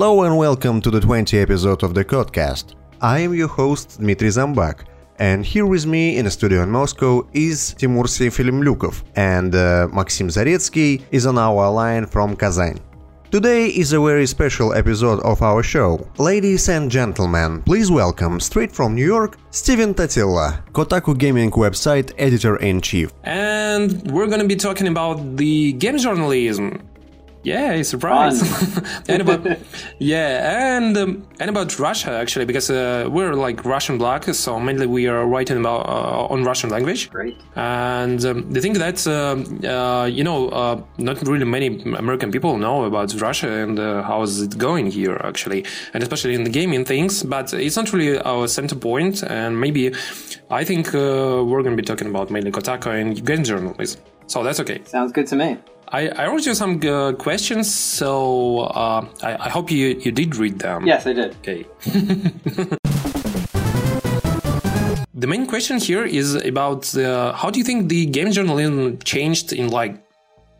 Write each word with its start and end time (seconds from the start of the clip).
Hello 0.00 0.22
and 0.22 0.34
welcome 0.38 0.80
to 0.80 0.90
the 0.90 0.98
20th 0.98 1.42
episode 1.42 1.82
of 1.82 1.92
the 1.92 2.02
Catcast. 2.02 2.74
I 3.02 3.18
am 3.18 3.34
your 3.34 3.48
host 3.48 4.00
Dmitriy 4.00 4.32
Zombak, 4.32 4.86
and 5.18 5.44
here 5.44 5.66
with 5.66 5.84
me 5.84 6.16
in 6.16 6.24
a 6.24 6.30
studio 6.30 6.62
in 6.62 6.70
Moscow 6.70 7.28
is 7.34 7.74
Timur 7.74 8.04
Seyfelmlyukov, 8.04 9.02
and 9.16 9.54
uh, 9.54 9.88
Maxim 9.92 10.28
Zaretski 10.28 11.02
is 11.10 11.26
on 11.26 11.36
our 11.36 11.70
line 11.70 12.06
from 12.06 12.34
Kazan. 12.34 12.78
Today 13.30 13.66
is 13.66 13.92
a 13.92 14.00
very 14.00 14.26
special 14.26 14.72
episode 14.72 15.20
of 15.20 15.42
our 15.42 15.62
show. 15.62 16.08
Ladies 16.16 16.70
and 16.70 16.90
gentlemen, 16.90 17.62
please 17.62 17.90
welcome, 17.90 18.40
straight 18.40 18.72
from 18.72 18.94
New 18.94 19.04
York, 19.04 19.36
Stephen 19.50 19.92
Totilo, 19.92 20.66
Kotaku 20.72 21.16
Gaming 21.16 21.50
website 21.50 22.14
editor-in-chief. 22.16 23.12
And 23.24 24.10
we're 24.10 24.28
gonna 24.28 24.48
be 24.48 24.56
talking 24.56 24.88
about 24.88 25.36
the 25.36 25.74
game 25.74 25.98
journalism. 25.98 26.89
Yeah, 27.42 27.80
surprise! 27.82 28.42
and 29.08 29.22
about 29.22 29.58
yeah, 29.98 30.76
and 30.76 30.96
um, 30.96 31.26
and 31.40 31.48
about 31.48 31.78
Russia 31.78 32.10
actually, 32.10 32.44
because 32.44 32.70
uh, 32.70 33.08
we're 33.10 33.32
like 33.32 33.64
Russian 33.64 33.96
black, 33.96 34.24
so 34.24 34.60
mainly 34.60 34.86
we 34.86 35.06
are 35.06 35.26
writing 35.26 35.56
about 35.56 35.88
uh, 35.88 36.32
on 36.32 36.44
Russian 36.44 36.68
language. 36.68 37.08
Great. 37.08 37.38
And 37.56 38.22
um, 38.26 38.52
the 38.52 38.60
thing 38.60 38.74
that 38.74 39.06
um, 39.06 39.64
uh, 39.64 40.04
you 40.04 40.22
know, 40.22 40.50
uh, 40.50 40.82
not 40.98 41.22
really 41.26 41.46
many 41.46 41.82
American 41.94 42.30
people 42.30 42.58
know 42.58 42.84
about 42.84 43.18
Russia 43.18 43.50
and 43.50 43.78
uh, 43.78 44.02
how 44.02 44.20
is 44.20 44.42
it 44.42 44.58
going 44.58 44.90
here 44.90 45.18
actually, 45.24 45.64
and 45.94 46.02
especially 46.02 46.34
in 46.34 46.44
the 46.44 46.50
gaming 46.50 46.84
things. 46.84 47.22
But 47.22 47.54
it's 47.54 47.76
not 47.76 47.90
really 47.94 48.18
our 48.18 48.48
center 48.48 48.76
point, 48.76 49.22
and 49.22 49.58
maybe 49.58 49.94
I 50.50 50.64
think 50.64 50.88
uh, 50.88 51.42
we're 51.46 51.62
going 51.62 51.76
to 51.76 51.82
be 51.82 51.86
talking 51.86 52.08
about 52.08 52.30
mainly 52.30 52.50
Kotaku 52.50 53.00
and 53.00 53.24
game 53.24 53.44
journalism. 53.44 54.02
So 54.30 54.44
that's 54.44 54.60
okay. 54.60 54.80
Sounds 54.84 55.10
good 55.10 55.26
to 55.26 55.34
me. 55.34 55.58
I, 55.88 56.08
I 56.10 56.28
wrote 56.28 56.46
you 56.46 56.54
some 56.54 56.80
uh, 56.86 57.14
questions, 57.14 57.74
so 57.74 58.60
uh, 58.60 59.04
I, 59.24 59.46
I 59.46 59.48
hope 59.48 59.72
you, 59.72 59.88
you 59.88 60.12
did 60.12 60.36
read 60.36 60.60
them. 60.60 60.86
Yes, 60.86 61.04
I 61.04 61.14
did. 61.14 61.34
Okay. 61.38 61.66
the 65.12 65.26
main 65.26 65.48
question 65.48 65.78
here 65.78 66.04
is 66.04 66.36
about 66.36 66.94
uh, 66.96 67.32
how 67.32 67.50
do 67.50 67.58
you 67.58 67.64
think 67.64 67.88
the 67.88 68.06
game 68.06 68.30
journalism 68.30 69.00
changed 69.00 69.52
in 69.52 69.68
like 69.68 70.00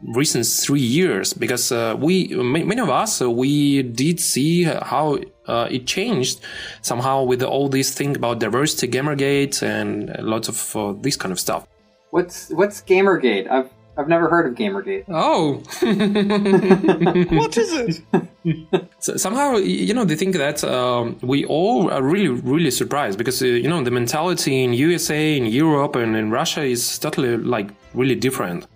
recent 0.02 0.46
three 0.46 0.80
years? 0.80 1.32
Because 1.32 1.70
uh, 1.70 1.94
we 1.96 2.26
many 2.34 2.80
of 2.80 2.90
us 2.90 3.22
uh, 3.22 3.30
we 3.30 3.84
did 3.84 4.18
see 4.18 4.64
how 4.64 5.20
uh, 5.46 5.68
it 5.70 5.86
changed 5.86 6.40
somehow 6.82 7.22
with 7.22 7.44
all 7.44 7.68
these 7.68 7.94
thing 7.94 8.16
about 8.16 8.40
diversity, 8.40 8.88
GamerGate, 8.88 9.62
and 9.62 10.12
lots 10.18 10.48
of 10.48 10.76
uh, 10.76 10.92
this 11.00 11.14
kind 11.14 11.30
of 11.30 11.38
stuff. 11.38 11.68
What's 12.10 12.50
what's 12.50 12.82
GamerGate? 12.82 13.50
I've 13.50 13.70
I've 13.96 14.08
never 14.08 14.28
heard 14.28 14.46
of 14.46 14.54
GamerGate. 14.54 15.04
Oh, 15.08 15.54
what 17.36 17.56
is 17.56 18.02
it? 18.12 18.88
so 18.98 19.16
somehow, 19.16 19.56
you 19.56 19.92
know, 19.92 20.04
they 20.04 20.16
think 20.16 20.36
that 20.36 20.64
um, 20.64 21.18
we 21.22 21.44
all 21.44 21.90
are 21.90 22.02
really, 22.02 22.28
really 22.28 22.70
surprised 22.70 23.18
because 23.18 23.42
uh, 23.42 23.46
you 23.46 23.68
know 23.68 23.82
the 23.82 23.90
mentality 23.90 24.64
in 24.64 24.72
USA, 24.72 25.36
in 25.36 25.46
Europe, 25.46 25.96
and 25.96 26.16
in 26.16 26.30
Russia 26.30 26.62
is 26.62 26.98
totally 26.98 27.36
like 27.36 27.70
really 27.94 28.14
different. 28.14 28.66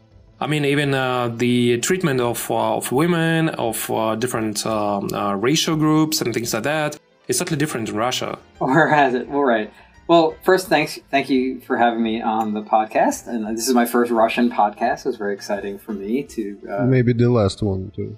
I 0.40 0.46
mean, 0.46 0.64
even 0.64 0.92
uh, 0.92 1.28
the 1.28 1.78
treatment 1.78 2.20
of 2.20 2.50
uh, 2.50 2.76
of 2.76 2.92
women, 2.92 3.48
of 3.50 3.90
uh, 3.90 4.16
different 4.16 4.66
um, 4.66 5.08
uh, 5.14 5.34
racial 5.34 5.76
groups, 5.76 6.20
and 6.20 6.34
things 6.34 6.52
like 6.52 6.64
that 6.64 6.98
is 7.28 7.38
totally 7.38 7.56
different 7.56 7.88
in 7.88 7.96
Russia. 7.96 8.38
Or 8.60 8.88
has 8.88 9.14
it? 9.14 9.28
All 9.30 9.44
right. 9.44 9.72
Well, 10.06 10.36
first, 10.42 10.68
thanks, 10.68 10.98
thank 11.10 11.30
you 11.30 11.60
for 11.60 11.78
having 11.78 12.02
me 12.02 12.20
on 12.20 12.52
the 12.52 12.60
podcast, 12.62 13.26
and 13.26 13.56
this 13.56 13.68
is 13.68 13.74
my 13.74 13.86
first 13.86 14.10
Russian 14.10 14.50
podcast. 14.50 15.00
It 15.00 15.06
was 15.06 15.16
very 15.16 15.32
exciting 15.32 15.78
for 15.78 15.92
me 15.92 16.24
to 16.24 16.58
uh, 16.70 16.84
maybe 16.84 17.14
the 17.14 17.30
last 17.30 17.62
one 17.62 17.90
too. 17.96 18.14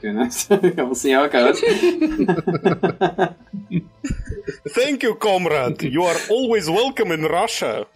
Goodness, 0.00 0.48
we'll 0.50 0.94
see 0.94 1.10
how 1.10 1.24
it 1.24 1.32
goes. 1.32 1.60
Thank 4.70 5.02
you, 5.02 5.14
comrade. 5.16 5.82
You 5.82 6.04
are 6.04 6.16
always 6.30 6.70
welcome 6.70 7.12
in 7.12 7.24
Russia. 7.24 7.86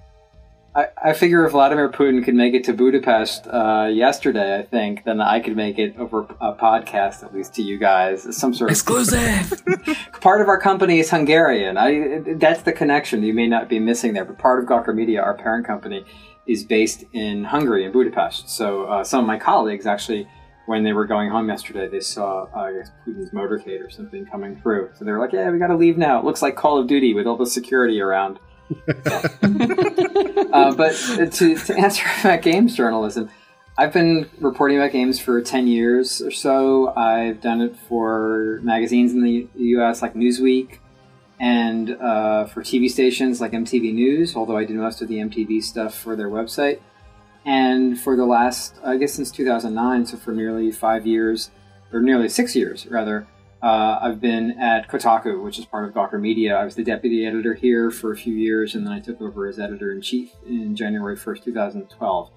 I, 0.76 0.86
I 1.02 1.12
figure 1.12 1.44
if 1.44 1.52
Vladimir 1.52 1.88
Putin 1.88 2.24
could 2.24 2.34
make 2.34 2.52
it 2.52 2.64
to 2.64 2.72
Budapest 2.72 3.46
uh, 3.46 3.88
yesterday, 3.92 4.58
I 4.58 4.62
think, 4.62 5.04
then 5.04 5.20
I 5.20 5.38
could 5.38 5.56
make 5.56 5.78
it 5.78 5.96
over 5.98 6.22
a 6.40 6.52
podcast, 6.52 7.22
at 7.22 7.32
least 7.32 7.54
to 7.54 7.62
you 7.62 7.78
guys. 7.78 8.36
Some 8.36 8.52
sort 8.52 8.70
of 8.70 8.72
exclusive. 8.72 9.62
part 10.20 10.40
of 10.40 10.48
our 10.48 10.60
company 10.60 10.98
is 10.98 11.10
Hungarian. 11.10 11.76
I 11.76 12.34
that's 12.36 12.62
the 12.62 12.72
connection 12.72 13.22
you 13.22 13.34
may 13.34 13.46
not 13.46 13.68
be 13.68 13.78
missing 13.78 14.14
there. 14.14 14.24
But 14.24 14.38
part 14.38 14.62
of 14.62 14.68
Gawker 14.68 14.94
Media, 14.94 15.22
our 15.22 15.34
parent 15.34 15.64
company, 15.64 16.04
is 16.46 16.64
based 16.64 17.04
in 17.12 17.44
Hungary 17.44 17.84
in 17.84 17.92
Budapest. 17.92 18.48
So 18.48 18.84
uh, 18.86 19.04
some 19.04 19.20
of 19.20 19.26
my 19.26 19.38
colleagues 19.38 19.86
actually. 19.86 20.28
When 20.66 20.82
they 20.82 20.94
were 20.94 21.04
going 21.04 21.28
home 21.28 21.50
yesterday, 21.50 21.88
they 21.88 22.00
saw, 22.00 22.46
uh, 22.56 22.60
I 22.60 22.72
guess, 22.72 22.90
Putin's 23.06 23.32
motorcade 23.32 23.86
or 23.86 23.90
something 23.90 24.24
coming 24.24 24.58
through. 24.62 24.92
So 24.94 25.04
they 25.04 25.12
were 25.12 25.18
like, 25.18 25.34
"Yeah, 25.34 25.50
we 25.50 25.58
got 25.58 25.66
to 25.66 25.76
leave 25.76 25.98
now. 25.98 26.18
It 26.18 26.24
looks 26.24 26.40
like 26.40 26.56
Call 26.56 26.78
of 26.78 26.86
Duty 26.86 27.12
with 27.12 27.26
all 27.26 27.36
the 27.36 27.44
security 27.44 28.00
around." 28.00 28.38
uh, 30.52 30.74
but 30.74 30.94
to, 31.32 31.56
to 31.56 31.74
answer 31.76 32.04
about 32.20 32.42
games 32.42 32.76
journalism, 32.76 33.28
I've 33.76 33.92
been 33.92 34.30
reporting 34.38 34.78
about 34.78 34.92
games 34.92 35.18
for 35.18 35.40
10 35.42 35.66
years 35.66 36.22
or 36.22 36.30
so. 36.30 36.94
I've 36.96 37.40
done 37.40 37.60
it 37.60 37.76
for 37.76 38.60
magazines 38.62 39.12
in 39.12 39.22
the 39.22 39.48
US 39.54 40.00
like 40.00 40.14
Newsweek 40.14 40.78
and 41.40 41.90
uh, 41.90 42.46
for 42.46 42.62
TV 42.62 42.88
stations 42.88 43.40
like 43.40 43.52
MTV 43.52 43.92
News, 43.92 44.36
although 44.36 44.56
I 44.56 44.64
did 44.64 44.76
most 44.76 45.02
of 45.02 45.08
the 45.08 45.16
MTV 45.16 45.62
stuff 45.62 45.94
for 45.94 46.14
their 46.14 46.28
website. 46.28 46.80
And 47.44 47.98
for 48.00 48.16
the 48.16 48.24
last, 48.24 48.76
I 48.84 48.96
guess 48.96 49.12
since 49.12 49.30
2009, 49.30 50.06
so 50.06 50.16
for 50.16 50.32
nearly 50.32 50.70
five 50.70 51.06
years, 51.06 51.50
or 51.92 52.00
nearly 52.00 52.28
six 52.28 52.56
years 52.56 52.86
rather, 52.86 53.26
uh, 53.64 53.98
I've 54.02 54.20
been 54.20 54.60
at 54.60 54.88
Kotaku, 54.88 55.42
which 55.42 55.58
is 55.58 55.64
part 55.64 55.86
of 55.88 55.94
Gawker 55.94 56.20
Media. 56.20 56.54
I 56.54 56.66
was 56.66 56.74
the 56.74 56.84
deputy 56.84 57.24
editor 57.24 57.54
here 57.54 57.90
for 57.90 58.12
a 58.12 58.16
few 58.16 58.34
years, 58.34 58.74
and 58.74 58.86
then 58.86 58.92
I 58.92 59.00
took 59.00 59.22
over 59.22 59.46
as 59.46 59.58
editor 59.58 59.90
in 59.90 60.02
chief 60.02 60.32
in 60.46 60.76
January 60.76 61.16
1st, 61.16 61.44
2012. 61.44 62.30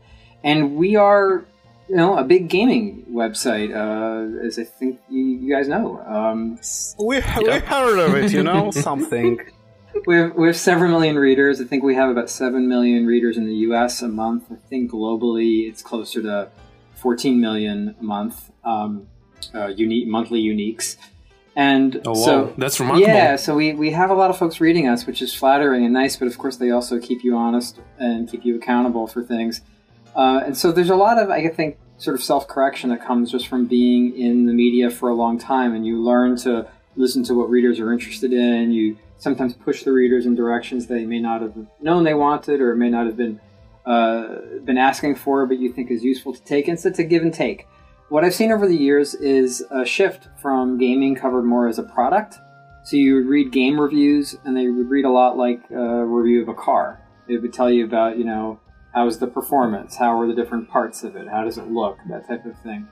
And 0.46 0.78
we 0.78 0.96
are, 0.96 1.44
you 1.90 1.98
know, 1.98 2.18
a 2.18 2.24
big 2.24 2.48
gaming 2.48 3.06
website, 3.12 3.76
uh, 3.76 4.46
as 4.46 4.58
I 4.58 4.64
think 4.64 5.02
you, 5.10 5.22
you 5.22 5.54
guys 5.54 5.68
know. 5.68 6.00
Um, 6.06 6.60
we, 6.98 7.18
we 7.18 7.20
heard 7.20 8.00
of 8.00 8.16
it, 8.16 8.32
you 8.32 8.44
know, 8.44 8.72
something. 8.72 9.38
We 10.06 10.16
have, 10.16 10.34
we 10.34 10.48
have 10.48 10.56
several 10.56 10.90
million 10.90 11.18
readers. 11.18 11.59
I 11.59 11.66
think 11.66 11.84
we 11.84 11.96
have 11.96 12.09
about 12.09 12.30
7 12.30 12.70
million 12.70 13.06
readers 13.06 13.36
in 13.36 13.46
the 13.46 13.56
US 13.56 14.02
a 14.02 14.08
month. 14.08 14.46
I 14.50 14.56
think 14.70 14.92
globally 14.92 15.68
it's 15.68 15.82
closer 15.82 16.22
to 16.22 16.52
14 16.96 17.42
million 17.42 17.98
a 18.00 18.04
month, 18.04 18.50
um, 18.64 19.08
uh, 19.54 19.68
unique 19.68 20.08
monthly 20.08 20.42
uniques. 20.42 20.96
And 21.57 22.03
oh, 22.06 22.13
so 22.13 22.53
that's 22.56 22.79
remarkable. 22.79 23.09
Yeah, 23.09 23.35
so 23.35 23.56
we, 23.56 23.73
we 23.73 23.90
have 23.90 24.12
a 24.12 24.13
lot 24.13 24.29
of 24.29 24.38
folks 24.38 24.62
reading 24.62 24.88
us, 24.88 25.08
which 25.08 25.23
is 25.23 25.34
flattering 25.34 25.85
and 25.85 25.91
nice, 25.91 26.16
but 26.16 26.28
of 26.28 26.37
course 26.37 26.58
they 26.58 26.70
also 26.70 26.99
keep 26.99 27.23
you 27.23 27.35
honest 27.35 27.79
and 27.97 28.29
keep 28.29 28.46
you 28.46 28.58
accountable 28.58 29.08
for 29.08 29.23
things. 29.23 29.61
Uh, 30.16 30.43
and 30.46 30.55
so 30.55 30.72
there's 30.72 30.91
a 30.91 30.96
lot 30.96 31.17
of, 31.17 31.32
I 31.32 31.47
think, 31.47 31.79
sort 31.97 32.16
of 32.16 32.23
self 32.23 32.47
correction 32.47 32.91
that 32.91 33.03
comes 33.03 33.32
just 33.32 33.47
from 33.47 33.66
being 33.66 34.16
in 34.16 34.46
the 34.46 34.53
media 34.53 34.91
for 34.91 35.09
a 35.09 35.16
long 35.16 35.40
time, 35.40 35.73
and 35.73 35.84
you 35.84 35.99
learn 35.99 36.37
to 36.37 36.67
listen 36.96 37.23
to 37.23 37.34
what 37.34 37.49
readers 37.49 37.79
are 37.79 37.91
interested 37.91 38.34
in. 38.34 38.72
You 38.72 38.96
sometimes 39.17 39.55
push 39.55 39.82
the 39.82 39.91
readers 39.91 40.28
in 40.28 40.35
directions 40.35 40.85
they 40.85 41.05
may 41.08 41.20
not 41.20 41.41
have 41.41 41.55
known 41.82 42.03
they 42.03 42.14
wanted 42.14 42.61
or 42.61 42.76
may 42.76 42.90
not 42.90 43.08
have 43.08 43.17
been 43.17 43.40
uh, 43.84 44.41
been 44.64 44.78
asking 44.78 45.16
for, 45.16 45.47
but 45.47 45.58
you 45.58 45.73
think 45.73 45.90
is 45.90 46.03
useful 46.03 46.35
to 46.35 46.43
take. 46.43 46.67
And 46.67 46.79
so 46.79 46.90
it's 46.90 46.99
a 46.99 47.03
give 47.03 47.23
and 47.23 47.34
take. 47.34 47.66
What 48.09 48.24
I've 48.24 48.34
seen 48.34 48.54
over 48.54 48.68
the 48.68 48.76
years 48.76 49.16
is 49.16 49.66
a 49.70 49.86
shift 49.86 50.30
from 50.42 50.78
gaming 50.78 51.14
covered 51.14 51.44
more 51.44 51.68
as 51.68 51.78
a 51.78 51.84
product. 51.84 52.40
So 52.84 52.96
you 52.96 53.16
would 53.16 53.26
read 53.26 53.52
game 53.52 53.78
reviews, 53.78 54.38
and 54.46 54.56
they 54.56 54.70
would 54.70 54.90
read 54.90 55.04
a 55.04 55.12
lot 55.12 55.36
like 55.36 55.62
a 55.72 56.06
review 56.06 56.42
of 56.42 56.48
a 56.48 56.54
car. 56.54 57.02
It 57.28 57.42
would 57.42 57.52
tell 57.52 57.70
you 57.70 57.84
about, 57.84 58.18
you 58.18 58.24
know, 58.24 58.62
how's 58.94 59.20
the 59.20 59.28
performance, 59.28 59.98
how 59.98 60.18
are 60.18 60.26
the 60.26 60.34
different 60.34 60.70
parts 60.70 61.04
of 61.04 61.18
it, 61.18 61.28
how 61.28 61.44
does 61.44 61.58
it 61.58 61.70
look, 61.70 61.98
that 62.09 62.26
type 62.26 62.46
of 62.46 62.58
thing. 62.62 62.88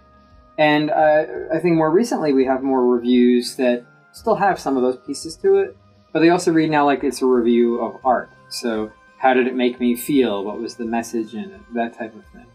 And 0.58 0.92
I 0.92 1.60
think 1.62 1.78
more 1.78 1.92
recently 1.92 2.34
we 2.34 2.44
have 2.46 2.62
more 2.62 2.86
reviews 2.86 3.56
that 3.56 3.86
still 4.12 4.36
have 4.36 4.60
some 4.60 4.76
of 4.76 4.84
those 4.84 4.98
pieces 5.06 5.38
to 5.38 5.56
it, 5.60 5.78
but 6.12 6.20
they 6.20 6.30
also 6.30 6.52
read 6.52 6.70
now 6.70 6.86
like 6.86 7.06
it's 7.06 7.22
a 7.22 7.26
review 7.26 7.80
of 7.80 8.02
art. 8.04 8.32
So 8.50 8.92
how 9.18 9.34
did 9.34 9.48
it 9.48 9.56
make 9.56 9.80
me 9.80 9.96
feel? 9.96 10.44
What 10.44 10.60
was 10.60 10.76
the 10.76 10.86
message 10.86 11.34
in 11.34 11.52
it? 11.52 11.62
That 11.74 11.98
type 11.98 12.14
of 12.14 12.26
thing. 12.34 12.48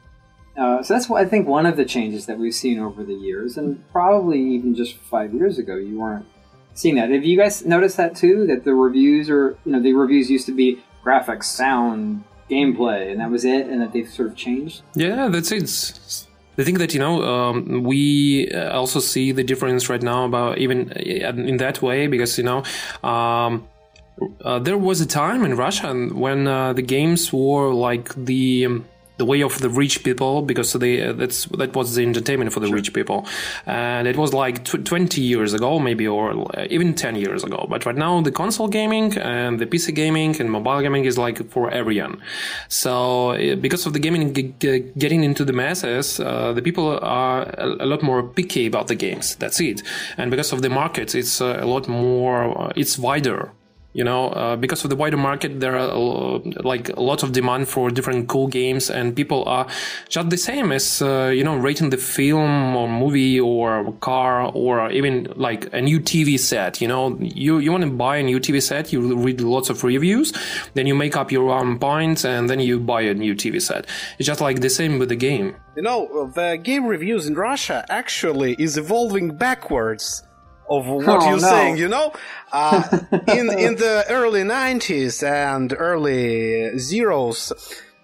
Uh, 0.56 0.82
so 0.82 0.94
that's 0.94 1.08
what 1.08 1.24
I 1.24 1.28
think 1.28 1.46
one 1.46 1.66
of 1.66 1.76
the 1.76 1.84
changes 1.84 2.26
that 2.26 2.38
we've 2.38 2.54
seen 2.54 2.78
over 2.78 3.04
the 3.04 3.14
years, 3.14 3.56
and 3.56 3.82
probably 3.92 4.40
even 4.40 4.74
just 4.74 4.96
five 4.96 5.32
years 5.32 5.58
ago, 5.58 5.76
you 5.76 5.98
weren't 5.98 6.26
seeing 6.74 6.96
that. 6.96 7.10
Have 7.10 7.24
you 7.24 7.36
guys 7.36 7.64
noticed 7.64 7.96
that 7.96 8.16
too? 8.16 8.46
That 8.46 8.64
the 8.64 8.74
reviews 8.74 9.30
are, 9.30 9.56
you 9.64 9.72
know, 9.72 9.80
the 9.80 9.92
reviews 9.92 10.30
used 10.30 10.46
to 10.46 10.52
be 10.52 10.82
graphics, 11.04 11.44
sound, 11.44 12.24
gameplay, 12.50 13.10
and 13.10 13.20
that 13.20 13.30
was 13.30 13.44
it, 13.44 13.66
and 13.68 13.80
that 13.80 13.92
they've 13.92 14.08
sort 14.08 14.28
of 14.28 14.36
changed. 14.36 14.82
Yeah, 14.94 15.28
that's 15.28 15.52
it. 15.52 16.26
I 16.58 16.64
think 16.64 16.78
that 16.78 16.92
you 16.92 17.00
know 17.00 17.22
um, 17.22 17.84
we 17.84 18.50
also 18.52 19.00
see 19.00 19.32
the 19.32 19.44
difference 19.44 19.88
right 19.88 20.02
now 20.02 20.24
about 20.24 20.58
even 20.58 20.90
in 20.92 21.56
that 21.58 21.80
way 21.80 22.06
because 22.06 22.36
you 22.36 22.44
know. 22.44 22.62
Um, 23.08 23.66
uh, 24.44 24.58
there 24.58 24.76
was 24.76 25.00
a 25.00 25.06
time 25.06 25.44
in 25.44 25.56
Russia 25.56 25.94
when 25.94 26.46
uh, 26.46 26.74
the 26.74 26.82
games 26.82 27.32
were 27.32 27.72
like 27.72 28.14
the 28.14 28.66
um, 28.66 28.84
the 29.20 29.26
way 29.32 29.42
of 29.42 29.54
the 29.64 29.68
rich 29.68 29.96
people 30.02 30.32
because 30.50 30.72
they 30.84 30.94
uh, 31.02 31.12
that's 31.20 31.40
that 31.62 31.72
was 31.78 31.94
the 31.96 32.02
entertainment 32.10 32.50
for 32.54 32.60
the 32.60 32.68
sure. 32.68 32.78
rich 32.80 32.90
people. 32.98 33.18
And 33.66 34.08
it 34.12 34.16
was 34.16 34.30
like 34.32 34.64
tw- 34.64 34.84
20 34.84 35.20
years 35.20 35.52
ago 35.52 35.78
maybe 35.78 36.06
or 36.08 36.26
uh, 36.58 36.76
even 36.76 36.94
10 36.94 37.16
years 37.16 37.44
ago. 37.44 37.66
But 37.68 37.84
right 37.84 38.00
now 38.06 38.22
the 38.22 38.32
console 38.32 38.68
gaming 38.68 39.08
and 39.18 39.58
the 39.60 39.66
pc 39.66 39.94
gaming 39.94 40.40
and 40.40 40.50
mobile 40.50 40.80
gaming 40.80 41.04
is 41.04 41.18
like 41.18 41.38
for 41.50 41.70
everyone. 41.70 42.14
So 42.68 42.92
uh, 43.32 43.56
because 43.66 43.84
of 43.86 43.92
the 43.92 44.02
gaming 44.06 44.32
g- 44.32 44.54
g- 44.58 44.84
getting 44.96 45.22
into 45.28 45.44
the 45.44 45.52
masses 45.52 46.18
uh, 46.18 46.52
the 46.54 46.62
people 46.62 46.86
are 47.02 47.42
a, 47.66 47.84
a, 47.84 47.88
lot 47.92 48.02
more 48.02 48.22
picky 48.22 48.64
about 48.66 48.86
the 48.88 48.94
games. 48.94 49.36
That's 49.36 49.60
it. 49.60 49.82
And 50.16 50.30
because 50.30 50.50
of 50.54 50.62
the 50.62 50.70
markets 50.70 51.14
it's 51.14 51.42
uh, 51.42 51.58
a 51.60 51.66
lot 51.74 51.88
more 51.88 52.38
uh, 52.58 52.72
it's 52.74 52.98
wider 52.98 53.52
you 53.92 54.04
know 54.04 54.28
uh, 54.28 54.56
because 54.56 54.84
of 54.84 54.90
the 54.90 54.96
wider 54.96 55.16
market 55.16 55.60
there 55.60 55.76
are 55.76 55.90
uh, 55.90 56.38
like 56.62 56.88
a 56.90 57.00
lot 57.00 57.22
of 57.22 57.32
demand 57.32 57.68
for 57.68 57.90
different 57.90 58.28
cool 58.28 58.46
games 58.46 58.88
and 58.88 59.16
people 59.16 59.44
are 59.46 59.66
just 60.08 60.30
the 60.30 60.36
same 60.36 60.70
as 60.70 61.02
uh, 61.02 61.32
you 61.34 61.42
know 61.42 61.56
rating 61.56 61.90
the 61.90 61.96
film 61.96 62.76
or 62.76 62.88
movie 62.88 63.40
or 63.40 63.92
car 64.00 64.50
or 64.54 64.90
even 64.90 65.32
like 65.36 65.72
a 65.72 65.80
new 65.80 65.98
tv 66.00 66.38
set 66.38 66.80
you 66.80 66.86
know? 66.86 67.16
You 67.20 67.58
you 67.58 67.72
want 67.72 67.84
to 67.84 67.90
buy 67.90 68.18
a 68.18 68.22
new 68.22 68.38
tv 68.38 68.62
set 68.62 68.92
you 68.92 69.16
read 69.16 69.40
lots 69.40 69.70
of 69.70 69.82
reviews 69.82 70.32
then 70.74 70.86
you 70.86 70.94
make 70.94 71.16
up 71.16 71.32
your 71.32 71.50
own 71.50 71.78
points 71.78 72.24
and 72.24 72.48
then 72.48 72.60
you 72.60 72.78
buy 72.78 73.02
a 73.02 73.14
new 73.14 73.34
tv 73.34 73.60
set. 73.60 73.86
It's 74.18 74.26
just 74.26 74.40
like 74.40 74.60
the 74.60 74.70
same 74.70 74.98
with 74.98 75.08
the 75.08 75.16
game. 75.16 75.56
You 75.76 75.82
know 75.82 76.30
the 76.34 76.58
game 76.62 76.86
reviews 76.86 77.26
in 77.26 77.34
russia 77.34 77.84
actually 77.88 78.54
is 78.58 78.76
evolving 78.76 79.36
backwards 79.36 80.22
of 80.70 80.86
what 80.86 81.22
oh, 81.22 81.28
you're 81.28 81.40
no. 81.40 81.48
saying. 81.48 81.76
You 81.76 81.88
know, 81.88 82.12
uh, 82.52 82.82
in 83.28 83.50
in 83.50 83.76
the 83.76 84.04
early 84.08 84.42
'90s 84.42 85.22
and 85.22 85.74
early 85.76 86.78
zeros. 86.78 87.52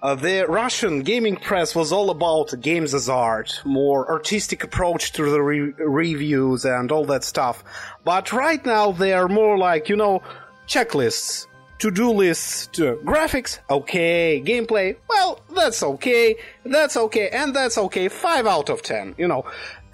Uh, 0.02 0.14
the 0.14 0.44
Russian 0.46 1.00
gaming 1.00 1.36
press 1.36 1.74
was 1.74 1.90
all 1.90 2.10
about 2.10 2.52
games 2.60 2.94
as 2.94 3.08
art, 3.08 3.60
more 3.64 4.08
artistic 4.08 4.62
approach 4.62 5.10
to 5.12 5.28
the 5.30 5.40
re- 5.40 5.72
reviews 5.78 6.66
and 6.66 6.92
all 6.92 7.06
that 7.06 7.24
stuff. 7.24 7.64
But 8.04 8.30
right 8.32 8.64
now 8.64 8.92
they 8.92 9.14
are 9.14 9.26
more 9.26 9.56
like, 9.56 9.88
you 9.88 9.96
know, 9.96 10.22
checklists, 10.68 11.46
to-do 11.78 12.10
lists, 12.10 12.68
to 12.74 13.00
graphics, 13.04 13.58
okay, 13.70 14.40
gameplay, 14.44 14.96
well, 15.08 15.40
that's 15.54 15.82
okay, 15.82 16.36
that's 16.64 16.96
okay, 16.96 17.30
and 17.30 17.56
that's 17.56 17.78
okay, 17.78 18.08
5 18.08 18.46
out 18.46 18.68
of 18.68 18.82
10, 18.82 19.14
you 19.18 19.26
know. 19.26 19.44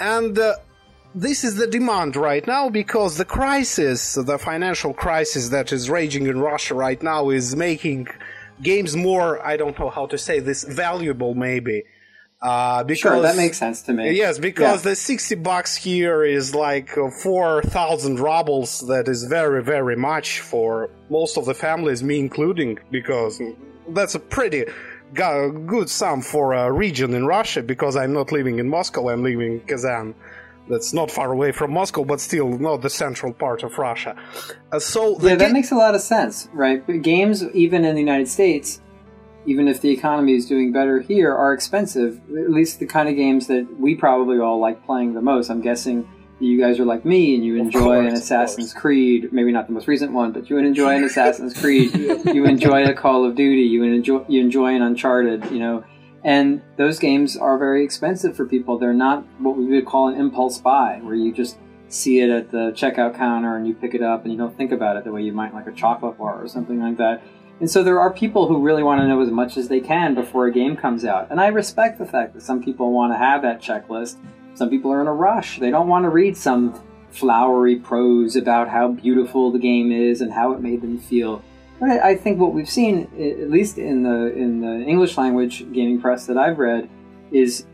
And 0.00 0.36
uh, 0.38 0.56
this 1.14 1.44
is 1.44 1.56
the 1.56 1.67
demand 1.67 2.17
right 2.17 2.47
now 2.47 2.69
because 2.69 3.19
the 3.19 3.25
crisis, 3.25 4.14
the 4.14 4.38
financial 4.38 4.94
crisis 4.94 5.50
that 5.50 5.73
is 5.73 5.91
raging 5.91 6.26
in 6.26 6.38
Russia 6.38 6.75
right 6.75 7.03
now 7.03 7.31
is 7.31 7.55
making 7.55 8.09
games 8.62 8.97
more, 8.97 9.44
I 9.44 9.56
don't 9.56 9.79
know 9.79 9.91
how 9.91 10.06
to 10.06 10.19
say 10.19 10.41
this, 10.41 10.64
valuable 10.64 11.35
maybe. 11.35 11.85
Uh, 12.41 12.82
because, 12.82 12.99
sure, 12.99 13.23
that 13.23 13.37
makes 13.37 13.56
sense 13.56 13.82
to 13.82 13.93
me. 13.93 14.12
Yes, 14.17 14.38
because 14.38 14.85
yeah. 14.85 14.91
the 14.91 14.97
60 14.97 15.37
bucks 15.37 15.76
here 15.76 16.25
is 16.25 16.55
like 16.55 16.91
4,000 16.91 18.19
rubles. 18.19 18.81
That 18.88 19.06
is 19.06 19.25
very, 19.25 19.62
very 19.62 19.94
much 19.94 20.41
for 20.41 20.91
most 21.09 21.37
of 21.38 21.44
the 21.44 21.55
families, 21.55 22.03
me 22.03 22.19
including, 22.19 22.81
because 22.91 23.41
that's 23.91 24.17
a 24.17 24.19
pretty 24.19 24.64
good 25.14 25.88
sum 25.88 26.23
for 26.23 26.55
a 26.55 26.73
region 26.73 27.14
in 27.14 27.26
Russia 27.26 27.62
because 27.62 27.97
I'm 27.97 28.12
not 28.12 28.32
living 28.32 28.59
in 28.59 28.69
Moscow, 28.69 29.11
I'm 29.11 29.23
living 29.23 29.53
in 29.53 29.61
Kazan 29.61 30.14
that's 30.72 30.94
not 30.94 31.10
far 31.10 31.30
away 31.30 31.52
from 31.52 31.70
Moscow, 31.70 32.02
but 32.02 32.19
still 32.19 32.48
not 32.48 32.80
the 32.80 32.88
central 32.88 33.32
part 33.32 33.62
of 33.62 33.76
Russia. 33.76 34.16
Uh, 34.72 34.78
so 34.78 35.20
yeah, 35.20 35.34
that 35.34 35.48
ga- 35.48 35.52
makes 35.52 35.70
a 35.70 35.74
lot 35.74 35.94
of 35.94 36.00
sense, 36.00 36.48
right? 36.54 36.84
But 36.86 37.02
games, 37.02 37.44
even 37.52 37.84
in 37.84 37.94
the 37.94 38.00
United 38.00 38.26
States, 38.26 38.80
even 39.44 39.69
if 39.69 39.82
the 39.82 39.90
economy 39.90 40.34
is 40.34 40.46
doing 40.46 40.72
better 40.72 41.00
here, 41.00 41.34
are 41.34 41.52
expensive. 41.52 42.20
At 42.30 42.50
least 42.50 42.78
the 42.78 42.86
kind 42.86 43.08
of 43.10 43.16
games 43.16 43.48
that 43.48 43.69
we 43.78 43.94
probably 43.94 44.38
all 44.38 44.60
like 44.60 44.84
playing 44.86 45.12
the 45.12 45.20
most. 45.20 45.50
I'm 45.50 45.60
guessing 45.60 46.08
you 46.40 46.58
guys 46.58 46.80
are 46.80 46.86
like 46.86 47.04
me 47.04 47.34
and 47.34 47.44
you 47.44 47.56
enjoy 47.56 47.80
course, 47.80 48.08
an 48.08 48.14
Assassin's 48.14 48.72
Creed, 48.72 49.30
maybe 49.30 49.52
not 49.52 49.66
the 49.66 49.75
most 49.75 49.86
recent 49.86 50.12
one, 50.12 50.32
but 50.32 50.48
you 50.48 50.56
enjoy 50.56 50.96
an 50.96 51.04
Assassin's 51.04 51.52
Creed. 51.52 51.94
you 52.34 52.46
enjoy 52.46 52.84
a 52.84 52.94
Call 52.94 53.26
of 53.26 53.34
Duty. 53.34 53.62
You 53.62 53.82
enjoy 53.82 54.25
you 54.26 54.40
enjoy 54.40 54.75
an 54.75 54.80
Uncharted. 54.80 55.50
You 55.50 55.58
know 55.58 55.84
and 56.24 56.62
those 56.76 56.98
games 56.98 57.36
are 57.36 57.58
very 57.58 57.84
expensive 57.84 58.36
for 58.36 58.46
people. 58.46 58.78
They're 58.78 58.92
not 58.92 59.24
what 59.38 59.56
we 59.56 59.66
would 59.66 59.86
call 59.86 60.08
an 60.08 60.20
impulse 60.20 60.58
buy, 60.58 61.00
where 61.02 61.14
you 61.14 61.32
just 61.32 61.58
see 61.88 62.20
it 62.20 62.30
at 62.30 62.50
the 62.50 62.72
checkout 62.72 63.16
counter 63.16 63.56
and 63.56 63.66
you 63.66 63.74
pick 63.74 63.94
it 63.94 64.02
up 64.02 64.22
and 64.22 64.32
you 64.32 64.38
don't 64.38 64.56
think 64.56 64.72
about 64.72 64.96
it 64.96 65.04
the 65.04 65.12
way 65.12 65.22
you 65.22 65.32
might 65.32 65.52
like 65.52 65.66
a 65.66 65.72
chocolate 65.72 66.16
bar 66.16 66.42
or 66.42 66.48
something 66.48 66.80
like 66.80 66.96
that. 66.96 67.22
And 67.60 67.70
so 67.70 67.84
there 67.84 68.00
are 68.00 68.12
people 68.12 68.48
who 68.48 68.60
really 68.60 68.82
want 68.82 69.00
to 69.00 69.06
know 69.06 69.20
as 69.20 69.30
much 69.30 69.56
as 69.56 69.69
they 69.69 69.80
can 69.80 70.14
before 70.14 70.46
a 70.46 70.52
game 70.52 70.76
comes 70.76 71.04
out. 71.04 71.28
And 71.30 71.40
I 71.40 71.48
respect 71.48 71.98
the 71.98 72.06
fact 72.06 72.34
that 72.34 72.42
some 72.42 72.62
people 72.62 72.92
want 72.92 73.12
to 73.12 73.18
have 73.18 73.42
that 73.42 73.60
checklist. 73.60 74.16
Some 74.54 74.70
people 74.70 74.90
are 74.90 75.00
in 75.00 75.06
a 75.06 75.12
rush. 75.12 75.58
They 75.58 75.70
don't 75.70 75.88
want 75.88 76.04
to 76.04 76.08
read 76.08 76.36
some 76.36 76.80
flowery 77.10 77.76
prose 77.76 78.36
about 78.36 78.68
how 78.68 78.88
beautiful 78.88 79.52
the 79.52 79.58
game 79.58 79.92
is 79.92 80.22
and 80.22 80.32
how 80.32 80.52
it 80.52 80.60
made 80.60 80.80
them 80.80 80.98
feel. 80.98 81.44
I 81.82 82.14
think 82.14 82.38
what 82.38 82.52
we've 82.52 82.70
seen, 82.70 83.02
at 83.19 83.50
least 83.50 83.79
in 83.79 84.02
the 84.02 84.32
in 84.34 84.61
the 84.61 84.84
English 84.84 85.17
language 85.17 85.70
gaming 85.73 86.00
press 86.00 86.26
that 86.26 86.38
I've 86.38 86.58
read, 86.58 86.88
is 87.32 87.67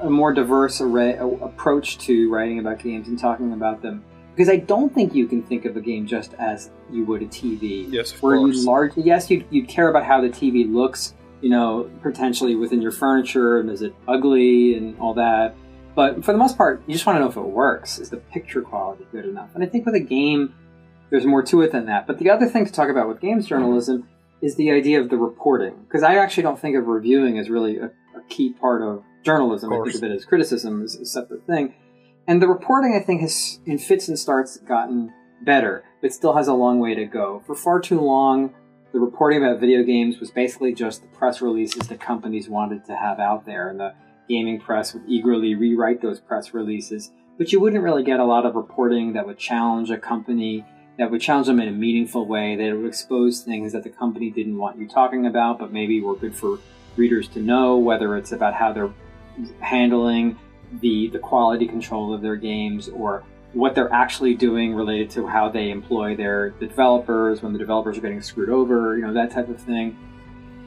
a 0.00 0.10
more 0.10 0.32
diverse 0.32 0.80
array 0.80 1.16
approach 1.16 1.98
to 1.98 2.30
writing 2.30 2.58
about 2.58 2.78
games 2.78 3.08
and 3.08 3.18
talking 3.18 3.52
about 3.52 3.82
them. 3.82 4.04
Because 4.34 4.48
I 4.48 4.56
don't 4.56 4.92
think 4.92 5.14
you 5.14 5.26
can 5.26 5.42
think 5.42 5.64
of 5.64 5.76
a 5.76 5.80
game 5.80 6.06
just 6.06 6.34
as 6.34 6.70
you 6.90 7.04
would 7.04 7.22
a 7.22 7.26
TV. 7.26 7.86
Yes, 7.90 8.12
of 8.12 8.22
where 8.22 8.36
course. 8.36 8.56
you 8.56 8.66
large 8.66 8.96
yes, 8.96 9.30
you'd, 9.30 9.46
you'd 9.50 9.68
care 9.68 9.88
about 9.88 10.04
how 10.04 10.20
the 10.20 10.28
TV 10.28 10.70
looks, 10.70 11.14
you 11.40 11.50
know, 11.50 11.88
potentially 12.02 12.56
within 12.56 12.82
your 12.82 12.90
furniture 12.90 13.60
and 13.60 13.70
is 13.70 13.82
it 13.82 13.94
ugly 14.08 14.76
and 14.76 14.98
all 14.98 15.14
that. 15.14 15.54
But 15.94 16.24
for 16.24 16.32
the 16.32 16.38
most 16.38 16.56
part, 16.56 16.82
you 16.86 16.94
just 16.94 17.06
want 17.06 17.16
to 17.16 17.20
know 17.20 17.28
if 17.28 17.36
it 17.36 17.40
works. 17.40 18.00
Is 18.00 18.10
the 18.10 18.16
picture 18.16 18.62
quality 18.62 19.06
good 19.12 19.24
enough? 19.24 19.50
And 19.54 19.62
I 19.62 19.66
think 19.66 19.86
with 19.86 19.94
a 19.94 20.00
game 20.00 20.52
there's 21.10 21.26
more 21.26 21.42
to 21.44 21.62
it 21.62 21.72
than 21.72 21.86
that. 21.86 22.06
But 22.06 22.18
the 22.18 22.30
other 22.30 22.46
thing 22.46 22.66
to 22.66 22.72
talk 22.72 22.88
about 22.88 23.08
with 23.08 23.20
games 23.20 23.46
journalism 23.46 24.08
is 24.42 24.56
the 24.56 24.70
idea 24.70 25.00
of 25.00 25.10
the 25.10 25.16
reporting. 25.16 25.74
Because 25.84 26.02
I 26.02 26.16
actually 26.16 26.42
don't 26.42 26.58
think 26.58 26.76
of 26.76 26.86
reviewing 26.86 27.38
as 27.38 27.48
really 27.48 27.78
a, 27.78 27.86
a 28.16 28.22
key 28.28 28.52
part 28.52 28.82
of 28.82 29.02
journalism. 29.22 29.72
Of 29.72 29.80
I 29.80 29.84
think 29.84 29.96
of 29.96 30.04
it 30.04 30.12
as 30.12 30.24
criticism 30.24 30.82
as 30.82 30.96
a 30.96 31.06
separate 31.06 31.46
thing. 31.46 31.74
And 32.26 32.40
the 32.40 32.48
reporting, 32.48 32.98
I 33.00 33.04
think, 33.04 33.20
has 33.20 33.60
in 33.66 33.78
fits 33.78 34.08
and 34.08 34.18
starts 34.18 34.56
gotten 34.58 35.12
better, 35.42 35.84
but 36.00 36.12
still 36.12 36.34
has 36.34 36.48
a 36.48 36.54
long 36.54 36.78
way 36.78 36.94
to 36.94 37.04
go. 37.04 37.42
For 37.46 37.54
far 37.54 37.80
too 37.80 38.00
long, 38.00 38.54
the 38.92 39.00
reporting 39.00 39.44
about 39.44 39.60
video 39.60 39.82
games 39.82 40.20
was 40.20 40.30
basically 40.30 40.72
just 40.72 41.02
the 41.02 41.08
press 41.08 41.42
releases 41.42 41.88
that 41.88 42.00
companies 42.00 42.48
wanted 42.48 42.84
to 42.86 42.96
have 42.96 43.18
out 43.18 43.44
there, 43.44 43.68
and 43.68 43.78
the 43.78 43.94
gaming 44.28 44.60
press 44.60 44.94
would 44.94 45.02
eagerly 45.06 45.54
rewrite 45.54 46.00
those 46.00 46.20
press 46.20 46.54
releases. 46.54 47.10
But 47.36 47.52
you 47.52 47.60
wouldn't 47.60 47.82
really 47.82 48.04
get 48.04 48.20
a 48.20 48.24
lot 48.24 48.46
of 48.46 48.54
reporting 48.54 49.12
that 49.14 49.26
would 49.26 49.38
challenge 49.38 49.90
a 49.90 49.98
company 49.98 50.64
that 50.98 51.10
would 51.10 51.20
challenge 51.20 51.46
them 51.46 51.60
in 51.60 51.68
a 51.68 51.72
meaningful 51.72 52.26
way, 52.26 52.56
that 52.56 52.76
would 52.76 52.86
expose 52.86 53.40
things 53.40 53.72
that 53.72 53.82
the 53.82 53.90
company 53.90 54.30
didn't 54.30 54.56
want 54.56 54.78
you 54.78 54.88
talking 54.88 55.26
about, 55.26 55.58
but 55.58 55.72
maybe 55.72 56.00
were 56.00 56.14
good 56.14 56.34
for 56.34 56.58
readers 56.96 57.26
to 57.28 57.40
know, 57.40 57.76
whether 57.76 58.16
it's 58.16 58.32
about 58.32 58.54
how 58.54 58.72
they're 58.72 58.92
handling 59.60 60.38
the, 60.80 61.08
the 61.08 61.18
quality 61.18 61.66
control 61.66 62.14
of 62.14 62.22
their 62.22 62.36
games 62.36 62.88
or 62.88 63.24
what 63.52 63.74
they're 63.74 63.92
actually 63.92 64.34
doing 64.34 64.74
related 64.74 65.10
to 65.10 65.26
how 65.26 65.48
they 65.48 65.70
employ 65.70 66.16
their 66.16 66.54
the 66.58 66.66
developers 66.66 67.42
when 67.42 67.52
the 67.52 67.58
developers 67.58 67.96
are 67.98 68.00
getting 68.00 68.22
screwed 68.22 68.48
over, 68.48 68.96
you 68.96 69.02
know, 69.02 69.12
that 69.12 69.30
type 69.30 69.48
of 69.48 69.60
thing. 69.60 69.96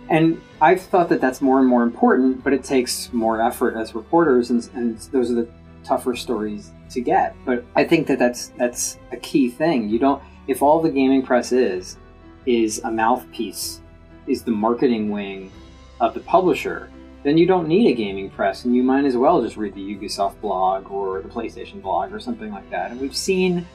And 0.09 0.41
I've 0.61 0.81
thought 0.81 1.09
that 1.09 1.19
that's 1.19 1.41
more 1.41 1.59
and 1.59 1.67
more 1.67 1.83
important, 1.83 2.43
but 2.43 2.53
it 2.53 2.63
takes 2.63 3.11
more 3.11 3.41
effort 3.41 3.75
as 3.75 3.93
reporters, 3.93 4.49
and, 4.49 4.69
and 4.73 4.97
those 5.11 5.31
are 5.31 5.35
the 5.35 5.49
tougher 5.83 6.15
stories 6.15 6.71
to 6.89 7.01
get. 7.01 7.35
But 7.45 7.65
I 7.75 7.83
think 7.83 8.07
that 8.07 8.19
that's 8.19 8.49
that's 8.57 8.97
a 9.11 9.17
key 9.17 9.49
thing. 9.49 9.89
You 9.89 9.99
don't 9.99 10.21
if 10.47 10.61
all 10.61 10.81
the 10.81 10.89
gaming 10.89 11.23
press 11.23 11.51
is 11.51 11.97
is 12.45 12.79
a 12.83 12.91
mouthpiece, 12.91 13.81
is 14.27 14.43
the 14.43 14.51
marketing 14.51 15.09
wing 15.09 15.51
of 15.99 16.13
the 16.13 16.21
publisher, 16.21 16.89
then 17.23 17.37
you 17.37 17.45
don't 17.45 17.67
need 17.67 17.91
a 17.91 17.93
gaming 17.93 18.29
press, 18.29 18.65
and 18.65 18.75
you 18.75 18.83
might 18.83 19.05
as 19.05 19.17
well 19.17 19.41
just 19.41 19.57
read 19.57 19.73
the 19.73 19.95
Ubisoft 19.95 20.39
blog 20.39 20.89
or 20.89 21.21
the 21.21 21.27
PlayStation 21.27 21.81
blog 21.81 22.13
or 22.13 22.19
something 22.19 22.51
like 22.51 22.69
that. 22.69 22.91
And 22.91 23.01
we've 23.01 23.15
seen 23.15 23.67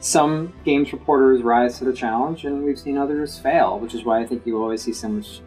some 0.00 0.52
games 0.64 0.92
reporters 0.92 1.42
rise 1.42 1.78
to 1.78 1.84
the 1.84 1.92
challenge, 1.92 2.44
and 2.44 2.62
we've 2.62 2.78
seen 2.78 2.96
others 2.96 3.38
fail, 3.38 3.78
which 3.78 3.94
is 3.94 4.04
why 4.04 4.20
I 4.20 4.26
think 4.26 4.46
you 4.46 4.62
always 4.62 4.82
see 4.82 4.92
so 4.92 5.08
much 5.08 5.40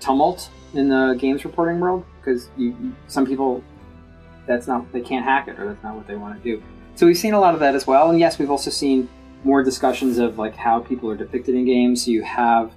tumult 0.00 0.50
in 0.72 0.88
the 0.88 1.16
games 1.18 1.44
reporting 1.44 1.80
world 1.80 2.04
because 2.20 2.48
you, 2.56 2.94
some 3.08 3.26
people 3.26 3.62
that's 4.50 4.66
not 4.66 4.92
they 4.92 5.00
can't 5.00 5.24
hack 5.24 5.46
it 5.48 5.58
or 5.58 5.66
that's 5.68 5.82
not 5.82 5.94
what 5.94 6.06
they 6.06 6.16
want 6.16 6.36
to 6.36 6.42
do. 6.42 6.62
So 6.96 7.06
we've 7.06 7.16
seen 7.16 7.34
a 7.34 7.40
lot 7.40 7.54
of 7.54 7.60
that 7.60 7.74
as 7.74 7.86
well, 7.86 8.10
and 8.10 8.18
yes, 8.18 8.38
we've 8.38 8.50
also 8.50 8.70
seen 8.70 9.08
more 9.44 9.62
discussions 9.62 10.18
of 10.18 10.38
like 10.38 10.56
how 10.56 10.80
people 10.80 11.08
are 11.10 11.16
depicted 11.16 11.54
in 11.54 11.64
games. 11.64 12.04
So 12.04 12.10
you 12.10 12.22
have, 12.22 12.72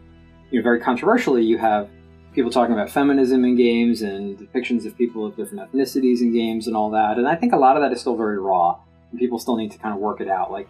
you 0.51 0.59
know, 0.59 0.63
very 0.63 0.79
controversially, 0.79 1.43
you 1.43 1.57
have 1.57 1.89
people 2.33 2.51
talking 2.51 2.73
about 2.73 2.89
feminism 2.89 3.43
in 3.43 3.55
games 3.55 4.01
and 4.03 4.37
depictions 4.37 4.85
of 4.85 4.95
people 4.97 5.25
of 5.25 5.35
different 5.35 5.71
ethnicities 5.71 6.21
in 6.21 6.31
games 6.31 6.67
and 6.67 6.75
all 6.75 6.91
that. 6.91 7.17
And 7.17 7.27
I 7.27 7.35
think 7.35 7.53
a 7.53 7.57
lot 7.57 7.75
of 7.75 7.81
that 7.81 7.91
is 7.91 7.99
still 7.99 8.15
very 8.15 8.39
raw, 8.39 8.77
and 9.11 9.19
people 9.19 9.39
still 9.39 9.57
need 9.57 9.71
to 9.71 9.77
kind 9.79 9.93
of 9.93 9.99
work 9.99 10.21
it 10.21 10.29
out. 10.29 10.51
Like, 10.51 10.69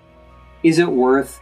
is 0.63 0.79
it 0.79 0.89
worth? 0.89 1.39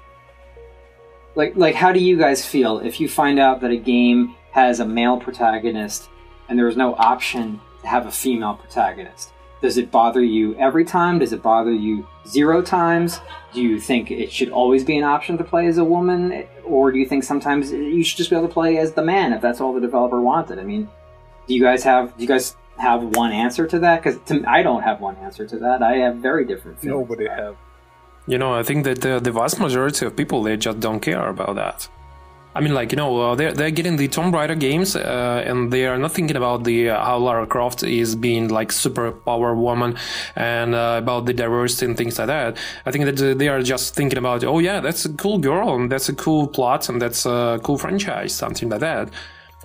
Like, 1.36 1.56
like, 1.56 1.76
how 1.76 1.94
do 1.94 2.00
you 2.00 2.18
guys 2.18 2.46
feel 2.46 2.80
if 2.80 3.00
you 3.00 3.08
find 3.08 3.40
out 3.40 3.62
that 3.62 3.72
a 3.72 3.78
game 3.78 4.36
has 4.52 4.80
a 4.82 4.86
male 4.86 5.18
protagonist 5.18 6.10
and 6.50 6.60
there 6.60 6.68
is 6.68 6.76
no 6.76 6.94
option 6.96 7.60
to 7.82 7.88
have 7.88 8.06
a 8.06 8.12
female 8.12 8.56
protagonist. 8.56 9.32
Does 9.62 9.78
it 9.78 9.92
bother 9.92 10.24
you 10.24 10.56
every 10.56 10.84
time? 10.84 11.20
Does 11.20 11.34
it 11.34 11.44
bother 11.44 11.72
you 11.72 12.08
zero 12.28 12.62
times? 12.62 13.20
Do 13.54 13.62
you 13.62 13.80
think 13.80 14.10
it 14.10 14.32
should 14.32 14.50
always 14.50 14.84
be 14.84 14.98
an 14.98 15.04
option 15.04 15.38
to 15.38 15.44
play 15.44 15.68
as 15.68 15.78
a 15.78 15.84
woman? 15.84 16.46
Or 16.66 16.92
do 16.92 16.98
you 16.98 17.06
think 17.06 17.24
sometimes 17.24 17.72
you 17.72 18.04
should 18.04 18.18
just 18.18 18.30
be 18.32 18.36
able 18.36 18.48
to 18.48 18.54
play 18.54 18.78
as 18.78 18.94
the 18.94 19.04
man 19.04 19.34
if 19.34 19.42
that's 19.42 19.62
all 19.62 19.74
the 19.74 19.82
developer 19.82 20.20
wanted? 20.20 20.58
I 20.58 20.64
mean, 20.64 20.90
do 21.48 21.54
you 21.54 21.62
guys 21.62 21.84
have 21.84 22.16
do 22.18 22.24
you 22.24 22.28
guys 22.28 22.56
have 22.78 23.04
one 23.16 23.32
answer 23.32 23.68
to 23.68 23.80
that? 23.80 24.02
Because 24.02 24.20
I 24.48 24.64
don't 24.64 24.82
have 24.82 25.00
one 25.00 25.16
answer 25.18 25.46
to 25.46 25.58
that. 25.60 25.84
I 25.84 25.98
have 25.98 26.16
very 26.16 26.46
different. 26.46 26.84
Nobody 26.84 27.28
have. 27.28 27.56
You 28.28 28.38
know, 28.38 28.54
I 28.54 28.64
think 28.64 28.84
that 28.86 29.02
the, 29.02 29.20
the 29.20 29.32
vast 29.32 29.60
majority 29.60 30.06
of 30.06 30.16
people 30.16 30.42
they 30.44 30.58
just 30.58 30.80
don't 30.80 31.02
care 31.02 31.28
about 31.28 31.56
that. 31.56 31.88
I 32.54 32.60
mean, 32.60 32.74
like 32.74 32.92
you 32.92 32.98
know, 32.98 33.22
uh, 33.22 33.36
they're 33.36 33.54
they're 33.54 33.72
getting 33.72 33.96
the 33.96 34.10
Tomb 34.10 34.36
Raider 34.36 34.56
games, 34.56 34.96
uh, 34.96 35.44
and 35.46 35.72
they 35.72 35.88
are 35.88 35.98
not 35.98 36.12
thinking 36.12 36.36
about 36.36 36.66
the 36.66 36.90
uh, 36.90 37.04
how 37.04 37.18
Lara 37.18 37.48
Croft 37.48 37.84
is 37.84 38.16
being 38.16 38.50
like 38.50 38.74
super 38.74 39.12
power 39.12 39.56
woman, 39.56 39.98
and 40.36 40.76
uh, 40.76 41.00
about 41.02 41.26
the 41.26 41.34
diversity 41.34 41.86
and 41.86 41.96
things 41.96 42.20
like 42.20 42.28
that. 42.28 42.58
I 42.86 42.92
think 42.92 43.06
that 43.06 43.38
they 43.38 43.48
are 43.48 43.62
just 43.64 43.96
thinking 43.96 44.18
about, 44.18 44.44
oh 44.44 44.60
yeah, 44.60 44.82
that's 44.82 45.06
a 45.06 45.14
cool 45.14 45.38
girl, 45.38 45.76
and 45.76 45.90
that's 45.90 46.10
a 46.10 46.14
cool 46.14 46.46
plot, 46.48 46.90
and 46.90 47.02
that's 47.02 47.26
a 47.26 47.60
cool 47.64 47.78
franchise, 47.78 48.34
something 48.36 48.68
like 48.70 48.82
that. 48.82 49.10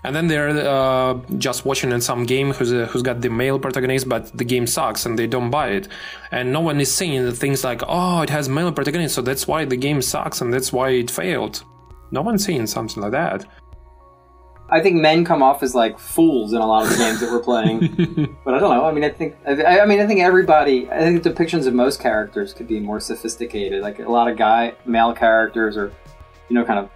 And 0.05 0.15
then 0.15 0.29
they're 0.29 0.51
uh, 0.51 1.19
just 1.39 1.65
watching 1.65 1.91
in 1.91 2.01
some 2.01 2.25
game 2.25 2.53
who's 2.53 2.73
uh, 2.73 2.87
who's 2.87 3.03
got 3.03 3.21
the 3.21 3.31
male 3.31 3.59
protagonist, 3.59 4.09
but 4.09 4.31
the 4.39 4.45
game 4.45 4.69
sucks 4.69 5.07
and 5.07 5.19
they 5.19 5.27
don't 5.27 5.51
buy 5.51 5.71
it. 5.71 5.89
And 6.31 6.53
no 6.53 6.61
one 6.61 6.81
is 6.81 6.95
saying 6.95 7.33
things 7.33 7.65
like, 7.65 7.83
"Oh, 7.89 8.23
it 8.23 8.31
has 8.31 8.49
male 8.49 8.71
protagonist, 8.71 9.17
so 9.17 9.23
that's 9.23 9.49
why 9.49 9.65
the 9.65 9.77
game 9.77 10.01
sucks 10.03 10.41
and 10.41 10.55
that's 10.55 10.73
why 10.73 10.91
it 10.91 11.11
failed." 11.11 11.65
No 12.11 12.23
one's 12.23 12.45
saying 12.45 12.67
something 12.67 13.03
like 13.03 13.13
that. 13.13 13.47
I 14.69 14.81
think 14.81 14.97
men 14.97 15.25
come 15.25 15.43
off 15.43 15.63
as 15.63 15.75
like 15.75 15.99
fools 15.99 16.53
in 16.53 16.61
a 16.61 16.67
lot 16.67 16.85
of 16.85 16.91
the 16.91 16.97
games 16.97 17.21
that 17.21 17.31
we're 17.31 17.43
playing, 17.43 18.37
but 18.45 18.55
I 18.55 18.59
don't 18.59 18.75
know. 18.75 18.85
I 18.85 18.93
mean, 18.93 19.05
I 19.05 19.11
think 19.11 19.37
I, 19.47 19.81
I 19.81 19.87
mean, 19.87 20.01
I 20.01 20.07
think 20.07 20.21
everybody. 20.21 20.91
I 20.91 20.99
think 20.99 21.23
depictions 21.23 21.67
of 21.67 21.75
most 21.75 22.01
characters 22.01 22.53
could 22.53 22.67
be 22.67 22.81
more 22.81 22.99
sophisticated. 22.99 23.83
Like 23.83 24.01
a 24.01 24.11
lot 24.11 24.29
of 24.29 24.37
guy 24.37 24.75
male 24.85 25.13
characters 25.13 25.77
are, 25.77 25.93
you 26.49 26.55
know, 26.55 26.65
kind 26.65 26.81
of 26.81 26.91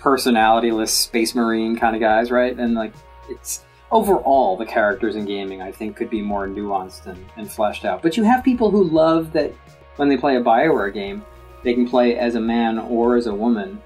personalityless 0.00 0.88
space 0.88 1.34
marine 1.34 1.76
kind 1.76 1.94
of 1.94 2.00
guys, 2.00 2.32
right? 2.32 2.58
And 2.58 2.74
like 2.74 2.92
it's 3.28 3.64
overall 3.92 4.56
the 4.56 4.66
characters 4.66 5.14
in 5.14 5.26
gaming, 5.26 5.62
I 5.62 5.70
think, 5.70 5.96
could 5.96 6.10
be 6.10 6.22
more 6.22 6.48
nuanced 6.48 7.06
and, 7.06 7.24
and 7.36 7.50
fleshed 7.50 7.84
out. 7.84 8.02
But 8.02 8.16
you 8.16 8.24
have 8.24 8.42
people 8.42 8.70
who 8.70 8.82
love 8.82 9.32
that 9.32 9.52
when 9.94 10.08
they 10.08 10.16
play 10.16 10.36
a 10.36 10.42
Bioware 10.42 10.92
game, 10.92 11.24
they 11.62 11.72
can 11.72 11.88
play 11.88 12.18
as 12.18 12.34
a 12.34 12.40
man 12.40 12.78
or 12.78 13.16
as 13.16 13.26
a 13.26 13.34
woman 13.34 13.80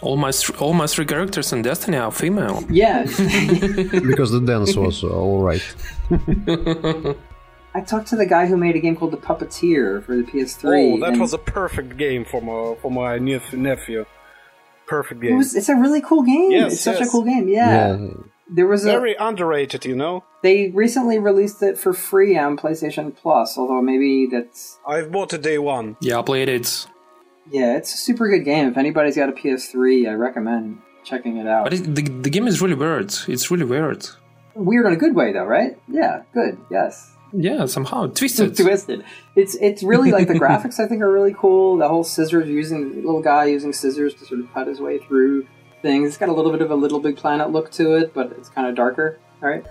all 0.00 0.16
my 0.16 0.32
all 0.58 0.74
my 0.74 0.86
three 0.86 1.04
characters 1.04 1.52
in 1.52 1.62
Destiny 1.62 1.96
are 1.96 2.10
female. 2.10 2.64
Yeah, 2.70 3.02
because 4.10 4.30
the 4.30 4.42
dance 4.44 4.76
was 4.76 5.02
uh, 5.02 5.08
all 5.08 5.42
right. 5.42 5.62
I 7.74 7.80
talked 7.82 8.08
to 8.08 8.16
the 8.16 8.26
guy 8.26 8.46
who 8.46 8.56
made 8.56 8.76
a 8.76 8.80
game 8.80 8.96
called 8.96 9.12
The 9.12 9.18
Puppeteer 9.18 10.02
for 10.02 10.16
the 10.16 10.22
PS3. 10.22 10.94
Oh, 10.94 11.10
that 11.10 11.18
was 11.18 11.32
a 11.32 11.38
perfect 11.38 11.96
game 11.96 12.24
for 12.24 12.40
my 12.40 12.76
for 12.80 12.90
my 12.90 13.18
nephew. 13.18 14.06
Perfect 14.86 15.20
game. 15.20 15.34
It 15.34 15.36
was, 15.36 15.54
it's 15.54 15.68
a 15.68 15.76
really 15.76 16.00
cool 16.00 16.22
game. 16.22 16.50
Yes, 16.50 16.72
it's 16.72 16.82
such 16.82 16.98
yes. 16.98 17.08
a 17.08 17.10
cool 17.10 17.22
game. 17.22 17.46
Yeah. 17.46 17.96
yeah. 17.96 18.08
There 18.50 18.66
was 18.66 18.84
very 18.84 19.14
a, 19.14 19.22
underrated, 19.22 19.84
you 19.84 19.94
know. 19.94 20.24
They 20.42 20.70
recently 20.70 21.18
released 21.18 21.62
it 21.62 21.76
for 21.76 21.92
free 21.92 22.38
on 22.38 22.56
PlayStation 22.56 23.14
Plus, 23.14 23.58
although 23.58 23.82
maybe 23.82 24.26
that's. 24.26 24.78
I've 24.86 25.12
bought 25.12 25.34
it 25.34 25.42
day 25.42 25.58
one. 25.58 25.98
Yeah, 26.00 26.20
I 26.20 26.22
played 26.22 26.48
it. 26.48 26.86
Yeah, 27.50 27.76
it's 27.76 27.94
a 27.94 27.96
super 27.96 28.28
good 28.28 28.44
game. 28.44 28.68
If 28.68 28.76
anybody's 28.76 29.16
got 29.16 29.28
a 29.28 29.32
PS3, 29.32 30.08
I 30.08 30.12
recommend 30.12 30.80
checking 31.04 31.38
it 31.38 31.46
out. 31.46 31.64
But 31.64 31.74
it, 31.74 31.94
the, 31.94 32.02
the 32.02 32.30
game 32.30 32.46
is 32.46 32.60
really 32.60 32.74
weird. 32.74 33.14
It's 33.26 33.50
really 33.50 33.64
weird. 33.64 34.06
Weird 34.54 34.86
in 34.86 34.92
a 34.92 34.96
good 34.96 35.14
way, 35.14 35.32
though, 35.32 35.44
right? 35.44 35.78
Yeah, 35.88 36.22
good. 36.34 36.58
Yes. 36.70 37.14
Yeah, 37.32 37.66
somehow 37.66 38.06
twisted. 38.06 38.56
twisted. 38.56 39.04
It's 39.36 39.54
it's 39.56 39.82
really 39.82 40.12
like 40.12 40.28
the 40.28 40.34
graphics. 40.40 40.80
I 40.80 40.86
think 40.86 41.02
are 41.02 41.12
really 41.12 41.34
cool. 41.34 41.76
The 41.76 41.88
whole 41.88 42.04
scissors 42.04 42.48
using 42.48 42.96
little 42.96 43.22
guy 43.22 43.46
using 43.46 43.72
scissors 43.72 44.14
to 44.14 44.24
sort 44.24 44.40
of 44.40 44.52
cut 44.52 44.66
his 44.66 44.80
way 44.80 44.98
through 44.98 45.46
things. 45.82 46.08
It's 46.08 46.16
got 46.16 46.28
a 46.28 46.32
little 46.32 46.50
bit 46.50 46.62
of 46.62 46.70
a 46.70 46.74
Little 46.74 47.00
Big 47.00 47.16
Planet 47.16 47.50
look 47.50 47.70
to 47.72 47.94
it, 47.96 48.14
but 48.14 48.32
it's 48.32 48.48
kind 48.48 48.66
of 48.66 48.74
darker. 48.74 49.18
All 49.42 49.48
right. 49.48 49.64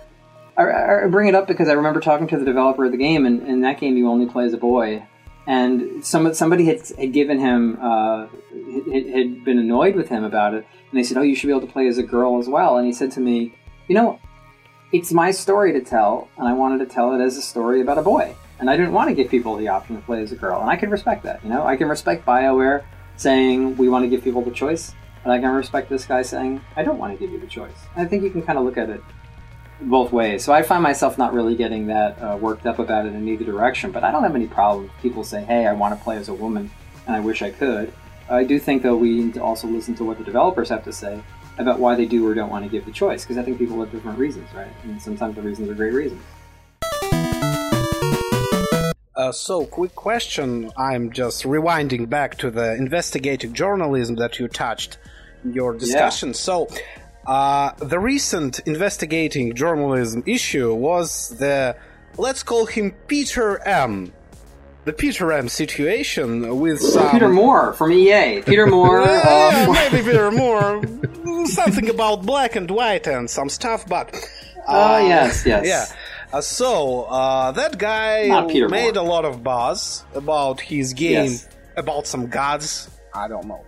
I, 0.58 1.04
I 1.04 1.08
bring 1.08 1.28
it 1.28 1.36
up 1.36 1.48
because 1.48 1.68
I 1.70 1.74
remember 1.74 2.00
talking 2.00 2.28
to 2.28 2.38
the 2.38 2.46
developer 2.46 2.86
of 2.86 2.92
the 2.92 2.98
game, 2.98 3.26
and 3.26 3.48
in 3.48 3.62
that 3.62 3.80
game 3.80 3.96
you 3.96 4.10
only 4.10 4.26
play 4.26 4.46
as 4.46 4.54
a 4.54 4.58
boy, 4.58 5.06
and 5.48 6.06
some 6.06 6.32
somebody 6.34 6.66
had, 6.66 6.82
had 7.00 7.14
given 7.14 7.40
him 7.40 7.80
uh, 7.82 8.28
had, 8.94 9.08
had 9.08 9.46
been 9.46 9.58
annoyed 9.58 9.96
with 9.96 10.10
him 10.10 10.24
about 10.24 10.54
it, 10.54 10.68
and 10.92 11.00
they 11.00 11.04
said, 11.04 11.18
"Oh, 11.18 11.22
you 11.22 11.36
should 11.36 11.48
be 11.48 11.54
able 11.54 11.66
to 11.66 11.74
play 11.74 11.88
as 11.88 11.98
a 11.98 12.04
girl 12.04 12.38
as 12.38 12.48
well." 12.48 12.78
And 12.78 12.86
he 12.86 12.94
said 12.94 13.12
to 13.14 13.22
me, 13.22 13.56
"You 13.88 13.96
know, 13.96 14.20
it's 14.92 15.14
my 15.14 15.32
story 15.32 15.72
to 15.74 15.82
tell, 15.82 16.28
and 16.38 16.48
I 16.48 16.54
wanted 16.54 16.80
to 16.80 16.86
tell 16.86 17.14
it 17.14 17.24
as 17.24 17.38
a 17.38 17.42
story 17.42 17.80
about 17.82 17.98
a 17.98 18.02
boy, 18.02 18.36
and 18.60 18.70
I 18.70 18.76
didn't 18.76 18.92
want 18.92 19.10
to 19.10 19.16
give 19.16 19.32
people 19.32 19.56
the 19.56 19.70
option 19.70 19.96
to 19.96 20.02
play 20.02 20.22
as 20.22 20.34
a 20.34 20.36
girl, 20.36 20.60
and 20.60 20.70
I 20.70 20.76
can 20.76 20.90
respect 20.90 21.24
that. 21.24 21.42
You 21.44 21.50
know, 21.50 21.66
I 21.66 21.78
can 21.78 21.88
respect 21.88 22.26
Bioware 22.26 22.84
saying 23.16 23.78
we 23.78 23.88
want 23.88 24.04
to 24.04 24.10
give 24.10 24.24
people 24.24 24.42
the 24.42 24.52
choice, 24.52 24.94
and 25.24 25.32
I 25.32 25.40
can 25.40 25.52
respect 25.52 25.90
this 25.90 26.06
guy 26.06 26.24
saying 26.24 26.60
I 26.76 26.84
don't 26.84 27.00
want 27.00 27.14
to 27.14 27.20
give 27.20 27.32
you 27.32 27.40
the 27.40 27.48
choice. 27.48 27.88
I 27.96 28.04
think 28.04 28.22
you 28.24 28.30
can 28.30 28.42
kind 28.42 28.60
of 28.60 28.66
look 28.66 28.78
at 28.78 28.90
it 28.90 29.02
both 29.82 30.12
ways. 30.12 30.44
So 30.44 30.54
I 30.54 30.64
find 30.64 30.82
myself 30.82 31.18
not 31.18 31.34
really 31.34 31.56
getting 31.56 31.88
that 31.88 32.22
uh, 32.22 32.38
worked 32.40 32.66
up 32.66 32.80
about 32.80 33.06
it 33.06 33.14
in 33.14 33.28
either 33.28 33.46
direction. 33.46 33.92
But 33.92 34.04
I 34.04 34.12
don't 34.12 34.24
have 34.24 34.36
any 34.36 34.48
problem. 34.48 34.90
People 35.02 35.24
say, 35.24 35.44
"Hey, 35.44 35.68
I 35.68 35.74
want 35.74 35.98
to 35.98 36.04
play 36.04 36.18
as 36.18 36.30
a 36.30 36.34
woman, 36.34 36.70
and 37.06 37.16
I 37.16 37.20
wish 37.20 37.42
I 37.42 37.52
could." 37.52 37.94
I 38.30 38.44
do 38.44 38.60
think 38.60 38.84
though 38.84 38.98
we 38.98 39.24
need 39.24 39.34
to 39.36 39.44
also 39.44 39.68
listen 39.68 39.96
to 39.96 40.04
what 40.04 40.18
the 40.18 40.24
developers 40.24 40.70
have 40.70 40.84
to 40.84 40.92
say 40.92 41.22
about 41.58 41.80
why 41.80 41.96
they 41.96 42.06
do 42.06 42.28
or 42.28 42.34
don't 42.34 42.50
want 42.50 42.66
to 42.66 42.70
give 42.70 42.86
the 42.86 42.92
choice, 42.92 43.24
because 43.24 43.38
I 43.38 43.44
think 43.44 43.58
people 43.58 43.80
have 43.80 43.92
different 43.92 44.20
reasons, 44.20 44.48
right? 44.54 44.72
And 44.84 45.02
sometimes 45.02 45.36
the 45.36 45.42
reasons 45.42 45.70
are 45.70 45.76
great 45.76 45.94
reasons. 45.94 46.22
Uh, 49.16 49.32
so, 49.32 49.66
quick 49.66 49.96
question. 49.96 50.70
I'm 50.78 51.12
just 51.12 51.44
rewinding 51.44 52.08
back 52.08 52.38
to 52.38 52.52
the 52.52 52.76
investigative 52.76 53.52
journalism 53.52 54.16
that 54.18 54.38
you 54.38 54.48
touched 54.48 55.00
in 55.44 55.54
your 55.54 55.74
discussion. 55.74 56.30
Yeah. 56.30 56.34
So, 56.34 56.68
uh, 57.28 57.74
the 57.80 58.00
recent 58.00 58.60
investigating 58.60 59.54
journalism 59.54 60.24
issue 60.26 60.74
was 60.74 61.30
the, 61.38 61.76
let's 62.18 62.42
call 62.42 62.66
him 62.66 62.92
Peter 63.08 63.60
M. 63.68 64.14
The 64.86 64.94
Peter 64.94 65.34
M 65.34 65.50
situation 65.50 66.60
with 66.62 66.80
some... 66.80 67.12
Peter 67.12 67.28
Moore 67.28 67.74
from 67.74 67.92
EA. 67.92 68.42
Peter 68.44 68.66
Moore. 68.76 69.02
yeah, 69.02 69.66
uh, 69.68 69.74
maybe 69.74 70.02
Peter 70.02 70.32
Moore. 70.42 70.82
Something 71.48 71.90
about 71.90 72.26
black 72.26 72.56
and 72.56 72.72
white 72.72 73.06
and 73.08 73.30
some 73.30 73.50
stuff, 73.50 73.86
but. 73.88 74.16
Oh, 74.66 74.96
uh, 74.96 75.00
yes, 75.00 75.46
yes. 75.46 75.66
Yeah. 75.66 75.86
Uh, 76.32 76.40
so, 76.40 77.04
uh, 77.04 77.52
that 77.52 77.78
guy 77.78 78.28
made 78.48 78.70
Moore. 78.70 78.92
a 78.96 79.02
lot 79.02 79.26
of 79.26 79.44
buzz 79.44 80.06
about 80.16 80.62
his 80.62 80.94
game, 80.94 81.32
yes. 81.32 81.50
about 81.76 82.08
some 82.08 82.28
gods. 82.28 82.90
I 83.14 83.28
don't 83.28 83.48
know. 83.48 83.66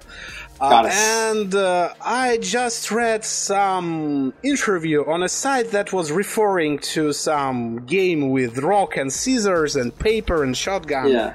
Uh, 0.61 0.89
and 0.91 1.55
uh, 1.55 1.93
I 2.01 2.37
just 2.37 2.91
read 2.91 3.23
some 3.23 4.33
interview 4.43 5.05
on 5.05 5.23
a 5.23 5.29
site 5.29 5.71
that 5.71 5.93
was 5.93 6.11
referring 6.11 6.79
to 6.79 7.13
some 7.13 7.85
game 7.85 8.29
with 8.29 8.57
rock 8.57 8.97
and 8.97 9.11
scissors 9.11 9.75
and 9.75 9.97
paper 9.97 10.43
and 10.43 10.55
shotgun. 10.55 11.09
Yeah. 11.09 11.33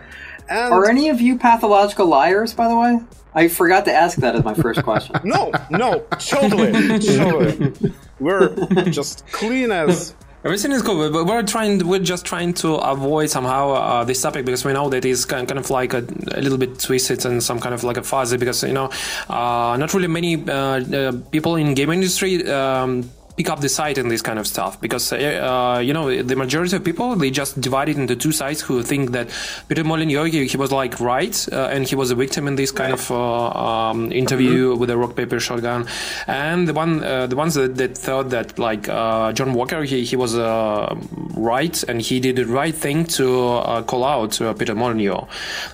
And 0.48 0.74
Are 0.74 0.88
any 0.88 1.08
of 1.08 1.20
you 1.22 1.38
pathological 1.38 2.06
liars, 2.06 2.52
by 2.52 2.68
the 2.68 2.76
way? 2.76 3.00
I 3.34 3.48
forgot 3.48 3.86
to 3.86 3.92
ask 3.92 4.18
that 4.18 4.36
as 4.36 4.44
my 4.44 4.54
first 4.54 4.82
question. 4.82 5.16
no, 5.24 5.50
no, 5.70 6.00
totally, 6.18 6.98
totally. 7.00 7.92
We're 8.20 8.54
just 8.90 9.26
clean 9.32 9.72
as 9.72 10.14
Everything 10.44 10.72
is 10.72 10.82
cool, 10.82 11.08
but 11.10 11.24
we're 11.24 11.42
trying. 11.42 11.88
We're 11.88 12.00
just 12.00 12.26
trying 12.26 12.52
to 12.54 12.74
avoid 12.74 13.30
somehow 13.30 13.70
uh, 13.70 14.04
this 14.04 14.20
topic 14.20 14.44
because 14.44 14.62
we 14.62 14.74
know 14.74 14.90
that 14.90 15.02
it's 15.02 15.24
kind 15.24 15.50
of 15.50 15.70
like 15.70 15.94
a, 15.94 16.04
a, 16.32 16.40
little 16.42 16.58
bit 16.58 16.78
twisted 16.78 17.24
and 17.24 17.42
some 17.42 17.58
kind 17.58 17.74
of 17.74 17.82
like 17.82 17.96
a 17.96 18.02
fuzzy 18.02 18.36
because 18.36 18.62
you 18.62 18.74
know, 18.74 18.90
uh, 19.30 19.74
not 19.78 19.94
really 19.94 20.06
many 20.06 20.46
uh, 20.46 20.52
uh 20.52 21.12
people 21.30 21.56
in 21.56 21.72
game 21.72 21.90
industry. 21.90 22.46
Um, 22.46 23.10
pick 23.36 23.50
up 23.50 23.60
the 23.60 23.68
side 23.68 23.98
and 23.98 24.10
this 24.10 24.22
kind 24.22 24.38
of 24.38 24.46
stuff 24.46 24.80
because 24.80 25.12
uh, 25.12 25.16
uh, 25.16 25.78
you 25.80 25.92
know 25.92 26.22
the 26.22 26.36
majority 26.36 26.76
of 26.76 26.84
people 26.84 27.16
they 27.16 27.30
just 27.30 27.60
divide 27.60 27.88
it 27.88 27.96
into 27.96 28.14
two 28.14 28.30
sides 28.30 28.60
who 28.60 28.82
think 28.82 29.10
that 29.10 29.28
Peter 29.68 29.82
Molyneux 29.82 30.24
he, 30.24 30.46
he 30.46 30.56
was 30.56 30.70
like 30.70 31.00
right 31.00 31.36
uh, 31.52 31.68
and 31.72 31.86
he 31.88 31.96
was 31.96 32.10
a 32.10 32.14
victim 32.14 32.46
in 32.46 32.54
this 32.54 32.70
kind 32.70 32.92
right. 32.92 33.00
of 33.00 33.10
uh, 33.10 33.90
um, 33.90 34.12
interview 34.12 34.70
mm-hmm. 34.70 34.80
with 34.80 34.90
a 34.90 34.96
rock 34.96 35.16
paper 35.16 35.40
shotgun 35.40 35.86
and 36.28 36.68
the 36.68 36.72
one 36.72 37.02
uh, 37.02 37.26
the 37.26 37.36
ones 37.36 37.54
that, 37.54 37.76
that, 37.76 37.98
thought 37.98 38.30
that 38.30 38.58
like 38.58 38.88
uh, 38.88 39.32
John 39.32 39.54
Walker 39.54 39.82
he, 39.82 40.04
he 40.04 40.16
was 40.16 40.36
right 40.36 41.82
and 41.84 42.00
he 42.00 42.20
did 42.20 42.36
the 42.36 42.46
right 42.46 42.74
thing 42.74 43.04
to 43.04 43.84
call 43.86 44.04
out 44.04 44.38
Peter 44.58 44.74
Molyneux 44.74 45.26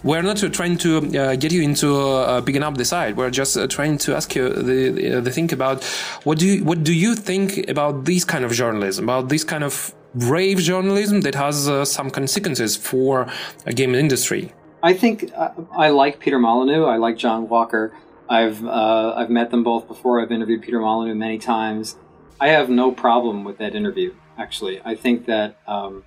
we're 0.03 0.23
not 0.23 0.39
trying 0.53 0.79
to 0.79 1.01
get 1.37 1.53
you 1.53 1.63
into 1.63 2.43
picking 2.47 2.63
up 2.63 2.77
the 2.77 2.85
side 2.85 3.17
we're 3.17 3.31
just 3.31 3.59
trying 3.71 3.99
to 3.99 4.15
ask 4.15 4.35
you 4.35 4.49
the, 4.49 4.91
the, 4.91 5.21
the 5.21 5.31
think 5.31 5.53
about 5.53 5.85
what 6.25 6.39
do 6.39 6.47
you, 6.47 6.65
what 6.65 6.83
do 6.85 6.95
you 6.95 7.15
think 7.15 7.50
think 7.51 7.69
about 7.69 8.05
this 8.05 8.25
kind 8.25 8.45
of 8.45 8.53
journalism, 8.53 9.05
about 9.05 9.29
this 9.29 9.45
kind 9.45 9.65
of 9.65 9.95
brave 10.15 10.59
journalism 10.59 11.21
that 11.23 11.35
has 11.35 11.69
uh, 11.69 11.85
some 11.85 12.11
consequences 12.11 12.77
for 12.77 13.31
a 13.67 13.73
game 13.73 13.95
industry? 13.95 14.53
I 14.83 14.95
think 14.95 15.31
uh, 15.37 15.51
I 15.73 15.91
like 15.91 16.21
Peter 16.21 16.39
Molyneux. 16.39 16.85
I 16.85 16.97
like 16.97 17.17
John 17.17 17.49
Walker. 17.49 17.93
I've 18.29 18.65
uh, 18.65 19.15
I've 19.17 19.31
met 19.31 19.51
them 19.51 19.63
both 19.65 19.89
before. 19.89 20.21
I've 20.21 20.33
interviewed 20.33 20.63
Peter 20.63 20.81
Molyneux 20.81 21.15
many 21.15 21.39
times. 21.39 21.97
I 22.41 22.49
have 22.49 22.71
no 22.71 22.93
problem 22.93 23.45
with 23.45 23.59
that 23.59 23.75
interview. 23.75 24.15
Actually, 24.39 24.81
I 24.85 24.95
think 24.95 25.27
that 25.27 25.57
um, 25.67 26.05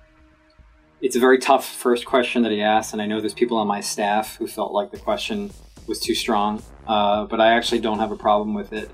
it's 1.00 1.14
a 1.14 1.20
very 1.20 1.38
tough 1.38 1.66
first 1.66 2.06
question 2.06 2.42
that 2.42 2.50
he 2.50 2.62
asked, 2.62 2.92
and 2.92 3.00
I 3.00 3.06
know 3.06 3.20
there's 3.20 3.34
people 3.34 3.58
on 3.58 3.68
my 3.68 3.80
staff 3.80 4.36
who 4.36 4.46
felt 4.46 4.72
like 4.72 4.90
the 4.90 4.98
question 4.98 5.52
was 5.86 6.00
too 6.00 6.14
strong, 6.14 6.62
uh, 6.88 7.26
but 7.26 7.40
I 7.40 7.52
actually 7.52 7.80
don't 7.80 8.00
have 8.00 8.10
a 8.10 8.16
problem 8.16 8.54
with 8.54 8.72
it. 8.72 8.90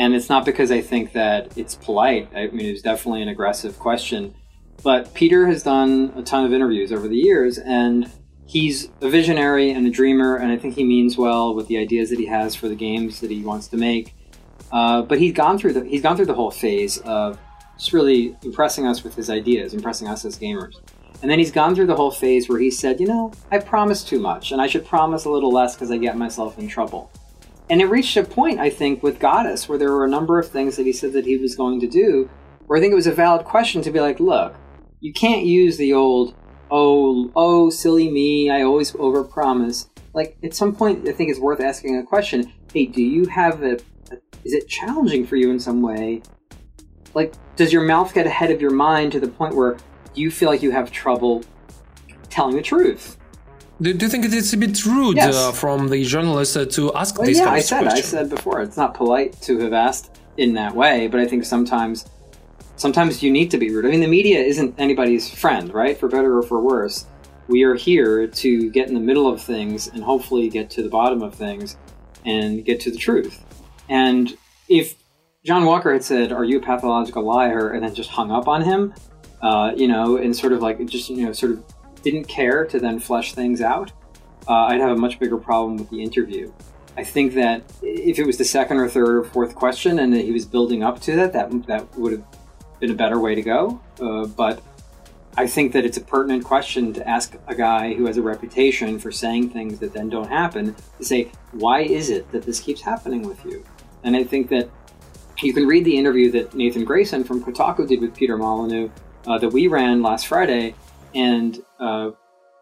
And 0.00 0.14
it's 0.14 0.30
not 0.30 0.46
because 0.46 0.70
I 0.70 0.80
think 0.80 1.12
that 1.12 1.58
it's 1.58 1.74
polite. 1.74 2.30
I 2.34 2.46
mean, 2.46 2.64
it's 2.64 2.80
definitely 2.80 3.20
an 3.20 3.28
aggressive 3.28 3.78
question. 3.78 4.34
But 4.82 5.12
Peter 5.12 5.46
has 5.46 5.62
done 5.62 6.14
a 6.16 6.22
ton 6.22 6.46
of 6.46 6.54
interviews 6.54 6.90
over 6.90 7.06
the 7.06 7.18
years, 7.18 7.58
and 7.58 8.10
he's 8.46 8.88
a 9.02 9.10
visionary 9.10 9.70
and 9.70 9.86
a 9.86 9.90
dreamer, 9.90 10.36
and 10.36 10.50
I 10.50 10.56
think 10.56 10.74
he 10.74 10.84
means 10.84 11.18
well 11.18 11.54
with 11.54 11.68
the 11.68 11.76
ideas 11.76 12.08
that 12.08 12.18
he 12.18 12.24
has 12.24 12.54
for 12.54 12.66
the 12.66 12.74
games 12.74 13.20
that 13.20 13.30
he 13.30 13.42
wants 13.42 13.68
to 13.68 13.76
make. 13.76 14.14
Uh, 14.72 15.02
but 15.02 15.18
he's 15.18 15.34
gone 15.34 15.58
through 15.58 15.74
the 15.74 15.84
he's 15.84 16.00
gone 16.00 16.16
through 16.16 16.26
the 16.32 16.34
whole 16.34 16.50
phase 16.50 16.96
of 16.98 17.38
just 17.76 17.92
really 17.92 18.34
impressing 18.42 18.86
us 18.86 19.04
with 19.04 19.14
his 19.14 19.28
ideas, 19.28 19.74
impressing 19.74 20.08
us 20.08 20.24
as 20.24 20.38
gamers. 20.38 20.76
And 21.20 21.30
then 21.30 21.38
he's 21.38 21.52
gone 21.52 21.74
through 21.74 21.88
the 21.88 21.96
whole 21.96 22.10
phase 22.10 22.48
where 22.48 22.58
he 22.58 22.70
said, 22.70 23.00
you 23.00 23.06
know, 23.06 23.32
I 23.50 23.58
promise 23.58 24.02
too 24.02 24.18
much, 24.18 24.50
and 24.50 24.62
I 24.62 24.66
should 24.66 24.86
promise 24.86 25.26
a 25.26 25.30
little 25.30 25.52
less 25.52 25.74
because 25.74 25.90
I 25.90 25.98
get 25.98 26.16
myself 26.16 26.58
in 26.58 26.68
trouble. 26.68 27.10
And 27.70 27.80
it 27.80 27.86
reached 27.86 28.16
a 28.16 28.24
point, 28.24 28.58
I 28.58 28.68
think, 28.68 29.00
with 29.00 29.20
Godus 29.20 29.68
where 29.68 29.78
there 29.78 29.92
were 29.92 30.04
a 30.04 30.10
number 30.10 30.40
of 30.40 30.50
things 30.50 30.76
that 30.76 30.86
he 30.86 30.92
said 30.92 31.12
that 31.12 31.24
he 31.24 31.36
was 31.36 31.54
going 31.54 31.78
to 31.80 31.86
do, 31.86 32.28
where 32.66 32.76
I 32.76 32.80
think 32.80 32.90
it 32.90 32.96
was 32.96 33.06
a 33.06 33.12
valid 33.12 33.46
question 33.46 33.80
to 33.82 33.92
be 33.92 34.00
like, 34.00 34.18
look, 34.18 34.56
you 34.98 35.12
can't 35.12 35.46
use 35.46 35.76
the 35.76 35.92
old, 35.92 36.34
oh, 36.70 37.30
oh, 37.36 37.70
silly 37.70 38.10
me, 38.10 38.50
I 38.50 38.62
always 38.62 38.90
overpromise. 38.92 39.88
Like, 40.12 40.36
at 40.42 40.52
some 40.52 40.74
point, 40.74 41.08
I 41.08 41.12
think 41.12 41.30
it's 41.30 41.38
worth 41.38 41.60
asking 41.60 41.96
a 41.96 42.02
question 42.02 42.52
hey, 42.72 42.86
do 42.86 43.02
you 43.02 43.26
have 43.26 43.62
a, 43.62 43.74
a 44.12 44.16
is 44.44 44.52
it 44.52 44.68
challenging 44.68 45.26
for 45.26 45.36
you 45.36 45.50
in 45.50 45.58
some 45.58 45.82
way? 45.82 46.22
Like, 47.14 47.34
does 47.56 47.72
your 47.72 47.82
mouth 47.82 48.14
get 48.14 48.26
ahead 48.26 48.50
of 48.50 48.60
your 48.60 48.70
mind 48.70 49.12
to 49.12 49.20
the 49.20 49.28
point 49.28 49.54
where 49.56 49.76
you 50.14 50.30
feel 50.30 50.48
like 50.48 50.62
you 50.62 50.70
have 50.70 50.90
trouble 50.90 51.42
telling 52.30 52.56
the 52.56 52.62
truth? 52.62 53.16
Do, 53.82 53.94
do 53.94 54.04
you 54.04 54.10
think 54.10 54.26
it's 54.26 54.52
a 54.52 54.56
bit 54.58 54.84
rude 54.84 55.16
Yes. 55.16 55.34
uh, 55.34 55.52
from 55.52 55.88
the 55.88 56.04
journalist 56.04 56.56
uh, 56.56 56.66
to 56.66 56.92
ask 56.94 57.18
Well, 57.18 57.26
this 57.26 57.38
yeah, 57.38 57.50
I 57.50 57.60
said, 57.60 57.86
I 57.86 58.00
said 58.00 58.28
before, 58.28 58.60
it's 58.60 58.76
not 58.76 58.92
polite 58.94 59.40
to 59.42 59.58
have 59.60 59.72
asked 59.72 60.18
in 60.36 60.52
that 60.54 60.74
way, 60.74 61.06
but 61.08 61.18
I 61.20 61.26
think 61.26 61.44
sometimes, 61.44 62.04
sometimes 62.76 63.22
you 63.22 63.30
need 63.30 63.50
to 63.52 63.58
be 63.58 63.70
rude. 63.70 63.86
I 63.86 63.90
mean, 63.90 64.00
the 64.00 64.06
media 64.08 64.38
isn't 64.38 64.74
anybody's 64.78 65.32
friend, 65.32 65.72
right? 65.72 65.96
For 65.96 66.08
better 66.08 66.36
or 66.36 66.42
for 66.42 66.60
worse, 66.60 67.06
we 67.48 67.62
are 67.62 67.74
here 67.74 68.26
to 68.26 68.70
get 68.70 68.88
in 68.88 68.94
the 68.94 69.00
middle 69.00 69.26
of 69.32 69.40
things 69.42 69.88
and 69.88 70.04
hopefully 70.04 70.48
get 70.50 70.68
to 70.70 70.82
the 70.82 70.88
bottom 70.90 71.22
of 71.22 71.34
things 71.34 71.76
and 72.26 72.64
get 72.64 72.80
to 72.80 72.90
the 72.90 72.98
truth. 72.98 73.42
And 73.88 74.36
if 74.68 74.94
John 75.44 75.64
Walker 75.64 75.90
had 75.92 76.04
said, 76.04 76.32
"Are 76.32 76.44
you 76.44 76.58
a 76.58 76.60
pathological 76.62 77.22
liar?" 77.24 77.70
and 77.70 77.82
then 77.82 77.94
just 77.94 78.10
hung 78.10 78.30
up 78.30 78.46
on 78.46 78.60
him, 78.62 78.94
uh, 79.42 79.72
you 79.74 79.88
know, 79.88 80.16
and 80.16 80.36
sort 80.36 80.52
of 80.52 80.60
like 80.60 80.84
just 80.86 81.08
you 81.08 81.24
know, 81.24 81.32
sort 81.32 81.52
of 81.52 81.64
didn't 82.02 82.24
care 82.24 82.64
to 82.66 82.78
then 82.78 82.98
flesh 82.98 83.34
things 83.34 83.60
out, 83.60 83.92
uh, 84.48 84.66
I'd 84.66 84.80
have 84.80 84.90
a 84.90 84.96
much 84.96 85.18
bigger 85.18 85.36
problem 85.36 85.76
with 85.76 85.90
the 85.90 86.02
interview. 86.02 86.52
I 86.96 87.04
think 87.04 87.34
that 87.34 87.62
if 87.82 88.18
it 88.18 88.26
was 88.26 88.36
the 88.36 88.44
second 88.44 88.78
or 88.78 88.88
third 88.88 89.08
or 89.08 89.24
fourth 89.24 89.54
question 89.54 90.00
and 90.00 90.12
that 90.12 90.24
he 90.24 90.32
was 90.32 90.44
building 90.44 90.82
up 90.82 91.00
to 91.02 91.16
that, 91.16 91.32
that 91.32 91.66
that 91.66 91.98
would 91.98 92.12
have 92.12 92.24
been 92.80 92.90
a 92.90 92.94
better 92.94 93.18
way 93.18 93.34
to 93.34 93.42
go. 93.42 93.80
Uh, 94.00 94.26
but 94.26 94.62
I 95.36 95.46
think 95.46 95.72
that 95.72 95.84
it's 95.84 95.96
a 95.96 96.00
pertinent 96.00 96.44
question 96.44 96.92
to 96.94 97.08
ask 97.08 97.36
a 97.46 97.54
guy 97.54 97.94
who 97.94 98.06
has 98.06 98.16
a 98.16 98.22
reputation 98.22 98.98
for 98.98 99.12
saying 99.12 99.50
things 99.50 99.78
that 99.78 99.92
then 99.92 100.08
don't 100.08 100.28
happen 100.28 100.74
to 100.98 101.04
say, 101.04 101.30
why 101.52 101.82
is 101.82 102.10
it 102.10 102.30
that 102.32 102.42
this 102.42 102.60
keeps 102.60 102.80
happening 102.80 103.22
with 103.22 103.44
you? 103.44 103.64
And 104.02 104.16
I 104.16 104.24
think 104.24 104.48
that 104.50 104.68
you 105.40 105.54
can 105.54 105.66
read 105.66 105.84
the 105.84 105.96
interview 105.96 106.30
that 106.32 106.54
Nathan 106.54 106.84
Grayson 106.84 107.24
from 107.24 107.42
Kotaku 107.42 107.86
did 107.86 108.00
with 108.00 108.14
Peter 108.14 108.36
Molyneux 108.36 108.90
uh, 109.26 109.38
that 109.38 109.48
we 109.48 109.68
ran 109.68 110.02
last 110.02 110.26
Friday, 110.26 110.74
and 111.14 111.62
uh, 111.78 112.10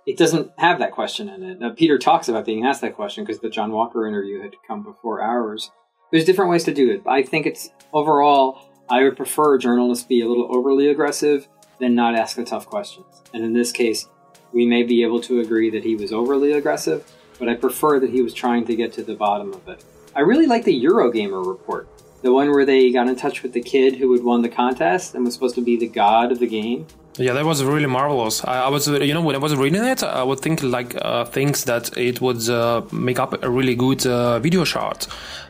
it 0.06 0.16
doesn't 0.16 0.52
have 0.58 0.78
that 0.78 0.92
question 0.92 1.28
in 1.28 1.42
it. 1.42 1.60
Now, 1.60 1.70
Peter 1.70 1.98
talks 1.98 2.28
about 2.28 2.46
being 2.46 2.64
asked 2.64 2.80
that 2.80 2.96
question 2.96 3.24
because 3.24 3.40
the 3.40 3.50
John 3.50 3.72
Walker 3.72 4.06
interview 4.06 4.40
had 4.40 4.54
come 4.66 4.82
before 4.82 5.20
ours. 5.20 5.70
There's 6.10 6.24
different 6.24 6.50
ways 6.50 6.64
to 6.64 6.72
do 6.72 6.90
it. 6.90 7.02
I 7.06 7.22
think 7.22 7.46
it's 7.46 7.70
overall, 7.92 8.58
I 8.88 9.02
would 9.02 9.16
prefer 9.16 9.58
journalists 9.58 10.06
be 10.06 10.22
a 10.22 10.28
little 10.28 10.48
overly 10.54 10.88
aggressive 10.88 11.46
than 11.78 11.94
not 11.94 12.14
ask 12.14 12.36
the 12.36 12.44
tough 12.44 12.66
questions. 12.66 13.22
And 13.34 13.44
in 13.44 13.52
this 13.52 13.70
case, 13.70 14.08
we 14.52 14.64
may 14.64 14.82
be 14.82 15.02
able 15.02 15.20
to 15.22 15.40
agree 15.40 15.70
that 15.70 15.84
he 15.84 15.94
was 15.94 16.12
overly 16.12 16.52
aggressive, 16.52 17.10
but 17.38 17.48
I 17.48 17.54
prefer 17.54 18.00
that 18.00 18.10
he 18.10 18.22
was 18.22 18.32
trying 18.32 18.64
to 18.66 18.76
get 18.76 18.92
to 18.94 19.02
the 19.02 19.14
bottom 19.14 19.52
of 19.52 19.68
it. 19.68 19.84
I 20.16 20.20
really 20.20 20.46
like 20.46 20.64
the 20.64 20.82
Eurogamer 20.82 21.46
report, 21.46 21.86
the 22.22 22.32
one 22.32 22.50
where 22.50 22.64
they 22.64 22.90
got 22.90 23.08
in 23.08 23.16
touch 23.16 23.42
with 23.42 23.52
the 23.52 23.60
kid 23.60 23.96
who 23.96 24.12
had 24.12 24.24
won 24.24 24.42
the 24.42 24.48
contest 24.48 25.14
and 25.14 25.24
was 25.24 25.34
supposed 25.34 25.54
to 25.56 25.60
be 25.60 25.76
the 25.76 25.86
god 25.86 26.32
of 26.32 26.38
the 26.38 26.46
game. 26.46 26.86
Yeah, 27.16 27.32
that 27.32 27.44
was 27.44 27.64
really 27.64 27.86
marvelous. 27.86 28.44
I, 28.44 28.64
I 28.64 28.68
was, 28.68 28.86
you 28.86 29.12
know, 29.12 29.22
when 29.22 29.34
I 29.34 29.38
was 29.38 29.56
reading 29.56 29.84
it, 29.84 30.02
I 30.02 30.22
would 30.22 30.40
think 30.40 30.62
like 30.62 30.94
uh, 31.02 31.24
things 31.24 31.64
that 31.64 31.96
it 31.96 32.20
would 32.20 32.48
uh, 32.48 32.82
make 32.92 33.18
up 33.18 33.42
a 33.42 33.50
really 33.50 33.74
good 33.74 34.06
uh, 34.06 34.38
video 34.38 34.64
shot. 34.64 35.08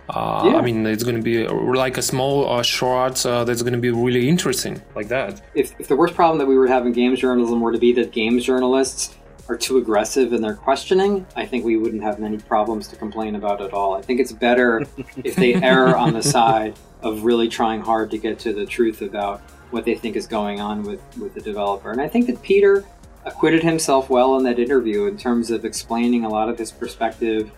Uh, 0.09 0.43
Yeah. 0.47 0.57
I 0.57 0.63
mean, 0.63 0.87
it's 0.87 1.05
going 1.05 1.17
to 1.17 1.23
be 1.23 1.47
uh, 1.47 1.53
like 1.53 1.99
a 1.99 2.03
small 2.03 2.49
uh, 2.49 2.63
short 2.63 3.25
uh, 3.27 3.45
that's 3.45 3.61
going 3.61 3.75
to 3.75 3.79
be 3.79 3.91
really 3.91 4.29
interesting, 4.29 4.81
like 4.95 5.09
that. 5.09 5.43
if, 5.55 5.79
if 5.79 5.89
the 5.89 5.97
worst 5.97 6.15
problem 6.15 6.39
that 6.39 6.47
we 6.47 6.57
would 6.59 6.71
have 6.71 6.87
in 6.87 6.93
games 6.93 7.21
journalism 7.21 7.61
were 7.61 7.73
to 7.73 7.79
be 7.79 7.93
that 7.93 8.13
games 8.13 8.45
journalists 8.45 9.15
are 9.51 9.57
too 9.57 9.77
aggressive 9.79 10.33
in 10.33 10.41
their 10.41 10.55
questioning, 10.55 11.27
I 11.37 11.45
think 11.45 11.65
we 11.65 11.77
wouldn't 11.77 12.03
have 12.03 12.19
many 12.19 12.39
problems 12.39 12.89
to 12.89 12.97
complain 12.97 13.35
about 13.35 13.61
at 13.61 13.73
all. 13.75 13.95
I 13.95 14.03
think 14.03 14.21
it's 14.21 14.33
better 14.33 14.87
if 15.25 15.37
they 15.37 15.55
err 15.63 15.97
on 15.97 16.15
the 16.15 16.23
side 16.23 16.75
of 17.03 17.25
really 17.25 17.49
trying 17.49 17.81
hard 17.83 18.11
to 18.11 18.19
get 18.19 18.39
to 18.41 18.53
the 18.55 18.67
truth 18.67 19.03
about 19.03 19.43
what 19.71 19.85
they 19.85 19.95
think 19.95 20.17
is 20.17 20.27
going 20.27 20.61
on 20.61 20.83
with, 20.83 21.01
with 21.19 21.35
the 21.35 21.41
developer. 21.41 21.91
And 21.91 22.01
I 22.01 22.09
think 22.09 22.27
that 22.27 22.43
Peter 22.43 22.85
acquitted 23.25 23.63
himself 23.63 24.09
well 24.09 24.37
in 24.37 24.45
that 24.45 24.59
interview 24.59 25.07
in 25.07 25.17
terms 25.17 25.51
of 25.51 25.65
explaining 25.65 26.25
a 26.25 26.29
lot 26.29 26.49
of 26.49 26.59
his 26.59 26.73
perspective. 26.73 27.51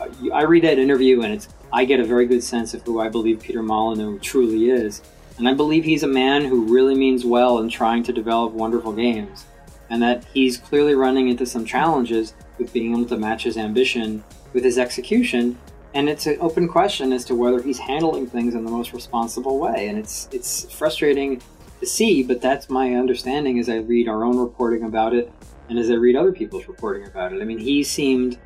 Uh, 0.00 0.08
I 0.32 0.42
read 0.42 0.64
that 0.64 0.78
interview 0.78 1.22
and 1.22 1.34
it's 1.34 1.48
I 1.72 1.84
get 1.84 2.00
a 2.00 2.04
very 2.04 2.26
good 2.26 2.42
sense 2.42 2.74
of 2.74 2.82
who 2.82 3.00
I 3.00 3.08
believe 3.08 3.40
Peter 3.40 3.62
Molyneux 3.62 4.18
truly 4.20 4.70
is. 4.70 5.02
And 5.38 5.48
I 5.48 5.54
believe 5.54 5.84
he's 5.84 6.02
a 6.02 6.08
man 6.08 6.44
who 6.44 6.72
really 6.72 6.94
means 6.94 7.24
well 7.24 7.58
in 7.58 7.68
trying 7.68 8.02
to 8.04 8.12
develop 8.12 8.52
wonderful 8.52 8.92
games. 8.92 9.46
And 9.88 10.02
that 10.02 10.24
he's 10.32 10.56
clearly 10.56 10.94
running 10.94 11.28
into 11.28 11.46
some 11.46 11.64
challenges 11.64 12.34
with 12.58 12.72
being 12.72 12.92
able 12.92 13.06
to 13.06 13.16
match 13.16 13.44
his 13.44 13.56
ambition 13.56 14.22
with 14.52 14.64
his 14.64 14.78
execution. 14.78 15.58
And 15.94 16.08
it's 16.08 16.26
an 16.26 16.36
open 16.40 16.68
question 16.68 17.12
as 17.12 17.24
to 17.26 17.34
whether 17.34 17.60
he's 17.60 17.78
handling 17.78 18.26
things 18.26 18.54
in 18.54 18.64
the 18.64 18.70
most 18.70 18.92
responsible 18.92 19.58
way. 19.58 19.88
And 19.88 19.98
it's 19.98 20.28
it's 20.32 20.72
frustrating 20.72 21.42
to 21.80 21.86
see, 21.86 22.22
but 22.22 22.40
that's 22.40 22.70
my 22.70 22.94
understanding 22.94 23.58
as 23.58 23.68
I 23.68 23.76
read 23.76 24.08
our 24.08 24.24
own 24.24 24.38
reporting 24.38 24.84
about 24.84 25.14
it 25.14 25.32
and 25.68 25.78
as 25.78 25.90
I 25.90 25.94
read 25.94 26.16
other 26.16 26.32
people's 26.32 26.68
reporting 26.68 27.06
about 27.06 27.32
it. 27.32 27.40
I 27.40 27.44
mean, 27.44 27.58
he 27.58 27.82
seemed 27.82 28.38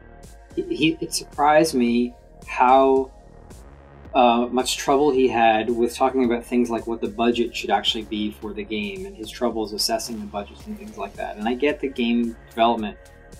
he, 0.55 0.97
it 1.01 1.13
surprised 1.13 1.75
me 1.75 2.15
how 2.47 3.11
uh, 4.15 4.47
much 4.51 4.77
trouble 4.77 5.11
he 5.11 5.27
had 5.27 5.69
with 5.69 5.95
talking 5.95 6.25
about 6.25 6.45
things 6.45 6.71
like 6.71 6.87
what 6.87 7.01
the 7.01 7.09
budget 7.09 7.55
should 7.55 7.71
actually 7.71 8.05
be 8.05 8.31
for 8.31 8.53
the 8.53 8.63
game 8.63 9.07
and 9.07 9.17
his 9.17 9.29
troubles 9.29 9.73
assessing 9.73 10.21
the 10.21 10.27
budgets 10.27 10.65
and 10.67 10.79
things 10.79 10.97
like 10.97 11.15
that. 11.15 11.37
And 11.37 11.49
I 11.49 11.55
get 11.55 11.81
the 11.81 11.89
game 11.89 12.37
development 12.49 12.97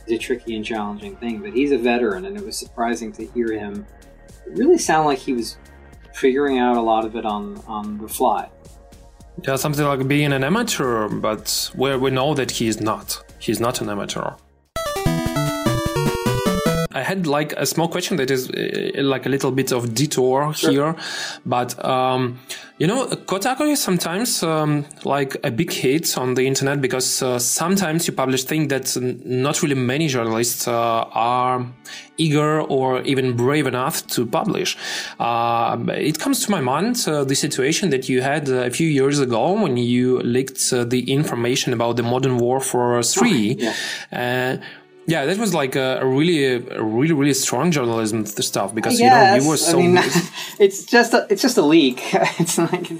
a 0.09 0.19
tricky 0.19 0.57
and 0.57 0.65
challenging 0.65 1.17
thing, 1.17 1.41
but 1.41 1.53
he's 1.53 1.73
a 1.73 1.79
veteran, 1.79 2.25
and 2.27 2.37
it 2.37 2.45
was 2.45 2.59
surprising 2.59 3.13
to 3.13 3.27
hear 3.27 3.53
him 3.53 3.87
really 4.47 4.79
sound 4.79 5.07
like 5.07 5.19
he 5.19 5.33
was 5.33 5.57
figuring 6.15 6.59
out 6.59 6.77
a 6.77 6.81
lot 6.81 7.05
of 7.05 7.17
it 7.17 7.25
on 7.25 7.61
on 7.67 7.99
the 7.99 8.09
fly. 8.09 8.49
Yeah, 9.43 9.57
something 9.57 9.85
like 9.85 10.07
being 10.07 10.33
an 10.33 10.45
amateur, 10.45 11.09
but 11.09 11.71
where 11.75 11.99
we 11.99 12.11
know 12.11 12.35
that 12.35 12.51
he 12.53 12.69
is 12.69 12.81
not. 12.81 13.23
He's 13.41 13.61
not 13.61 13.81
an 13.81 13.91
amateur. 13.91 14.35
I 16.97 17.03
had 17.03 17.27
like 17.27 17.53
a 17.55 17.67
small 17.67 17.89
question 17.89 18.17
that 18.19 18.31
is 18.31 18.49
uh, 18.49 19.03
like 19.03 19.27
a 19.27 19.29
little 19.29 19.51
bit 19.51 19.73
of 19.73 19.93
detour 19.95 20.53
here, 20.53 20.95
but 21.45 21.85
um, 21.85 22.39
you 22.79 22.89
know, 22.89 23.07
Kotaku 23.07 23.71
is 23.71 23.81
sometimes 23.81 24.43
um, 24.43 24.85
like 25.05 25.37
a 25.45 25.51
big 25.53 25.71
hit 25.71 26.19
on 26.19 26.35
the 26.35 26.45
internet 26.45 26.81
because 26.81 27.23
uh, 27.23 27.39
sometimes 27.39 28.09
you 28.09 28.13
publish 28.13 28.45
things 28.45 28.69
that 28.69 28.97
not 29.25 29.63
really 29.63 29.77
many 29.77 30.09
journalists 30.09 30.67
uh, 30.67 30.73
are 30.73 31.67
eager 32.17 32.61
or 32.63 33.01
even 33.03 33.37
brave 33.37 33.69
enough 33.69 34.05
to 34.09 34.27
publish. 34.27 34.77
Uh, 35.21 35.77
it 35.91 36.19
comes 36.19 36.45
to 36.45 36.51
my 36.51 36.61
mind 36.61 37.05
uh, 37.07 37.23
the 37.23 37.37
situation 37.37 37.91
that 37.91 38.09
you 38.09 38.23
had 38.23 38.49
a 38.49 38.71
few 38.71 38.89
years 38.89 39.21
ago 39.21 39.53
when 39.53 39.77
you 39.77 40.19
leaked 40.23 40.73
uh, 40.73 40.83
the 40.83 41.13
information 41.13 41.73
about 41.73 41.95
the 41.97 42.03
Modern 42.03 42.39
Warfare 42.39 43.03
3. 43.05 43.57
yeah. 44.11 44.57
Yeah, 45.07 45.27
that 45.27 45.37
was 45.39 45.53
like 45.53 45.77
a, 45.77 45.99
a 46.01 46.07
really, 46.07 46.45
a 46.45 46.83
really, 46.83 47.13
really 47.13 47.35
strong 47.35 47.71
journalism 47.71 48.25
stuff 48.25 48.75
because 48.75 48.99
you 48.99 49.09
know 49.09 49.35
you 49.35 49.47
were 49.47 49.57
so. 49.59 49.79
I 49.79 49.83
mean, 49.83 49.99
it's 50.59 50.85
just 50.85 51.13
a, 51.13 51.27
it's 51.29 51.43
just 51.43 51.59
a 51.59 51.63
leak. 51.63 52.01
it's 52.39 52.57
like, 52.57 52.91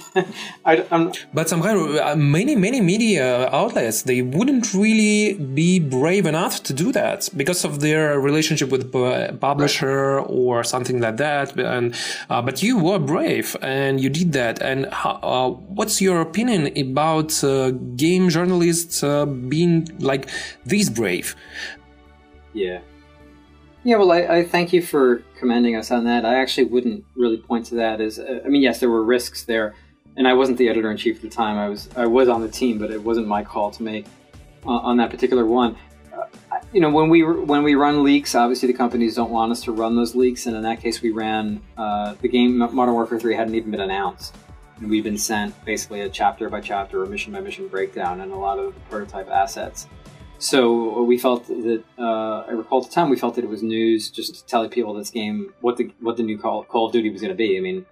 I, 0.65 0.85
am 0.91 1.13
But 1.33 1.49
somehow, 1.49 1.77
uh, 1.77 2.15
many, 2.17 2.57
many 2.57 2.81
media 2.81 3.49
outlets 3.49 4.03
they 4.03 4.21
wouldn't 4.21 4.75
really 4.75 5.35
be 5.35 5.81
brave 5.81 6.27
enough 6.27 6.63
to 6.65 6.73
do 6.75 6.93
that 6.93 7.29
because 7.37 7.65
of 7.65 7.81
their 7.81 8.21
relationship 8.21 8.69
with 8.71 8.93
publisher 9.41 10.17
right. 10.17 10.27
or 10.29 10.63
something 10.63 11.01
like 11.01 11.17
that. 11.17 11.59
And 11.59 11.95
uh, 12.29 12.43
but 12.43 12.63
you 12.63 12.79
were 12.79 12.99
brave 12.99 13.57
and 13.63 14.01
you 14.01 14.11
did 14.11 14.33
that. 14.33 14.61
And 14.61 14.87
how, 14.93 15.21
uh, 15.23 15.51
what's 15.51 16.03
your 16.03 16.21
opinion 16.21 16.77
about 16.77 17.43
uh, 17.43 17.71
game 17.97 18.29
journalists 18.29 19.03
uh, 19.03 19.25
being 19.25 19.89
like 20.01 20.29
this 20.67 20.91
brave? 20.91 21.35
Yeah. 22.55 22.81
Yeah, 23.83 23.97
well, 23.97 24.13
I, 24.13 24.21
I, 24.21 24.45
thank 24.45 24.73
you 24.73 24.81
for 24.81 25.23
commending 25.39 25.77
us 25.77 25.91
on 25.91 26.05
that. 26.05 26.25
I 26.25 26.37
actually 26.37 26.65
wouldn't 26.65 27.05
really 27.15 27.37
point 27.37 27.67
to 27.67 27.75
that 27.75 28.01
as, 28.01 28.19
uh, 28.19 28.41
I 28.43 28.49
mean, 28.49 28.63
yes, 28.63 28.81
there 28.81 28.89
were 28.89 29.05
risks 29.05 29.45
there, 29.45 29.75
and 30.17 30.27
I 30.27 30.33
wasn't 30.33 30.57
the 30.57 30.71
editor 30.71 30.91
in 30.91 30.97
chief 30.97 31.17
at 31.17 31.23
the 31.23 31.29
time. 31.29 31.59
I 31.59 31.69
was, 31.69 31.91
I 31.95 32.07
was 32.07 32.31
on 32.31 32.41
the 32.41 32.49
team, 32.49 32.79
but 32.79 32.91
it 32.91 33.03
wasn't 33.03 33.29
my 33.29 33.45
call 33.45 33.71
to 33.73 33.83
make 33.83 34.07
uh, 34.65 34.71
on 34.71 34.97
that 34.97 35.11
particular 35.11 35.45
one. 35.45 35.77
Uh, 36.17 36.25
you 36.73 36.81
know, 36.81 36.89
when 36.91 37.11
we 37.11 37.23
when 37.23 37.63
we 37.63 37.75
run 37.75 38.03
leaks, 38.03 38.35
obviously 38.35 38.69
the 38.69 38.79
companies 38.79 39.15
don't 39.17 39.31
want 39.31 39.53
us 39.53 39.63
to 39.65 39.73
run 39.73 39.97
those 39.97 40.15
leaks, 40.15 40.47
and 40.47 40.57
in 40.57 40.63
that 40.63 40.81
case, 40.81 41.03
we 41.03 41.11
ran 41.11 41.61
uh, 41.77 42.15
the 42.23 42.29
game 42.29 42.59
Modern 42.59 42.95
Warfare 42.95 43.19
Three 43.21 43.35
hadn't 43.35 43.55
even 43.55 43.71
been 43.71 43.81
announced, 43.81 44.35
and 44.79 44.89
we've 44.89 45.05
been 45.05 45.19
sent 45.19 45.63
basically 45.65 46.01
a 46.01 46.09
chapter 46.09 46.49
by 46.49 46.61
chapter 46.61 47.03
or 47.03 47.07
mission 47.07 47.33
by 47.33 47.41
mission 47.41 47.69
breakdown 47.69 48.21
and 48.21 48.33
a 48.33 48.37
lot 48.37 48.59
of 48.59 48.75
prototype 48.89 49.29
assets. 49.29 49.89
So 50.39 51.03
we 51.03 51.19
felt 51.19 51.47
that 51.47 51.83
uh, 51.99 52.41
I 52.49 52.51
recall 52.51 52.83
at 52.83 52.89
the 52.89 52.95
time 52.95 53.09
we 53.09 53.17
felt 53.17 53.37
that 53.37 53.45
it 53.45 53.51
was 53.51 53.63
news 53.63 54.11
just 54.11 54.35
to 54.35 54.45
tell 54.47 54.69
people 54.69 54.95
this 54.95 55.11
game 55.11 55.55
what 55.61 55.77
the 55.77 55.91
what 56.01 56.17
the 56.17 56.23
new 56.23 56.39
Call, 56.39 56.65
Call 56.65 56.87
of 56.87 56.93
Duty 56.93 57.11
was 57.11 57.21
going 57.21 57.31
to 57.31 57.37
be. 57.37 57.57
I 57.57 57.61
mean, 57.61 57.87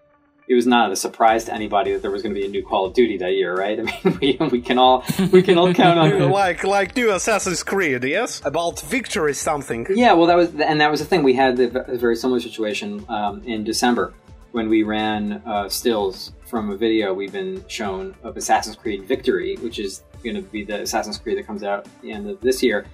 it 0.48 0.54
was 0.54 0.66
not 0.66 0.90
a 0.92 0.96
surprise 0.96 1.44
to 1.44 1.54
anybody 1.54 1.92
that 1.92 2.02
there 2.02 2.10
was 2.10 2.22
going 2.22 2.34
to 2.34 2.40
be 2.40 2.46
a 2.46 2.50
new 2.50 2.64
Call 2.64 2.86
of 2.86 2.94
Duty 2.94 3.16
that 3.18 3.32
year, 3.32 3.56
right? 3.56 3.78
I 3.80 3.82
mean, 3.82 4.18
we, 4.20 4.38
we 4.50 4.60
can 4.60 4.78
all 4.78 5.04
we 5.30 5.42
can 5.42 5.56
all 5.56 5.72
count 5.72 5.98
on 5.98 6.30
like 6.42 6.64
like 6.64 6.96
new 6.96 7.12
Assassin's 7.12 7.62
Creed, 7.62 8.04
yes, 8.04 8.42
about 8.44 8.80
victory 8.80 9.34
something. 9.34 9.86
Yeah, 9.94 10.12
well, 10.12 10.26
that 10.26 10.36
was 10.36 10.54
and 10.60 10.80
that 10.80 10.90
was 10.90 11.00
the 11.00 11.06
thing. 11.06 11.22
We 11.22 11.34
had 11.34 11.58
a 11.58 11.96
very 11.96 12.16
similar 12.16 12.40
situation 12.40 13.04
um, 13.08 13.42
in 13.44 13.64
December 13.64 14.14
when 14.52 14.68
we 14.68 14.82
ran 14.82 15.42
uh, 15.46 15.68
stills 15.68 16.32
from 16.44 16.70
a 16.70 16.76
video 16.76 17.14
we've 17.14 17.32
been 17.32 17.64
shown 17.66 18.14
of 18.22 18.36
Assassin's 18.36 18.76
Creed 18.76 19.04
Victory, 19.04 19.56
which 19.56 19.78
is 19.78 20.02
going 20.22 20.36
to 20.36 20.42
be 20.42 20.64
the 20.64 20.82
Assassin's 20.82 21.18
Creed 21.18 21.38
that 21.38 21.46
comes 21.46 21.62
out 21.62 21.86
at 21.86 22.02
the 22.02 22.12
end 22.12 22.28
of 22.28 22.40
this 22.40 22.62
year. 22.62 22.86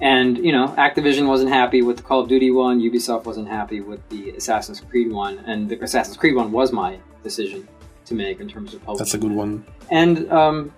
And 0.00 0.36
you 0.38 0.52
know, 0.52 0.68
Activision 0.76 1.26
wasn't 1.26 1.50
happy 1.50 1.82
with 1.82 1.96
the 1.96 2.02
Call 2.02 2.20
of 2.20 2.28
Duty 2.28 2.50
one. 2.50 2.80
Ubisoft 2.80 3.24
wasn't 3.24 3.48
happy 3.48 3.80
with 3.80 4.06
the 4.10 4.30
Assassin's 4.30 4.80
Creed 4.80 5.10
one, 5.10 5.38
and 5.38 5.68
the 5.68 5.82
Assassin's 5.82 6.16
Creed 6.16 6.34
one 6.34 6.52
was 6.52 6.70
my 6.70 6.98
decision 7.22 7.66
to 8.04 8.14
make 8.14 8.40
in 8.40 8.48
terms 8.48 8.74
of 8.74 8.84
publishing. 8.84 9.04
That's 9.04 9.14
a 9.14 9.18
good 9.18 9.32
one. 9.32 9.64
And 9.90 10.30
um, 10.30 10.72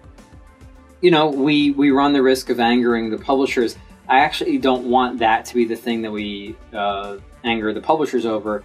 you 1.01 1.11
know, 1.11 1.29
we 1.29 1.73
we 1.73 1.91
run 1.91 2.13
the 2.13 2.23
risk 2.23 2.49
of 2.49 2.61
angering 2.61 3.11
the 3.11 3.19
publishers. 3.19 3.77
I 4.09 4.21
actually 4.21 4.59
don't 4.59 4.89
want 4.89 5.19
that 5.19 5.45
to 5.47 5.55
be 5.55 5.65
the 5.65 5.77
thing 5.77 6.01
that 6.03 6.11
we 6.11 6.57
uh, 6.73 7.19
anger 7.45 7.73
the 7.73 7.81
publishers 7.81 8.25
over. 8.25 8.65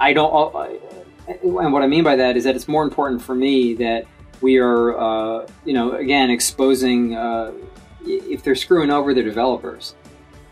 I 0.00 0.12
don't. 0.12 0.54
Uh, 0.54 0.68
and 1.28 1.72
what 1.72 1.82
I 1.82 1.86
mean 1.86 2.02
by 2.02 2.16
that 2.16 2.36
is 2.36 2.44
that 2.44 2.56
it's 2.56 2.66
more 2.66 2.82
important 2.82 3.22
for 3.22 3.34
me 3.34 3.74
that 3.74 4.06
we 4.42 4.58
are, 4.58 4.98
uh, 4.98 5.46
you 5.64 5.72
know, 5.72 5.92
again, 5.92 6.30
exposing 6.30 7.14
uh, 7.14 7.52
if 8.04 8.42
they're 8.42 8.54
screwing 8.54 8.90
over 8.90 9.14
their 9.14 9.24
developers, 9.24 9.94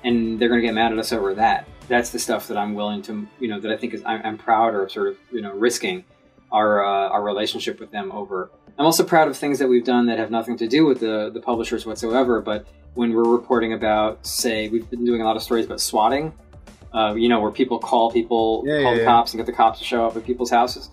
and 0.04 0.38
they're 0.38 0.48
going 0.48 0.60
to 0.60 0.66
get 0.66 0.74
mad 0.74 0.92
at 0.92 0.98
us 0.98 1.12
over 1.12 1.34
that. 1.34 1.66
That's 1.88 2.10
the 2.10 2.18
stuff 2.18 2.46
that 2.48 2.56
I'm 2.56 2.74
willing 2.74 3.02
to, 3.02 3.26
you 3.40 3.48
know, 3.48 3.58
that 3.60 3.70
I 3.70 3.76
think 3.76 3.94
is 3.94 4.02
I'm, 4.06 4.20
I'm 4.24 4.38
proud 4.38 4.74
of, 4.74 4.90
sort 4.92 5.08
of, 5.08 5.16
you 5.32 5.40
know, 5.40 5.52
risking 5.52 6.04
our 6.52 6.84
uh, 6.84 7.08
our 7.08 7.22
relationship 7.22 7.80
with 7.80 7.90
them 7.90 8.12
over. 8.12 8.50
I'm 8.78 8.86
also 8.86 9.04
proud 9.04 9.28
of 9.28 9.36
things 9.36 9.58
that 9.58 9.68
we've 9.68 9.84
done 9.84 10.06
that 10.06 10.18
have 10.18 10.30
nothing 10.30 10.56
to 10.58 10.68
do 10.68 10.86
with 10.86 11.00
the 11.00 11.30
the 11.34 11.40
publishers 11.40 11.84
whatsoever. 11.84 12.40
But 12.40 12.66
when 12.94 13.12
we're 13.12 13.28
reporting 13.28 13.72
about, 13.72 14.24
say, 14.24 14.68
we've 14.68 14.88
been 14.88 15.04
doing 15.04 15.20
a 15.20 15.24
lot 15.24 15.36
of 15.36 15.42
stories 15.42 15.66
about 15.66 15.80
swatting. 15.80 16.32
Uh, 16.92 17.14
you 17.14 17.28
know, 17.28 17.40
where 17.40 17.52
people 17.52 17.78
call 17.78 18.10
people, 18.10 18.64
yeah, 18.66 18.82
call 18.82 18.92
yeah, 18.92 18.98
the 18.98 19.04
cops, 19.04 19.32
and 19.32 19.38
get 19.38 19.46
the 19.46 19.52
cops 19.52 19.78
to 19.78 19.84
show 19.84 20.04
up 20.04 20.16
at 20.16 20.24
people's 20.24 20.50
houses 20.50 20.90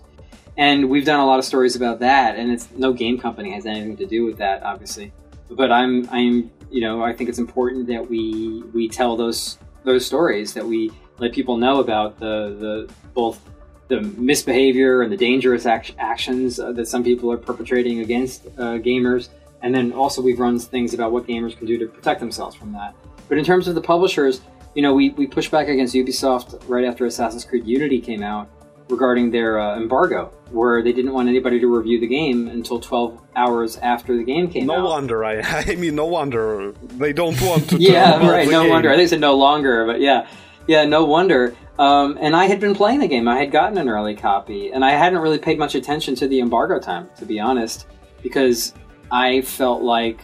and 0.58 0.90
we've 0.90 1.06
done 1.06 1.20
a 1.20 1.24
lot 1.24 1.38
of 1.38 1.44
stories 1.46 1.76
about 1.76 2.00
that 2.00 2.36
and 2.36 2.50
it's 2.50 2.68
no 2.72 2.92
game 2.92 3.18
company 3.18 3.52
has 3.52 3.64
anything 3.64 3.96
to 3.96 4.06
do 4.06 4.26
with 4.26 4.36
that 4.36 4.62
obviously. 4.62 5.12
But 5.50 5.72
i'm 5.72 6.06
i'm 6.10 6.50
you 6.70 6.82
know 6.82 7.02
i 7.02 7.14
think 7.14 7.30
it's 7.30 7.38
important 7.38 7.86
that 7.86 8.10
we 8.10 8.62
we 8.74 8.88
tell 8.88 9.16
those 9.16 9.58
those 9.84 10.04
stories 10.04 10.52
that 10.52 10.66
we 10.66 10.90
let 11.18 11.32
people 11.32 11.56
know 11.56 11.80
about 11.80 12.18
the 12.18 12.54
the 12.60 12.94
both 13.14 13.40
the 13.88 14.02
misbehavior 14.02 15.00
and 15.00 15.10
the 15.10 15.16
dangerous 15.16 15.64
act- 15.64 15.94
actions 15.98 16.60
uh, 16.60 16.72
that 16.72 16.86
some 16.86 17.02
people 17.02 17.32
are 17.32 17.38
perpetrating 17.38 18.00
against 18.00 18.46
uh, 18.58 18.76
gamers. 18.76 19.30
And 19.62 19.74
then 19.74 19.92
also 19.92 20.20
we've 20.20 20.38
run 20.38 20.58
things 20.58 20.92
about 20.92 21.10
what 21.10 21.26
gamers 21.26 21.56
can 21.56 21.66
do 21.66 21.78
to 21.78 21.86
protect 21.86 22.20
themselves 22.20 22.54
from 22.54 22.70
that. 22.72 22.94
But 23.30 23.38
in 23.38 23.44
terms 23.46 23.66
of 23.66 23.74
the 23.74 23.80
publishers 23.80 24.42
you 24.74 24.82
know 24.82 24.94
we, 24.94 25.10
we 25.10 25.26
pushed 25.26 25.50
back 25.50 25.68
against 25.68 25.94
ubisoft 25.94 26.62
right 26.68 26.84
after 26.84 27.06
assassin's 27.06 27.44
creed 27.44 27.66
unity 27.66 28.00
came 28.00 28.22
out 28.22 28.48
regarding 28.88 29.30
their 29.30 29.60
uh, 29.60 29.76
embargo, 29.76 30.32
where 30.50 30.82
they 30.82 30.92
didn't 30.92 31.12
want 31.12 31.28
anybody 31.28 31.60
to 31.60 31.66
review 31.66 32.00
the 32.00 32.06
game 32.06 32.48
until 32.48 32.80
12 32.80 33.20
hours 33.36 33.76
after 33.78 34.16
the 34.16 34.24
game 34.24 34.50
came 34.50 34.66
no 34.66 34.74
out. 34.74 34.78
No 34.78 34.84
wonder, 34.86 35.24
I, 35.24 35.40
I 35.66 35.74
mean, 35.76 35.94
no 35.94 36.06
wonder 36.06 36.72
they 36.72 37.12
don't 37.12 37.40
want 37.42 37.70
to. 37.70 37.76
yeah, 37.80 38.18
right. 38.26 38.48
No 38.48 38.62
game. 38.62 38.70
wonder. 38.70 38.90
I 38.90 38.96
think 38.96 39.08
said 39.08 39.20
no 39.20 39.36
longer, 39.36 39.86
but 39.86 40.00
yeah, 40.00 40.26
yeah, 40.66 40.84
no 40.84 41.04
wonder. 41.04 41.56
Um, 41.78 42.18
and 42.20 42.34
I 42.34 42.46
had 42.46 42.58
been 42.58 42.74
playing 42.74 43.00
the 43.00 43.08
game. 43.08 43.28
I 43.28 43.38
had 43.38 43.52
gotten 43.52 43.78
an 43.78 43.88
early 43.88 44.16
copy, 44.16 44.72
and 44.72 44.84
I 44.84 44.90
hadn't 44.90 45.20
really 45.20 45.38
paid 45.38 45.58
much 45.58 45.74
attention 45.74 46.14
to 46.16 46.26
the 46.26 46.40
embargo 46.40 46.80
time, 46.80 47.08
to 47.18 47.24
be 47.24 47.38
honest, 47.38 47.86
because 48.22 48.74
I 49.10 49.42
felt 49.42 49.82
like 49.82 50.20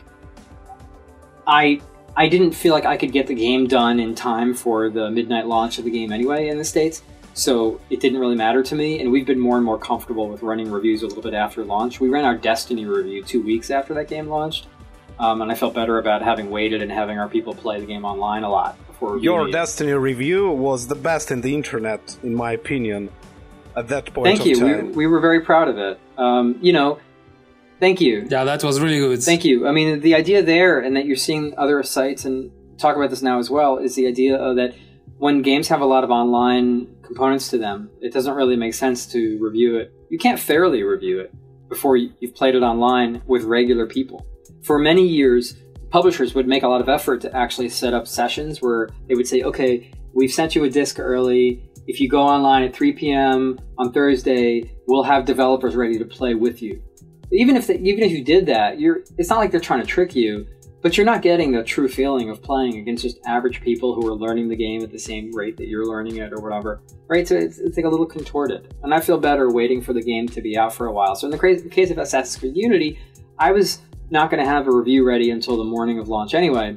I 1.47 1.81
I 2.17 2.29
didn't 2.29 2.53
feel 2.53 2.73
like 2.73 2.85
I 2.85 2.97
could 2.97 3.13
get 3.13 3.27
the 3.27 3.35
game 3.35 3.67
done 3.67 3.99
in 4.01 4.15
time 4.15 4.55
for 4.55 4.89
the 4.89 5.11
midnight 5.11 5.47
launch 5.47 5.79
of 5.79 5.85
the 5.85 5.91
game 5.91 6.13
anyway 6.13 6.49
in 6.49 6.59
the 6.59 6.65
states. 6.65 7.03
So 7.35 7.81
it 7.91 7.99
didn't 7.99 8.21
really 8.21 8.37
matter 8.37 8.63
to 8.63 8.75
me, 8.77 9.01
and 9.01 9.11
we've 9.11 9.27
been 9.27 9.41
more 9.41 9.57
and 9.57 9.65
more 9.65 9.79
comfortable 9.79 10.29
with 10.29 10.43
running 10.43 10.71
reviews 10.71 11.03
a 11.03 11.07
little 11.09 11.23
bit 11.23 11.35
after 11.35 11.65
launch. 11.65 11.99
We 11.99 12.09
ran 12.09 12.25
our 12.25 12.37
Destiny 12.37 12.87
review 12.87 13.25
two 13.25 13.43
weeks 13.43 13.71
after 13.71 13.93
that 13.95 14.07
game 14.09 14.29
launched, 14.29 14.69
um, 15.19 15.43
and 15.43 15.51
I 15.51 15.57
felt 15.57 15.75
better 15.75 15.99
about 15.99 16.23
having 16.23 16.49
waited 16.49 16.81
and 16.81 16.93
having 16.93 17.19
our 17.19 17.29
people 17.29 17.53
play 17.53 17.81
the 17.81 17.87
game 17.87 18.05
online 18.05 18.45
a 18.45 18.49
lot 18.49 18.79
before. 18.87 19.19
Your 19.19 19.51
Destiny 19.51 19.93
review 19.93 20.49
was 20.51 20.87
the 20.87 20.95
best 20.95 21.33
in 21.33 21.41
the 21.41 21.53
internet, 21.53 22.17
in 22.23 22.37
my 22.37 22.53
opinion, 22.53 23.11
at 23.77 23.89
that 23.89 24.15
point. 24.15 24.39
Thank 24.39 24.47
you. 24.47 24.65
We, 24.65 24.83
we, 24.93 25.07
were 25.09 25.21
very 25.21 25.41
proud 25.41 25.67
of 25.67 25.77
it. 25.77 25.99
Um, 26.17 26.57
you 26.63 26.73
know, 26.73 27.01
thank 27.81 28.01
you. 28.01 28.29
Yeah, 28.31 28.45
that 28.45 28.63
was 28.63 28.81
really 28.81 28.99
good. 28.99 29.21
Thank 29.25 29.45
you. 29.45 29.67
I 29.67 29.73
mean, 29.73 29.99
the 29.99 30.15
idea 30.15 30.41
there, 30.41 30.79
and 30.79 30.97
that 30.97 31.05
you're 31.05 31.17
seeing 31.17 31.53
other 31.59 31.83
sites 31.83 32.25
and 32.25 32.53
talk 32.79 32.95
about 32.95 33.11
this 33.11 33.23
now 33.23 33.41
as 33.41 33.51
well, 33.51 33.79
is 33.79 33.97
the 33.97 34.07
idea 34.07 34.39
that 34.55 34.77
when 35.19 35.43
games 35.43 35.67
have 35.67 35.81
a 35.81 35.85
lot 35.85 36.05
of 36.05 36.11
online 36.11 36.94
components 37.15 37.49
to 37.49 37.59
them, 37.59 37.91
it 38.01 38.13
doesn't 38.13 38.35
really 38.35 38.57
make 38.57 38.75
sense 38.75 39.07
to 39.07 39.39
review 39.41 39.77
it. 39.77 39.93
You 40.11 40.19
can't 40.19 40.39
fairly 40.39 40.83
review 40.83 41.21
it 41.21 41.33
before 41.69 41.97
you've 41.97 42.35
played 42.35 42.57
it 42.57 42.63
online 42.63 43.23
with 43.27 43.45
regular 43.45 43.87
people. 43.87 44.27
For 44.65 44.81
many 44.81 45.07
years, 45.07 45.57
publishers 45.91 46.35
would 46.35 46.49
make 46.49 46.65
a 46.65 46.69
lot 46.69 46.81
of 46.81 46.89
effort 46.89 47.21
to 47.21 47.37
actually 47.37 47.69
set 47.69 47.95
up 47.95 48.09
sessions 48.09 48.61
where 48.61 48.89
they 49.07 49.15
would 49.15 49.29
say, 49.29 49.43
okay, 49.43 49.93
we've 50.13 50.33
sent 50.33 50.57
you 50.57 50.65
a 50.65 50.71
disc 50.71 50.99
early. 50.99 51.63
If 51.87 52.01
you 52.01 52.09
go 52.09 52.23
online 52.23 52.65
at 52.65 52.75
3 52.75 52.93
p.m. 52.95 53.61
on 53.79 53.93
Thursday, 53.93 54.73
we'll 54.89 55.05
have 55.05 55.25
developers 55.25 55.77
ready 55.77 55.97
to 55.99 56.05
play 56.05 56.35
with 56.35 56.63
you. 56.63 56.83
Even 57.31 57.57
if 57.57 57.69
they, 57.69 57.79
even 57.79 58.03
if 58.03 58.11
you 58.11 58.25
did 58.25 58.47
that, 58.47 58.81
you're 58.81 59.05
it's 59.19 59.31
not 59.31 59.39
like 59.39 59.51
they're 59.51 59.61
trying 59.61 59.81
to 59.81 59.87
trick 59.87 60.17
you 60.17 60.47
but 60.85 60.99
you're 60.99 61.07
not 61.07 61.23
getting 61.23 61.51
the 61.51 61.65
true 61.65 61.89
feeling 61.89 62.29
of 62.29 62.43
playing 62.43 62.77
against 62.77 63.03
just 63.03 63.19
average 63.27 63.63
people 63.63 63.95
who 63.95 64.07
are 64.07 64.15
learning 64.15 64.49
the 64.49 64.55
game 64.55 64.83
at 64.83 64.93
the 64.93 64.99
same 64.99 65.35
rate 65.35 65.57
that 65.57 65.67
you're 65.67 65.87
learning 65.87 66.19
it 66.19 66.33
or 66.33 66.41
whatever 66.41 66.81
right? 67.09 67.27
So 67.27 67.37
it's, 67.37 67.59
it's 67.59 67.77
like 67.77 67.87
a 67.87 67.89
little 67.89 68.07
contorted. 68.07 68.75
And 68.83 68.95
i 68.95 69.01
feel 69.01 69.19
better 69.19 69.51
waiting 69.51 69.81
for 69.81 69.93
the 69.93 70.03
game 70.03 70.29
to 70.29 70.41
be 70.41 70.57
out 70.57 70.75
for 70.75 70.87
a 70.87 70.93
while. 70.93 71.15
So 71.17 71.27
in 71.27 71.31
the 71.31 71.71
case 71.71 71.91
of 71.91 71.99
assassin's 71.99 72.37
creed 72.39 72.57
unity 72.57 72.99
i 73.39 73.51
was 73.51 73.81
not 74.11 74.31
going 74.31 74.43
to 74.43 74.49
have 74.49 74.69
a 74.69 74.71
review 74.71 75.07
ready 75.07 75.31
until 75.31 75.57
the 75.57 75.65
morning 75.65 75.99
of 75.99 76.09
launch 76.09 76.35
anyway. 76.35 76.77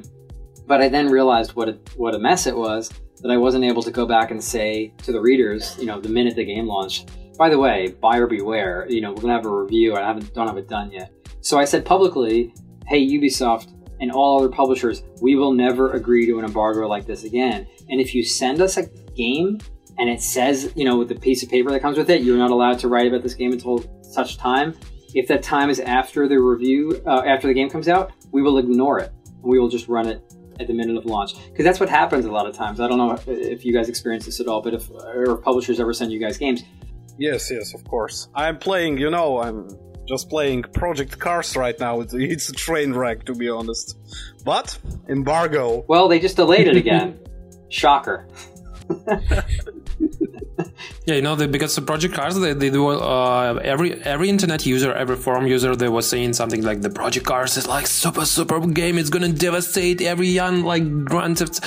But 0.66 0.80
i 0.80 0.88
then 0.88 1.08
realized 1.08 1.52
what 1.54 1.68
a, 1.68 1.72
what 1.96 2.14
a 2.14 2.18
mess 2.18 2.46
it 2.46 2.56
was 2.56 2.90
that 3.20 3.30
i 3.30 3.36
wasn't 3.36 3.64
able 3.64 3.82
to 3.82 3.90
go 3.90 4.06
back 4.06 4.30
and 4.30 4.42
say 4.42 4.92
to 5.02 5.12
the 5.12 5.20
readers 5.20 5.76
you 5.78 5.86
know 5.86 6.00
the 6.00 6.08
minute 6.08 6.36
the 6.36 6.44
game 6.44 6.66
launched 6.66 7.10
by 7.36 7.48
the 7.48 7.58
way 7.58 7.94
buyer 8.00 8.26
beware. 8.26 8.86
You 8.88 9.00
know 9.00 9.10
we're 9.10 9.22
going 9.22 9.28
to 9.28 9.34
have 9.34 9.46
a 9.46 9.62
review. 9.62 9.96
I 9.96 10.00
haven't 10.00 10.32
don't 10.34 10.48
have 10.48 10.56
it 10.56 10.68
done 10.68 10.90
yet. 10.92 11.12
So 11.40 11.58
i 11.58 11.64
said 11.64 11.84
publicly 11.84 12.54
hey 12.86 13.06
ubisoft 13.06 13.77
and 14.00 14.10
all 14.12 14.38
other 14.38 14.48
publishers, 14.48 15.02
we 15.20 15.36
will 15.36 15.52
never 15.52 15.92
agree 15.92 16.26
to 16.26 16.38
an 16.38 16.44
embargo 16.44 16.86
like 16.86 17.06
this 17.06 17.24
again. 17.24 17.66
And 17.88 18.00
if 18.00 18.14
you 18.14 18.24
send 18.24 18.60
us 18.60 18.76
a 18.76 18.86
game 19.16 19.58
and 19.98 20.08
it 20.08 20.20
says, 20.22 20.72
you 20.76 20.84
know, 20.84 20.98
with 20.98 21.08
the 21.08 21.14
piece 21.14 21.42
of 21.42 21.48
paper 21.48 21.70
that 21.70 21.80
comes 21.80 21.98
with 21.98 22.10
it, 22.10 22.22
you're 22.22 22.38
not 22.38 22.50
allowed 22.50 22.78
to 22.80 22.88
write 22.88 23.06
about 23.06 23.22
this 23.22 23.34
game 23.34 23.52
until 23.52 23.84
such 24.02 24.38
time. 24.38 24.74
If 25.14 25.26
that 25.28 25.42
time 25.42 25.70
is 25.70 25.80
after 25.80 26.28
the 26.28 26.36
review, 26.36 27.02
uh, 27.06 27.22
after 27.26 27.48
the 27.48 27.54
game 27.54 27.70
comes 27.70 27.88
out, 27.88 28.12
we 28.30 28.42
will 28.42 28.58
ignore 28.58 28.98
it. 29.00 29.12
And 29.26 29.44
we 29.44 29.58
will 29.58 29.68
just 29.68 29.88
run 29.88 30.06
it 30.06 30.22
at 30.60 30.66
the 30.66 30.74
minute 30.74 30.96
of 30.96 31.04
launch 31.04 31.34
because 31.50 31.64
that's 31.64 31.80
what 31.80 31.88
happens 31.88 32.24
a 32.24 32.30
lot 32.30 32.46
of 32.46 32.54
times. 32.54 32.80
I 32.80 32.88
don't 32.88 32.98
know 32.98 33.18
if 33.26 33.64
you 33.64 33.72
guys 33.72 33.88
experience 33.88 34.26
this 34.26 34.40
at 34.40 34.48
all, 34.48 34.60
but 34.60 34.74
if 34.74 34.90
or 34.90 35.38
if 35.38 35.42
publishers 35.42 35.80
ever 35.80 35.92
send 35.92 36.12
you 36.12 36.20
guys 36.20 36.36
games. 36.36 36.62
Yes, 37.18 37.50
yes, 37.50 37.74
of 37.74 37.84
course. 37.84 38.28
I'm 38.34 38.58
playing. 38.58 38.98
You 38.98 39.10
know, 39.10 39.40
I'm 39.40 39.68
just 40.08 40.28
playing 40.30 40.62
Project 40.62 41.18
Cars 41.18 41.56
right 41.56 41.78
now. 41.78 42.00
It's, 42.00 42.14
it's 42.14 42.48
a 42.48 42.52
train 42.52 42.92
wreck, 42.92 43.24
to 43.26 43.34
be 43.34 43.48
honest. 43.48 43.96
But 44.44 44.78
embargo. 45.08 45.84
Well, 45.86 46.08
they 46.08 46.18
just 46.18 46.36
delayed 46.36 46.66
it 46.66 46.76
again. 46.76 47.20
Shocker. 47.68 48.26
yeah, 51.06 51.14
you 51.14 51.22
know, 51.22 51.34
the, 51.34 51.48
because 51.48 51.74
the 51.74 51.82
Project 51.82 52.14
Cars, 52.14 52.38
they, 52.38 52.52
they 52.52 52.70
do 52.70 52.88
uh, 52.88 53.60
every 53.62 54.00
every 54.02 54.28
internet 54.28 54.66
user, 54.66 54.92
every 54.92 55.16
forum 55.16 55.46
user, 55.46 55.74
they 55.76 55.88
was 55.88 56.08
saying 56.08 56.34
something 56.34 56.62
like 56.62 56.80
the 56.82 56.90
Project 56.90 57.26
Cars 57.26 57.56
is 57.56 57.66
like 57.66 57.86
super 57.86 58.24
super 58.24 58.60
game. 58.66 58.98
It's 58.98 59.10
gonna 59.10 59.32
devastate 59.32 60.00
every 60.02 60.28
young 60.28 60.62
like 60.62 61.04
Grand 61.04 61.38
Theft, 61.38 61.60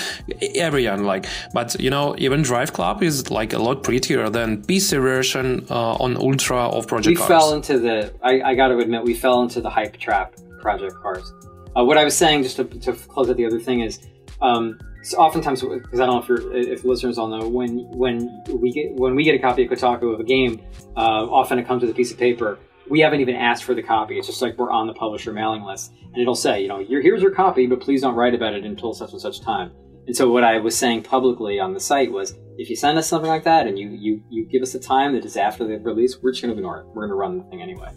every 0.55 0.83
young 0.83 1.03
like. 1.03 1.25
But 1.53 1.79
you 1.79 1.89
know, 1.89 2.15
even 2.17 2.41
Drive 2.41 2.73
Club 2.73 3.03
is 3.03 3.29
like 3.31 3.53
a 3.53 3.59
lot 3.59 3.83
prettier 3.83 4.29
than 4.29 4.63
PC 4.63 5.01
version 5.01 5.65
uh, 5.69 5.93
on 5.93 6.17
Ultra 6.17 6.69
of 6.69 6.87
Project 6.87 7.11
we 7.11 7.15
Cars. 7.15 7.29
We 7.29 7.35
fell 7.35 7.53
into 7.53 7.79
the. 7.79 8.13
I, 8.21 8.41
I 8.51 8.55
got 8.55 8.69
to 8.69 8.77
admit, 8.77 9.03
we 9.03 9.13
fell 9.13 9.41
into 9.41 9.61
the 9.61 9.69
hype 9.69 9.97
trap. 9.97 10.35
Project 10.61 10.95
Cars. 11.01 11.33
Uh, 11.75 11.83
what 11.83 11.97
I 11.97 12.03
was 12.03 12.15
saying, 12.15 12.43
just 12.43 12.55
to, 12.57 12.65
to 12.65 12.93
close 12.93 13.29
out 13.29 13.37
the 13.37 13.45
other 13.45 13.59
thing, 13.59 13.81
is 13.81 13.99
um, 14.41 14.79
so 15.03 15.17
oftentimes 15.17 15.61
because 15.61 15.99
I 15.99 16.05
don't 16.05 16.27
know 16.27 16.35
if, 16.35 16.67
if 16.67 16.83
listeners 16.83 17.17
all 17.17 17.27
know 17.27 17.47
when 17.47 17.79
when 17.91 18.43
we 18.53 18.71
get 18.71 18.93
when 18.93 19.15
we 19.15 19.23
get 19.23 19.35
a 19.35 19.39
copy 19.39 19.63
of 19.63 19.71
Kotaku 19.71 20.13
of 20.13 20.19
a 20.19 20.23
game, 20.23 20.61
uh, 20.95 21.25
often 21.25 21.57
it 21.59 21.67
comes 21.67 21.81
with 21.81 21.91
a 21.91 21.93
piece 21.93 22.11
of 22.11 22.17
paper. 22.17 22.59
We 22.89 22.99
haven't 22.99 23.21
even 23.21 23.35
asked 23.35 23.63
for 23.63 23.73
the 23.73 23.81
copy. 23.81 24.17
It's 24.17 24.27
just 24.27 24.41
like 24.41 24.57
we're 24.57 24.71
on 24.71 24.85
the 24.85 24.93
publisher 24.93 25.31
mailing 25.31 25.63
list, 25.63 25.93
and 26.13 26.17
it'll 26.17 26.35
say, 26.35 26.61
you 26.61 26.67
know, 26.67 26.83
here's 26.87 27.21
your 27.21 27.31
copy, 27.31 27.65
but 27.65 27.79
please 27.79 28.01
don't 28.01 28.15
write 28.15 28.35
about 28.35 28.53
it 28.53 28.65
until 28.65 28.93
such 28.93 29.11
and 29.11 29.21
such 29.21 29.41
time. 29.41 29.71
And 30.07 30.15
so 30.15 30.29
what 30.29 30.43
I 30.43 30.57
was 30.57 30.77
saying 30.77 31.03
publicly 31.03 31.59
on 31.59 31.73
the 31.73 31.79
site 31.79 32.11
was, 32.11 32.37
if 32.57 32.69
you 32.69 32.75
send 32.75 32.97
us 32.97 33.07
something 33.07 33.29
like 33.29 33.43
that 33.45 33.65
and 33.65 33.79
you 33.79 33.89
you, 33.89 34.21
you 34.29 34.45
give 34.45 34.61
us 34.61 34.75
a 34.75 34.79
time 34.79 35.13
that 35.13 35.25
is 35.25 35.37
after 35.37 35.65
the 35.65 35.79
release, 35.79 36.17
we're 36.21 36.31
just 36.31 36.43
going 36.43 36.53
to 36.53 36.59
ignore 36.59 36.81
it. 36.81 36.85
We're 36.87 37.07
going 37.07 37.09
to 37.09 37.15
run 37.15 37.37
the 37.37 37.43
thing 37.45 37.61
anyway. 37.61 37.91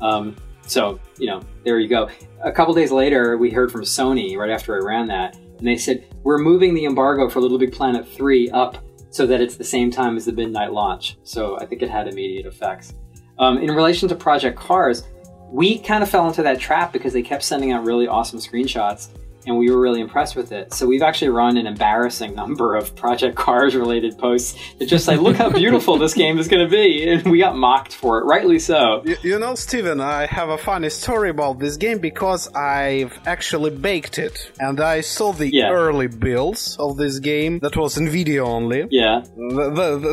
Um, 0.00 0.36
so 0.66 0.98
you 1.18 1.26
know, 1.26 1.40
there 1.64 1.78
you 1.78 1.88
go. 1.88 2.08
A 2.42 2.50
couple 2.50 2.74
days 2.74 2.90
later, 2.90 3.36
we 3.36 3.50
heard 3.50 3.70
from 3.70 3.82
Sony 3.82 4.36
right 4.36 4.50
after 4.50 4.74
I 4.74 4.84
ran 4.84 5.06
that 5.08 5.36
and 5.58 5.66
they 5.66 5.76
said, 5.76 6.06
We're 6.22 6.38
moving 6.38 6.74
the 6.74 6.84
embargo 6.84 7.28
for 7.28 7.40
Little 7.40 7.58
Big 7.58 7.72
Planet 7.72 8.06
3 8.08 8.50
up 8.50 8.84
so 9.10 9.26
that 9.26 9.40
it's 9.40 9.56
the 9.56 9.64
same 9.64 9.90
time 9.90 10.16
as 10.16 10.26
the 10.26 10.32
midnight 10.32 10.72
launch. 10.72 11.16
So 11.22 11.58
I 11.58 11.66
think 11.66 11.82
it 11.82 11.90
had 11.90 12.08
immediate 12.08 12.46
effects. 12.46 12.94
Um, 13.38 13.58
in 13.58 13.70
relation 13.70 14.08
to 14.08 14.14
Project 14.14 14.58
Cars, 14.58 15.04
we 15.50 15.78
kind 15.78 16.02
of 16.02 16.10
fell 16.10 16.26
into 16.28 16.42
that 16.42 16.60
trap 16.60 16.92
because 16.92 17.12
they 17.12 17.22
kept 17.22 17.42
sending 17.42 17.72
out 17.72 17.84
really 17.84 18.06
awesome 18.06 18.38
screenshots 18.38 19.08
and 19.48 19.58
we 19.58 19.70
were 19.70 19.80
really 19.80 20.00
impressed 20.00 20.36
with 20.36 20.52
it. 20.52 20.72
So 20.72 20.86
we've 20.86 21.02
actually 21.02 21.30
run 21.30 21.56
an 21.56 21.66
embarrassing 21.66 22.34
number 22.34 22.76
of 22.76 22.94
Project 22.94 23.36
Cars 23.36 23.74
related 23.74 24.18
posts 24.18 24.58
that 24.78 24.86
just 24.86 25.04
say, 25.04 25.16
look 25.16 25.36
how 25.36 25.50
beautiful 25.50 25.98
this 25.98 26.14
game 26.14 26.38
is 26.38 26.48
going 26.48 26.64
to 26.64 26.70
be. 26.70 27.08
And 27.08 27.30
we 27.30 27.38
got 27.38 27.56
mocked 27.56 27.94
for 27.94 28.18
it, 28.18 28.24
rightly 28.24 28.58
so. 28.58 29.02
You, 29.04 29.16
you, 29.22 29.38
know, 29.38 29.54
Stephen, 29.54 30.00
I 30.00 30.26
have 30.26 30.50
a 30.50 30.58
funny 30.58 30.90
story 30.90 31.30
about 31.30 31.58
this 31.58 31.76
game 31.76 31.98
because 31.98 32.48
I've 32.54 33.18
actually 33.26 33.70
baked 33.70 34.18
it 34.18 34.52
and 34.60 34.80
I 34.80 35.00
saw 35.00 35.32
the 35.32 35.50
yeah. 35.52 35.70
early 35.70 36.06
builds 36.06 36.76
of 36.78 36.96
this 36.96 37.18
game 37.18 37.58
that 37.60 37.76
was 37.76 37.96
NVIDIA 37.96 38.40
only. 38.40 38.86
Yeah. 38.90 39.24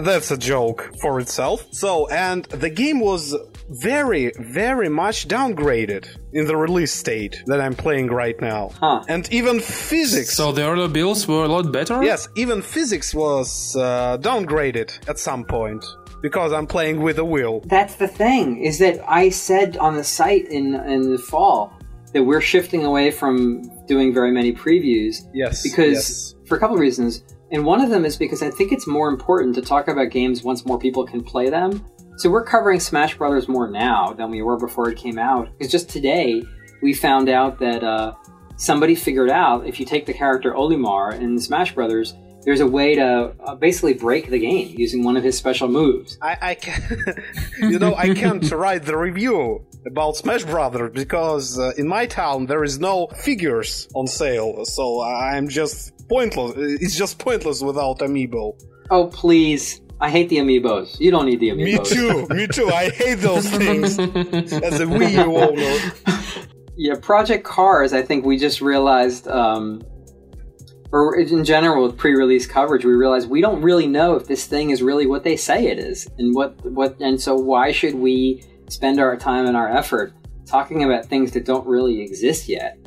That's 0.03 0.31
a 0.31 0.37
joke 0.37 0.91
for 1.01 1.19
itself. 1.19 1.67
So, 1.71 2.07
and 2.07 2.45
the 2.45 2.69
game 2.69 2.99
was 2.99 3.35
very, 3.69 4.31
very 4.37 4.89
much 4.89 5.27
downgraded 5.27 6.07
in 6.33 6.45
the 6.45 6.55
release 6.55 6.91
state 6.91 7.43
that 7.47 7.59
I'm 7.59 7.75
playing 7.75 8.07
right 8.07 8.39
now. 8.39 8.69
Huh. 8.79 9.03
And 9.07 9.31
even 9.31 9.59
physics. 9.59 10.35
So 10.35 10.51
the 10.51 10.67
early 10.67 10.87
builds 10.87 11.27
were 11.27 11.45
a 11.45 11.47
lot 11.47 11.71
better? 11.71 12.03
Yes, 12.03 12.27
even 12.35 12.61
physics 12.61 13.13
was 13.13 13.75
uh, 13.75 14.17
downgraded 14.19 15.07
at 15.09 15.19
some 15.19 15.43
point 15.43 15.83
because 16.21 16.53
I'm 16.53 16.67
playing 16.67 17.01
with 17.01 17.19
a 17.19 17.25
wheel. 17.25 17.61
That's 17.65 17.95
the 17.95 18.07
thing, 18.07 18.63
is 18.63 18.79
that 18.79 18.99
I 19.07 19.29
said 19.29 19.77
on 19.77 19.95
the 19.95 20.03
site 20.03 20.47
in, 20.47 20.75
in 20.75 21.11
the 21.11 21.17
fall 21.17 21.73
that 22.13 22.23
we're 22.23 22.41
shifting 22.41 22.85
away 22.85 23.11
from 23.11 23.63
doing 23.87 24.13
very 24.13 24.31
many 24.31 24.53
previews. 24.53 25.27
Yes. 25.33 25.63
Because, 25.63 25.93
yes. 25.93 26.35
for 26.47 26.55
a 26.55 26.59
couple 26.59 26.75
of 26.75 26.79
reasons. 26.79 27.23
And 27.51 27.63
one 27.65 27.81
of 27.81 27.89
them 27.89 28.05
is 28.05 28.17
because 28.17 28.41
I 28.41 28.49
think 28.49 28.71
it's 28.71 28.87
more 28.87 29.07
important 29.09 29.53
to 29.55 29.61
talk 29.61 29.87
about 29.87 30.09
games 30.09 30.43
once 30.43 30.65
more 30.65 30.79
people 30.79 31.05
can 31.05 31.23
play 31.23 31.49
them 31.49 31.85
so 32.17 32.29
we're 32.29 32.43
covering 32.43 32.79
Smash 32.79 33.17
Brothers 33.17 33.47
more 33.47 33.69
now 33.69 34.13
than 34.13 34.29
we 34.31 34.41
were 34.41 34.57
before 34.57 34.89
it 34.89 34.97
came 34.97 35.19
out. 35.19 35.49
Because 35.57 35.71
just 35.71 35.89
today 35.89 36.43
we 36.81 36.93
found 36.93 37.29
out 37.29 37.59
that 37.59 37.83
uh, 37.83 38.13
somebody 38.57 38.95
figured 38.95 39.29
out 39.29 39.67
if 39.67 39.79
you 39.79 39.85
take 39.85 40.05
the 40.05 40.13
character 40.13 40.53
Olimar 40.53 41.19
in 41.19 41.37
Smash 41.39 41.75
Brothers, 41.75 42.13
there's 42.45 42.61
a 42.61 42.67
way 42.67 42.95
to 42.95 43.33
uh, 43.43 43.55
basically 43.55 43.95
break 43.95 44.29
the 44.29 44.39
game 44.39 44.75
using 44.77 45.03
one 45.03 45.17
of 45.17 45.23
his 45.23 45.35
special 45.35 45.67
moves. 45.67 46.17
I, 46.21 46.37
I 46.41 46.55
can, 46.55 47.15
you 47.59 47.79
know, 47.79 47.95
I 47.95 48.13
can't 48.13 48.49
write 48.51 48.83
the 48.83 48.95
review 48.95 49.65
about 49.85 50.15
Smash 50.15 50.43
Brothers 50.43 50.91
because 50.93 51.59
uh, 51.59 51.71
in 51.77 51.87
my 51.87 52.05
town 52.05 52.45
there 52.45 52.63
is 52.63 52.79
no 52.79 53.07
figures 53.07 53.89
on 53.95 54.07
sale, 54.07 54.63
so 54.65 55.01
I'm 55.01 55.49
just 55.49 56.07
pointless. 56.07 56.53
It's 56.55 56.95
just 56.95 57.17
pointless 57.17 57.61
without 57.61 57.99
amiibo. 57.99 58.53
Oh 58.91 59.07
please! 59.07 59.81
I 60.01 60.09
hate 60.09 60.29
the 60.29 60.37
amiibos. 60.37 60.99
You 60.99 61.11
don't 61.11 61.25
need 61.25 61.39
the 61.39 61.49
amiibos. 61.49 61.57
Me 61.57 61.77
too. 61.83 62.27
Me 62.27 62.47
too. 62.51 62.69
I 62.69 62.89
hate 62.89 63.15
those 63.15 63.49
things 63.49 63.97
as 63.97 64.79
a 64.79 64.85
Wii 64.85 65.11
U 65.25 65.37
owner. 65.37 66.27
Yeah, 66.75 66.95
Project 67.01 67.45
Cars. 67.45 67.93
I 67.93 68.01
think 68.01 68.25
we 68.25 68.37
just 68.37 68.59
realized, 68.59 69.27
um, 69.29 69.81
or 70.91 71.15
in 71.17 71.45
general 71.45 71.83
with 71.83 71.97
pre-release 71.97 72.45
coverage, 72.45 72.83
we 72.83 72.93
realized 72.93 73.29
we 73.29 73.39
don't 73.39 73.61
really 73.61 73.87
know 73.87 74.15
if 74.15 74.27
this 74.27 74.45
thing 74.45 74.71
is 74.71 74.81
really 74.81 75.07
what 75.07 75.23
they 75.23 75.37
say 75.37 75.67
it 75.67 75.79
is, 75.79 76.07
and 76.17 76.35
what 76.35 76.59
what. 76.65 76.99
And 76.99 77.19
so, 77.21 77.35
why 77.35 77.71
should 77.71 77.95
we 77.95 78.43
spend 78.67 78.99
our 78.99 79.15
time 79.15 79.45
and 79.45 79.55
our 79.55 79.69
effort 79.69 80.13
talking 80.45 80.83
about 80.83 81.05
things 81.05 81.31
that 81.31 81.45
don't 81.45 81.65
really 81.65 82.01
exist 82.01 82.49
yet, 82.49 82.77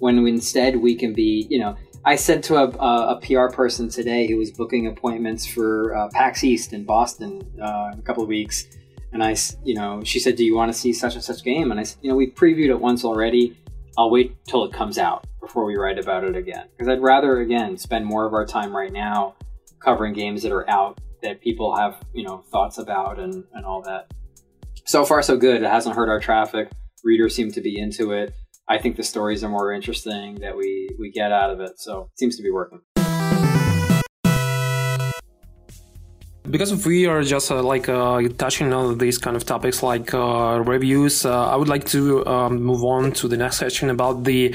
when 0.00 0.18
instead 0.26 0.76
we 0.76 0.94
can 0.94 1.14
be, 1.14 1.46
you 1.48 1.58
know 1.58 1.76
I 2.04 2.16
said 2.16 2.42
to 2.44 2.56
a, 2.56 2.68
a, 2.68 3.20
PR 3.20 3.54
person 3.54 3.88
today 3.88 4.26
who 4.26 4.36
was 4.36 4.50
booking 4.50 4.86
appointments 4.86 5.46
for 5.46 5.94
uh, 5.94 6.08
PAX 6.12 6.44
East 6.44 6.72
in 6.72 6.84
Boston 6.84 7.42
uh, 7.60 7.90
in 7.92 7.98
a 7.98 8.02
couple 8.02 8.22
of 8.22 8.28
weeks, 8.28 8.66
and 9.12 9.22
I, 9.22 9.36
you 9.64 9.74
know, 9.74 10.02
she 10.04 10.18
said, 10.18 10.36
"Do 10.36 10.44
you 10.44 10.54
want 10.54 10.72
to 10.72 10.78
see 10.78 10.92
such 10.92 11.14
and 11.14 11.24
such 11.24 11.42
game?" 11.42 11.70
And 11.70 11.80
I 11.80 11.82
said, 11.82 11.98
"You 12.02 12.10
know, 12.10 12.16
we 12.16 12.30
previewed 12.30 12.70
it 12.70 12.80
once 12.80 13.04
already. 13.04 13.58
I'll 13.96 14.10
wait 14.10 14.36
till 14.46 14.64
it 14.64 14.72
comes 14.72 14.96
out 14.96 15.26
before 15.40 15.64
we 15.64 15.76
write 15.76 15.98
about 15.98 16.24
it 16.24 16.36
again 16.36 16.68
because 16.70 16.88
I'd 16.88 17.02
rather 17.02 17.40
again 17.40 17.76
spend 17.76 18.06
more 18.06 18.26
of 18.26 18.32
our 18.32 18.46
time 18.46 18.74
right 18.74 18.92
now 18.92 19.34
covering 19.80 20.14
games 20.14 20.42
that 20.42 20.52
are 20.52 20.68
out 20.70 21.00
that 21.22 21.40
people 21.40 21.74
have 21.76 21.96
you 22.14 22.24
know 22.24 22.44
thoughts 22.52 22.78
about 22.78 23.18
and 23.18 23.44
and 23.54 23.64
all 23.64 23.82
that. 23.82 24.12
So 24.86 25.04
far, 25.04 25.20
so 25.20 25.36
good. 25.36 25.62
It 25.62 25.68
hasn't 25.68 25.96
hurt 25.96 26.08
our 26.08 26.20
traffic. 26.20 26.70
Readers 27.02 27.34
seem 27.34 27.50
to 27.52 27.60
be 27.60 27.78
into 27.78 28.12
it. 28.12 28.34
I 28.70 28.76
think 28.78 28.96
the 28.96 29.02
stories 29.02 29.42
are 29.42 29.48
more 29.48 29.72
interesting 29.72 30.36
that 30.40 30.54
we 30.56 30.90
we 30.98 31.10
get 31.10 31.32
out 31.32 31.50
of 31.50 31.60
it. 31.60 31.80
So 31.80 32.10
it 32.12 32.18
seems 32.18 32.36
to 32.36 32.42
be 32.42 32.50
working. 32.50 32.80
because 36.50 36.86
we 36.86 37.04
are 37.06 37.22
just 37.22 37.50
uh, 37.50 37.62
like 37.62 37.90
uh, 37.90 38.22
touching 38.38 38.72
on 38.72 38.96
these 38.96 39.18
kind 39.18 39.36
of 39.36 39.44
topics 39.44 39.82
like 39.82 40.14
uh, 40.14 40.62
reviews, 40.64 41.26
uh, 41.26 41.52
I 41.52 41.56
would 41.56 41.68
like 41.68 41.84
to 41.88 42.26
um, 42.26 42.62
move 42.62 42.82
on 42.84 43.12
to 43.20 43.28
the 43.28 43.36
next 43.36 43.58
section 43.58 43.90
about 43.90 44.24
the 44.24 44.54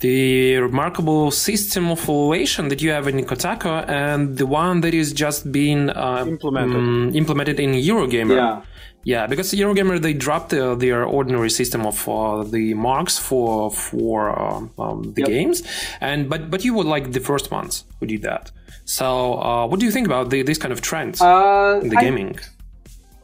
the 0.00 0.56
remarkable 0.56 1.30
system 1.30 1.90
of 1.90 2.02
evaluation 2.02 2.68
that 2.68 2.80
you 2.80 2.90
have 2.90 3.06
in 3.06 3.24
Kotaku 3.24 3.88
and 3.88 4.38
the 4.38 4.46
one 4.46 4.80
that 4.80 4.94
is 4.94 5.12
just 5.12 5.52
being 5.52 5.90
uh, 5.90 6.24
implemented 6.26 6.76
um, 6.76 7.14
implemented 7.14 7.60
in 7.60 7.72
Eurogamer. 7.72 8.36
Yeah. 8.36 8.62
Yeah, 9.02 9.26
because 9.26 9.52
Eurogamer 9.52 10.00
they 10.00 10.12
dropped 10.12 10.52
uh, 10.52 10.74
their 10.74 11.04
ordinary 11.04 11.50
system 11.50 11.86
of 11.86 12.06
uh, 12.08 12.42
the 12.44 12.74
marks 12.74 13.18
for 13.18 13.70
for 13.70 14.38
uh, 14.38 14.60
um, 14.78 15.14
the 15.14 15.22
yep. 15.22 15.28
games, 15.28 15.62
and 16.00 16.28
but 16.28 16.50
but 16.50 16.64
you 16.64 16.74
were 16.74 16.84
like 16.84 17.12
the 17.12 17.20
first 17.20 17.50
ones 17.50 17.84
who 17.98 18.06
did 18.06 18.22
that. 18.22 18.50
So 18.84 19.40
uh, 19.40 19.66
what 19.66 19.80
do 19.80 19.86
you 19.86 19.92
think 19.92 20.06
about 20.06 20.30
the, 20.30 20.42
this 20.42 20.58
kind 20.58 20.72
of 20.72 20.80
trend 20.80 21.20
uh, 21.22 21.80
in 21.82 21.88
the 21.88 21.96
I, 21.96 22.02
gaming? 22.02 22.38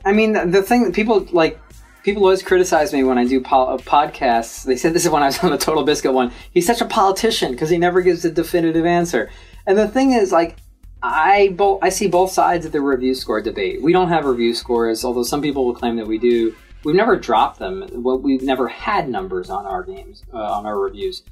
I 0.05 0.12
mean, 0.12 0.51
the 0.51 0.62
thing 0.62 0.85
that 0.85 0.95
people 0.95 1.27
like 1.33 1.61
people 2.07 2.23
always 2.23 2.43
criticize 2.43 2.93
me 2.93 3.03
when 3.03 3.19
I 3.19 3.25
do 3.27 3.41
po- 3.41 3.75
uh, 3.75 3.79
podcasts. 3.79 4.65
They 4.65 4.77
said 4.77 4.95
this 4.95 5.05
is 5.05 5.11
when 5.11 5.25
I 5.25 5.27
was 5.27 5.39
on 5.41 5.51
the 5.51 5.59
Total 5.59 5.85
Biscuit 5.85 6.12
one. 6.15 6.33
He's 6.53 6.67
such 6.67 6.81
a 6.81 6.87
politician 6.87 7.51
because 7.53 7.69
he 7.69 7.79
never 7.79 8.01
gives 8.01 8.25
a 8.25 8.31
definitive 8.31 8.87
answer. 8.87 9.29
And 9.67 9.77
the 9.77 9.89
thing 9.89 10.12
is, 10.12 10.31
like, 10.31 10.57
I 11.03 11.49
both 11.57 11.83
I 11.83 11.91
see 11.91 12.09
both 12.09 12.33
sides 12.33 12.67
of 12.67 12.73
the 12.73 12.81
review 12.81 13.15
score 13.15 13.41
debate. 13.41 13.83
We 13.83 13.93
don't 13.93 14.09
have 14.09 14.25
review 14.25 14.55
scores, 14.55 15.05
although 15.05 15.23
some 15.23 15.43
people 15.43 15.65
will 15.67 15.75
claim 15.75 15.97
that 15.97 16.07
we 16.07 16.19
do. 16.19 16.55
We've 16.85 16.97
never 16.97 17.17
dropped 17.17 17.59
them. 17.59 17.85
Well, 17.93 18.19
we've 18.19 18.43
never 18.43 18.69
had 18.69 19.09
numbers 19.09 19.51
on 19.51 19.67
our 19.67 19.83
games 19.83 20.23
uh, 20.33 20.39
on 20.39 20.67
our 20.67 20.79
reviews. 20.79 21.23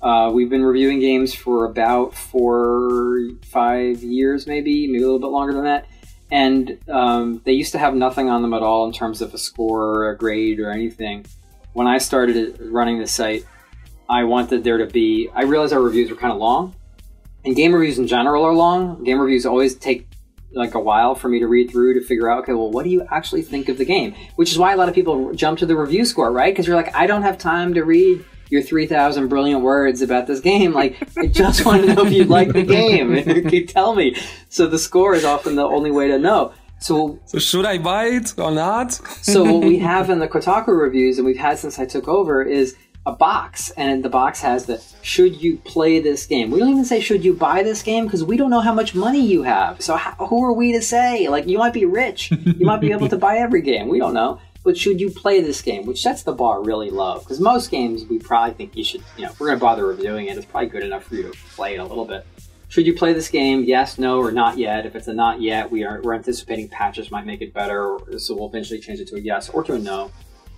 Uh, 0.00 0.30
we've 0.32 0.48
been 0.48 0.62
reviewing 0.64 1.00
games 1.00 1.34
for 1.34 1.66
about 1.66 2.14
four, 2.14 3.28
five 3.42 4.02
years, 4.02 4.46
maybe, 4.46 4.86
maybe 4.86 5.02
a 5.02 5.06
little 5.06 5.18
bit 5.18 5.26
longer 5.26 5.52
than 5.52 5.64
that. 5.64 5.86
And 6.30 6.78
um, 6.88 7.42
they 7.44 7.52
used 7.52 7.72
to 7.72 7.78
have 7.78 7.94
nothing 7.94 8.30
on 8.30 8.40
them 8.40 8.54
at 8.54 8.62
all 8.62 8.86
in 8.86 8.92
terms 8.92 9.20
of 9.20 9.34
a 9.34 9.38
score 9.38 9.96
or 9.96 10.10
a 10.10 10.16
grade 10.16 10.58
or 10.60 10.70
anything. 10.70 11.26
When 11.72 11.86
I 11.86 11.98
started 11.98 12.58
running 12.60 12.98
the 12.98 13.06
site, 13.06 13.44
I 14.08 14.24
wanted 14.24 14.64
there 14.64 14.78
to 14.78 14.86
be. 14.86 15.28
I 15.34 15.42
realized 15.42 15.72
our 15.72 15.82
reviews 15.82 16.08
were 16.08 16.16
kind 16.16 16.32
of 16.32 16.38
long 16.38 16.74
and 17.44 17.56
game 17.56 17.74
reviews 17.74 17.98
in 17.98 18.06
general 18.06 18.44
are 18.44 18.54
long. 18.54 19.02
Game 19.04 19.18
reviews 19.18 19.46
always 19.46 19.74
take 19.74 20.06
like 20.52 20.74
a 20.74 20.80
while 20.80 21.14
for 21.14 21.28
me 21.28 21.38
to 21.38 21.46
read 21.46 21.70
through 21.70 21.94
to 21.94 22.04
figure 22.04 22.30
out, 22.30 22.40
okay, 22.40 22.52
well, 22.52 22.70
what 22.70 22.84
do 22.84 22.90
you 22.90 23.06
actually 23.10 23.42
think 23.42 23.68
of 23.68 23.78
the 23.78 23.84
game? 23.84 24.14
Which 24.36 24.50
is 24.50 24.58
why 24.58 24.72
a 24.72 24.76
lot 24.76 24.88
of 24.88 24.94
people 24.94 25.32
jump 25.34 25.58
to 25.60 25.66
the 25.66 25.76
review 25.76 26.04
score, 26.04 26.32
right? 26.32 26.52
Because 26.52 26.66
you're 26.66 26.76
like, 26.76 26.94
I 26.94 27.06
don't 27.06 27.22
have 27.22 27.38
time 27.38 27.74
to 27.74 27.84
read 27.84 28.24
your 28.48 28.62
3,000 28.62 29.28
brilliant 29.28 29.62
words 29.62 30.02
about 30.02 30.26
this 30.26 30.40
game. 30.40 30.72
Like, 30.72 30.96
I 31.16 31.26
just 31.28 31.64
want 31.64 31.86
to 31.86 31.94
know 31.94 32.04
if 32.04 32.12
you 32.12 32.24
like 32.24 32.52
the 32.52 32.62
game. 32.62 33.14
And 33.30 33.68
tell 33.68 33.94
me. 33.94 34.16
So 34.48 34.66
the 34.66 34.78
score 34.78 35.14
is 35.14 35.24
often 35.24 35.54
the 35.54 35.64
only 35.64 35.92
way 35.92 36.08
to 36.08 36.18
know. 36.18 36.52
So, 36.80 37.20
so 37.26 37.38
should 37.38 37.66
I 37.66 37.78
buy 37.78 38.06
it 38.06 38.34
or 38.38 38.50
not? 38.50 38.92
so 39.22 39.44
what 39.44 39.62
we 39.62 39.78
have 39.92 40.10
in 40.10 40.18
the 40.18 40.26
Kotaku 40.26 40.68
reviews, 40.68 41.18
and 41.18 41.26
we've 41.26 41.36
had 41.36 41.58
since 41.58 41.78
I 41.78 41.84
took 41.84 42.08
over, 42.08 42.42
is 42.42 42.74
a 43.06 43.12
box, 43.12 43.70
and 43.70 44.04
the 44.04 44.08
box 44.08 44.40
has 44.40 44.66
the 44.66 44.82
should 45.02 45.40
you 45.40 45.56
play 45.58 46.00
this 46.00 46.26
game. 46.26 46.50
We 46.50 46.60
don't 46.60 46.68
even 46.68 46.84
say 46.84 47.00
should 47.00 47.24
you 47.24 47.32
buy 47.32 47.62
this 47.62 47.82
game 47.82 48.04
because 48.04 48.22
we 48.22 48.36
don't 48.36 48.50
know 48.50 48.60
how 48.60 48.74
much 48.74 48.94
money 48.94 49.24
you 49.24 49.42
have. 49.42 49.80
So 49.80 49.96
how, 49.96 50.12
who 50.26 50.44
are 50.44 50.52
we 50.52 50.72
to 50.72 50.82
say? 50.82 51.28
Like 51.28 51.46
you 51.46 51.58
might 51.58 51.72
be 51.72 51.86
rich, 51.86 52.30
you 52.30 52.66
might 52.66 52.80
be 52.80 52.92
able 52.92 53.08
to 53.08 53.16
buy 53.28 53.38
every 53.38 53.62
game. 53.62 53.88
We 53.88 53.98
don't 53.98 54.14
know. 54.14 54.40
But 54.62 54.76
should 54.76 55.00
you 55.00 55.10
play 55.10 55.40
this 55.40 55.62
game, 55.62 55.86
which 55.86 56.02
sets 56.02 56.22
the 56.22 56.34
bar 56.34 56.62
really 56.62 56.90
low? 56.90 57.20
Because 57.20 57.40
most 57.40 57.70
games, 57.70 58.04
we 58.04 58.18
probably 58.18 58.52
think 58.54 58.76
you 58.76 58.84
should. 58.84 59.02
You 59.16 59.24
know, 59.24 59.30
if 59.30 59.40
we're 59.40 59.46
going 59.46 59.58
to 59.58 59.64
bother 59.64 59.86
reviewing 59.86 60.26
it, 60.26 60.36
it's 60.36 60.44
probably 60.44 60.68
good 60.68 60.82
enough 60.82 61.04
for 61.04 61.14
you 61.14 61.22
to 61.22 61.30
play 61.30 61.74
it 61.74 61.78
a 61.78 61.84
little 61.84 62.04
bit. 62.04 62.26
Should 62.68 62.86
you 62.86 62.94
play 62.94 63.14
this 63.14 63.28
game? 63.28 63.64
Yes, 63.64 63.98
no, 63.98 64.18
or 64.18 64.30
not 64.30 64.58
yet. 64.58 64.84
If 64.84 64.94
it's 64.94 65.08
a 65.08 65.14
not 65.14 65.40
yet, 65.40 65.70
we 65.70 65.82
are 65.84 66.02
we're 66.02 66.14
anticipating 66.14 66.68
patches 66.68 67.10
might 67.10 67.24
make 67.24 67.40
it 67.40 67.54
better, 67.54 67.98
so 68.18 68.36
we'll 68.36 68.48
eventually 68.48 68.78
change 68.78 69.00
it 69.00 69.08
to 69.08 69.16
a 69.16 69.20
yes 69.20 69.48
or 69.48 69.64
to 69.64 69.72
a 69.72 69.78
no. 69.78 70.10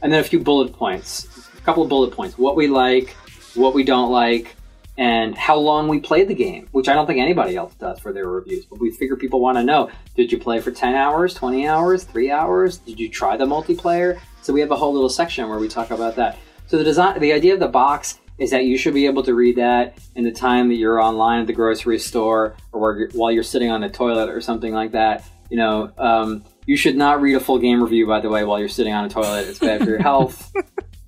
And 0.02 0.12
then 0.12 0.18
a 0.18 0.24
few 0.24 0.40
bullet 0.40 0.72
points 0.72 1.48
couple 1.64 1.82
of 1.82 1.88
bullet 1.88 2.12
points 2.12 2.36
what 2.38 2.56
we 2.56 2.66
like, 2.66 3.10
what 3.54 3.74
we 3.74 3.84
don't 3.84 4.10
like, 4.10 4.56
and 4.98 5.36
how 5.36 5.56
long 5.56 5.88
we 5.88 6.00
played 6.00 6.28
the 6.28 6.34
game, 6.34 6.68
which 6.72 6.88
I 6.88 6.94
don't 6.94 7.06
think 7.06 7.18
anybody 7.18 7.56
else 7.56 7.74
does 7.74 7.98
for 7.98 8.12
their 8.12 8.28
reviews. 8.28 8.66
But 8.66 8.80
we 8.80 8.90
figure 8.90 9.16
people 9.16 9.40
want 9.40 9.56
to 9.58 9.64
know 9.64 9.90
did 10.14 10.30
you 10.30 10.38
play 10.38 10.60
for 10.60 10.70
10 10.70 10.94
hours, 10.94 11.34
20 11.34 11.66
hours, 11.66 12.04
3 12.04 12.30
hours? 12.30 12.78
Did 12.78 13.00
you 13.00 13.08
try 13.08 13.36
the 13.36 13.46
multiplayer? 13.46 14.20
So 14.42 14.52
we 14.52 14.60
have 14.60 14.70
a 14.70 14.76
whole 14.76 14.92
little 14.92 15.08
section 15.08 15.48
where 15.48 15.58
we 15.58 15.68
talk 15.68 15.90
about 15.90 16.16
that. 16.16 16.38
So 16.66 16.78
the 16.78 16.84
design, 16.84 17.18
the 17.20 17.32
idea 17.32 17.54
of 17.54 17.60
the 17.60 17.68
box 17.68 18.18
is 18.38 18.50
that 18.50 18.64
you 18.64 18.76
should 18.76 18.94
be 18.94 19.06
able 19.06 19.22
to 19.22 19.34
read 19.34 19.56
that 19.56 19.98
in 20.16 20.24
the 20.24 20.32
time 20.32 20.68
that 20.68 20.74
you're 20.74 21.00
online 21.00 21.40
at 21.40 21.46
the 21.46 21.52
grocery 21.52 21.98
store 21.98 22.56
or 22.72 23.08
while 23.12 23.30
you're 23.30 23.42
sitting 23.42 23.70
on 23.70 23.82
the 23.82 23.88
toilet 23.88 24.28
or 24.28 24.40
something 24.40 24.72
like 24.72 24.92
that. 24.92 25.24
You 25.48 25.58
know, 25.58 25.92
um, 25.98 26.44
you 26.66 26.76
should 26.76 26.96
not 26.96 27.20
read 27.20 27.36
a 27.36 27.40
full 27.40 27.58
game 27.58 27.82
review, 27.82 28.06
by 28.06 28.20
the 28.20 28.30
way, 28.30 28.44
while 28.44 28.58
you're 28.58 28.68
sitting 28.68 28.92
on 28.92 29.04
a 29.04 29.08
toilet. 29.08 29.48
It's 29.48 29.58
bad 29.58 29.82
for 29.82 29.90
your 29.90 29.98
health 30.02 30.52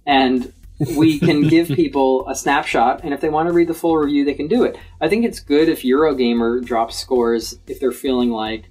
and 0.06 0.52
we 0.96 1.18
can 1.18 1.42
give 1.48 1.68
people 1.68 2.28
a 2.28 2.34
snapshot 2.34 3.02
and 3.02 3.14
if 3.14 3.20
they 3.20 3.28
want 3.28 3.48
to 3.48 3.52
read 3.52 3.68
the 3.68 3.74
full 3.74 3.96
review 3.96 4.24
they 4.24 4.34
can 4.34 4.48
do 4.48 4.64
it 4.64 4.76
i 5.00 5.08
think 5.08 5.24
it's 5.24 5.40
good 5.40 5.68
if 5.68 5.82
eurogamer 5.82 6.64
drops 6.64 6.96
scores 6.96 7.58
if 7.66 7.80
they're 7.80 7.92
feeling 7.92 8.30
like 8.30 8.64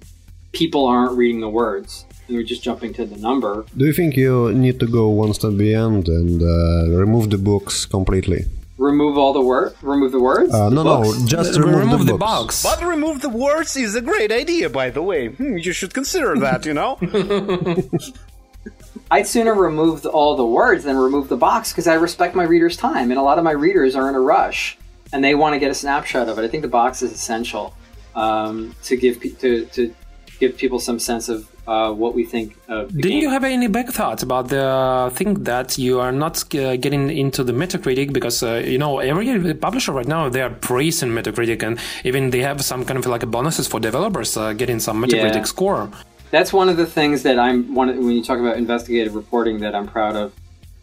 people 0.52 0.86
aren't 0.86 1.12
reading 1.12 1.40
the 1.40 1.48
words 1.48 2.04
and 2.26 2.36
they're 2.36 2.42
just 2.42 2.62
jumping 2.62 2.92
to 2.92 3.04
the 3.04 3.16
number 3.16 3.64
do 3.76 3.86
you 3.86 3.92
think 3.92 4.16
you 4.16 4.52
need 4.52 4.78
to 4.80 4.86
go 4.86 5.08
one 5.08 5.32
step 5.34 5.56
beyond 5.56 6.08
and 6.08 6.42
uh, 6.42 6.96
remove 6.96 7.30
the 7.30 7.38
books 7.38 7.86
completely 7.86 8.44
remove 8.76 9.16
all 9.16 9.32
the 9.32 9.40
word 9.40 9.74
remove 9.82 10.12
the 10.12 10.20
words 10.20 10.52
uh, 10.52 10.68
the 10.68 10.74
no 10.74 10.84
books? 10.84 11.20
no 11.20 11.26
just 11.26 11.58
remove, 11.58 11.80
remove 11.80 12.06
the, 12.06 12.12
the 12.12 12.18
box. 12.18 12.62
box 12.62 12.80
But 12.80 12.86
remove 12.86 13.20
the 13.22 13.28
words 13.28 13.76
is 13.76 13.94
a 13.94 14.00
great 14.00 14.32
idea, 14.32 14.68
by 14.68 14.90
the 14.90 15.00
way. 15.00 15.28
Hmm, 15.28 15.56
you 15.58 15.72
should 15.72 15.94
consider 15.94 16.36
that, 16.40 16.66
you 16.66 16.74
know? 16.74 16.98
I'd 19.10 19.26
sooner 19.26 19.54
remove 19.54 20.04
all 20.06 20.36
the 20.36 20.46
words 20.46 20.84
than 20.84 20.96
remove 20.96 21.28
the 21.28 21.36
box 21.36 21.72
because 21.72 21.86
I 21.86 21.94
respect 21.94 22.34
my 22.34 22.44
readers' 22.44 22.76
time, 22.76 23.10
and 23.10 23.18
a 23.18 23.22
lot 23.22 23.38
of 23.38 23.44
my 23.44 23.52
readers 23.52 23.94
are 23.94 24.08
in 24.08 24.14
a 24.14 24.20
rush 24.20 24.78
and 25.12 25.22
they 25.22 25.34
want 25.34 25.54
to 25.54 25.60
get 25.60 25.70
a 25.70 25.74
snapshot 25.74 26.28
of 26.28 26.38
it. 26.38 26.42
I 26.42 26.48
think 26.48 26.62
the 26.62 26.68
box 26.68 27.00
is 27.02 27.12
essential 27.12 27.74
um, 28.16 28.74
to 28.84 28.96
give 28.96 29.20
pe- 29.20 29.30
to 29.42 29.66
to 29.66 29.94
give 30.40 30.56
people 30.56 30.80
some 30.80 30.98
sense 30.98 31.28
of 31.28 31.48
uh, 31.66 31.92
what 31.92 32.14
we 32.14 32.24
think 32.24 32.56
of 32.68 32.88
Didn't 32.88 33.18
you 33.18 33.30
have 33.30 33.44
any 33.44 33.68
back 33.68 33.88
thoughts 33.88 34.22
about 34.22 34.48
the 34.48 35.10
thing 35.14 35.44
that 35.44 35.78
you 35.78 36.00
are 36.00 36.12
not 36.12 36.42
uh, 36.54 36.76
getting 36.76 37.08
into 37.10 37.44
the 37.44 37.52
Metacritic 37.52 38.12
because 38.12 38.42
uh, 38.42 38.62
you 38.72 38.78
know 38.78 38.98
every 38.98 39.54
publisher 39.54 39.92
right 39.92 40.08
now 40.08 40.28
they 40.28 40.42
are 40.42 40.50
praising 40.50 41.10
Metacritic 41.10 41.62
and 41.62 41.78
even 42.04 42.30
they 42.30 42.40
have 42.40 42.62
some 42.62 42.84
kind 42.84 42.98
of 42.98 43.06
like 43.06 43.24
bonuses 43.30 43.66
for 43.68 43.78
developers 43.80 44.36
uh, 44.36 44.52
getting 44.52 44.80
some 44.80 45.00
Metacritic 45.02 45.36
Yeah. 45.36 45.54
score. 45.54 45.90
That's 46.34 46.52
one 46.52 46.68
of 46.68 46.76
the 46.76 46.86
things 46.86 47.22
that 47.22 47.38
I'm 47.38 47.74
one 47.74 47.88
of, 47.88 47.96
when 47.96 48.10
you 48.10 48.22
talk 48.22 48.40
about 48.40 48.56
investigative 48.56 49.14
reporting 49.14 49.60
that 49.60 49.74
I'm 49.74 49.86
proud 49.86 50.16
of 50.16 50.32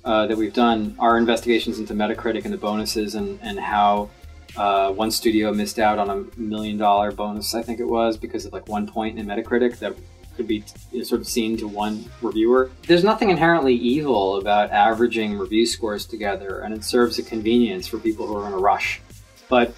uh, 0.06 0.26
that 0.28 0.38
we've 0.38 0.54
done 0.54 0.96
our 0.98 1.18
investigations 1.18 1.78
into 1.78 1.94
Metacritic 1.94 2.46
and 2.46 2.54
the 2.54 2.58
bonuses 2.58 3.16
and 3.16 3.38
and 3.42 3.60
how 3.60 4.10
uh, 4.56 4.92
one 4.92 5.12
studio 5.12 5.54
missed 5.54 5.78
out 5.78 6.00
on 6.00 6.10
a 6.10 6.40
million 6.40 6.78
dollar 6.78 7.12
bonus 7.12 7.54
I 7.54 7.64
think 7.64 7.82
it 7.82 7.86
was 7.86 8.16
because 8.16 8.46
of 8.46 8.54
like 8.54 8.70
one 8.70 8.88
point 8.88 9.20
in 9.20 9.26
Metacritic 9.26 9.80
that 9.80 9.94
could 10.38 10.48
be 10.48 10.64
you 10.94 11.00
know, 11.00 11.04
sort 11.04 11.20
of 11.20 11.28
seen 11.28 11.58
to 11.58 11.68
one 11.68 12.06
reviewer. 12.22 12.72
There's 12.88 13.04
nothing 13.04 13.30
inherently 13.30 13.76
evil 13.76 14.38
about 14.38 14.72
averaging 14.72 15.38
review 15.38 15.66
scores 15.66 16.06
together, 16.06 16.62
and 16.62 16.74
it 16.74 16.86
serves 16.86 17.20
a 17.20 17.24
convenience 17.24 17.88
for 17.88 17.98
people 17.98 18.26
who 18.26 18.38
are 18.38 18.48
in 18.48 18.54
a 18.54 18.58
rush. 18.58 19.02
But 19.50 19.76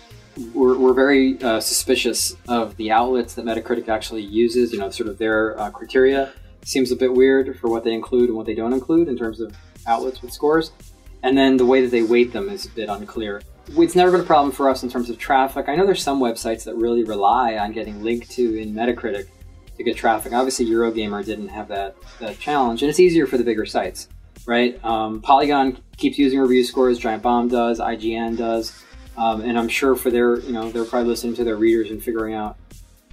we're, 0.54 0.78
we're 0.78 0.94
very 0.94 1.42
uh, 1.42 1.60
suspicious 1.60 2.36
of 2.48 2.76
the 2.78 2.92
outlets 2.92 3.36
that 3.36 3.46
Metacritic 3.46 3.90
actually 3.90 4.24
uses. 4.24 4.74
You 4.74 4.80
know, 4.80 4.90
sort 4.90 5.10
of 5.10 5.18
their 5.18 5.60
uh, 5.60 5.70
criteria 5.72 6.34
seems 6.64 6.92
a 6.92 6.96
bit 6.96 7.14
weird 7.14 7.60
for 7.60 7.70
what 7.70 7.84
they 7.84 7.94
include 7.94 8.30
and 8.30 8.38
what 8.38 8.46
they 8.46 8.56
don't 8.56 8.74
include 8.74 9.08
in 9.08 9.18
terms 9.18 9.40
of 9.40 9.56
outlets 9.86 10.22
with 10.22 10.32
scores. 10.32 10.72
And 11.22 11.38
then 11.38 11.58
the 11.58 11.66
way 11.66 11.82
that 11.82 11.92
they 11.92 12.04
weight 12.04 12.34
them 12.34 12.50
is 12.50 12.66
a 12.66 12.70
bit 12.70 12.90
unclear. 12.90 13.42
It's 13.78 13.96
never 13.96 14.12
been 14.12 14.22
a 14.22 14.26
problem 14.26 14.52
for 14.52 14.70
us 14.70 14.84
in 14.84 14.90
terms 14.90 15.10
of 15.10 15.18
traffic. 15.18 15.70
I 15.70 15.76
know 15.76 15.86
there's 15.86 16.04
some 16.04 16.20
websites 16.20 16.66
that 16.66 16.76
really 16.76 17.04
rely 17.04 17.58
on 17.58 17.72
getting 17.72 18.04
linked 18.04 18.30
to 18.32 18.62
in 18.62 18.74
Metacritic 18.74 19.28
to 19.78 19.84
get 19.84 19.96
traffic. 19.96 20.34
Obviously, 20.34 20.66
Eurogamer 20.66 21.24
didn't 21.24 21.48
have 21.48 21.70
that, 21.70 21.96
that 22.20 22.40
challenge, 22.40 22.82
and 22.82 22.90
it's 22.90 23.00
easier 23.00 23.26
for 23.26 23.38
the 23.38 23.44
bigger 23.44 23.66
sites, 23.66 24.10
right? 24.46 24.84
Um, 24.84 25.22
Polygon 25.22 25.80
keeps 25.96 26.18
using 26.18 26.40
review 26.40 26.64
scores. 26.66 27.00
Giant 27.00 27.24
Bomb 27.24 27.48
does. 27.48 27.80
IGN 27.80 28.38
does. 28.38 28.84
Um, 29.18 29.42
and 29.42 29.58
I'm 29.58 29.70
sure 29.70 29.96
for 29.96 30.10
their, 30.10 30.40
you 30.40 30.52
know, 30.52 30.72
they're 30.72 30.86
probably 30.86 31.10
listening 31.10 31.36
to 31.36 31.44
their 31.44 31.56
readers 31.56 31.92
and 31.92 32.04
figuring 32.04 32.34
out 32.34 32.58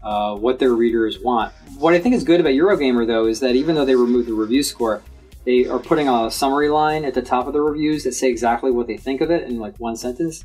uh, 0.02 0.34
what 0.34 0.58
their 0.58 0.72
readers 0.72 1.18
want. 1.18 1.52
What 1.78 1.94
I 1.94 2.00
think 2.00 2.14
is 2.14 2.24
good 2.24 2.40
about 2.40 2.52
Eurogamer, 2.52 3.06
though, 3.06 3.26
is 3.26 3.40
that 3.40 3.54
even 3.54 3.74
though 3.74 3.84
they 3.84 3.96
remove 3.96 4.26
the 4.26 4.32
review 4.32 4.62
score, 4.62 5.02
they 5.44 5.66
are 5.66 5.78
putting 5.78 6.08
a 6.08 6.30
summary 6.30 6.68
line 6.68 7.04
at 7.04 7.14
the 7.14 7.22
top 7.22 7.46
of 7.46 7.52
the 7.52 7.60
reviews 7.60 8.04
that 8.04 8.12
say 8.12 8.28
exactly 8.28 8.70
what 8.70 8.86
they 8.86 8.96
think 8.96 9.20
of 9.20 9.30
it 9.30 9.44
in 9.44 9.58
like 9.58 9.76
one 9.78 9.96
sentence. 9.96 10.44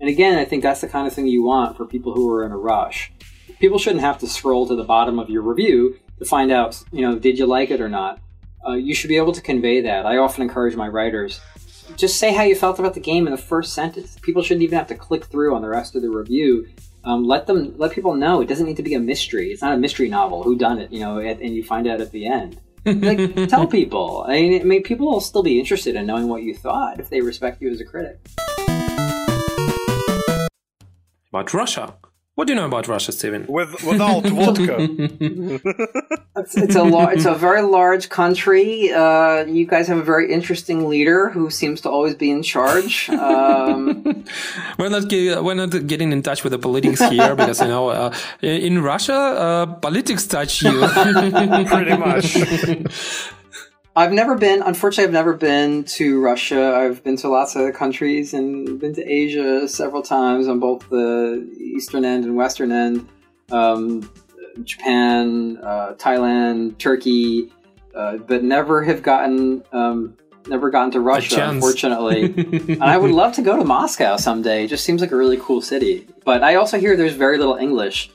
And 0.00 0.08
again, 0.08 0.38
I 0.38 0.44
think 0.44 0.62
that's 0.62 0.80
the 0.80 0.88
kind 0.88 1.06
of 1.06 1.12
thing 1.12 1.26
you 1.26 1.42
want 1.44 1.76
for 1.76 1.86
people 1.86 2.12
who 2.12 2.32
are 2.34 2.44
in 2.44 2.52
a 2.52 2.56
rush. 2.56 3.12
People 3.60 3.78
shouldn't 3.78 4.02
have 4.02 4.18
to 4.18 4.26
scroll 4.26 4.66
to 4.66 4.74
the 4.74 4.84
bottom 4.84 5.18
of 5.18 5.30
your 5.30 5.42
review 5.42 5.96
to 6.18 6.24
find 6.24 6.50
out, 6.50 6.82
you 6.92 7.02
know, 7.02 7.18
did 7.18 7.38
you 7.38 7.46
like 7.46 7.70
it 7.70 7.80
or 7.80 7.88
not. 7.88 8.20
Uh, 8.66 8.72
you 8.72 8.94
should 8.94 9.08
be 9.08 9.16
able 9.16 9.32
to 9.32 9.40
convey 9.40 9.80
that. 9.80 10.06
I 10.06 10.18
often 10.18 10.42
encourage 10.42 10.76
my 10.76 10.88
writers 10.88 11.40
just 11.96 12.18
say 12.18 12.32
how 12.32 12.42
you 12.42 12.54
felt 12.54 12.78
about 12.78 12.94
the 12.94 13.00
game 13.00 13.26
in 13.26 13.32
the 13.32 13.38
first 13.38 13.74
sentence. 13.74 14.18
People 14.22 14.42
shouldn't 14.42 14.62
even 14.62 14.78
have 14.78 14.88
to 14.88 14.94
click 14.94 15.24
through 15.24 15.54
on 15.54 15.62
the 15.62 15.68
rest 15.68 15.94
of 15.94 16.02
the 16.02 16.10
review. 16.10 16.68
Um, 17.04 17.24
let 17.24 17.46
them 17.46 17.74
let 17.78 17.92
people 17.92 18.14
know 18.14 18.40
it 18.40 18.48
doesn't 18.48 18.66
need 18.66 18.76
to 18.76 18.82
be 18.82 18.94
a 18.94 19.00
mystery. 19.00 19.50
It's 19.50 19.62
not 19.62 19.74
a 19.74 19.78
mystery 19.78 20.08
novel. 20.08 20.42
Who 20.42 20.56
done 20.56 20.78
it? 20.78 20.92
You 20.92 21.00
know, 21.00 21.18
and, 21.18 21.40
and 21.40 21.54
you 21.54 21.64
find 21.64 21.86
out 21.86 22.00
at 22.00 22.12
the 22.12 22.26
end. 22.26 22.60
like 22.84 23.34
tell 23.48 23.66
people. 23.66 24.24
I 24.28 24.32
mean, 24.32 24.60
I 24.60 24.64
mean, 24.64 24.82
people 24.82 25.10
will 25.10 25.20
still 25.20 25.42
be 25.42 25.58
interested 25.58 25.96
in 25.96 26.06
knowing 26.06 26.28
what 26.28 26.42
you 26.42 26.54
thought 26.54 27.00
if 27.00 27.10
they 27.10 27.20
respect 27.20 27.60
you 27.60 27.70
as 27.70 27.80
a 27.80 27.84
critic. 27.84 28.18
About 31.30 31.52
Russia. 31.54 31.94
What 32.34 32.46
do 32.46 32.54
you 32.54 32.58
know 32.58 32.64
about 32.64 32.88
Russia, 32.88 33.12
Stephen? 33.12 33.44
With, 33.46 33.84
without 33.84 34.24
vodka. 34.36 34.76
It's, 36.34 36.56
it's 36.56 36.74
a 36.74 36.82
lar- 36.82 37.12
it's 37.12 37.26
a 37.26 37.34
very 37.34 37.60
large 37.60 38.08
country. 38.08 38.90
Uh, 38.90 39.44
you 39.44 39.66
guys 39.66 39.86
have 39.88 39.98
a 39.98 40.02
very 40.02 40.32
interesting 40.32 40.88
leader 40.88 41.28
who 41.28 41.50
seems 41.50 41.82
to 41.82 41.90
always 41.90 42.14
be 42.14 42.30
in 42.30 42.42
charge. 42.42 43.10
Um, 43.10 44.24
We're 44.78 44.88
not 44.88 45.08
ge- 45.08 45.36
we're 45.44 45.54
not 45.54 45.86
getting 45.86 46.10
in 46.10 46.22
touch 46.22 46.42
with 46.42 46.52
the 46.52 46.58
politics 46.58 47.00
here 47.10 47.36
because 47.36 47.60
you 47.60 47.68
know 47.68 47.88
uh, 47.90 48.14
in 48.40 48.82
Russia 48.82 49.12
uh, 49.14 49.66
politics 49.66 50.26
touch 50.26 50.62
you. 50.62 50.72
Pretty 51.68 51.96
much. 51.98 53.28
I've 53.94 54.12
never 54.12 54.36
been, 54.36 54.62
unfortunately, 54.62 55.04
I've 55.04 55.12
never 55.12 55.34
been 55.34 55.84
to 55.84 56.20
Russia. 56.20 56.74
I've 56.74 57.04
been 57.04 57.16
to 57.18 57.28
lots 57.28 57.56
of 57.56 57.74
countries 57.74 58.32
and 58.32 58.80
been 58.80 58.94
to 58.94 59.04
Asia 59.04 59.68
several 59.68 60.02
times 60.02 60.48
on 60.48 60.60
both 60.60 60.88
the 60.88 61.46
eastern 61.58 62.04
end 62.04 62.24
and 62.24 62.34
western 62.34 62.72
end. 62.72 63.06
Um, 63.50 64.10
Japan, 64.64 65.58
uh, 65.62 65.94
Thailand, 65.98 66.78
Turkey, 66.78 67.52
uh, 67.94 68.16
but 68.16 68.42
never 68.42 68.82
have 68.82 69.02
gotten, 69.02 69.62
um, 69.72 70.16
never 70.46 70.70
gotten 70.70 70.92
to 70.92 71.00
Russia, 71.00 71.48
unfortunately. 71.50 72.22
and 72.72 72.82
I 72.82 72.96
would 72.96 73.10
love 73.10 73.34
to 73.34 73.42
go 73.42 73.58
to 73.58 73.64
Moscow 73.64 74.16
someday. 74.16 74.64
It 74.64 74.68
just 74.68 74.84
seems 74.84 75.02
like 75.02 75.12
a 75.12 75.16
really 75.16 75.38
cool 75.38 75.60
city. 75.60 76.06
But 76.24 76.42
I 76.42 76.54
also 76.54 76.78
hear 76.78 76.96
there's 76.96 77.14
very 77.14 77.36
little 77.36 77.56
English. 77.56 78.10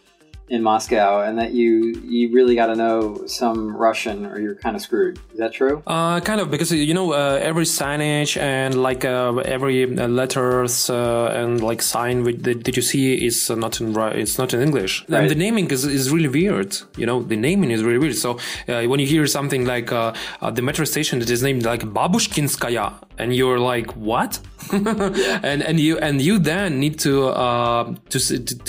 In 0.50 0.64
Moscow, 0.64 1.22
and 1.22 1.38
that 1.38 1.52
you 1.54 2.00
you 2.06 2.32
really 2.34 2.56
got 2.56 2.68
to 2.68 2.76
know 2.76 3.26
some 3.28 3.76
Russian 3.76 4.26
or 4.26 4.40
you're 4.40 4.56
kind 4.56 4.76
of 4.76 4.82
screwed. 4.82 5.20
Is 5.34 5.40
that 5.40 5.54
true? 5.54 5.84
Uh, 5.86 6.20
kind 6.22 6.40
of 6.40 6.50
because 6.50 6.72
you 6.72 6.94
know 6.94 7.14
uh, 7.14 7.40
every 7.42 7.66
signage 7.66 8.38
and 8.38 8.82
like 8.82 9.04
uh, 9.04 9.36
every 9.38 9.84
uh, 9.84 10.08
letters 10.08 10.90
uh, 10.90 11.34
and 11.36 11.62
like 11.62 11.82
sign 11.82 12.24
that, 12.24 12.64
that 12.64 12.76
you 12.76 12.82
see 12.82 13.26
is 13.26 13.50
not 13.50 13.82
in 13.82 13.98
it's 13.98 14.38
not 14.38 14.54
in 14.54 14.62
English. 14.62 15.06
Right. 15.10 15.22
And 15.22 15.30
the 15.30 15.36
naming 15.36 15.70
is, 15.70 15.84
is 15.84 16.12
really 16.12 16.30
weird. 16.30 16.78
You 16.96 17.06
know 17.06 17.22
the 17.22 17.36
naming 17.36 17.72
is 17.72 17.84
really 17.84 18.00
weird. 18.00 18.16
So 18.16 18.40
uh, 18.68 18.84
when 18.84 19.00
you 19.00 19.08
hear 19.08 19.28
something 19.28 19.66
like 19.66 19.88
the 19.88 20.62
metro 20.62 20.86
station 20.86 21.20
that 21.20 21.30
is 21.30 21.44
named 21.44 21.64
like 21.64 21.82
Babushkinskaya, 21.82 22.94
and 23.18 23.36
you're 23.36 23.60
like 23.60 23.92
what? 23.96 24.40
and 24.72 25.62
and 25.62 25.80
you 25.80 25.98
and 26.00 26.22
you 26.22 26.40
then 26.40 26.80
need 26.80 27.00
to 27.00 27.32
to 28.10 28.20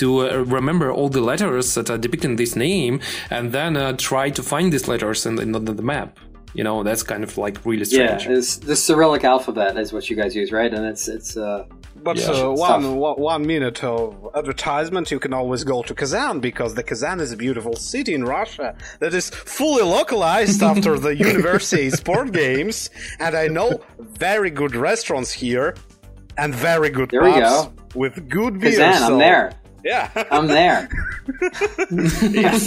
to 0.01 0.43
remember 0.43 0.91
all 0.91 1.09
the 1.09 1.21
letters 1.21 1.68
letters 1.69 1.87
that 1.87 1.93
are 1.93 1.97
depicting 1.97 2.35
this 2.35 2.55
name 2.55 2.99
and 3.29 3.51
then 3.51 3.77
uh, 3.77 3.93
try 3.93 4.29
to 4.29 4.43
find 4.43 4.71
these 4.71 4.87
letters 4.87 5.25
in, 5.25 5.39
in 5.39 5.51
the, 5.51 5.59
the, 5.59 5.83
map 5.83 6.17
you 6.53 6.63
know 6.63 6.83
that's 6.83 7.03
kind 7.03 7.23
of 7.23 7.37
like 7.37 7.63
really 7.65 7.85
strange 7.85 8.25
yeah 8.25 8.37
it's, 8.37 8.57
the 8.57 8.75
cyrillic 8.75 9.23
alphabet 9.23 9.77
is 9.77 9.93
what 9.93 10.09
you 10.09 10.15
guys 10.15 10.35
use 10.35 10.51
right 10.51 10.73
and 10.73 10.85
it's 10.85 11.07
it's 11.07 11.37
uh 11.37 11.65
but 12.01 12.17
yeah, 12.17 12.31
uh, 12.31 12.51
one, 12.51 12.95
one 12.95 13.45
minute 13.45 13.83
of 13.83 14.29
advertisement, 14.33 15.11
you 15.11 15.19
can 15.19 15.33
always 15.33 15.65
go 15.65 15.83
to 15.83 15.93
Kazan 15.93 16.39
because 16.39 16.73
the 16.73 16.81
Kazan 16.81 17.19
is 17.19 17.33
a 17.33 17.35
beautiful 17.35 17.75
city 17.75 18.13
in 18.13 18.23
Russia 18.23 18.73
that 18.99 19.13
is 19.13 19.29
fully 19.29 19.83
localized 19.83 20.63
after 20.71 20.97
the 20.97 21.13
university 21.13 21.89
sport 21.89 22.31
games, 22.31 22.89
and 23.19 23.35
I 23.35 23.47
know 23.47 23.81
very 23.99 24.49
good 24.49 24.77
restaurants 24.77 25.33
here 25.33 25.75
and 26.37 26.55
very 26.55 26.89
good 26.89 27.09
there 27.09 27.19
pubs 27.19 27.69
with 27.95 28.29
good 28.29 28.61
beer. 28.61 28.79
Kazan, 28.79 29.07
so. 29.07 29.13
I'm 29.13 29.19
there. 29.19 29.51
Yeah, 29.83 30.09
I'm 30.31 30.47
there. 30.47 30.89
yeah, 32.31 32.57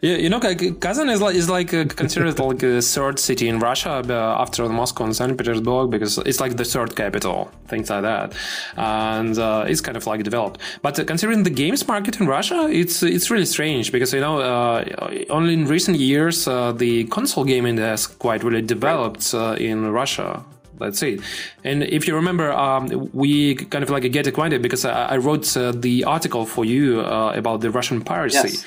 you 0.00 0.28
know, 0.28 0.40
Kazan 0.40 1.08
is 1.08 1.20
like 1.20 1.34
is 1.34 1.48
like 1.48 1.72
uh, 1.72 1.84
considered 1.84 2.38
like 2.38 2.62
a 2.62 2.82
third 2.82 3.18
city 3.18 3.48
in 3.48 3.58
Russia 3.58 4.02
uh, 4.08 4.42
after 4.42 4.68
Moscow 4.68 5.04
and 5.04 5.16
Saint 5.16 5.38
Petersburg 5.38 5.90
because 5.90 6.18
it's 6.18 6.40
like 6.40 6.56
the 6.56 6.64
third 6.64 6.96
capital, 6.96 7.50
things 7.66 7.90
like 7.90 8.02
that, 8.02 8.34
and 8.76 9.38
uh, 9.38 9.64
it's 9.66 9.80
kind 9.80 9.96
of 9.96 10.06
like 10.06 10.22
developed. 10.22 10.60
But 10.82 10.98
uh, 10.98 11.04
considering 11.04 11.44
the 11.44 11.50
games 11.50 11.86
market 11.86 12.20
in 12.20 12.26
Russia, 12.26 12.68
it's 12.70 13.02
it's 13.02 13.30
really 13.30 13.46
strange 13.46 13.92
because 13.92 14.12
you 14.12 14.20
know 14.20 14.40
uh, 14.40 14.84
only 15.30 15.54
in 15.54 15.66
recent 15.66 15.98
years 15.98 16.46
uh, 16.48 16.72
the 16.72 17.04
console 17.04 17.44
gaming 17.44 17.78
has 17.78 18.06
quite 18.06 18.42
really 18.44 18.62
developed 18.62 19.32
in 19.34 19.90
Russia 19.90 20.44
let's 20.80 20.98
say. 20.98 21.18
And 21.64 21.82
if 21.82 22.06
you 22.06 22.14
remember, 22.14 22.52
um, 22.52 23.10
we 23.12 23.54
kind 23.56 23.82
of 23.82 23.90
like 23.90 24.10
get 24.12 24.26
acquainted 24.26 24.62
because 24.62 24.84
I, 24.84 25.06
I 25.14 25.16
wrote 25.18 25.56
uh, 25.56 25.72
the 25.72 26.04
article 26.04 26.46
for 26.46 26.64
you 26.64 27.00
uh, 27.00 27.32
about 27.34 27.60
the 27.60 27.70
Russian 27.70 28.02
piracy. 28.02 28.48
Yes. 28.48 28.66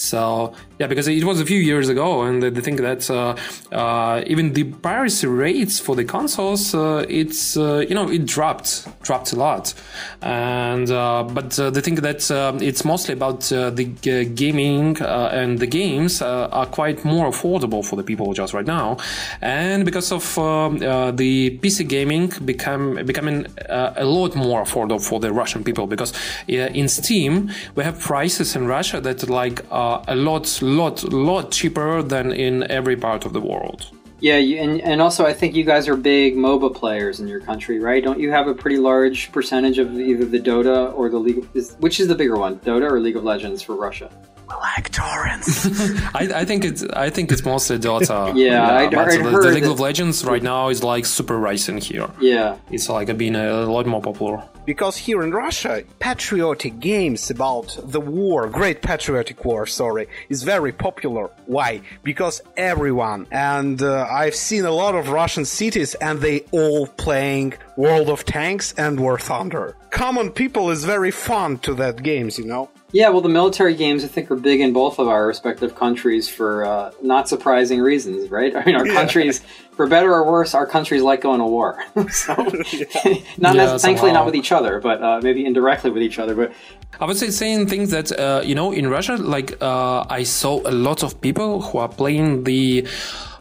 So 0.00 0.54
yeah, 0.80 0.86
because 0.86 1.08
it 1.08 1.24
was 1.24 1.40
a 1.42 1.44
few 1.44 1.60
years 1.60 1.90
ago, 1.90 2.22
and 2.22 2.42
they 2.42 2.62
think 2.62 2.80
that 2.80 3.10
uh, 3.10 3.36
uh, 3.70 4.22
even 4.26 4.54
the 4.54 4.64
piracy 4.64 5.26
rates 5.26 5.78
for 5.78 5.94
the 5.94 6.06
consoles, 6.06 6.74
uh, 6.74 7.04
it's 7.06 7.54
uh, 7.54 7.84
you 7.86 7.94
know 7.94 8.08
it 8.08 8.24
dropped, 8.24 8.88
dropped 9.02 9.34
a 9.34 9.36
lot, 9.36 9.74
and 10.22 10.90
uh, 10.90 11.22
but 11.22 11.58
uh, 11.58 11.68
they 11.68 11.82
think 11.82 12.00
that 12.00 12.30
it's 12.62 12.82
mostly 12.82 13.12
about 13.12 13.40
the 13.42 14.32
gaming 14.34 14.96
and 15.02 15.58
the 15.58 15.66
games 15.66 16.22
are 16.22 16.66
quite 16.66 17.04
more 17.04 17.28
affordable 17.28 17.84
for 17.84 17.96
the 17.96 18.02
people 18.02 18.32
just 18.32 18.54
right 18.54 18.66
now, 18.66 18.96
and 19.42 19.84
because 19.84 20.10
of 20.10 20.38
um, 20.38 20.78
the 20.78 21.58
PC 21.58 21.86
gaming 21.86 22.32
become 22.46 23.04
becoming 23.04 23.46
a 23.68 24.06
lot 24.06 24.34
more 24.34 24.62
affordable 24.62 25.06
for 25.06 25.20
the 25.20 25.30
Russian 25.30 25.62
people 25.62 25.86
because 25.86 26.14
in 26.48 26.88
Steam 26.88 27.50
we 27.74 27.84
have 27.84 28.00
prices 28.00 28.56
in 28.56 28.66
Russia 28.66 28.98
that 29.02 29.28
like 29.28 29.60
a 30.08 30.14
lot, 30.14 30.62
lot, 30.62 30.96
lot 31.12 31.50
cheaper 31.50 32.02
than 32.02 32.32
in 32.32 32.70
every 32.70 32.96
part 32.96 33.24
of 33.26 33.32
the 33.32 33.40
world. 33.40 33.80
Yeah, 34.20 34.36
and 34.36 34.82
and 34.82 35.00
also 35.00 35.24
I 35.24 35.32
think 35.32 35.54
you 35.54 35.64
guys 35.64 35.88
are 35.88 35.96
big 35.96 36.36
MOBA 36.36 36.74
players 36.74 37.20
in 37.20 37.26
your 37.26 37.40
country, 37.40 37.78
right? 37.80 38.04
Don't 38.04 38.20
you 38.20 38.30
have 38.30 38.48
a 38.48 38.54
pretty 38.54 38.76
large 38.76 39.32
percentage 39.32 39.78
of 39.78 39.98
either 39.98 40.26
the 40.26 40.38
Dota 40.38 40.92
or 40.94 41.08
the 41.08 41.18
League? 41.18 41.38
Of, 41.38 41.80
which 41.80 42.00
is 42.00 42.06
the 42.06 42.14
bigger 42.14 42.36
one, 42.36 42.58
Dota 42.58 42.90
or 42.90 43.00
League 43.00 43.16
of 43.16 43.24
Legends 43.24 43.62
for 43.62 43.76
Russia? 43.76 44.10
Like 44.58 44.90
torrents. 44.90 45.66
I, 46.14 46.40
I, 46.40 46.44
think 46.44 46.64
it's 46.64 46.84
I 46.84 47.10
think 47.10 47.32
it's 47.32 47.44
mostly 47.44 47.78
Dota. 47.78 48.34
yeah, 48.36 48.68
I, 48.68 48.88
but 48.88 49.08
I 49.08 49.16
the, 49.16 49.30
heard 49.30 49.42
the 49.42 49.50
League 49.50 49.64
of 49.64 49.80
Legends 49.80 50.24
right 50.24 50.42
now 50.42 50.68
is 50.68 50.82
like 50.82 51.06
super 51.06 51.38
rising 51.38 51.78
here. 51.78 52.08
Yeah, 52.20 52.56
it's 52.70 52.88
like 52.88 53.16
being 53.16 53.36
a 53.36 53.64
lot 53.64 53.86
more 53.86 54.02
popular. 54.02 54.42
Because 54.66 54.96
here 54.96 55.22
in 55.22 55.32
Russia, 55.32 55.82
patriotic 55.98 56.78
games 56.80 57.30
about 57.30 57.76
the 57.82 58.00
war, 58.00 58.46
Great 58.48 58.82
Patriotic 58.82 59.44
War, 59.44 59.66
sorry, 59.66 60.06
is 60.28 60.42
very 60.42 60.70
popular. 60.70 61.30
Why? 61.46 61.80
Because 62.04 62.42
everyone, 62.56 63.26
and 63.32 63.82
uh, 63.82 64.06
I've 64.08 64.34
seen 64.34 64.64
a 64.64 64.70
lot 64.70 64.94
of 64.94 65.08
Russian 65.08 65.44
cities, 65.44 65.94
and 65.94 66.20
they 66.20 66.44
all 66.52 66.86
playing 66.86 67.54
World 67.76 68.10
of 68.10 68.24
Tanks 68.24 68.74
and 68.76 69.00
War 69.00 69.18
Thunder. 69.18 69.76
Common 69.90 70.30
people 70.30 70.70
is 70.70 70.84
very 70.84 71.10
fond 71.10 71.62
to 71.64 71.74
that 71.74 72.02
games, 72.02 72.38
you 72.38 72.44
know. 72.44 72.70
Yeah, 72.92 73.08
well, 73.10 73.20
the 73.20 73.28
military 73.28 73.74
games 73.74 74.04
I 74.04 74.08
think 74.08 74.30
are 74.30 74.36
big 74.36 74.60
in 74.60 74.72
both 74.72 74.98
of 74.98 75.06
our 75.06 75.26
respective 75.26 75.74
countries 75.76 76.28
for 76.28 76.64
uh, 76.64 76.90
not 77.02 77.28
surprising 77.28 77.80
reasons, 77.80 78.30
right? 78.30 78.54
I 78.56 78.64
mean, 78.64 78.74
our 78.74 78.86
yeah. 78.86 78.94
countries, 78.94 79.42
for 79.72 79.86
better 79.86 80.12
or 80.12 80.24
worse, 80.30 80.54
our 80.54 80.66
countries 80.66 81.02
like 81.02 81.20
going 81.20 81.38
to 81.38 81.46
war. 81.46 81.82
so, 82.10 82.34
not 83.38 83.54
yeah, 83.54 83.78
thankfully 83.78 84.12
not 84.12 84.26
with 84.26 84.34
each 84.34 84.52
other, 84.52 84.80
but 84.80 85.02
uh, 85.02 85.20
maybe 85.22 85.44
indirectly 85.44 85.90
with 85.90 86.02
each 86.02 86.18
other. 86.18 86.34
But 86.34 86.52
I 87.00 87.06
would 87.06 87.16
say 87.16 87.30
saying 87.30 87.68
things 87.68 87.90
that 87.90 88.10
uh, 88.12 88.42
you 88.44 88.54
know 88.54 88.72
in 88.72 88.88
Russia, 88.88 89.16
like 89.16 89.60
uh, 89.62 90.04
I 90.08 90.24
saw 90.24 90.60
a 90.68 90.72
lot 90.72 91.02
of 91.02 91.20
people 91.20 91.62
who 91.62 91.78
are 91.78 91.88
playing 91.88 92.44
the 92.44 92.86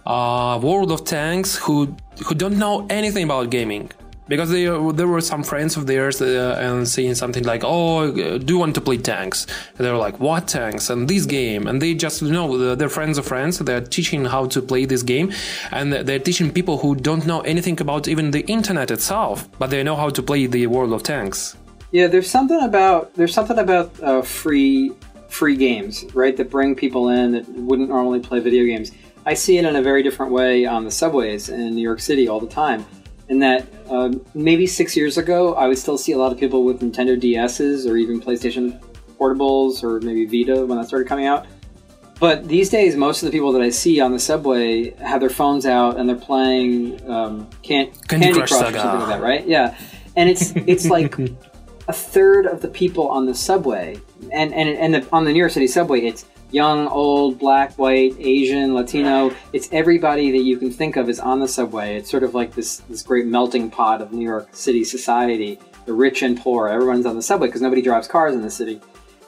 uh, 0.05 0.59
World 0.61 0.91
of 0.91 1.05
Tanks 1.05 1.55
who 1.55 1.95
who 2.25 2.35
don't 2.35 2.59
know 2.59 2.85
anything 2.89 3.23
about 3.23 3.49
gaming 3.49 3.91
because 4.29 4.51
they, 4.51 4.65
there 4.65 5.07
were 5.07 5.21
some 5.21 5.43
friends 5.43 5.75
of 5.75 5.87
theirs 5.87 6.21
uh, 6.21 6.55
and 6.59 6.87
saying 6.87 7.15
something 7.15 7.43
like, 7.43 7.63
"Oh, 7.65 8.11
do 8.37 8.53
you 8.53 8.59
want 8.59 8.75
to 8.75 8.81
play 8.81 8.97
tanks?" 8.97 9.47
And 9.75 9.85
they 9.85 9.91
were 9.91 9.97
like, 9.97 10.19
"What 10.19 10.47
tanks?" 10.47 10.89
And 10.89 11.07
this 11.07 11.25
game, 11.25 11.67
and 11.67 11.81
they 11.81 11.95
just 11.95 12.21
you 12.21 12.31
know 12.31 12.75
they're 12.75 12.95
friends 12.99 13.17
of 13.17 13.25
friends. 13.25 13.57
They're 13.57 13.81
teaching 13.81 14.23
how 14.25 14.45
to 14.47 14.61
play 14.61 14.85
this 14.85 15.03
game, 15.03 15.33
and 15.71 15.91
they're 15.91 16.25
teaching 16.29 16.51
people 16.51 16.77
who 16.77 16.95
don't 16.95 17.25
know 17.25 17.41
anything 17.41 17.81
about 17.81 18.07
even 18.07 18.31
the 18.31 18.45
internet 18.45 18.91
itself, 18.91 19.49
but 19.57 19.71
they 19.71 19.83
know 19.83 19.95
how 19.95 20.09
to 20.09 20.21
play 20.21 20.45
the 20.45 20.67
World 20.67 20.93
of 20.93 21.01
Tanks. 21.03 21.57
Yeah, 21.91 22.07
there's 22.07 22.29
something 22.29 22.61
about 22.61 23.15
there's 23.15 23.33
something 23.33 23.57
about 23.57 23.99
uh, 24.01 24.21
free 24.21 24.93
free 25.27 25.55
games, 25.55 26.05
right? 26.13 26.37
That 26.37 26.51
bring 26.51 26.75
people 26.75 27.09
in 27.09 27.31
that 27.31 27.49
wouldn't 27.49 27.89
normally 27.89 28.19
play 28.19 28.39
video 28.39 28.63
games. 28.65 28.91
I 29.25 29.33
see 29.33 29.57
it 29.57 29.65
in 29.65 29.75
a 29.75 29.81
very 29.81 30.01
different 30.01 30.31
way 30.31 30.65
on 30.65 30.85
the 30.85 30.91
subways 30.91 31.49
in 31.49 31.75
New 31.75 31.81
York 31.81 31.99
City 31.99 32.27
all 32.27 32.39
the 32.39 32.47
time 32.47 32.85
in 33.29 33.39
that 33.39 33.67
uh, 33.89 34.11
maybe 34.33 34.67
six 34.67 34.97
years 34.97 35.17
ago, 35.17 35.53
I 35.55 35.67
would 35.67 35.77
still 35.77 35.97
see 35.97 36.11
a 36.11 36.17
lot 36.17 36.31
of 36.31 36.39
people 36.39 36.63
with 36.63 36.81
Nintendo 36.81 37.19
DSs 37.19 37.89
or 37.89 37.95
even 37.95 38.19
PlayStation 38.19 38.81
portables 39.19 39.83
or 39.83 39.99
maybe 40.01 40.25
Vita 40.25 40.65
when 40.65 40.77
that 40.77 40.87
started 40.87 41.07
coming 41.07 41.25
out. 41.25 41.45
But 42.19 42.47
these 42.47 42.69
days, 42.69 42.97
most 42.97 43.23
of 43.23 43.27
the 43.27 43.31
people 43.31 43.53
that 43.53 43.61
I 43.61 43.69
see 43.69 44.01
on 44.01 44.11
the 44.11 44.19
subway 44.19 44.91
have 44.95 45.21
their 45.21 45.29
phones 45.29 45.65
out 45.65 45.97
and 45.97 46.09
they're 46.09 46.17
playing 46.17 47.09
um, 47.09 47.49
can- 47.61 47.91
Candy, 48.07 48.25
Candy 48.25 48.39
Crush, 48.39 48.49
Crush 48.49 48.73
or 48.73 48.77
something 48.77 48.99
like 48.99 49.09
that, 49.09 49.21
right? 49.21 49.47
Yeah, 49.47 49.77
and 50.17 50.29
it's 50.29 50.51
it's 50.55 50.87
like 50.87 51.17
a 51.87 51.93
third 51.93 52.45
of 52.45 52.61
the 52.61 52.67
people 52.67 53.07
on 53.07 53.25
the 53.25 53.33
subway, 53.33 53.97
and 54.33 54.53
and 54.53 54.69
and 54.69 54.95
the, 54.95 55.07
on 55.13 55.23
the 55.23 55.31
New 55.31 55.39
York 55.39 55.51
City 55.51 55.67
subway, 55.67 56.01
it's 56.01 56.25
young, 56.51 56.87
old, 56.87 57.39
black, 57.39 57.73
white, 57.77 58.15
Asian, 58.19 58.73
Latino. 58.73 59.33
It's 59.53 59.69
everybody 59.71 60.31
that 60.31 60.43
you 60.43 60.57
can 60.57 60.71
think 60.71 60.95
of 60.95 61.09
is 61.09 61.19
on 61.19 61.39
the 61.39 61.47
subway. 61.47 61.97
It's 61.97 62.09
sort 62.09 62.23
of 62.23 62.33
like 62.33 62.53
this 62.53 62.77
this 62.89 63.03
great 63.03 63.25
melting 63.25 63.69
pot 63.69 64.01
of 64.01 64.11
New 64.11 64.25
York 64.25 64.49
City 64.53 64.83
society. 64.83 65.59
The 65.85 65.93
rich 65.93 66.21
and 66.21 66.39
poor, 66.39 66.67
everyone's 66.67 67.05
on 67.05 67.15
the 67.15 67.21
subway 67.21 67.47
because 67.47 67.61
nobody 67.61 67.81
drives 67.81 68.07
cars 68.07 68.35
in 68.35 68.41
the 68.41 68.49
city. 68.49 68.79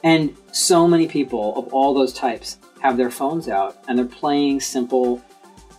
And 0.04 0.36
so 0.52 0.86
many 0.86 1.06
people 1.06 1.56
of 1.56 1.72
all 1.72 1.94
those 1.94 2.12
types 2.12 2.58
have 2.80 2.96
their 2.96 3.10
phones 3.10 3.48
out 3.48 3.78
and 3.88 3.98
they're 3.98 4.06
playing 4.06 4.60
simple, 4.60 5.22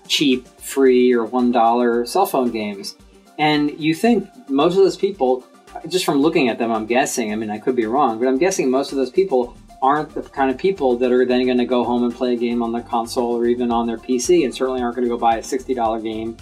cheap, 0.07 0.47
free, 0.59 1.13
or 1.13 1.27
$1 1.27 2.07
cell 2.07 2.25
phone 2.25 2.51
games. 2.51 2.95
And 3.37 3.77
you 3.79 3.93
think 3.93 4.29
most 4.49 4.77
of 4.77 4.83
those 4.83 4.97
people, 4.97 5.45
just 5.87 6.05
from 6.05 6.21
looking 6.21 6.49
at 6.49 6.57
them, 6.57 6.71
I'm 6.71 6.85
guessing, 6.85 7.31
I 7.31 7.35
mean, 7.35 7.49
I 7.49 7.57
could 7.57 7.75
be 7.75 7.85
wrong, 7.85 8.19
but 8.19 8.27
I'm 8.27 8.37
guessing 8.37 8.69
most 8.69 8.91
of 8.91 8.97
those 8.97 9.09
people 9.09 9.57
aren't 9.83 10.15
the 10.15 10.21
kind 10.21 10.49
of 10.49 10.57
people 10.57 10.97
that 10.97 11.11
are 11.11 11.25
then 11.25 11.45
going 11.45 11.57
to 11.57 11.65
go 11.65 11.83
home 11.83 12.05
and 12.05 12.15
play 12.15 12.33
a 12.33 12.37
game 12.37 12.63
on 12.63 12.71
their 12.71 12.81
console 12.81 13.35
or 13.35 13.45
even 13.45 13.69
on 13.69 13.85
their 13.85 13.97
PC, 13.97 14.45
and 14.45 14.55
certainly 14.55 14.81
aren't 14.81 14.95
going 14.95 15.05
to 15.05 15.13
go 15.13 15.17
buy 15.17 15.35
a 15.35 15.41
$60 15.41 16.01
game 16.01 16.37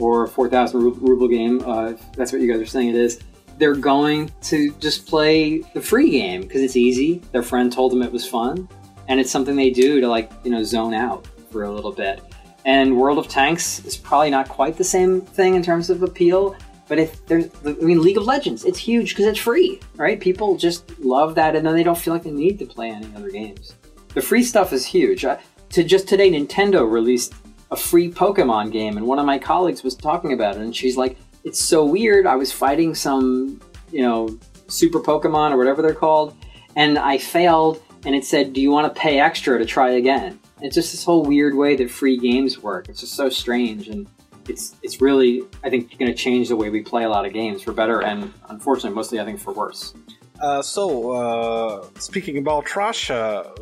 or 0.00 0.24
a 0.24 0.28
4,000 0.28 1.00
ruble 1.00 1.28
game. 1.28 1.62
Uh, 1.64 1.92
that's 2.16 2.32
what 2.32 2.42
you 2.42 2.52
guys 2.52 2.60
are 2.60 2.66
saying 2.66 2.88
it 2.88 2.96
is. 2.96 3.20
They're 3.58 3.76
going 3.76 4.32
to 4.42 4.72
just 4.74 5.06
play 5.06 5.60
the 5.74 5.80
free 5.80 6.10
game 6.10 6.42
because 6.42 6.62
it's 6.62 6.76
easy. 6.76 7.22
Their 7.30 7.42
friend 7.42 7.72
told 7.72 7.92
them 7.92 8.02
it 8.02 8.10
was 8.10 8.26
fun, 8.26 8.68
and 9.06 9.20
it's 9.20 9.30
something 9.30 9.54
they 9.54 9.70
do 9.70 10.00
to 10.00 10.08
like 10.08 10.32
you 10.42 10.50
know 10.50 10.64
zone 10.64 10.94
out 10.94 11.26
for 11.50 11.64
a 11.64 11.70
little 11.70 11.92
bit. 11.92 12.22
And 12.64 12.96
World 12.96 13.18
of 13.18 13.28
Tanks 13.28 13.84
is 13.84 13.96
probably 13.96 14.30
not 14.30 14.48
quite 14.48 14.76
the 14.76 14.84
same 14.84 15.20
thing 15.20 15.54
in 15.54 15.62
terms 15.62 15.90
of 15.90 16.02
appeal, 16.02 16.56
But 16.90 16.98
if 16.98 17.24
there's, 17.26 17.48
I 17.64 17.74
mean, 17.74 18.02
League 18.02 18.16
of 18.16 18.24
Legends, 18.24 18.64
it's 18.64 18.80
huge 18.80 19.10
because 19.10 19.26
it's 19.26 19.38
free, 19.38 19.78
right? 19.94 20.18
People 20.18 20.56
just 20.56 20.98
love 20.98 21.36
that, 21.36 21.54
and 21.54 21.64
then 21.64 21.76
they 21.76 21.84
don't 21.84 21.96
feel 21.96 22.12
like 22.12 22.24
they 22.24 22.32
need 22.32 22.58
to 22.58 22.66
play 22.66 22.90
any 22.90 23.06
other 23.14 23.30
games. 23.30 23.76
The 24.12 24.20
free 24.20 24.42
stuff 24.42 24.72
is 24.72 24.84
huge. 24.84 25.24
I, 25.24 25.38
to 25.68 25.84
just 25.84 26.08
today, 26.08 26.32
Nintendo 26.32 26.90
released 26.90 27.34
a 27.70 27.76
free 27.76 28.10
Pokemon 28.10 28.72
game, 28.72 28.96
and 28.96 29.06
one 29.06 29.20
of 29.20 29.24
my 29.24 29.38
colleagues 29.38 29.84
was 29.84 29.94
talking 29.94 30.32
about 30.32 30.56
it, 30.56 30.62
and 30.62 30.74
she's 30.74 30.96
like, 30.96 31.16
"It's 31.44 31.62
so 31.62 31.84
weird. 31.84 32.26
I 32.26 32.34
was 32.34 32.50
fighting 32.50 32.96
some, 32.96 33.60
you 33.92 34.02
know, 34.02 34.36
Super 34.66 34.98
Pokemon 34.98 35.52
or 35.52 35.58
whatever 35.58 35.82
they're 35.82 35.94
called, 35.94 36.34
and 36.74 36.98
I 36.98 37.18
failed, 37.18 37.80
and 38.04 38.16
it 38.16 38.24
said, 38.24 38.52
"Do 38.52 38.60
you 38.60 38.72
want 38.72 38.92
to 38.92 39.00
pay 39.00 39.20
extra 39.20 39.60
to 39.60 39.64
try 39.64 39.90
again?" 39.90 40.40
It's 40.60 40.74
just 40.74 40.90
this 40.90 41.04
whole 41.04 41.22
weird 41.22 41.54
way 41.54 41.76
that 41.76 41.88
free 41.88 42.16
games 42.16 42.60
work. 42.60 42.88
It's 42.88 42.98
just 42.98 43.14
so 43.14 43.28
strange, 43.28 43.86
and 43.86 44.08
it's 44.48 44.76
it's 44.82 45.00
really 45.00 45.42
I 45.64 45.70
think 45.70 45.98
going 45.98 46.10
to 46.10 46.16
change 46.16 46.48
the 46.48 46.56
way 46.56 46.70
we 46.70 46.82
play 46.82 47.04
a 47.04 47.08
lot 47.08 47.24
of 47.26 47.32
games 47.32 47.62
for 47.62 47.72
better, 47.72 48.00
and 48.02 48.32
unfortunately, 48.48 48.94
mostly 48.94 49.20
I 49.20 49.24
think 49.24 49.40
for 49.40 49.52
worse. 49.52 49.94
Uh, 50.40 50.62
so, 50.62 51.12
uh, 51.12 51.86
speaking 51.98 52.38
about 52.38 52.74
Russia, 52.74 53.52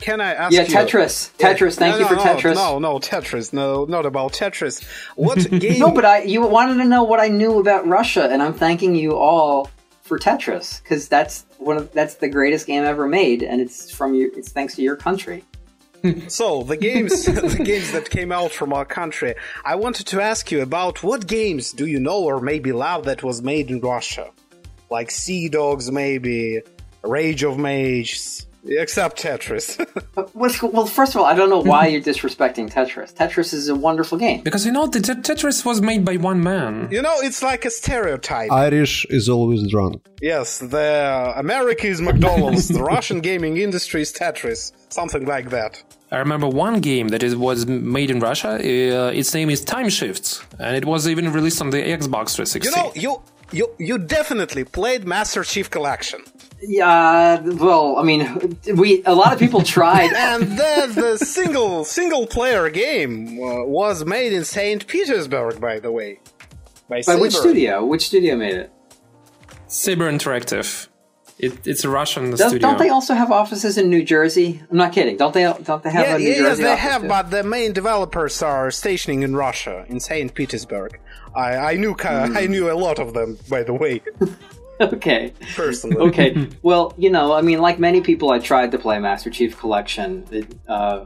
can 0.00 0.20
I 0.20 0.32
ask 0.32 0.52
you? 0.52 0.58
yeah, 0.58 0.68
you? 0.68 0.74
Tetris. 0.74 1.36
Tetris. 1.36 1.76
Thank 1.76 1.94
no, 1.94 1.98
you 2.00 2.06
for 2.06 2.14
no, 2.14 2.22
Tetris. 2.22 2.54
No, 2.54 2.78
no, 2.78 2.98
Tetris. 2.98 3.52
No, 3.52 3.84
not 3.84 4.06
about 4.06 4.32
Tetris. 4.32 4.84
What 5.16 5.38
game? 5.60 5.78
no, 5.78 5.90
but 5.90 6.04
I 6.04 6.22
you 6.22 6.40
wanted 6.42 6.82
to 6.82 6.84
know 6.84 7.02
what 7.02 7.20
I 7.20 7.28
knew 7.28 7.58
about 7.58 7.86
Russia, 7.86 8.28
and 8.30 8.42
I'm 8.42 8.54
thanking 8.54 8.94
you 8.94 9.16
all 9.16 9.70
for 10.02 10.18
Tetris 10.18 10.82
because 10.82 11.08
that's 11.08 11.46
one 11.58 11.76
of 11.76 11.92
that's 11.92 12.14
the 12.14 12.28
greatest 12.28 12.66
game 12.66 12.84
ever 12.84 13.06
made, 13.06 13.42
and 13.42 13.60
it's 13.60 13.90
from 13.90 14.14
you. 14.14 14.32
It's 14.36 14.50
thanks 14.50 14.74
to 14.76 14.82
your 14.82 14.96
country. 14.96 15.44
So 16.28 16.62
the 16.62 16.76
games, 16.76 17.24
the 17.26 17.62
games 17.64 17.92
that 17.92 18.10
came 18.10 18.32
out 18.32 18.52
from 18.52 18.72
our 18.72 18.84
country. 18.84 19.34
I 19.64 19.76
wanted 19.76 20.06
to 20.08 20.20
ask 20.20 20.50
you 20.50 20.62
about 20.62 21.02
what 21.02 21.26
games 21.26 21.72
do 21.72 21.86
you 21.86 22.00
know 22.00 22.22
or 22.22 22.40
maybe 22.40 22.72
love 22.72 23.04
that 23.04 23.22
was 23.22 23.42
made 23.42 23.70
in 23.70 23.80
Russia, 23.80 24.30
like 24.90 25.10
Sea 25.10 25.48
Dogs, 25.48 25.90
maybe 25.90 26.60
Rage 27.02 27.42
of 27.42 27.58
Mages. 27.58 28.46
Except 28.66 29.20
Tetris. 29.20 29.78
well, 30.72 30.86
first 30.86 31.14
of 31.14 31.20
all, 31.20 31.26
I 31.26 31.34
don't 31.34 31.48
know 31.48 31.60
why 31.60 31.86
you're 31.86 32.02
disrespecting 32.02 32.70
Tetris. 32.70 33.14
Tetris 33.14 33.52
is 33.54 33.68
a 33.68 33.74
wonderful 33.74 34.18
game. 34.18 34.42
Because 34.42 34.66
you 34.66 34.72
know, 34.72 34.86
the 34.86 35.00
Tetris 35.00 35.64
was 35.64 35.80
made 35.80 36.04
by 36.04 36.16
one 36.16 36.42
man. 36.42 36.88
You 36.90 37.02
know, 37.02 37.14
it's 37.18 37.42
like 37.42 37.64
a 37.64 37.70
stereotype. 37.70 38.50
Irish 38.52 39.06
is 39.06 39.28
always 39.28 39.68
drunk. 39.70 40.04
Yes, 40.20 40.58
the 40.58 41.32
America 41.36 41.86
is 41.86 42.00
McDonald's, 42.00 42.68
the 42.68 42.82
Russian 42.82 43.20
gaming 43.20 43.56
industry 43.56 44.02
is 44.02 44.12
Tetris, 44.12 44.72
something 44.90 45.24
like 45.26 45.50
that. 45.50 45.82
I 46.12 46.18
remember 46.18 46.48
one 46.48 46.80
game 46.80 47.08
that 47.08 47.22
is, 47.22 47.36
was 47.36 47.66
made 47.66 48.10
in 48.10 48.18
Russia. 48.18 48.54
Uh, 48.54 49.10
its 49.12 49.32
name 49.32 49.48
is 49.48 49.64
Time 49.64 49.88
Shifts, 49.88 50.42
and 50.58 50.76
it 50.76 50.84
was 50.84 51.08
even 51.08 51.32
released 51.32 51.60
on 51.60 51.70
the 51.70 51.78
Xbox 51.78 52.34
360. 52.34 52.68
You 52.68 52.76
know, 52.76 52.92
you 52.94 53.22
you 53.52 53.70
you 53.78 53.98
definitely 53.98 54.64
played 54.64 55.04
Master 55.06 55.44
Chief 55.44 55.70
Collection. 55.70 56.20
Yeah, 56.62 57.40
well, 57.40 57.96
I 57.96 58.02
mean, 58.02 58.58
we 58.74 59.02
a 59.04 59.14
lot 59.14 59.32
of 59.32 59.38
people 59.38 59.62
tried, 59.62 60.12
and 60.16 60.58
then 60.58 60.94
the 60.94 61.16
single 61.18 61.84
single 61.84 62.26
player 62.26 62.68
game 62.70 63.42
uh, 63.42 63.64
was 63.64 64.04
made 64.04 64.32
in 64.32 64.44
Saint 64.44 64.86
Petersburg, 64.86 65.60
by 65.60 65.80
the 65.80 65.90
way. 65.90 66.20
By, 66.88 67.02
by 67.06 67.16
which 67.16 67.34
studio? 67.34 67.84
Which 67.84 68.06
studio 68.06 68.36
made 68.36 68.54
it? 68.54 68.72
Saber 69.68 70.10
Interactive. 70.10 70.88
It, 71.38 71.66
it's 71.66 71.84
a 71.84 71.88
Russian 71.88 72.30
Does, 72.30 72.40
studio. 72.40 72.68
Don't 72.68 72.78
they 72.78 72.90
also 72.90 73.14
have 73.14 73.32
offices 73.32 73.78
in 73.78 73.88
New 73.88 74.02
Jersey? 74.02 74.62
I'm 74.70 74.76
not 74.76 74.92
kidding. 74.92 75.16
Don't 75.16 75.32
they? 75.32 75.44
Don't 75.44 75.82
they 75.82 75.90
have 75.90 76.06
yeah, 76.06 76.16
a 76.16 76.18
New 76.18 76.28
yeah, 76.28 76.34
Jersey? 76.34 76.62
Yes, 76.62 76.70
they 76.70 76.76
have, 76.76 77.02
too? 77.02 77.08
but 77.08 77.30
the 77.30 77.42
main 77.42 77.72
developers 77.72 78.42
are 78.42 78.70
stationing 78.70 79.22
in 79.22 79.34
Russia, 79.34 79.86
in 79.88 80.00
Saint 80.00 80.34
Petersburg. 80.34 81.00
I, 81.34 81.56
I 81.56 81.76
knew 81.76 81.94
mm. 81.94 82.36
I 82.36 82.46
knew 82.46 82.70
a 82.70 82.74
lot 82.74 82.98
of 82.98 83.14
them, 83.14 83.38
by 83.48 83.62
the 83.62 83.72
way. 83.72 84.02
okay. 84.94 85.32
Personally. 85.54 85.96
Okay. 86.08 86.48
Well, 86.62 86.94
you 86.98 87.10
know, 87.10 87.32
I 87.32 87.42
mean, 87.42 87.60
like 87.60 87.78
many 87.78 88.00
people, 88.00 88.30
I 88.30 88.38
tried 88.38 88.70
to 88.72 88.78
play 88.78 88.98
Master 88.98 89.30
Chief 89.30 89.58
Collection. 89.58 90.24
It, 90.30 90.54
uh, 90.68 91.04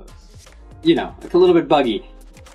you 0.83 0.95
know, 0.95 1.14
it's 1.22 1.35
a 1.35 1.39
little 1.39 1.55
bit 1.55 1.68
buggy, 1.68 2.09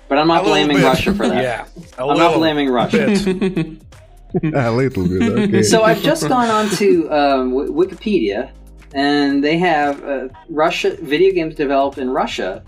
but 0.08 0.18
I'm 0.18 0.28
not 0.28 0.42
a 0.42 0.44
blaming 0.44 0.82
Russia 0.82 1.14
for 1.14 1.28
that. 1.28 1.42
Yeah. 1.42 1.66
I'm 1.98 2.18
not 2.18 2.34
blaming 2.34 2.68
Russia. 2.70 3.06
a 3.06 4.70
little 4.70 5.08
bit. 5.08 5.38
Okay. 5.38 5.62
So 5.62 5.82
I've 5.82 6.02
just 6.02 6.28
gone 6.28 6.48
on 6.48 6.68
to 6.76 7.10
um, 7.10 7.50
w- 7.50 7.72
Wikipedia, 7.72 8.52
and 8.94 9.42
they 9.42 9.58
have 9.58 10.04
uh, 10.04 10.28
Russia 10.48 10.96
video 11.00 11.32
games 11.32 11.54
developed 11.54 11.98
in 11.98 12.10
Russia, 12.10 12.62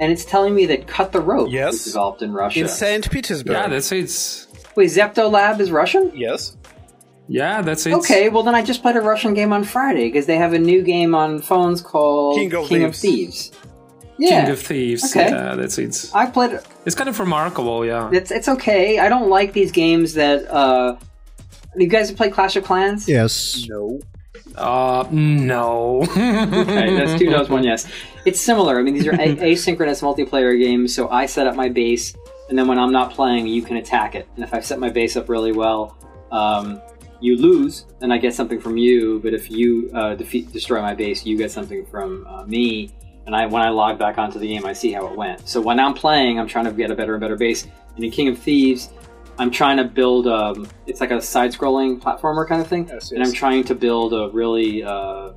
and 0.00 0.12
it's 0.12 0.24
telling 0.24 0.54
me 0.54 0.66
that 0.66 0.86
Cut 0.86 1.12
the 1.12 1.20
Rope 1.20 1.50
yes. 1.50 1.72
was 1.72 1.84
developed 1.84 2.22
in 2.22 2.32
Russia. 2.32 2.60
In 2.60 2.68
Saint 2.68 3.10
Petersburg. 3.10 3.54
Yeah, 3.54 3.68
that's 3.68 3.90
it. 3.92 4.48
Wait, 4.76 4.90
ZeptoLab 4.90 5.60
is 5.60 5.70
Russian? 5.70 6.12
Yes. 6.14 6.56
Yeah, 7.32 7.62
that's 7.62 7.86
it. 7.86 7.94
Okay, 7.94 8.28
well 8.28 8.42
then 8.42 8.54
I 8.54 8.62
just 8.62 8.82
played 8.82 8.96
a 8.96 9.00
Russian 9.00 9.32
game 9.34 9.52
on 9.52 9.64
Friday 9.64 10.04
because 10.08 10.26
they 10.26 10.36
have 10.36 10.52
a 10.52 10.58
new 10.58 10.82
game 10.82 11.14
on 11.14 11.40
phones 11.40 11.80
called 11.80 12.36
King 12.36 12.52
of 12.54 12.68
King 12.68 12.92
Thieves. 12.92 12.96
Of 12.96 12.96
Thieves. 12.96 13.52
Yeah. 14.18 14.42
King 14.44 14.52
of 14.52 14.60
Thieves. 14.60 15.04
Okay. 15.16 15.30
Yeah, 15.30 15.54
that's 15.56 15.78
it. 15.78 16.10
I 16.14 16.26
played 16.26 16.52
it. 16.52 16.66
It's 16.84 16.94
kind 16.94 17.08
of 17.08 17.18
remarkable, 17.18 17.84
yeah. 17.86 18.10
It's 18.12 18.30
it's 18.30 18.48
okay. 18.48 18.98
I 18.98 19.08
don't 19.08 19.28
like 19.30 19.52
these 19.54 19.72
games 19.72 20.14
that. 20.14 20.46
uh 20.52 20.96
You 21.74 21.86
guys 21.88 22.08
have 22.08 22.18
played 22.18 22.32
Clash 22.34 22.54
of 22.56 22.64
Clans? 22.64 23.08
Yes. 23.08 23.66
No. 23.68 24.00
Uh, 24.56 25.06
no. 25.10 26.02
okay, 26.10 26.94
that's 26.94 27.18
two 27.18 27.30
no's, 27.30 27.48
one 27.48 27.64
yes. 27.64 27.86
It's 28.26 28.38
similar. 28.40 28.78
I 28.78 28.82
mean, 28.82 28.92
these 28.94 29.06
are 29.06 29.12
a- 29.14 29.36
asynchronous 29.52 30.02
multiplayer 30.02 30.58
games, 30.58 30.94
so 30.94 31.08
I 31.08 31.24
set 31.24 31.46
up 31.46 31.56
my 31.56 31.70
base, 31.70 32.14
and 32.50 32.58
then 32.58 32.68
when 32.68 32.78
I'm 32.78 32.92
not 32.92 33.12
playing, 33.14 33.46
you 33.46 33.62
can 33.62 33.78
attack 33.78 34.14
it. 34.14 34.28
And 34.34 34.44
if 34.44 34.52
I 34.52 34.60
set 34.60 34.78
my 34.78 34.90
base 34.90 35.16
up 35.16 35.30
really 35.30 35.52
well, 35.52 35.96
um, 36.30 36.82
you 37.22 37.36
lose, 37.36 37.86
and 38.00 38.12
I 38.12 38.18
get 38.18 38.34
something 38.34 38.60
from 38.60 38.76
you. 38.76 39.20
But 39.20 39.32
if 39.34 39.50
you 39.50 39.90
uh, 39.94 40.14
defeat, 40.14 40.52
destroy 40.52 40.82
my 40.82 40.94
base, 40.94 41.24
you 41.24 41.36
get 41.36 41.50
something 41.50 41.86
from 41.86 42.26
uh, 42.26 42.44
me. 42.44 42.90
And 43.24 43.36
I, 43.36 43.46
when 43.46 43.62
I 43.62 43.68
log 43.68 43.98
back 43.98 44.18
onto 44.18 44.38
the 44.40 44.48
game, 44.48 44.66
I 44.66 44.72
see 44.72 44.90
how 44.92 45.06
it 45.06 45.16
went. 45.16 45.48
So 45.48 45.60
when 45.60 45.78
I'm 45.78 45.94
playing, 45.94 46.40
I'm 46.40 46.48
trying 46.48 46.64
to 46.64 46.72
get 46.72 46.90
a 46.90 46.96
better 46.96 47.14
and 47.14 47.20
better 47.20 47.36
base. 47.36 47.68
And 47.94 48.04
in 48.04 48.10
King 48.10 48.28
of 48.28 48.38
Thieves, 48.38 48.90
I'm 49.38 49.50
trying 49.50 49.76
to 49.76 49.84
build. 49.84 50.26
Um, 50.26 50.66
it's 50.86 51.00
like 51.00 51.12
a 51.12 51.22
side-scrolling 51.22 52.00
platformer 52.00 52.46
kind 52.46 52.60
of 52.60 52.66
thing, 52.66 52.88
Yes, 52.88 53.12
and. 53.12 53.22
I'm 53.22 53.32
trying 53.32 53.64
to 53.64 53.74
build 53.74 54.12
a 54.12 54.28
really 54.30 54.82
uh, 54.82 55.32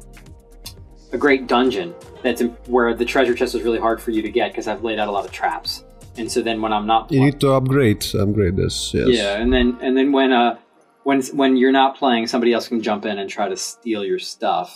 a 1.12 1.18
great 1.18 1.48
dungeon 1.48 1.94
that's 2.24 2.42
in, 2.42 2.50
where 2.68 2.94
the 2.96 3.06
treasure 3.06 3.36
chest 3.36 3.56
is 3.56 3.62
really 3.62 3.80
hard 3.80 4.02
for 4.02 4.12
you 4.12 4.22
to 4.22 4.30
get 4.30 4.52
because 4.52 4.68
I've 4.68 4.84
laid 4.84 5.00
out 5.00 5.08
a 5.08 5.12
lot 5.12 5.26
of 5.26 5.32
traps. 5.32 5.84
And 6.18 6.32
so 6.32 6.42
then 6.42 6.62
when 6.62 6.74
I'm 6.74 6.88
not, 6.88 7.12
You 7.12 7.20
need 7.20 7.40
to 7.42 7.52
upgrade 7.52 8.04
upgrade 8.16 8.56
this. 8.56 8.94
Yes. 8.94 9.10
yeah, 9.10 9.38
and 9.38 9.52
then 9.54 9.78
and 9.82 9.96
then 9.98 10.12
when 10.12 10.32
uh 10.32 10.58
when 11.06 11.22
when 11.42 11.52
you're 11.60 11.72
not 11.82 11.92
playing, 12.02 12.28
somebody 12.28 12.52
else 12.56 12.68
can 12.68 12.82
jump 12.90 13.06
in 13.06 13.16
and 13.22 13.28
try 13.30 13.48
to 13.54 13.58
steal 13.72 14.04
your 14.12 14.20
stuff. 14.20 14.70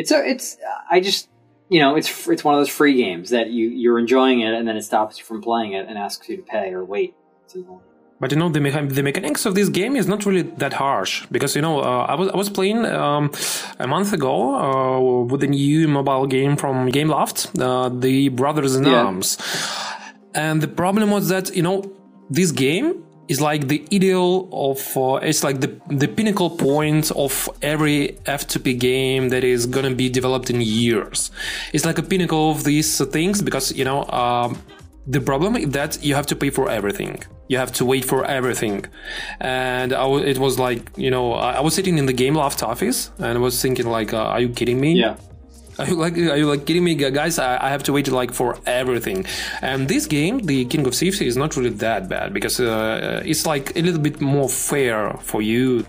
It's 0.00 0.10
a 0.16 0.18
it's 0.32 0.46
I 0.94 1.00
just 1.08 1.28
you 1.68 1.80
know 1.82 1.90
it's 1.98 2.08
it's 2.34 2.44
one 2.48 2.54
of 2.54 2.60
those 2.60 2.74
free 2.80 2.94
games 3.04 3.26
that 3.36 3.46
you 3.56 3.64
you're 3.82 3.98
enjoying 4.04 4.38
it 4.46 4.52
and 4.56 4.64
then 4.68 4.76
it 4.80 4.84
stops 4.90 5.18
you 5.18 5.24
from 5.30 5.40
playing 5.48 5.72
it 5.78 5.84
and 5.88 5.94
asks 6.06 6.24
you 6.28 6.36
to 6.36 6.42
pay 6.54 6.66
or 6.72 6.82
wait. 6.94 7.12
But 8.20 8.32
you 8.32 8.38
know 8.40 8.48
the, 8.56 8.58
mecha- 8.66 8.92
the 8.98 9.02
mechanics 9.10 9.46
of 9.46 9.54
this 9.54 9.68
game 9.68 9.94
is 10.00 10.06
not 10.12 10.26
really 10.26 10.42
that 10.62 10.72
harsh 10.72 11.24
because 11.30 11.54
you 11.56 11.62
know 11.66 11.74
uh, 11.80 12.12
I 12.12 12.14
was 12.20 12.28
I 12.34 12.36
was 12.36 12.50
playing 12.58 12.80
um, 12.86 13.30
a 13.78 13.86
month 13.94 14.12
ago 14.12 14.34
uh, 14.64 15.24
with 15.30 15.42
a 15.44 15.46
new 15.46 15.86
mobile 15.88 16.26
game 16.26 16.56
from 16.56 16.74
Gameloft, 16.96 17.38
uh, 17.60 17.88
the 18.06 18.28
Brothers 18.40 18.74
in 18.76 18.84
Yeah. 18.84 19.04
Arms, 19.04 19.28
and 20.34 20.60
the 20.64 20.68
problem 20.82 21.10
was 21.10 21.28
that 21.28 21.54
you 21.56 21.62
know 21.62 21.76
this 22.38 22.50
game 22.52 23.04
is 23.28 23.40
like 23.40 23.68
the 23.68 23.84
ideal 23.92 24.48
of 24.52 24.96
uh, 24.96 25.16
it's 25.16 25.44
like 25.44 25.60
the 25.60 25.70
the 25.88 26.08
pinnacle 26.08 26.50
point 26.50 27.10
of 27.12 27.48
every 27.62 28.18
F2P 28.24 28.78
game 28.78 29.28
that 29.28 29.44
is 29.44 29.66
gonna 29.66 29.94
be 29.94 30.08
developed 30.08 30.50
in 30.50 30.60
years. 30.60 31.30
It's 31.72 31.84
like 31.84 31.98
a 31.98 32.02
pinnacle 32.02 32.50
of 32.50 32.64
these 32.64 33.04
things 33.06 33.42
because 33.42 33.72
you 33.72 33.84
know. 33.84 34.04
Um, 34.04 34.58
the 35.10 35.22
problem 35.22 35.56
is 35.56 35.70
that 35.70 36.04
you 36.04 36.14
have 36.14 36.26
to 36.26 36.36
pay 36.36 36.50
for 36.50 36.68
everything. 36.68 37.22
You 37.48 37.56
have 37.56 37.72
to 37.72 37.84
wait 37.86 38.04
for 38.04 38.26
everything, 38.26 38.84
and 39.40 39.94
I 39.94 40.02
w- 40.02 40.22
it 40.22 40.36
was 40.36 40.58
like 40.58 40.90
you 40.98 41.10
know 41.10 41.32
I, 41.32 41.52
I 41.52 41.60
was 41.60 41.74
sitting 41.74 41.96
in 41.96 42.04
the 42.04 42.12
Gameloft 42.12 42.62
office 42.62 43.10
and 43.16 43.38
I 43.38 43.40
was 43.40 43.60
thinking 43.62 43.86
like, 43.86 44.12
uh, 44.12 44.18
are 44.34 44.40
you 44.40 44.50
kidding 44.50 44.78
me? 44.78 44.92
Yeah. 44.92 45.16
Are 45.78 45.86
you 45.86 45.94
like 45.94 46.16
are 46.16 46.36
you 46.36 46.46
like 46.46 46.66
kidding 46.66 46.84
me, 46.84 46.94
guys? 46.94 47.38
I, 47.38 47.66
I 47.66 47.70
have 47.70 47.82
to 47.84 47.92
wait 47.92 48.08
like 48.08 48.32
for 48.32 48.58
everything. 48.66 49.26
And 49.62 49.88
this 49.88 50.06
game, 50.06 50.38
the 50.40 50.64
King 50.64 50.86
of 50.86 50.94
Thieves, 50.94 51.20
is 51.20 51.36
not 51.36 51.56
really 51.56 51.70
that 51.70 52.08
bad 52.08 52.34
because 52.34 52.58
uh, 52.58 53.22
it's 53.24 53.46
like 53.46 53.76
a 53.76 53.82
little 53.82 54.00
bit 54.00 54.20
more 54.20 54.48
fair 54.48 55.12
for 55.20 55.40
you. 55.40 55.86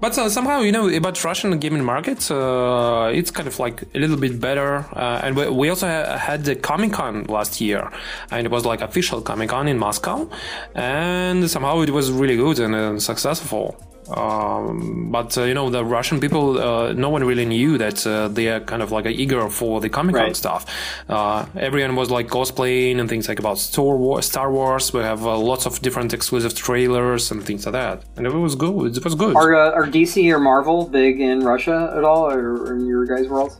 But 0.00 0.16
uh, 0.16 0.30
somehow, 0.30 0.60
you 0.60 0.72
know, 0.72 0.88
about 0.88 1.22
Russian 1.22 1.58
gaming 1.58 1.84
market, 1.84 2.30
uh, 2.30 3.10
it's 3.12 3.30
kind 3.30 3.46
of 3.46 3.58
like 3.58 3.82
a 3.94 3.98
little 3.98 4.16
bit 4.16 4.40
better. 4.40 4.86
Uh, 4.94 5.20
and 5.22 5.36
we, 5.36 5.48
we 5.50 5.68
also 5.68 5.86
ha- 5.86 6.16
had 6.16 6.44
the 6.44 6.56
Comic 6.56 6.94
Con 6.94 7.24
last 7.24 7.60
year, 7.60 7.90
and 8.30 8.46
it 8.46 8.50
was 8.50 8.64
like 8.64 8.80
official 8.80 9.20
Comic 9.20 9.50
Con 9.50 9.68
in 9.68 9.78
Moscow, 9.78 10.28
and 10.74 11.50
somehow 11.50 11.80
it 11.82 11.90
was 11.90 12.10
really 12.10 12.36
good 12.36 12.58
and 12.60 12.74
uh, 12.74 12.98
successful. 12.98 13.76
Um, 14.10 15.10
but 15.10 15.36
uh, 15.38 15.44
you 15.44 15.54
know, 15.54 15.70
the 15.70 15.84
Russian 15.84 16.20
people, 16.20 16.58
uh, 16.58 16.92
no 16.92 17.08
one 17.10 17.22
really 17.24 17.44
knew 17.44 17.78
that 17.78 18.06
uh, 18.06 18.28
they 18.28 18.48
are 18.48 18.60
kind 18.60 18.82
of 18.82 18.90
like 18.92 19.06
eager 19.06 19.48
for 19.48 19.80
the 19.80 19.88
Comic 19.88 20.14
Con 20.16 20.24
Right. 20.24 20.36
stuff. 20.36 20.66
Uh, 21.08 21.46
everyone 21.56 21.96
was 21.96 22.10
like 22.10 22.28
cosplaying 22.28 22.98
and 22.98 23.08
things 23.08 23.28
like 23.28 23.38
about 23.38 23.58
Star 23.58 23.96
Wars. 23.96 24.26
Star 24.26 24.50
Wars. 24.52 24.92
We 24.92 25.00
have 25.00 25.24
uh, 25.24 25.38
lots 25.38 25.66
of 25.66 25.80
different 25.80 26.12
exclusive 26.12 26.54
trailers 26.54 27.30
and 27.30 27.42
things 27.42 27.66
like 27.66 27.72
that, 27.74 28.04
and 28.16 28.26
it 28.26 28.32
was 28.32 28.54
good. 28.54 28.96
It 28.96 29.04
was 29.04 29.14
good. 29.14 29.36
Are, 29.36 29.54
uh, 29.54 29.72
are 29.72 29.86
DC 29.86 30.30
or 30.32 30.40
Marvel 30.40 30.86
big 30.86 31.20
in 31.20 31.40
Russia 31.40 31.92
at 31.96 32.04
all, 32.04 32.26
or, 32.30 32.62
or 32.64 32.76
in 32.76 32.86
your 32.86 33.06
guys' 33.06 33.28
world? 33.28 33.56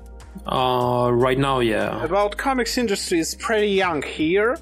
Uh, 0.46 1.10
right 1.12 1.38
now, 1.38 1.60
yeah. 1.60 2.02
About 2.04 2.36
comics 2.36 2.78
industry 2.78 3.18
is 3.18 3.34
pretty 3.34 3.68
young 3.68 4.02
here. 4.02 4.58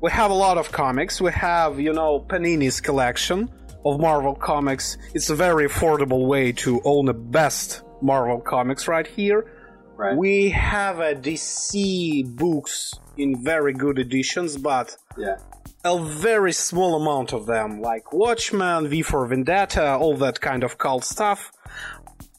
We 0.00 0.10
have 0.12 0.30
a 0.30 0.34
lot 0.34 0.58
of 0.58 0.70
comics. 0.70 1.20
We 1.20 1.32
have, 1.32 1.80
you 1.80 1.92
know, 1.92 2.20
Panini's 2.20 2.80
collection 2.80 3.50
of 3.92 4.00
Marvel 4.00 4.34
comics. 4.34 4.98
It's 5.14 5.30
a 5.30 5.34
very 5.34 5.68
affordable 5.68 6.26
way 6.26 6.52
to 6.52 6.80
own 6.84 7.06
the 7.06 7.14
best 7.14 7.82
Marvel 8.00 8.40
comics 8.40 8.88
right 8.88 9.06
here. 9.06 9.50
Right. 9.96 10.16
We 10.16 10.50
have 10.50 11.00
a 11.00 11.14
DC 11.14 12.36
books 12.36 12.94
in 13.16 13.42
very 13.42 13.72
good 13.72 13.98
editions, 13.98 14.56
but 14.56 14.96
yeah. 15.16 15.38
a 15.84 15.98
very 15.98 16.52
small 16.52 17.02
amount 17.02 17.32
of 17.32 17.46
them, 17.46 17.80
like 17.80 18.12
Watchmen, 18.12 18.88
V 18.88 19.02
for 19.02 19.26
Vendetta, 19.26 19.96
all 19.96 20.16
that 20.18 20.40
kind 20.40 20.62
of 20.62 20.78
cult 20.78 21.04
stuff. 21.04 21.50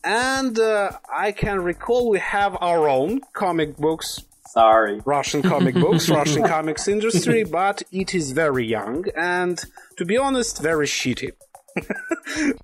And 0.04 0.58
uh, 0.58 0.91
I 1.14 1.34
can 1.34 1.62
recall 1.62 2.10
we 2.10 2.20
have 2.20 2.58
our 2.62 2.88
own 2.88 3.20
comic 3.34 3.76
books, 3.76 4.22
Sorry. 4.54 5.00
Russian 5.06 5.41
comic 5.43 5.76
books, 5.76 6.10
Russian 6.10 6.43
comics 6.43 6.88
industry, 6.88 7.43
but 7.43 7.84
it 7.91 8.16
is 8.16 8.32
very 8.32 8.66
young 8.66 9.06
and, 9.16 9.64
to 9.97 10.06
be 10.06 10.18
honest, 10.18 10.62
very 10.62 10.88
shitty. 10.88 11.32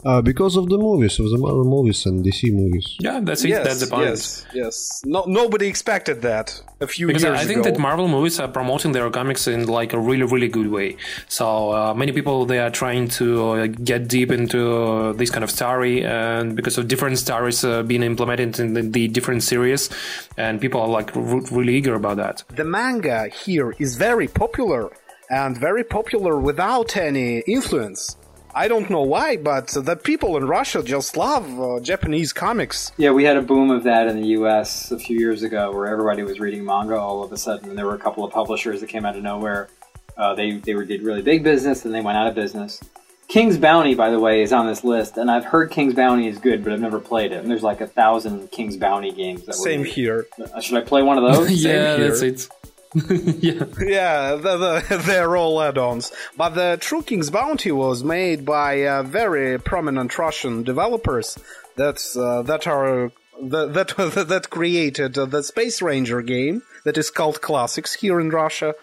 Uh, 0.05 0.21
because 0.21 0.55
of 0.55 0.69
the 0.69 0.77
movies, 0.77 1.19
of 1.19 1.27
the 1.31 1.37
Marvel 1.39 1.63
movies 1.65 2.05
and 2.05 2.23
DC 2.23 2.53
movies. 2.53 2.85
Yeah, 2.99 3.19
that's 3.23 3.43
it. 3.43 3.63
that's 3.63 3.79
the 3.79 3.87
point. 3.87 4.05
yes, 4.09 4.45
yes. 4.53 5.01
No, 5.05 5.23
nobody 5.27 5.67
expected 5.67 6.21
that 6.21 6.61
a 6.79 6.85
few 6.87 7.07
Because 7.07 7.23
years 7.23 7.39
I 7.39 7.45
think 7.45 7.61
ago. 7.61 7.71
that 7.71 7.79
Marvel 7.79 8.07
movies 8.07 8.39
are 8.39 8.47
promoting 8.47 8.91
their 8.91 9.09
comics 9.09 9.47
in 9.47 9.65
like 9.67 9.93
a 9.93 9.99
really, 9.99 10.23
really 10.23 10.47
good 10.47 10.67
way. 10.67 10.97
So 11.27 11.71
uh, 11.71 11.93
many 11.95 12.11
people 12.11 12.45
they 12.45 12.59
are 12.59 12.69
trying 12.69 13.07
to 13.19 13.27
uh, 13.51 13.67
get 13.67 14.07
deep 14.07 14.31
into 14.31 15.13
this 15.13 15.31
kind 15.31 15.43
of 15.43 15.49
story, 15.49 16.03
and 16.05 16.55
because 16.55 16.77
of 16.77 16.87
different 16.87 17.17
stories 17.17 17.63
uh, 17.63 17.81
being 17.81 18.03
implemented 18.03 18.59
in 18.59 18.73
the, 18.73 18.81
the 18.83 19.07
different 19.07 19.41
series, 19.41 19.89
and 20.37 20.61
people 20.61 20.79
are 20.81 20.87
like 20.89 21.15
r- 21.17 21.41
really 21.51 21.75
eager 21.75 21.95
about 21.95 22.17
that. 22.17 22.43
the 22.55 22.63
manga 22.63 23.27
here 23.29 23.73
is 23.79 23.95
very 23.95 24.27
popular 24.27 24.91
and 25.31 25.57
very 25.57 25.83
popular 25.83 26.39
without 26.39 26.95
any 26.95 27.39
influence. 27.47 28.15
I 28.55 28.69
don't 28.69 28.89
know 28.89 29.01
why, 29.01 29.35
but 29.35 29.67
the 29.67 29.97
people 29.97 30.37
in 30.37 30.47
Russia 30.47 30.81
just 30.81 31.17
love 31.17 31.59
uh, 31.59 31.81
Japanese 31.81 32.31
comics. 32.31 32.93
Yeah, 32.97 33.11
we 33.11 33.25
had 33.25 33.35
a 33.35 33.41
boom 33.41 33.69
of 33.69 33.83
that 33.83 34.07
in 34.07 34.21
the 34.21 34.27
U.S. 34.29 34.91
a 34.91 34.97
few 34.97 35.19
years 35.19 35.43
ago, 35.43 35.73
where 35.73 35.87
everybody 35.87 36.23
was 36.23 36.39
reading 36.39 36.63
manga 36.63 36.95
all 36.97 37.21
of 37.21 37.33
a 37.33 37.37
sudden. 37.37 37.67
And 37.67 37.77
there 37.77 37.85
were 37.85 37.95
a 37.95 37.99
couple 37.99 38.23
of 38.23 38.31
publishers 38.31 38.79
that 38.79 38.87
came 38.87 39.05
out 39.05 39.17
of 39.17 39.23
nowhere. 39.23 39.67
Uh, 40.15 40.33
they 40.35 40.53
they 40.53 40.73
were, 40.73 40.85
did 40.85 41.01
really 41.01 41.21
big 41.21 41.43
business, 41.43 41.83
and 41.83 41.93
they 41.93 41.99
went 41.99 42.17
out 42.17 42.27
of 42.27 42.35
business. 42.35 42.79
King's 43.27 43.57
Bounty, 43.57 43.93
by 43.93 44.09
the 44.09 44.19
way, 44.19 44.41
is 44.41 44.53
on 44.53 44.67
this 44.67 44.85
list, 44.85 45.17
and 45.17 45.29
I've 45.29 45.43
heard 45.43 45.69
King's 45.69 45.93
Bounty 45.93 46.27
is 46.27 46.37
good, 46.37 46.63
but 46.63 46.71
I've 46.71 46.79
never 46.79 47.01
played 47.01 47.33
it. 47.33 47.41
And 47.41 47.51
there's 47.51 47.63
like 47.63 47.81
a 47.81 47.87
thousand 47.87 48.51
King's 48.51 48.77
Bounty 48.77 49.11
games. 49.11 49.45
That 49.45 49.55
Same 49.55 49.81
made. 49.81 49.91
here. 49.91 50.27
Uh, 50.53 50.61
Should 50.61 50.77
I 50.77 50.81
play 50.81 51.01
one 51.01 51.17
of 51.17 51.33
those? 51.33 51.51
yeah, 51.63 51.97
here. 51.97 52.07
that's 52.07 52.21
it. 52.21 52.49
yeah. 53.39 53.65
Yeah, 53.77 54.35
the, 54.35 54.57
the, 54.57 55.03
they're 55.05 55.35
all 55.35 55.61
add-ons. 55.61 56.13
But 56.37 56.49
the 56.49 56.77
True 56.79 57.01
King's 57.01 57.29
Bounty 57.29 57.71
was 57.71 58.03
made 58.03 58.45
by 58.45 58.85
uh, 58.85 59.03
very 59.03 59.59
prominent 59.59 60.17
Russian 60.17 60.63
developers 60.63 61.37
that's 61.75 62.15
uh, 62.15 62.41
that 62.43 62.67
are 62.67 63.11
that 63.41 63.73
that, 63.73 64.27
that 64.29 64.49
created 64.49 65.15
the 65.15 65.43
Space 65.43 65.81
Ranger 65.81 66.21
game 66.21 66.61
that 66.85 66.97
is 66.97 67.09
called 67.09 67.41
Classics 67.41 67.95
here 67.95 68.19
in 68.19 68.29
Russia. 68.29 68.75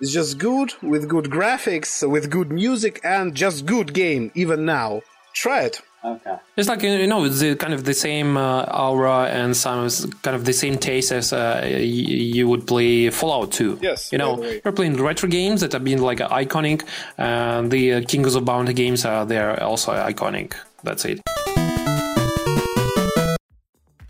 It's 0.00 0.12
just 0.12 0.38
good 0.38 0.74
with 0.80 1.08
good 1.08 1.24
graphics, 1.24 2.08
with 2.08 2.30
good 2.30 2.52
music, 2.52 3.00
and 3.02 3.34
just 3.34 3.66
good 3.66 3.92
game 3.92 4.30
even 4.36 4.64
now. 4.64 5.02
Try 5.34 5.62
it. 5.62 5.82
Okay. 6.04 6.36
It's 6.56 6.68
like 6.68 6.82
you 6.82 7.06
know, 7.08 7.24
it's 7.24 7.40
the, 7.40 7.56
kind 7.56 7.74
of 7.74 7.84
the 7.84 7.92
same 7.94 8.36
uh, 8.36 8.62
aura 8.64 9.24
and 9.26 9.56
some 9.56 9.88
kind 10.22 10.36
of 10.36 10.44
the 10.44 10.52
same 10.52 10.76
taste 10.78 11.10
as 11.12 11.32
uh, 11.32 11.60
y- 11.62 11.68
you 11.68 12.48
would 12.48 12.66
play 12.66 13.10
Fallout 13.10 13.50
2. 13.52 13.80
Yes, 13.82 14.12
you 14.12 14.18
know, 14.18 14.36
by 14.36 14.60
you're 14.64 14.72
playing 14.72 14.96
retro 15.02 15.28
games 15.28 15.60
that 15.60 15.72
have 15.72 15.82
been 15.84 16.00
like 16.00 16.18
iconic, 16.18 16.84
and 17.16 17.70
the 17.70 17.94
uh, 17.94 18.02
Kings 18.06 18.34
of 18.36 18.44
Bounty 18.44 18.72
games 18.74 19.04
are 19.04 19.26
they're 19.26 19.60
also 19.62 19.92
iconic. 19.92 20.54
That's 20.84 21.04
it. 21.04 21.20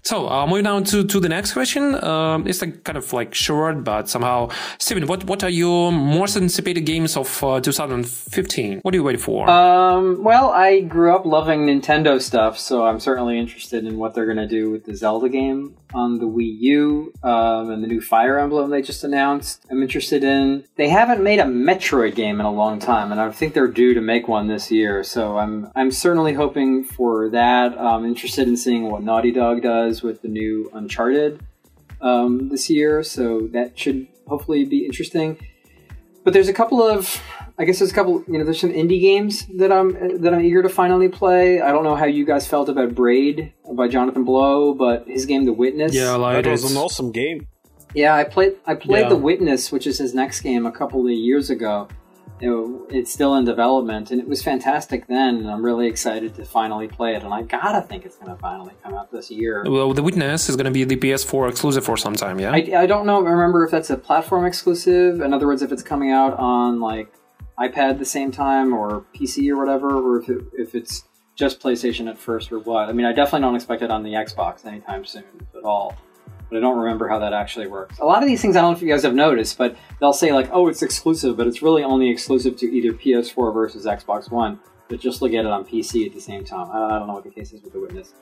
So, 0.08 0.26
uh, 0.26 0.46
moving 0.46 0.66
on 0.66 0.84
to, 0.84 1.04
to 1.04 1.20
the 1.20 1.28
next 1.28 1.52
question. 1.52 2.02
Um, 2.02 2.46
it's 2.46 2.60
kind 2.60 2.96
of 2.96 3.12
like 3.12 3.34
short, 3.34 3.84
but 3.84 4.08
somehow, 4.08 4.48
Stephen, 4.78 5.06
what, 5.06 5.24
what 5.24 5.44
are 5.44 5.50
your 5.50 5.92
most 5.92 6.34
anticipated 6.34 6.86
games 6.86 7.14
of 7.14 7.44
uh, 7.44 7.60
2015? 7.60 8.80
What 8.80 8.94
are 8.94 8.96
you 8.96 9.04
waiting 9.04 9.20
for? 9.20 9.50
Um, 9.50 10.24
well, 10.24 10.48
I 10.48 10.80
grew 10.80 11.14
up 11.14 11.26
loving 11.26 11.66
Nintendo 11.66 12.22
stuff, 12.22 12.58
so 12.58 12.86
I'm 12.86 13.00
certainly 13.00 13.38
interested 13.38 13.84
in 13.84 13.98
what 13.98 14.14
they're 14.14 14.24
going 14.24 14.38
to 14.38 14.48
do 14.48 14.70
with 14.70 14.86
the 14.86 14.96
Zelda 14.96 15.28
game 15.28 15.76
on 15.94 16.18
the 16.18 16.26
Wii 16.26 16.58
U 16.60 17.12
um, 17.22 17.70
and 17.70 17.82
the 17.82 17.86
new 17.86 18.00
Fire 18.00 18.38
Emblem 18.38 18.70
they 18.70 18.82
just 18.82 19.04
announced. 19.04 19.64
I'm 19.70 19.82
interested 19.82 20.24
in. 20.24 20.64
They 20.76 20.88
haven't 20.88 21.22
made 21.22 21.38
a 21.38 21.44
Metroid 21.44 22.14
game 22.14 22.40
in 22.40 22.46
a 22.46 22.52
long 22.52 22.78
time, 22.78 23.12
and 23.12 23.20
I 23.20 23.30
think 23.30 23.54
they're 23.54 23.68
due 23.68 23.94
to 23.94 24.00
make 24.00 24.28
one 24.28 24.48
this 24.48 24.70
year. 24.70 25.02
So 25.02 25.38
I'm 25.38 25.70
I'm 25.74 25.90
certainly 25.90 26.34
hoping 26.34 26.84
for 26.84 27.30
that. 27.30 27.78
I'm 27.78 28.04
interested 28.04 28.48
in 28.48 28.56
seeing 28.56 28.90
what 28.90 29.02
Naughty 29.02 29.32
Dog 29.32 29.62
does 29.62 29.97
with 30.02 30.22
the 30.22 30.28
new 30.28 30.70
Uncharted 30.72 31.40
um, 32.00 32.48
this 32.48 32.68
year. 32.70 33.02
So 33.02 33.48
that 33.52 33.78
should 33.78 34.06
hopefully 34.26 34.64
be 34.64 34.84
interesting 34.84 35.38
but 36.28 36.34
there's 36.34 36.48
a 36.48 36.52
couple 36.52 36.82
of 36.82 37.22
I 37.58 37.64
guess 37.64 37.78
there's 37.78 37.90
a 37.90 37.94
couple 37.94 38.22
you 38.28 38.36
know 38.36 38.44
there's 38.44 38.60
some 38.60 38.70
indie 38.70 39.00
games 39.00 39.46
that 39.56 39.72
I'm 39.72 40.20
that 40.20 40.34
I'm 40.34 40.42
eager 40.42 40.62
to 40.62 40.68
finally 40.68 41.08
play. 41.08 41.62
I 41.62 41.72
don't 41.72 41.84
know 41.84 41.96
how 41.96 42.04
you 42.04 42.26
guys 42.26 42.46
felt 42.46 42.68
about 42.68 42.94
Braid 42.94 43.54
by 43.72 43.88
Jonathan 43.88 44.24
Blow, 44.24 44.74
but 44.74 45.08
his 45.08 45.24
game 45.24 45.46
The 45.46 45.54
Witness. 45.54 45.94
yeah, 45.94 46.12
like 46.16 46.44
That 46.44 46.50
was 46.50 46.70
an 46.70 46.76
awesome 46.76 47.12
game. 47.12 47.46
Yeah, 47.94 48.14
I 48.14 48.24
played 48.24 48.56
I 48.66 48.74
played 48.74 49.04
Yeah. 49.04 49.08
The 49.08 49.16
Witness, 49.16 49.72
which 49.72 49.86
is 49.86 49.96
his 49.96 50.12
next 50.12 50.42
game 50.42 50.66
a 50.66 50.70
couple 50.70 51.06
of 51.06 51.12
years 51.12 51.48
ago. 51.48 51.88
Know, 52.40 52.86
it's 52.90 53.12
still 53.12 53.34
in 53.34 53.44
development 53.44 54.10
and 54.10 54.20
it 54.20 54.28
was 54.28 54.42
fantastic 54.42 55.06
then 55.06 55.36
and 55.36 55.50
I'm 55.50 55.64
really 55.64 55.86
excited 55.86 56.34
to 56.36 56.44
finally 56.44 56.88
play 56.88 57.14
it 57.14 57.22
and 57.22 57.34
I 57.34 57.42
gotta 57.42 57.82
think 57.82 58.04
it's 58.04 58.16
gonna 58.16 58.36
finally 58.36 58.74
come 58.82 58.94
out 58.94 59.10
this 59.10 59.30
year. 59.30 59.64
Well, 59.66 59.92
The 59.92 60.02
Witness 60.02 60.48
is 60.48 60.56
going 60.56 60.66
to 60.66 60.70
be 60.70 60.84
the 60.84 60.96
PS4 60.96 61.50
exclusive 61.50 61.84
for 61.84 61.96
some 61.96 62.14
time, 62.14 62.38
yeah? 62.38 62.52
I, 62.52 62.82
I 62.82 62.86
don't 62.86 63.06
know. 63.06 63.20
Remember 63.20 63.64
if 63.64 63.70
that's 63.70 63.90
a 63.90 63.96
platform 63.96 64.44
exclusive. 64.44 65.20
In 65.20 65.32
other 65.32 65.46
words, 65.46 65.62
if 65.62 65.72
it's 65.72 65.82
coming 65.82 66.10
out 66.10 66.38
on 66.38 66.80
like 66.80 67.12
iPad 67.58 67.90
at 67.90 67.98
the 67.98 68.04
same 68.04 68.30
time 68.30 68.72
or 68.72 69.04
PC 69.14 69.50
or 69.50 69.56
whatever, 69.56 69.90
or 69.90 70.20
if 70.20 70.28
it, 70.28 70.44
if 70.52 70.74
it's 70.74 71.04
just 71.34 71.60
PlayStation 71.60 72.08
at 72.08 72.18
first 72.18 72.50
or 72.52 72.58
what. 72.58 72.88
I 72.88 72.92
mean, 72.92 73.06
I 73.06 73.12
definitely 73.12 73.42
don't 73.42 73.54
expect 73.54 73.82
it 73.82 73.90
on 73.90 74.02
the 74.02 74.12
Xbox 74.12 74.64
anytime 74.64 75.04
soon 75.04 75.24
at 75.56 75.64
all. 75.64 75.96
But 76.50 76.56
I 76.58 76.60
don't 76.60 76.78
remember 76.78 77.08
how 77.08 77.18
that 77.18 77.32
actually 77.32 77.66
works. 77.66 77.98
A 77.98 78.04
lot 78.04 78.22
of 78.22 78.28
these 78.28 78.40
things, 78.40 78.56
I 78.56 78.62
don't 78.62 78.72
know 78.72 78.76
if 78.76 78.82
you 78.82 78.88
guys 78.88 79.02
have 79.02 79.14
noticed, 79.14 79.58
but 79.58 79.76
they'll 80.00 80.12
say 80.12 80.32
like, 80.32 80.48
"Oh, 80.52 80.68
it's 80.68 80.82
exclusive," 80.82 81.36
but 81.36 81.46
it's 81.46 81.62
really 81.62 81.82
only 81.84 82.08
exclusive 82.10 82.56
to 82.58 82.66
either 82.66 82.92
PS4 82.92 83.52
versus 83.52 83.84
Xbox 83.84 84.30
One. 84.30 84.58
But 84.88 85.00
just 85.00 85.20
look 85.20 85.32
at 85.34 85.40
it 85.44 85.46
on 85.46 85.64
PC 85.66 86.06
at 86.06 86.14
the 86.14 86.20
same 86.20 86.44
time. 86.44 86.70
I 86.72 86.98
don't 86.98 87.06
know 87.08 87.12
what 87.14 87.24
the 87.24 87.30
case 87.30 87.52
is 87.52 87.62
with 87.62 87.74
the 87.74 87.80
Witness. 87.80 88.14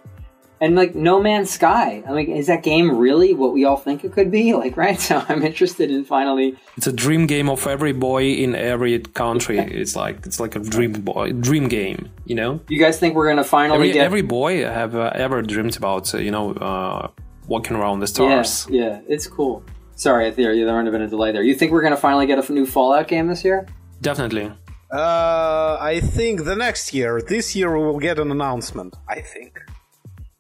And 0.59 0.75
like 0.75 0.95
No 0.95 1.23
Man's 1.23 1.51
Sky, 1.51 2.03
I 2.09 2.13
mean, 2.13 2.31
is 2.33 2.47
that 2.47 2.63
game 2.63 2.97
really 2.97 3.35
what 3.35 3.53
we 3.53 3.67
all 3.67 3.77
think 3.77 4.05
it 4.05 4.13
could 4.13 4.31
be? 4.31 4.53
Like, 4.57 4.77
right? 4.77 4.99
So 4.99 5.23
I'm 5.29 5.43
interested 5.45 5.91
in 5.91 6.05
finally. 6.07 6.57
It's 6.79 6.87
a 6.87 6.93
dream 6.93 7.27
game 7.27 7.51
of 7.51 7.67
every 7.67 7.93
boy 7.93 8.25
in 8.33 8.55
every 8.55 8.99
country. 9.01 9.59
It's 9.59 9.95
like 9.95 10.25
it's 10.27 10.41
like 10.41 10.57
a 10.57 10.61
dream 10.61 10.93
boy 10.93 11.33
dream 11.33 11.69
game, 11.69 12.09
you 12.25 12.35
know. 12.35 12.61
You 12.69 12.81
guys 12.81 12.99
think 12.99 13.15
we're 13.15 13.29
gonna 13.29 13.45
finally 13.45 13.77
Every, 13.77 13.93
get? 13.93 14.05
every 14.07 14.23
boy 14.23 14.65
have 14.65 14.97
uh, 14.97 15.13
ever 15.15 15.43
dreamed 15.43 15.77
about, 15.77 16.15
uh, 16.15 16.19
you 16.19 16.31
know, 16.31 16.53
uh, 16.55 17.09
walking 17.47 17.77
around 17.77 18.01
the 18.01 18.07
yeah, 18.07 18.43
stars. 18.43 18.67
yeah, 18.71 19.01
it's 19.09 19.27
cool. 19.27 19.65
Sorry, 19.95 20.27
I 20.27 20.31
think 20.31 20.47
there 20.47 20.75
might 20.75 20.85
have 20.85 20.93
been 20.93 21.03
a 21.03 21.09
delay 21.09 21.33
there. 21.33 21.43
You 21.43 21.55
think 21.55 21.73
we're 21.73 21.83
gonna 21.83 21.97
finally 21.97 22.27
get 22.27 22.39
a 22.39 22.53
new 22.53 22.67
Fallout 22.67 23.09
game 23.09 23.29
this 23.29 23.45
year? 23.45 23.67
Definitely. 24.01 24.53
Uh, 24.93 25.79
I 25.81 26.01
think 26.01 26.45
the 26.45 26.55
next 26.55 26.95
year, 26.95 27.21
this 27.21 27.57
year, 27.57 27.77
we 27.77 27.85
will 27.85 27.99
get 27.99 28.19
an 28.19 28.31
announcement. 28.31 28.95
I 29.09 29.21
think. 29.21 29.59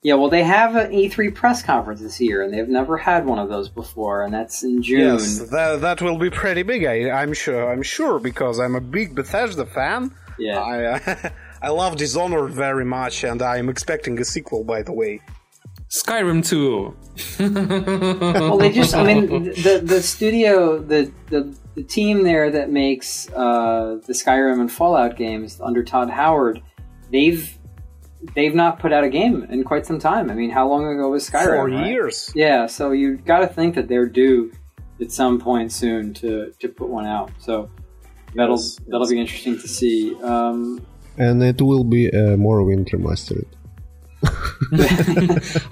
Yeah, 0.02 0.14
well, 0.14 0.28
they 0.28 0.44
have 0.44 0.76
an 0.76 0.92
E3 0.92 1.34
press 1.34 1.64
conference 1.64 2.00
this 2.00 2.20
year, 2.20 2.42
and 2.42 2.54
they've 2.54 2.68
never 2.68 2.96
had 2.96 3.26
one 3.26 3.40
of 3.40 3.48
those 3.48 3.68
before, 3.68 4.22
and 4.22 4.32
that's 4.32 4.62
in 4.62 4.80
June. 4.80 5.00
Yes, 5.00 5.38
that, 5.50 5.80
that 5.80 6.00
will 6.00 6.16
be 6.16 6.30
pretty 6.30 6.62
big. 6.62 6.84
I, 6.84 7.10
I'm 7.10 7.32
sure. 7.32 7.72
I'm 7.72 7.82
sure 7.82 8.20
because 8.20 8.60
I'm 8.60 8.76
a 8.76 8.80
big 8.80 9.16
Bethesda 9.16 9.66
fan. 9.66 10.14
Yeah. 10.38 10.60
I 10.60 11.32
I 11.66 11.70
love 11.70 11.96
Dishonored 11.96 12.52
very 12.52 12.84
much, 12.84 13.24
and 13.24 13.42
I'm 13.42 13.68
expecting 13.68 14.20
a 14.20 14.24
sequel. 14.24 14.62
By 14.62 14.82
the 14.82 14.92
way. 14.92 15.22
Skyrim 15.88 16.44
2. 16.44 16.96
well, 18.48 18.58
they 18.58 18.72
just, 18.72 18.94
I 18.94 19.04
mean, 19.04 19.26
the 19.44 19.80
the 19.82 20.02
studio, 20.02 20.78
the 20.78 21.12
the, 21.30 21.56
the 21.74 21.82
team 21.82 22.24
there 22.24 22.50
that 22.50 22.70
makes 22.70 23.30
uh, 23.32 23.98
the 24.06 24.12
Skyrim 24.12 24.60
and 24.60 24.70
Fallout 24.70 25.16
games 25.16 25.60
under 25.60 25.82
Todd 25.84 26.10
Howard, 26.10 26.60
they've 27.10 27.56
they've 28.34 28.54
not 28.54 28.78
put 28.78 28.92
out 28.92 29.04
a 29.04 29.08
game 29.08 29.44
in 29.44 29.64
quite 29.64 29.86
some 29.86 29.98
time. 29.98 30.30
I 30.30 30.34
mean, 30.34 30.50
how 30.50 30.68
long 30.68 30.86
ago 30.86 31.10
was 31.10 31.28
Skyrim? 31.28 31.54
Four 31.54 31.68
right? 31.68 31.86
years. 31.86 32.30
Yeah, 32.34 32.66
so 32.66 32.92
you 32.92 33.16
got 33.16 33.40
to 33.40 33.46
think 33.46 33.74
that 33.76 33.88
they're 33.88 34.08
due 34.08 34.52
at 35.00 35.12
some 35.12 35.38
point 35.38 35.72
soon 35.72 36.14
to, 36.14 36.52
to 36.58 36.68
put 36.68 36.88
one 36.88 37.06
out. 37.06 37.30
So 37.38 37.70
that'll 38.34 38.56
Yes, 38.56 38.80
that'll 38.86 39.02
yes. 39.02 39.10
be 39.10 39.20
interesting 39.20 39.58
to 39.58 39.68
see. 39.68 40.14
Um, 40.22 40.80
And 41.18 41.42
it 41.42 41.60
will 41.62 41.84
be 41.84 42.08
uh, 42.12 42.36
Morrowind 42.36 42.90
remastered. 42.90 43.46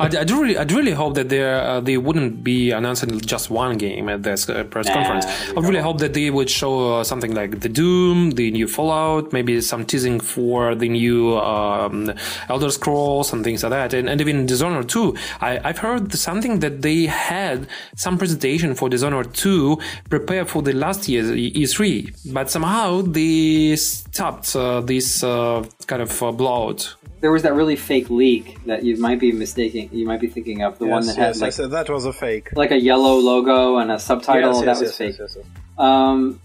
I, 0.00 0.06
I 0.20 0.24
do 0.24 0.40
really, 0.42 0.56
I 0.58 0.64
do 0.64 0.76
really 0.76 0.92
hope 0.92 1.14
that 1.14 1.28
they 1.28 1.42
uh, 1.42 1.80
they 1.80 1.96
wouldn't 1.96 2.44
be 2.44 2.70
announcing 2.70 3.20
just 3.20 3.50
one 3.50 3.76
game 3.78 4.08
at 4.08 4.22
this 4.22 4.48
uh, 4.48 4.64
press 4.64 4.86
Nah, 4.86 4.94
conference. 4.94 5.26
I 5.56 5.60
really 5.60 5.80
hope 5.80 5.98
that 5.98 6.14
they 6.14 6.30
would 6.30 6.50
show 6.50 6.98
uh, 7.00 7.04
something 7.04 7.34
like 7.34 7.60
the 7.60 7.68
Doom, 7.68 8.32
the 8.32 8.50
new 8.50 8.68
Fallout, 8.68 9.32
maybe 9.32 9.60
some 9.60 9.84
teasing 9.84 10.20
for 10.20 10.74
the 10.74 10.88
new 10.88 11.36
um, 11.38 12.12
Elder 12.48 12.70
Scrolls 12.70 13.32
and 13.32 13.42
things 13.44 13.62
like 13.62 13.70
that, 13.70 13.94
and, 13.94 14.08
and 14.08 14.20
even 14.20 14.46
Dishonored 14.46 14.88
2. 14.88 15.16
I, 15.40 15.60
I've 15.68 15.78
heard 15.78 16.12
something 16.12 16.60
that 16.60 16.82
they 16.82 17.06
had 17.06 17.66
some 17.96 18.18
presentation 18.18 18.74
for 18.74 18.88
Dishonored 18.88 19.34
2 19.34 19.78
prepared 20.10 20.48
for 20.48 20.62
the 20.62 20.72
last 20.72 21.08
year's 21.08 21.30
E3, 21.30 22.32
but 22.32 22.50
somehow 22.50 23.02
they 23.02 23.76
stopped 23.76 24.54
uh, 24.54 24.80
this 24.80 25.22
uh, 25.24 25.64
kind 25.86 26.02
of 26.02 26.22
uh, 26.22 26.32
blowout. 26.32 26.94
There 27.24 27.32
was 27.32 27.42
that 27.44 27.54
really 27.54 27.74
fake 27.74 28.10
leak 28.10 28.62
that 28.66 28.84
you 28.84 28.98
might 28.98 29.18
be 29.18 29.32
mistaking. 29.32 29.88
You 29.90 30.04
might 30.06 30.20
be 30.20 30.26
thinking 30.28 30.60
of 30.62 30.78
the 30.78 30.84
one 30.84 31.02
Yes, 31.02 31.06
that 31.06 31.20
had 31.22 31.26
yes, 31.28 31.40
like 31.40 31.56
yes, 31.56 31.70
that 31.70 31.88
was 31.88 32.04
a 32.04 32.12
fake. 32.12 32.50
like 32.54 32.70
a 32.70 32.78
yellow 32.78 33.14
logo 33.16 33.78
and 33.78 33.90
a 33.90 33.98
subtitle. 33.98 34.50
Yes, 34.52 34.58
that 34.60 34.66
yes, 34.66 34.80
was 34.80 34.88
yes, 34.90 34.96
fake. 34.98 35.16
yes, 35.18 35.36
yes, 35.38 35.46
yes. 35.46 35.62
Um, 35.78 36.38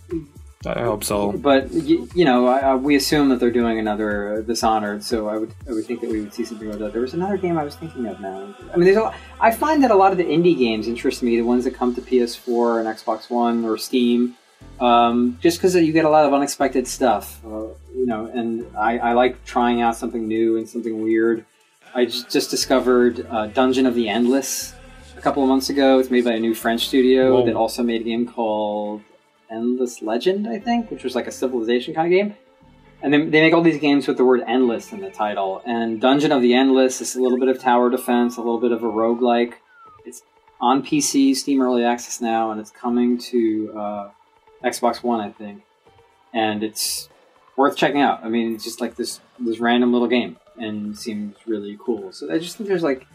I 0.66 0.80
hope 0.82 1.04
so. 1.04 1.34
but 1.34 1.70
you, 1.74 2.08
you 2.16 2.24
know, 2.24 2.48
I, 2.48 2.60
I, 2.60 2.76
we 2.76 2.96
assume 2.96 3.28
that 3.28 3.42
they're 3.42 3.52
doing 3.52 3.78
another 3.78 4.38
uh, 4.38 4.42
Dishonored, 4.42 5.04
so 5.04 5.28
I 5.28 5.36
would 5.38 5.54
I 5.68 5.74
would 5.74 5.86
think 5.86 6.00
that 6.00 6.10
we 6.10 6.22
would 6.22 6.34
see 6.34 6.46
something 6.46 6.70
like 6.70 6.80
that. 6.80 6.94
There 6.94 7.02
was 7.02 7.14
another 7.14 7.36
game 7.36 7.58
I 7.58 7.66
was 7.66 7.76
thinking 7.76 8.06
of 8.08 8.22
now. 8.22 8.56
I 8.74 8.78
mean, 8.78 8.86
there's 8.86 8.96
a 8.96 9.02
lot, 9.02 9.16
I 9.42 9.52
find 9.52 9.84
that 9.84 9.92
a 9.92 9.96
lot 9.96 10.14
of 10.14 10.18
the 10.18 10.24
indie 10.24 10.58
games 10.58 10.88
interest 10.88 11.22
me, 11.24 11.36
the 11.36 11.42
ones 11.42 11.66
that 11.66 11.76
come 11.76 11.94
to 11.96 12.02
PS4 12.02 12.80
and 12.80 12.88
Xbox 12.88 13.30
One 13.30 13.66
or 13.66 13.78
Steam, 13.78 14.36
um, 14.80 15.38
just 15.42 15.58
because 15.58 15.76
you 15.76 15.92
get 15.92 16.06
a 16.06 16.10
lot 16.10 16.26
of 16.26 16.34
unexpected 16.34 16.88
stuff, 16.88 17.44
uh, 17.46 17.68
you 17.94 18.06
know. 18.06 18.26
And 18.28 18.66
I, 18.78 18.98
I 19.00 19.14
like 19.14 19.44
trying 19.46 19.82
out 19.82 19.96
something 19.96 20.28
new 20.28 20.58
and 20.58 20.68
something 20.68 21.02
weird. 21.02 21.46
I 21.94 22.06
just, 22.06 22.30
just 22.30 22.52
discovered 22.52 23.26
uh, 23.30 23.48
Dungeon 23.48 23.86
of 23.86 23.96
the 23.96 24.10
Endless 24.10 24.76
a 25.18 25.22
couple 25.22 25.44
of 25.44 25.50
months 25.50 25.70
ago. 25.70 26.00
It's 26.00 26.10
made 26.10 26.24
by 26.24 26.34
a 26.34 26.40
new 26.40 26.54
French 26.54 26.88
studio 26.88 27.38
Whoa. 27.38 27.46
that 27.46 27.56
also 27.56 27.84
made 27.84 28.02
a 28.02 28.04
game 28.06 28.28
called 28.28 29.02
Endless 29.50 30.02
Legend, 30.02 30.48
I 30.48 30.60
think, 30.60 30.92
which 30.92 31.04
was 31.04 31.16
like 31.16 31.28
a 31.28 31.32
civilization 31.32 31.94
kind 31.94 32.14
of 32.14 32.18
game. 32.18 32.36
And 33.02 33.14
then 33.14 33.32
they 33.32 33.42
make 33.42 33.54
all 33.54 33.62
these 33.62 33.80
games 33.80 34.08
with 34.08 34.18
the 34.18 34.26
word 34.26 34.44
endless 34.46 34.92
in 34.92 35.00
the 35.02 35.10
title. 35.10 35.62
And 35.66 36.02
Dungeon 36.02 36.32
of 36.32 36.42
the 36.42 36.54
Endless 36.54 37.00
is 37.02 37.16
a 37.16 37.22
little 37.22 37.40
bit 37.40 37.48
of 37.48 37.60
tower 37.60 37.90
defense, 37.90 38.38
a 38.38 38.42
little 38.42 38.60
bit 38.60 38.72
of 38.72 38.84
a 38.84 38.88
roguelike. 38.88 39.54
It's 40.06 40.22
on 40.60 40.84
PC, 40.84 41.36
Steam 41.36 41.62
Early 41.62 41.86
Access 41.86 42.20
now, 42.20 42.52
and 42.52 42.60
it's 42.60 42.72
coming 42.72 43.18
to 43.18 43.74
uh, 43.78 44.10
Xbox 44.64 45.04
One, 45.04 45.20
I 45.20 45.32
think. 45.32 45.64
And 46.34 46.64
it's 46.64 47.10
worth 47.56 47.76
checking 47.76 48.02
out. 48.02 48.24
I 48.24 48.30
mean, 48.30 48.56
it's 48.56 48.64
just 48.64 48.82
like 48.82 48.96
this 48.96 49.20
this 49.40 49.60
random 49.60 49.92
little 49.92 50.08
game, 50.08 50.38
and 50.58 50.98
seems 50.98 51.36
really 51.46 51.78
cool. 51.84 52.12
So 52.12 52.34
I 52.34 52.40
just 52.40 52.58
think 52.58 52.70
there's 52.70 52.84
like 52.84 53.08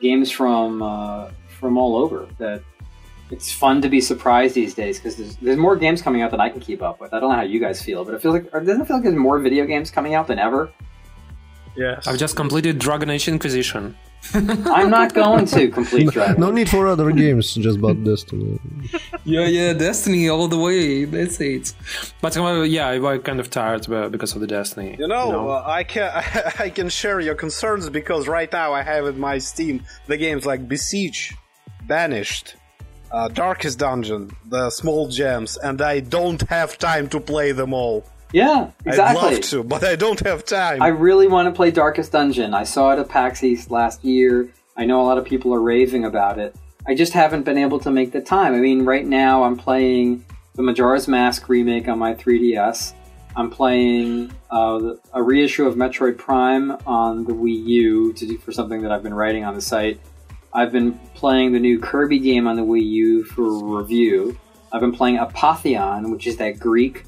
games 0.00 0.30
from 0.30 0.82
uh, 0.82 1.30
from 1.58 1.76
all 1.76 1.96
over 1.96 2.28
that 2.38 2.62
it's 3.30 3.52
fun 3.52 3.82
to 3.82 3.88
be 3.88 4.00
surprised 4.00 4.54
these 4.54 4.74
days 4.74 4.98
because 4.98 5.16
there's, 5.16 5.36
there's 5.36 5.58
more 5.58 5.76
games 5.76 6.00
coming 6.00 6.22
out 6.22 6.30
than 6.30 6.40
I 6.40 6.48
can 6.48 6.60
keep 6.60 6.82
up 6.82 7.00
with. 7.00 7.12
I 7.12 7.20
don't 7.20 7.30
know 7.30 7.36
how 7.36 7.42
you 7.42 7.60
guys 7.60 7.82
feel, 7.82 8.04
but 8.04 8.14
it 8.14 8.22
feels 8.22 8.34
like 8.34 8.48
or 8.52 8.60
doesn't 8.60 8.82
it 8.82 8.86
feel 8.86 8.96
like 8.96 9.04
there's 9.04 9.16
more 9.16 9.38
video 9.38 9.66
games 9.66 9.90
coming 9.90 10.14
out 10.14 10.26
than 10.26 10.38
ever. 10.38 10.72
Yes. 11.76 12.06
I've 12.06 12.18
just 12.18 12.34
completed 12.34 12.78
Dragon 12.78 13.10
Age 13.10 13.28
Inquisition. 13.28 13.96
I'm 14.34 14.90
not 14.90 15.14
going 15.14 15.46
to 15.46 15.68
complete 15.68 16.10
Dragon. 16.12 16.40
No 16.40 16.50
need 16.50 16.68
for 16.68 16.86
other 16.86 17.10
games, 17.12 17.54
just 17.54 17.78
about 17.78 18.02
Destiny. 18.04 18.58
Yeah, 19.24 19.46
yeah, 19.46 19.72
Destiny 19.72 20.28
all 20.28 20.48
the 20.48 20.58
way. 20.58 21.04
That's 21.04 21.40
it. 21.40 21.72
But 22.20 22.36
uh, 22.36 22.62
yeah, 22.62 22.88
I 22.88 22.98
was 22.98 23.20
kind 23.22 23.40
of 23.40 23.48
tired 23.50 23.86
because 24.10 24.34
of 24.34 24.40
the 24.40 24.46
Destiny. 24.46 24.96
You 24.98 25.08
know, 25.08 25.48
Uh, 25.50 25.62
I 25.66 25.84
can 25.84 26.10
I 26.58 26.68
can 26.70 26.88
share 26.88 27.20
your 27.20 27.34
concerns 27.34 27.88
because 27.90 28.28
right 28.28 28.52
now 28.52 28.72
I 28.72 28.82
have 28.82 29.06
in 29.06 29.18
my 29.18 29.38
Steam 29.38 29.82
the 30.06 30.16
games 30.16 30.44
like 30.44 30.68
Besiege, 30.68 31.34
Banished, 31.86 32.56
uh, 33.12 33.28
Darkest 33.28 33.78
Dungeon, 33.78 34.30
the 34.46 34.68
Small 34.70 35.08
Gems, 35.08 35.56
and 35.56 35.80
I 35.80 36.00
don't 36.00 36.42
have 36.50 36.76
time 36.76 37.08
to 37.10 37.20
play 37.20 37.52
them 37.52 37.72
all. 37.72 38.04
Yeah, 38.32 38.70
exactly. 38.84 39.26
I'd 39.26 39.32
love 39.32 39.40
to, 39.42 39.64
but 39.64 39.84
I 39.84 39.96
don't 39.96 40.20
have 40.20 40.44
time. 40.44 40.82
I 40.82 40.88
really 40.88 41.26
want 41.26 41.46
to 41.46 41.52
play 41.52 41.70
Darkest 41.70 42.12
Dungeon. 42.12 42.54
I 42.54 42.64
saw 42.64 42.90
it 42.92 42.98
at 42.98 43.08
PAX 43.08 43.42
East 43.42 43.70
last 43.70 44.04
year. 44.04 44.52
I 44.76 44.84
know 44.84 45.00
a 45.00 45.06
lot 45.06 45.18
of 45.18 45.24
people 45.24 45.54
are 45.54 45.60
raving 45.60 46.04
about 46.04 46.38
it. 46.38 46.54
I 46.86 46.94
just 46.94 47.12
haven't 47.12 47.42
been 47.42 47.58
able 47.58 47.78
to 47.80 47.90
make 47.90 48.12
the 48.12 48.20
time. 48.20 48.54
I 48.54 48.58
mean, 48.58 48.84
right 48.84 49.06
now 49.06 49.42
I'm 49.42 49.56
playing 49.56 50.24
the 50.54 50.62
Majora's 50.62 51.08
Mask 51.08 51.48
remake 51.48 51.88
on 51.88 51.98
my 51.98 52.14
3DS. 52.14 52.92
I'm 53.36 53.50
playing 53.50 54.32
uh, 54.50 54.94
a 55.12 55.22
reissue 55.22 55.66
of 55.66 55.76
Metroid 55.76 56.18
Prime 56.18 56.72
on 56.86 57.24
the 57.24 57.32
Wii 57.32 57.66
U 57.66 58.12
to 58.14 58.26
do 58.26 58.38
for 58.38 58.52
something 58.52 58.82
that 58.82 58.90
I've 58.90 59.02
been 59.02 59.14
writing 59.14 59.44
on 59.44 59.54
the 59.54 59.60
site. 59.60 60.00
I've 60.52 60.72
been 60.72 60.98
playing 61.14 61.52
the 61.52 61.60
new 61.60 61.78
Kirby 61.78 62.18
game 62.18 62.46
on 62.46 62.56
the 62.56 62.62
Wii 62.62 62.84
U 62.84 63.24
for 63.24 63.78
review. 63.78 64.38
I've 64.72 64.80
been 64.80 64.92
playing 64.92 65.18
Apotheon, 65.18 66.10
which 66.10 66.26
is 66.26 66.36
that 66.38 66.58
Greek 66.58 67.04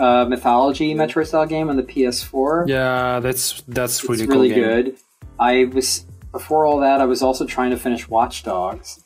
uh, 0.00 0.24
mythology 0.24 0.94
Metroid 0.94 1.26
style 1.26 1.46
game 1.46 1.68
on 1.70 1.76
the 1.76 1.82
PS4 1.82 2.68
Yeah, 2.68 3.20
that's 3.20 3.62
that's 3.68 4.08
really 4.08 4.26
cool. 4.26 4.34
really 4.36 4.48
game. 4.48 4.58
good. 4.58 4.96
I 5.38 5.64
was 5.72 6.06
before 6.32 6.66
all 6.66 6.80
that. 6.80 7.00
I 7.00 7.04
was 7.04 7.22
also 7.22 7.44
trying 7.46 7.70
to 7.70 7.76
finish 7.76 8.08
Watch 8.08 8.42
Dogs, 8.42 9.04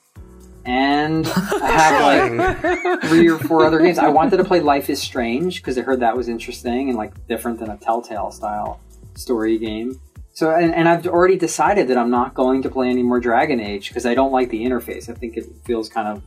and 0.64 1.26
I 1.36 1.70
have 1.72 2.32
like 2.38 3.02
three 3.04 3.28
or 3.28 3.38
four 3.38 3.64
other 3.64 3.78
games. 3.84 3.98
I 3.98 4.08
wanted 4.08 4.36
to 4.38 4.44
play 4.44 4.60
Life 4.60 4.88
is 4.90 5.00
Strange 5.00 5.60
because 5.62 5.76
I 5.78 5.82
heard 5.82 6.00
that 6.00 6.16
was 6.16 6.28
interesting 6.28 6.88
and 6.88 6.96
like 6.98 7.26
different 7.28 7.58
than 7.58 7.70
a 7.70 7.76
Telltale 7.76 8.30
style 8.30 8.80
story 9.14 9.58
game. 9.58 10.00
So, 10.32 10.50
and, 10.50 10.74
and 10.74 10.88
I've 10.88 11.06
already 11.06 11.36
decided 11.36 11.86
that 11.88 11.96
I'm 11.96 12.10
not 12.10 12.34
going 12.34 12.62
to 12.62 12.68
play 12.68 12.88
any 12.90 13.04
more 13.04 13.20
Dragon 13.20 13.60
Age 13.60 13.88
because 13.88 14.04
I 14.04 14.14
don't 14.14 14.32
like 14.32 14.50
the 14.50 14.64
interface. 14.64 15.08
I 15.08 15.14
think 15.14 15.36
it 15.36 15.44
feels 15.64 15.88
kind 15.88 16.08
of 16.08 16.22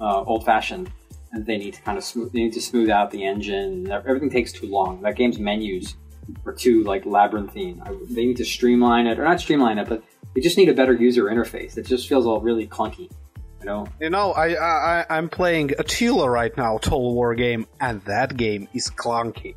uh, 0.00 0.24
old 0.28 0.44
fashioned, 0.44 0.90
they 1.36 1.58
need 1.58 1.74
to 1.74 1.82
kind 1.82 1.98
of 1.98 2.04
smooth. 2.04 2.32
They 2.32 2.40
need 2.40 2.52
to 2.54 2.60
smooth 2.60 2.90
out 2.90 3.10
the 3.10 3.24
engine. 3.24 3.90
Everything 3.90 4.30
takes 4.30 4.52
too 4.52 4.66
long. 4.66 5.02
That 5.02 5.16
game's 5.16 5.38
menus 5.38 5.96
are 6.46 6.52
too 6.52 6.82
like 6.84 7.04
labyrinthine. 7.06 7.82
They 8.10 8.26
need 8.26 8.36
to 8.38 8.44
streamline 8.44 9.06
it, 9.06 9.18
or 9.18 9.24
not 9.24 9.40
streamline 9.40 9.78
it, 9.78 9.88
but 9.88 10.02
they 10.34 10.40
just 10.40 10.56
need 10.56 10.68
a 10.68 10.74
better 10.74 10.94
user 10.94 11.24
interface. 11.24 11.76
It 11.76 11.86
just 11.86 12.08
feels 12.08 12.26
all 12.26 12.40
really 12.40 12.66
clunky. 12.66 13.10
You 13.60 13.66
know, 13.66 13.86
You 14.00 14.10
know, 14.10 14.32
I, 14.32 14.54
I 14.54 15.00
I- 15.00 15.06
I'm 15.16 15.28
playing 15.28 15.72
Attila 15.78 16.28
right 16.28 16.54
now, 16.56 16.76
Total 16.78 17.14
War 17.14 17.34
game, 17.34 17.66
and 17.80 18.02
that 18.02 18.36
game 18.36 18.68
is 18.74 18.90
clunky. 18.90 19.54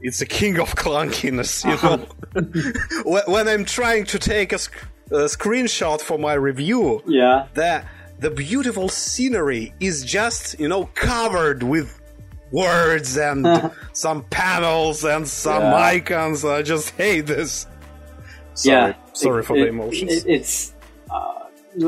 It's 0.00 0.18
the 0.20 0.26
king 0.26 0.58
of 0.58 0.74
clunkiness, 0.76 1.64
you 1.66 1.72
uh-huh. 1.72 1.96
know. 1.96 3.02
when, 3.04 3.22
when 3.26 3.48
I'm 3.48 3.66
trying 3.66 4.06
to 4.06 4.18
take 4.18 4.54
a, 4.54 4.58
sc- 4.58 4.74
a 5.10 5.26
screenshot 5.26 6.00
for 6.00 6.18
my 6.18 6.32
review, 6.32 7.02
yeah. 7.06 7.48
the 7.52 7.84
the 8.20 8.30
beautiful 8.30 8.88
scenery 8.88 9.72
is 9.80 10.04
just 10.04 10.58
you 10.60 10.68
know 10.68 10.84
covered 10.94 11.62
with 11.62 12.00
words 12.52 13.16
and 13.16 13.46
some 13.92 14.24
panels 14.24 15.04
and 15.04 15.26
some 15.26 15.62
Yeah. 15.62 15.74
icons. 15.74 16.44
I 16.44 16.62
just 16.62 16.90
hate 16.90 17.22
this. 17.26 17.66
Sorry, 18.54 18.76
yeah, 18.90 18.94
sorry 19.14 19.40
It- 19.40 19.46
for 19.46 19.56
it- 19.56 19.60
the 19.62 19.66
emotions. 19.68 20.12
it- 20.12 20.26
it's. 20.28 20.74
Uh, 21.10 21.34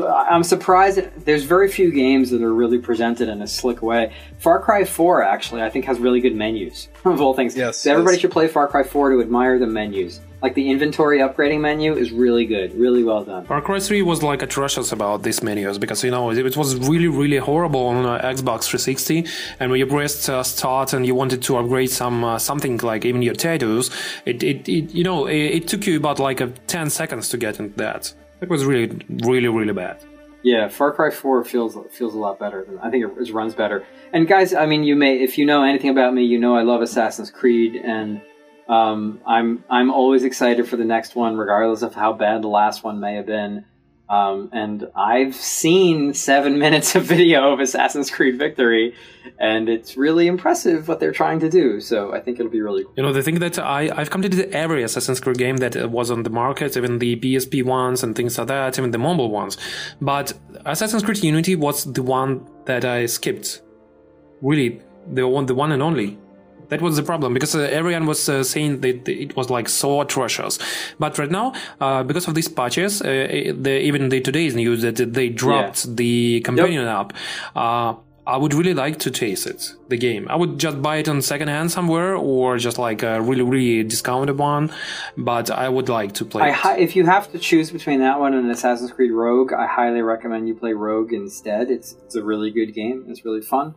I'm 0.07 0.43
surprised. 0.43 0.99
There's 1.25 1.43
very 1.43 1.69
few 1.69 1.91
games 1.91 2.29
that 2.31 2.41
are 2.41 2.53
really 2.53 2.79
presented 2.79 3.27
in 3.27 3.41
a 3.41 3.47
slick 3.47 3.81
way. 3.81 4.13
Far 4.39 4.59
Cry 4.61 4.85
4 4.85 5.21
actually, 5.23 5.61
I 5.61 5.69
think, 5.69 5.83
has 5.85 5.99
really 5.99 6.21
good 6.21 6.35
menus 6.35 6.87
of 7.05 7.19
all 7.21 7.33
things. 7.33 7.55
Yes, 7.55 7.77
so 7.79 7.91
everybody 7.91 8.15
yes. 8.15 8.21
should 8.21 8.31
play 8.31 8.47
Far 8.47 8.67
Cry 8.67 8.83
4 8.83 9.11
to 9.11 9.21
admire 9.21 9.59
the 9.59 9.67
menus. 9.67 10.21
Like 10.43 10.55
the 10.55 10.69
inventory 10.69 11.19
upgrading 11.19 11.61
menu 11.61 11.95
is 11.95 12.11
really 12.11 12.45
good, 12.45 12.75
really 12.75 13.01
well 13.01 13.23
done. 13.23 13.45
Far 13.45 13.61
Cry 13.61 13.79
3 13.79 14.01
was 14.01 14.21
like 14.21 14.41
atrocious 14.41 14.91
about 14.91 15.23
these 15.23 15.41
menus 15.41 15.77
because 15.77 16.03
you 16.03 16.11
know 16.11 16.31
it, 16.31 16.57
was 16.57 16.75
really 16.75 17.07
really 17.07 17.37
horrible 17.37 17.85
on 17.87 18.05
uh, 18.05 18.19
Xbox 18.19 18.65
360 18.65 19.25
and 19.61 19.71
when 19.71 19.79
you 19.79 19.85
pressed 19.85 20.29
uh, 20.29 20.43
start 20.43 20.91
and 20.91 21.07
you 21.07 21.15
wanted 21.15 21.41
to 21.43 21.55
upgrade 21.55 21.89
some 21.89 22.25
uh, 22.25 22.37
something 22.37 22.77
like 22.79 23.05
even 23.05 23.21
your 23.21 23.35
tattoos 23.35 23.89
it, 24.25 24.43
it, 24.43 24.67
it 24.67 24.93
you 24.93 25.05
know 25.05 25.27
it, 25.27 25.37
it 25.57 25.67
took 25.69 25.87
you 25.87 25.95
about 25.95 26.19
like 26.19 26.41
uh, 26.41 26.49
10 26.67 26.89
seconds 26.89 27.29
to 27.29 27.37
get 27.37 27.57
into 27.57 27.77
that 27.77 28.13
it 28.41 28.49
was 28.49 28.65
really 28.65 28.99
really 29.23 29.47
really 29.47 29.73
bad 29.73 29.97
Yeah, 30.43 30.67
Far 30.67 30.91
Cry 30.91 31.09
4 31.09 31.45
feels 31.45 31.77
feels 31.97 32.13
a 32.13 32.19
lot 32.19 32.37
better. 32.37 32.65
Than, 32.65 32.77
I 32.79 32.89
think 32.91 33.05
it, 33.05 33.11
it 33.17 33.33
runs 33.33 33.55
better. 33.55 33.85
And 34.11 34.27
guys, 34.27 34.53
I 34.53 34.65
mean, 34.65 34.83
you 34.83 34.95
may 35.03 35.23
if 35.23 35.37
you 35.37 35.45
know 35.45 35.63
anything 35.63 35.89
about 35.89 36.13
me, 36.13 36.23
you 36.25 36.37
know 36.37 36.53
I 36.61 36.63
love 36.63 36.81
Assassin's 36.81 37.31
Creed, 37.31 37.75
and 37.75 38.21
um, 38.67 39.21
I'm 39.25 39.63
I'm 39.69 39.91
always 39.91 40.23
excited 40.23 40.67
for 40.67 40.77
the 40.77 40.85
next 40.85 41.15
one, 41.15 41.35
regardless 41.37 41.81
of 41.81 41.93
how 41.93 42.13
bad 42.13 42.41
the 42.41 42.47
last 42.47 42.83
one 42.83 42.99
may 42.99 43.15
have 43.15 43.25
been. 43.25 43.65
Um, 44.09 44.49
and 44.51 44.89
I've 44.95 45.33
seen 45.33 46.13
seven 46.13 46.59
minutes 46.65 46.95
of 46.95 47.03
video 47.03 47.53
of 47.53 47.59
Assassin's 47.59 48.11
Creed 48.11 48.37
Victory, 48.37 48.95
and 49.39 49.69
it's 49.69 49.97
really 49.97 50.27
impressive 50.27 50.87
what 50.87 50.99
they're 50.99 51.13
trying 51.13 51.39
to 51.39 51.49
do. 51.49 51.79
So 51.79 52.13
I 52.13 52.19
think 52.19 52.39
it'll 52.39 52.51
be 52.51 52.61
really 52.61 52.83
cool. 52.83 52.93
You 52.97 53.03
know, 53.03 53.13
the 53.13 53.23
thing 53.23 53.39
that 53.39 53.57
I, 53.57 53.89
I've 53.95 54.09
completed 54.09 54.51
every 54.53 54.83
Assassin's 54.83 55.19
Creed 55.19 55.37
game 55.37 55.57
that 55.57 55.89
was 55.89 56.11
on 56.11 56.23
the 56.23 56.29
market, 56.29 56.77
even 56.77 56.99
the 56.99 57.15
PSP 57.15 57.63
ones 57.63 58.03
and 58.03 58.15
things 58.15 58.37
like 58.37 58.47
that, 58.47 58.77
even 58.77 58.91
the 58.91 58.97
mobile 58.97 59.31
ones. 59.31 59.57
But 60.01 60.33
Assassin's 60.65 61.03
Creed 61.03 61.23
Unity 61.23 61.55
was 61.55 61.85
the 61.91 62.03
one 62.03 62.45
that 62.65 62.85
I 62.85 63.07
skipped. 63.07 63.61
Really, 64.41 64.81
the 65.11 65.27
one, 65.27 65.45
the 65.45 65.55
one 65.55 65.71
and 65.71 65.81
only. 65.81 66.17
That 66.69 66.81
was 66.81 66.95
the 66.95 67.03
problem 67.03 67.33
because 67.33 67.55
uh, 67.55 67.59
everyone 67.59 68.05
was 68.05 68.27
uh, 68.27 68.43
saying 68.43 68.81
that 68.81 69.07
it 69.07 69.35
was 69.35 69.49
like 69.49 69.69
so 69.69 70.01
atrocious. 70.01 70.59
But 70.99 71.17
right 71.17 71.31
now, 71.31 71.53
uh, 71.79 72.03
because 72.03 72.27
of 72.27 72.35
these 72.35 72.47
patches, 72.47 73.01
uh, 73.01 73.05
the, 73.05 73.79
even 73.81 74.09
the 74.09 74.21
today's 74.21 74.55
news 74.55 74.81
that 74.81 74.95
they 74.95 75.29
dropped 75.29 75.85
yeah. 75.85 75.93
the 75.95 76.41
companion 76.41 76.85
yep. 76.85 76.95
app. 76.95 77.13
Uh, 77.55 77.95
I 78.25 78.37
would 78.37 78.53
really 78.53 78.73
like 78.73 78.99
to 78.99 79.11
taste 79.11 79.45
it, 79.47 79.73
the 79.89 79.97
game. 79.97 80.27
I 80.29 80.37
would 80.37 80.57
just 80.57 80.81
buy 80.81 80.97
it 80.97 81.09
on 81.09 81.21
second 81.21 81.49
hand 81.49 81.71
somewhere 81.71 82.15
or 82.15 82.57
just 82.57 82.77
like 82.77 83.03
a 83.03 83.21
really, 83.21 83.41
really 83.41 83.83
discounted 83.83 84.37
one. 84.37 84.71
But 85.17 85.51
I 85.51 85.67
would 85.67 85.89
like 85.89 86.13
to 86.13 86.25
play 86.25 86.51
hi- 86.51 86.77
if 86.77 86.95
you 86.95 87.05
have 87.05 87.29
to 87.33 87.39
choose 87.39 87.69
between 87.69 87.99
that 87.99 88.21
one 88.21 88.33
and 88.33 88.49
Assassin's 88.49 88.91
Creed 88.91 89.11
Rogue, 89.11 89.51
I 89.51 89.67
highly 89.67 90.01
recommend 90.01 90.47
you 90.47 90.55
play 90.55 90.71
Rogue 90.71 91.11
instead. 91.11 91.69
It's, 91.69 91.97
it's 92.05 92.15
a 92.15 92.23
really 92.23 92.49
good 92.49 92.73
game. 92.73 93.05
It's 93.09 93.25
really 93.25 93.41
fun. 93.41 93.75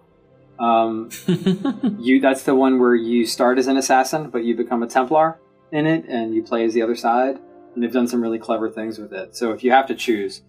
Um, 0.58 1.10
you 1.98 2.20
that's 2.20 2.42
the 2.42 2.54
one 2.54 2.78
where 2.78 2.94
you 2.94 3.26
start 3.26 3.58
as 3.58 3.66
an 3.66 3.76
assassin, 3.76 4.30
but 4.30 4.44
you 4.44 4.56
become 4.56 4.82
a 4.82 4.86
Templar 4.86 5.38
in 5.72 5.86
it, 5.86 6.06
and 6.06 6.34
you 6.34 6.42
play 6.42 6.64
as 6.64 6.74
the 6.74 6.82
other 6.82 6.96
side. 6.96 7.38
And 7.74 7.82
they've 7.82 7.92
done 7.92 8.08
some 8.08 8.22
really 8.22 8.38
clever 8.38 8.70
things 8.70 8.98
with 8.98 9.12
it. 9.12 9.36
So 9.36 9.52
if 9.52 9.62
you 9.62 9.70
have 9.70 9.86
to 9.88 9.94
choose, 9.94 10.42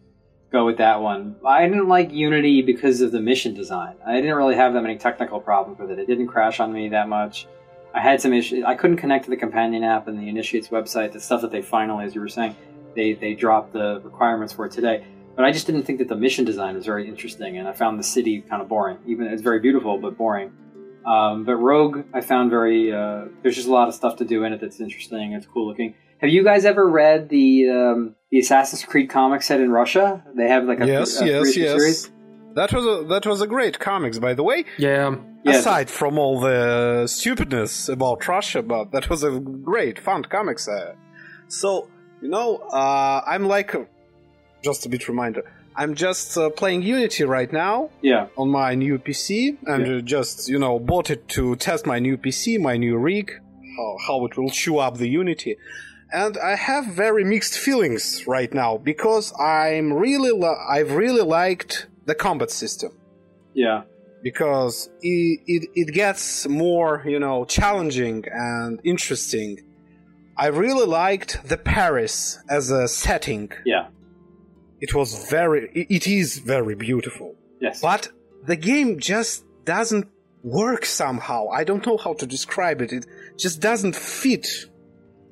go 0.52 0.66
with 0.66 0.78
that 0.78 1.02
one. 1.02 1.36
I 1.46 1.68
didn't 1.68 1.90
like 1.90 2.12
Unity 2.12 2.62
because 2.62 3.02
of 3.02 3.12
the 3.12 3.20
mission 3.20 3.54
design. 3.54 3.96
I 4.06 4.16
didn't 4.16 4.36
really 4.36 4.56
have 4.56 4.74
that 4.74 4.82
many 4.82 4.98
technical 4.98 5.42
problems 5.42 5.80
with 5.80 5.92
it. 5.92 6.00
It 6.00 6.08
didn't 6.08 6.28
crash 6.28 6.60
on 6.60 6.72
me 6.72 6.90
that 6.90 7.10
much. 7.10 7.48
I 7.94 8.00
had 8.00 8.22
some 8.22 8.32
issues. 8.32 8.64
I 8.64 8.76
couldn't 8.76 8.98
connect 8.98 9.26
to 9.26 9.30
the 9.30 9.38
companion 9.38 9.84
app 9.84 10.08
and 10.08 10.20
the 10.20 10.30
Initiates 10.30 10.70
website. 10.70 11.12
The 11.12 11.20
stuff 11.20 11.42
that 11.42 11.52
they 11.52 11.62
finally, 11.62 12.06
as 12.06 12.16
you 12.16 12.22
were 12.22 12.30
saying, 12.30 12.56
they 12.96 13.14
they 13.14 13.34
dropped 13.34 13.74
the 13.74 14.02
requirements 14.04 14.54
for 14.54 14.70
today. 14.70 15.06
But 15.38 15.46
I 15.46 15.52
just 15.52 15.68
didn't 15.68 15.84
think 15.84 16.00
that 16.00 16.08
the 16.08 16.16
mission 16.16 16.46
design 16.46 16.74
was 16.76 16.86
very 16.86 17.08
interesting, 17.08 17.60
and 17.60 17.68
I 17.68 17.74
found 17.74 18.00
the 18.00 18.04
city 18.04 18.42
kind 18.42 18.60
of 18.60 18.68
boring. 18.68 18.98
Even 19.06 19.28
it's 19.28 19.44
very 19.44 19.60
beautiful, 19.60 20.00
but 20.00 20.18
boring. 20.18 20.52
Um, 21.06 21.46
but 21.46 21.58
Rogue, 21.58 22.06
I 22.12 22.22
found 22.22 22.50
very. 22.50 22.92
Uh, 22.92 23.26
there's 23.44 23.56
just 23.56 23.68
a 23.68 23.72
lot 23.72 23.88
of 23.88 23.94
stuff 23.94 24.16
to 24.18 24.26
do 24.26 24.44
in 24.44 24.52
it 24.52 24.60
that's 24.60 24.80
interesting. 24.80 25.34
It's 25.34 25.46
cool 25.46 25.68
looking. 25.68 25.94
Have 26.22 26.32
you 26.32 26.44
guys 26.44 26.66
ever 26.66 26.90
read 26.90 27.30
the 27.30 27.70
um, 27.70 28.16
the 28.32 28.40
Assassin's 28.40 28.84
Creed 28.84 29.12
comic 29.12 29.44
set 29.44 29.62
in 29.62 29.70
Russia? 29.70 30.24
They 30.36 30.48
have 30.48 30.66
like 30.66 30.80
a 30.80 30.88
yes, 30.88 31.22
a, 31.22 31.28
yes, 31.28 31.56
yes. 31.56 31.80
Series? 31.80 32.12
That 32.56 32.74
was 32.74 32.86
a 32.86 33.08
that 33.08 33.28
was 33.28 33.40
a 33.40 33.48
great 33.48 33.78
comics, 33.78 34.18
by 34.18 34.34
the 34.34 34.44
way. 34.44 34.66
Yeah. 34.80 35.18
Aside 35.46 35.90
from 35.90 36.18
all 36.18 36.42
the 36.42 37.06
stupidness 37.08 37.88
about 37.88 38.28
Russia, 38.28 38.62
but 38.62 38.92
that 38.92 39.10
was 39.10 39.24
a 39.24 39.40
great, 39.40 39.98
fun 39.98 40.24
comics. 40.24 40.68
Uh, 40.68 40.96
so 41.48 41.90
you 42.22 42.28
know, 42.28 42.58
uh, 42.58 43.22
I'm 43.26 43.48
like 43.48 43.74
just 44.68 44.86
a 44.86 44.90
bit 44.90 45.08
reminder. 45.08 45.44
I'm 45.82 45.94
just 45.96 46.38
uh, 46.38 46.50
playing 46.50 46.82
Unity 46.82 47.24
right 47.24 47.52
now. 47.66 47.90
Yeah. 48.02 48.28
On 48.36 48.50
my 48.50 48.76
new 48.76 48.96
PC, 49.06 49.58
and 49.66 49.88
yeah. 49.88 50.02
just 50.16 50.50
you 50.50 50.60
know 50.64 50.74
bought 50.92 51.10
it 51.16 51.22
to 51.36 51.56
test 51.56 51.86
my 51.94 52.00
new 52.08 52.16
PC, 52.18 52.60
my 52.60 52.76
new 52.86 52.98
rig, 52.98 53.28
how, 53.78 53.92
how 54.06 54.26
it 54.26 54.34
will 54.38 54.50
chew 54.50 54.76
up 54.86 54.94
the 54.98 55.10
Unity, 55.22 55.54
and 56.12 56.34
I 56.52 56.56
have 56.56 56.84
very 57.06 57.24
mixed 57.24 57.56
feelings 57.66 58.26
right 58.28 58.52
now 58.64 58.72
because 58.92 59.26
I'm 59.40 59.94
really 59.94 60.32
I've 60.76 60.92
really 61.04 61.26
liked 61.42 61.88
the 62.06 62.16
combat 62.16 62.52
system. 62.52 62.92
Yeah. 63.54 63.84
Because 64.24 64.90
it, 65.02 65.42
it, 65.46 65.70
it 65.76 65.94
gets 65.94 66.48
more, 66.48 67.04
you 67.06 67.20
know, 67.20 67.46
challenging 67.46 68.26
and 68.32 68.82
interesting. 68.84 69.60
I 70.36 70.48
really 70.48 70.88
liked 70.88 71.48
the 71.48 71.58
Paris 71.58 72.40
as 72.50 72.72
a 72.72 72.88
setting. 72.88 73.52
Yeah 73.64 73.88
it 74.80 74.94
was 74.94 75.30
very 75.30 75.70
it 75.74 76.08
is 76.08 76.40
very 76.40 76.76
beautiful. 76.76 77.36
Yes. 77.60 77.82
But 77.82 78.10
the 78.46 78.56
game 78.56 79.00
just 79.00 79.44
doesn't 79.66 80.08
work 80.44 80.86
somehow. 80.86 81.48
I 81.50 81.64
don't 81.64 81.86
know 81.86 81.98
how 81.98 82.14
to 82.14 82.26
describe 82.26 82.82
it. 82.82 82.94
It 82.94 83.06
just 83.38 83.60
doesn't 83.60 83.96
fit. 83.96 84.48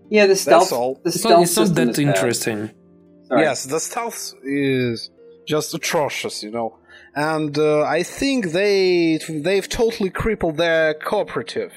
Yeah 0.09 0.27
the 0.27 0.35
stealth 0.35 0.63
That's 0.63 0.71
all. 0.71 0.99
the 1.03 1.11
stealth 1.11 1.43
it's 1.43 1.57
not, 1.57 1.75
that 1.75 1.99
interesting. 1.99 2.71
Yes 3.31 3.65
the 3.65 3.79
stealth 3.79 4.33
is 4.43 5.09
just 5.47 5.73
atrocious 5.73 6.43
you 6.43 6.51
know. 6.51 6.77
And 7.15 7.57
uh, 7.57 7.83
i 7.83 8.03
think 8.03 8.51
they 8.51 9.19
they've 9.29 9.69
totally 9.69 10.09
crippled 10.09 10.57
their 10.57 10.93
cooperative. 10.95 11.71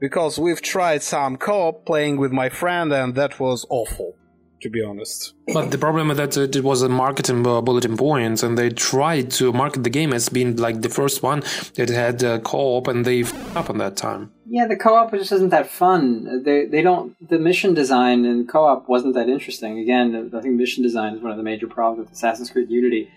Because 0.00 0.38
we've 0.38 0.62
tried 0.62 1.02
some 1.02 1.36
co-op 1.36 1.84
playing 1.84 2.16
with 2.16 2.32
my 2.32 2.48
friend 2.48 2.90
and 2.90 3.14
that 3.16 3.38
was 3.38 3.66
awful 3.68 4.16
to 4.60 4.70
be 4.70 4.82
honest. 4.82 5.34
But 5.52 5.70
the 5.70 5.78
problem 5.78 6.10
is 6.10 6.16
that 6.16 6.36
it 6.36 6.62
was 6.62 6.82
a 6.82 6.88
marketing 6.88 7.42
bulletin 7.42 7.96
point, 7.96 8.42
and 8.42 8.56
they 8.56 8.70
tried 8.70 9.30
to 9.32 9.52
market 9.52 9.84
the 9.84 9.90
game 9.90 10.12
as 10.12 10.28
being 10.28 10.56
like 10.56 10.82
the 10.82 10.88
first 10.88 11.22
one 11.22 11.42
that 11.74 11.88
had 11.88 12.22
uh, 12.22 12.38
co-op, 12.40 12.86
and 12.88 13.04
they 13.04 13.22
f- 13.22 13.56
up 13.56 13.70
on 13.70 13.78
that 13.78 13.96
time. 13.96 14.32
Yeah, 14.48 14.66
the 14.66 14.76
co-op 14.76 15.12
just 15.12 15.32
isn't 15.32 15.50
that 15.50 15.70
fun. 15.70 16.42
They 16.44 16.66
they 16.66 16.82
don't 16.82 17.16
the 17.28 17.38
mission 17.38 17.74
design 17.74 18.24
and 18.24 18.48
co-op 18.48 18.88
wasn't 18.88 19.14
that 19.14 19.28
interesting. 19.28 19.78
Again, 19.78 20.30
I 20.34 20.40
think 20.40 20.54
mission 20.56 20.82
design 20.82 21.14
is 21.14 21.22
one 21.22 21.30
of 21.30 21.36
the 21.36 21.44
major 21.44 21.68
problems 21.68 22.06
with 22.06 22.12
Assassin's 22.16 22.50
Creed 22.50 22.70
Unity. 22.70 23.10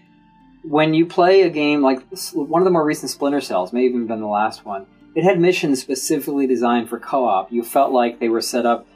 When 0.64 0.94
you 0.94 1.06
play 1.06 1.42
a 1.42 1.50
game 1.50 1.82
like 1.82 2.02
one 2.34 2.62
of 2.62 2.66
the 2.66 2.72
more 2.72 2.86
recent 2.86 3.10
Splinter 3.12 3.42
Cells, 3.42 3.74
may 3.74 3.84
even 3.86 4.02
have 4.02 4.08
been 4.08 4.22
the 4.22 4.28
last 4.28 4.64
one, 4.64 4.86
it 5.16 5.24
had 5.24 5.40
missions 5.40 5.82
specifically 5.82 6.48
designed 6.48 6.90
for 6.90 7.00
co-op. 7.00 7.52
You 7.52 7.64
felt 7.64 7.92
like 7.92 8.20
they 8.20 8.30
were 8.30 8.42
set 8.42 8.66
up 8.66 8.88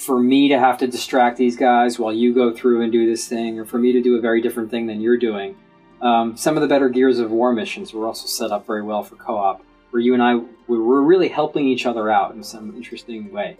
for 0.00 0.18
me 0.18 0.48
to 0.48 0.58
have 0.58 0.78
to 0.78 0.86
distract 0.86 1.36
these 1.36 1.56
guys 1.56 1.98
while 1.98 2.12
you 2.12 2.34
go 2.34 2.54
through 2.54 2.80
and 2.80 2.90
do 2.90 3.06
this 3.06 3.28
thing, 3.28 3.58
or 3.58 3.66
for 3.66 3.78
me 3.78 3.92
to 3.92 4.00
do 4.00 4.16
a 4.16 4.20
very 4.20 4.40
different 4.40 4.70
thing 4.70 4.86
than 4.86 5.00
you're 5.00 5.18
doing. 5.18 5.54
Um, 6.00 6.36
some 6.38 6.56
of 6.56 6.62
the 6.62 6.68
better 6.68 6.88
Gears 6.88 7.18
of 7.18 7.30
War 7.30 7.52
missions 7.52 7.92
were 7.92 8.06
also 8.06 8.26
set 8.26 8.50
up 8.50 8.66
very 8.66 8.82
well 8.82 9.02
for 9.02 9.16
co-op, 9.16 9.62
where 9.90 10.00
you 10.00 10.14
and 10.14 10.22
I 10.22 10.36
we 10.36 10.78
were 10.78 11.02
really 11.02 11.28
helping 11.28 11.66
each 11.66 11.84
other 11.84 12.10
out 12.10 12.34
in 12.34 12.42
some 12.42 12.74
interesting 12.74 13.30
way. 13.30 13.58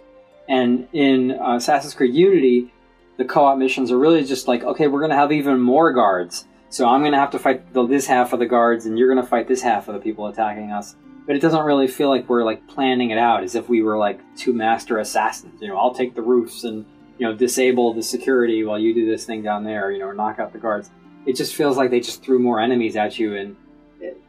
And 0.49 0.87
in 0.93 1.39
uh, 1.39 1.57
Assassin's 1.57 1.93
Creed 1.93 2.15
Unity, 2.15 2.73
the 3.17 3.25
co-op 3.25 3.59
missions 3.59 3.91
are 3.91 3.99
really 3.99 4.23
just 4.23 4.47
like, 4.47 4.63
okay, 4.63 4.87
we're 4.87 4.99
going 4.99 5.11
to 5.11 5.17
have 5.17 5.31
even 5.31 5.59
more 5.59 5.93
guards. 5.93 6.47
So 6.69 6.87
I'm 6.87 7.01
going 7.01 7.11
to 7.11 7.19
have 7.19 7.31
to 7.31 7.39
fight 7.39 7.71
the, 7.73 7.85
this 7.85 8.07
half 8.07 8.33
of 8.33 8.39
the 8.39 8.47
guards, 8.47 8.87
and 8.87 8.97
you're 8.97 9.13
going 9.13 9.23
to 9.23 9.29
fight 9.29 9.47
this 9.47 9.61
half 9.61 9.87
of 9.87 9.93
the 9.93 9.99
people 9.99 10.25
attacking 10.25 10.71
us 10.71 10.95
but 11.31 11.37
it 11.37 11.39
doesn't 11.39 11.63
really 11.63 11.87
feel 11.87 12.09
like 12.09 12.27
we're 12.27 12.43
like 12.43 12.67
planning 12.67 13.11
it 13.11 13.17
out 13.17 13.41
as 13.41 13.55
if 13.55 13.69
we 13.69 13.81
were 13.81 13.97
like 13.97 14.19
two 14.35 14.51
master 14.51 14.97
assassins. 14.97 15.61
You 15.61 15.69
know, 15.69 15.77
I'll 15.77 15.93
take 15.93 16.13
the 16.13 16.21
roofs 16.21 16.65
and 16.65 16.85
you 17.17 17.25
know 17.25 17.33
disable 17.33 17.93
the 17.93 18.03
security 18.03 18.65
while 18.65 18.77
you 18.77 18.93
do 18.93 19.05
this 19.05 19.23
thing 19.23 19.41
down 19.41 19.63
there. 19.63 19.93
You 19.93 19.99
know, 19.99 20.07
or 20.07 20.13
knock 20.13 20.39
out 20.39 20.51
the 20.51 20.59
guards. 20.59 20.91
It 21.25 21.37
just 21.37 21.55
feels 21.55 21.77
like 21.77 21.89
they 21.89 22.01
just 22.01 22.21
threw 22.21 22.37
more 22.37 22.59
enemies 22.59 22.97
at 22.97 23.17
you, 23.17 23.37
and 23.37 23.55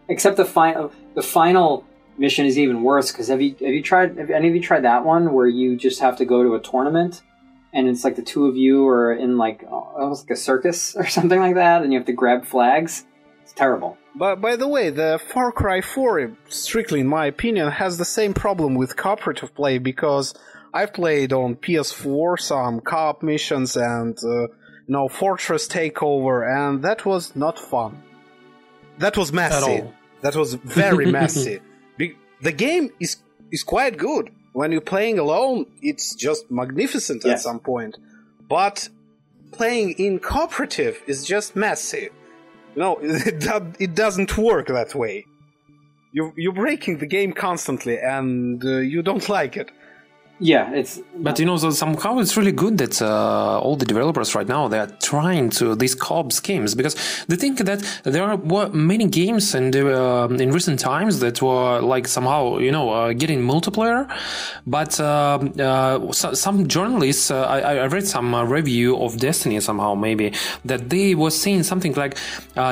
except 0.06 0.36
the 0.36 0.44
final 0.44 0.92
the 1.16 1.24
final 1.24 1.84
mission 2.18 2.46
is 2.46 2.56
even 2.56 2.84
worse 2.84 3.10
because 3.10 3.26
have 3.26 3.42
you 3.42 3.56
have 3.58 3.74
you 3.74 3.82
tried 3.82 4.16
have 4.16 4.30
any 4.30 4.46
of 4.46 4.54
you 4.54 4.62
tried 4.62 4.84
that 4.84 5.04
one 5.04 5.32
where 5.32 5.48
you 5.48 5.76
just 5.76 5.98
have 5.98 6.16
to 6.18 6.24
go 6.24 6.44
to 6.44 6.54
a 6.54 6.60
tournament 6.60 7.22
and 7.72 7.88
it's 7.88 8.04
like 8.04 8.14
the 8.14 8.22
two 8.22 8.46
of 8.46 8.56
you 8.56 8.86
are 8.86 9.12
in 9.12 9.36
like 9.36 9.64
almost 9.68 10.28
like 10.28 10.38
a 10.38 10.40
circus 10.40 10.94
or 10.96 11.08
something 11.08 11.40
like 11.40 11.56
that 11.56 11.82
and 11.82 11.92
you 11.92 11.98
have 11.98 12.06
to 12.06 12.12
grab 12.12 12.44
flags 12.44 13.06
it's 13.42 13.52
terrible 13.52 13.98
but 14.14 14.40
by 14.40 14.56
the 14.56 14.68
way, 14.68 14.90
the 14.90 15.20
Far 15.32 15.52
Cry 15.52 15.80
4, 15.80 16.36
strictly 16.48 17.00
in 17.00 17.06
my 17.06 17.26
opinion, 17.26 17.70
has 17.70 17.98
the 17.98 18.04
same 18.04 18.34
problem 18.34 18.74
with 18.74 18.96
cooperative 18.96 19.54
play 19.54 19.78
because 19.78 20.34
I've 20.74 20.92
played 20.92 21.32
on 21.32 21.56
PS4 21.56 22.38
some 22.38 22.80
co-op 22.80 23.22
missions 23.22 23.76
and 23.76 24.16
uh, 24.22 24.42
you 24.42 24.48
know 24.88 25.08
Fortress 25.08 25.68
Takeover, 25.68 26.46
and 26.46 26.82
that 26.82 27.06
was 27.06 27.34
not 27.36 27.58
fun. 27.58 28.02
That 28.98 29.16
was 29.16 29.32
messy. 29.32 29.84
That 30.20 30.36
was 30.36 30.54
very 30.54 31.10
messy. 31.10 31.60
the 32.42 32.52
game 32.52 32.90
is 33.00 33.16
is 33.50 33.62
quite 33.62 33.96
good. 33.96 34.30
When 34.52 34.72
you're 34.72 34.80
playing 34.82 35.18
alone, 35.18 35.66
it's 35.80 36.14
just 36.14 36.50
magnificent 36.50 37.22
yes. 37.24 37.32
at 37.32 37.40
some 37.40 37.60
point. 37.60 37.96
But 38.48 38.88
playing 39.52 39.92
in 39.92 40.18
cooperative 40.18 41.02
is 41.06 41.24
just 41.24 41.56
messy. 41.56 42.10
No, 42.76 42.98
it, 43.02 43.44
it 43.78 43.94
doesn't 43.94 44.36
work 44.36 44.68
that 44.68 44.94
way. 44.94 45.26
You, 46.12 46.32
you're 46.36 46.52
breaking 46.52 46.98
the 46.98 47.06
game 47.06 47.32
constantly, 47.32 47.98
and 47.98 48.62
uh, 48.64 48.78
you 48.78 49.02
don't 49.02 49.26
like 49.28 49.56
it. 49.56 49.70
Yeah, 50.38 50.72
it's. 50.72 51.00
But 51.14 51.38
you 51.38 51.46
know, 51.46 51.56
so 51.56 51.70
somehow 51.70 52.18
it's 52.18 52.36
really 52.36 52.52
good 52.52 52.78
that 52.78 53.00
uh, 53.00 53.60
all 53.60 53.76
the 53.76 53.84
developers 53.84 54.34
right 54.34 54.48
now 54.48 54.66
they 54.66 54.78
are 54.78 54.88
trying 55.00 55.50
to 55.50 55.76
these 55.76 55.94
co-op 55.94 56.32
schemes 56.32 56.74
because 56.74 56.96
they 57.28 57.36
think 57.36 57.58
that 57.58 57.80
there 58.02 58.24
are 58.24 58.68
many 58.70 59.06
games 59.06 59.54
and 59.54 59.74
uh, 59.76 60.28
in 60.30 60.50
recent 60.50 60.80
times 60.80 61.20
that 61.20 61.40
were 61.40 61.80
like 61.80 62.08
somehow 62.08 62.58
you 62.58 62.72
know 62.72 62.90
uh, 62.90 63.12
getting 63.12 63.40
multiplayer, 63.40 64.10
but 64.66 64.98
uh, 64.98 65.38
uh, 65.60 66.12
so, 66.12 66.34
some 66.34 66.66
journalists 66.66 67.30
uh, 67.30 67.42
I, 67.42 67.76
I, 67.76 67.86
read 67.86 68.06
some 68.06 68.34
review 68.34 68.96
of 68.96 69.18
Destiny 69.18 69.60
somehow 69.60 69.94
maybe 69.94 70.32
that 70.64 70.90
they 70.90 71.14
were 71.14 71.30
saying 71.30 71.62
something 71.62 71.92
like 71.94 72.18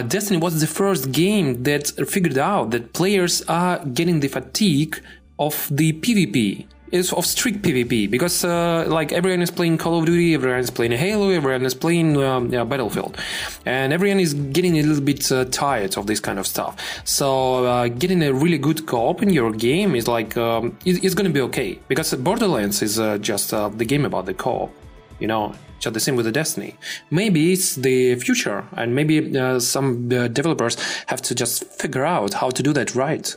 Destiny 0.08 0.38
was 0.38 0.60
the 0.60 0.66
first 0.66 1.12
game 1.12 1.62
that 1.62 1.86
figured 2.08 2.38
out 2.38 2.72
that 2.72 2.94
players 2.94 3.42
are 3.42 3.78
getting 3.84 4.20
the 4.20 4.28
fatigue 4.28 5.00
of 5.38 5.68
the 5.70 5.92
PvP 5.92 6.66
is 6.90 7.12
of 7.12 7.24
strict 7.24 7.62
PvP 7.62 8.10
because 8.10 8.44
uh, 8.44 8.84
like 8.88 9.12
everyone 9.12 9.42
is 9.42 9.50
playing 9.50 9.78
Call 9.78 9.98
of 9.98 10.06
Duty, 10.06 10.34
everyone 10.34 10.60
is 10.60 10.70
playing 10.70 10.92
Halo, 10.92 11.30
everyone 11.30 11.64
is 11.64 11.74
playing 11.74 12.16
um, 12.16 12.52
yeah, 12.52 12.64
Battlefield, 12.64 13.16
and 13.64 13.92
everyone 13.92 14.20
is 14.20 14.34
getting 14.34 14.78
a 14.78 14.82
little 14.82 15.02
bit 15.02 15.30
uh, 15.30 15.44
tired 15.46 15.96
of 15.96 16.06
this 16.06 16.20
kind 16.20 16.38
of 16.38 16.46
stuff. 16.46 16.76
So 17.04 17.64
uh, 17.64 17.88
getting 17.88 18.22
a 18.22 18.32
really 18.32 18.58
good 18.58 18.86
co-op 18.86 19.22
in 19.22 19.30
your 19.30 19.52
game 19.52 19.94
is 19.94 20.08
like 20.08 20.36
um, 20.36 20.76
it, 20.84 21.04
it's 21.04 21.14
going 21.14 21.26
to 21.26 21.32
be 21.32 21.40
okay 21.42 21.78
because 21.88 22.12
Borderlands 22.14 22.82
is 22.82 22.98
uh, 22.98 23.18
just 23.18 23.54
uh, 23.54 23.68
the 23.68 23.84
game 23.84 24.04
about 24.04 24.26
the 24.26 24.34
co-op, 24.34 24.72
you 25.18 25.26
know. 25.26 25.54
Just 25.78 25.94
the 25.94 26.00
same 26.00 26.14
with 26.14 26.26
the 26.26 26.32
Destiny. 26.32 26.76
Maybe 27.10 27.54
it's 27.54 27.74
the 27.74 28.14
future, 28.16 28.66
and 28.76 28.94
maybe 28.94 29.38
uh, 29.38 29.58
some 29.60 30.10
developers 30.10 30.76
have 31.06 31.22
to 31.22 31.34
just 31.34 31.64
figure 31.64 32.04
out 32.04 32.34
how 32.34 32.50
to 32.50 32.62
do 32.62 32.74
that 32.74 32.94
right. 32.94 33.34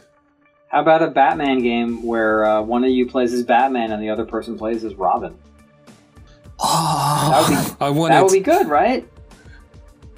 How 0.73 0.81
about 0.81 1.03
a 1.03 1.07
Batman 1.07 1.59
game 1.59 2.01
where 2.01 2.45
uh, 2.45 2.61
one 2.63 2.83
of 2.83 2.89
you 2.89 3.05
plays 3.05 3.31
as 3.31 3.43
Batman 3.43 3.91
and 3.91 4.01
the 4.01 4.09
other 4.09 4.25
person 4.25 4.57
plays 4.57 4.83
as 4.83 4.95
Robin? 4.95 5.37
Oh, 6.59 7.29
that 7.29 7.47
would 7.47 7.77
be, 7.77 7.85
I 7.85 7.89
want 7.91 8.11
that 8.11 8.23
would 8.23 8.31
be 8.31 8.39
good, 8.39 8.67
right? 8.67 9.07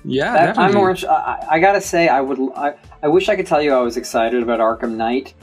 Yeah, 0.05 0.31
that, 0.31 0.57
I'm 0.57 0.73
more. 0.73 0.95
I, 1.09 1.45
I, 1.51 1.59
gotta 1.59 1.81
say, 1.81 2.07
I 2.07 2.21
would. 2.21 2.39
I, 2.55 2.75
I 3.03 3.09
wish 3.09 3.27
I 3.27 3.35
could 3.35 3.47
tell 3.47 3.61
you 3.61 3.73
I 3.73 3.81
was 3.81 3.97
excited 3.97 4.41
about 4.41 4.61
Arkham 4.61 4.95
Knight, 4.95 5.33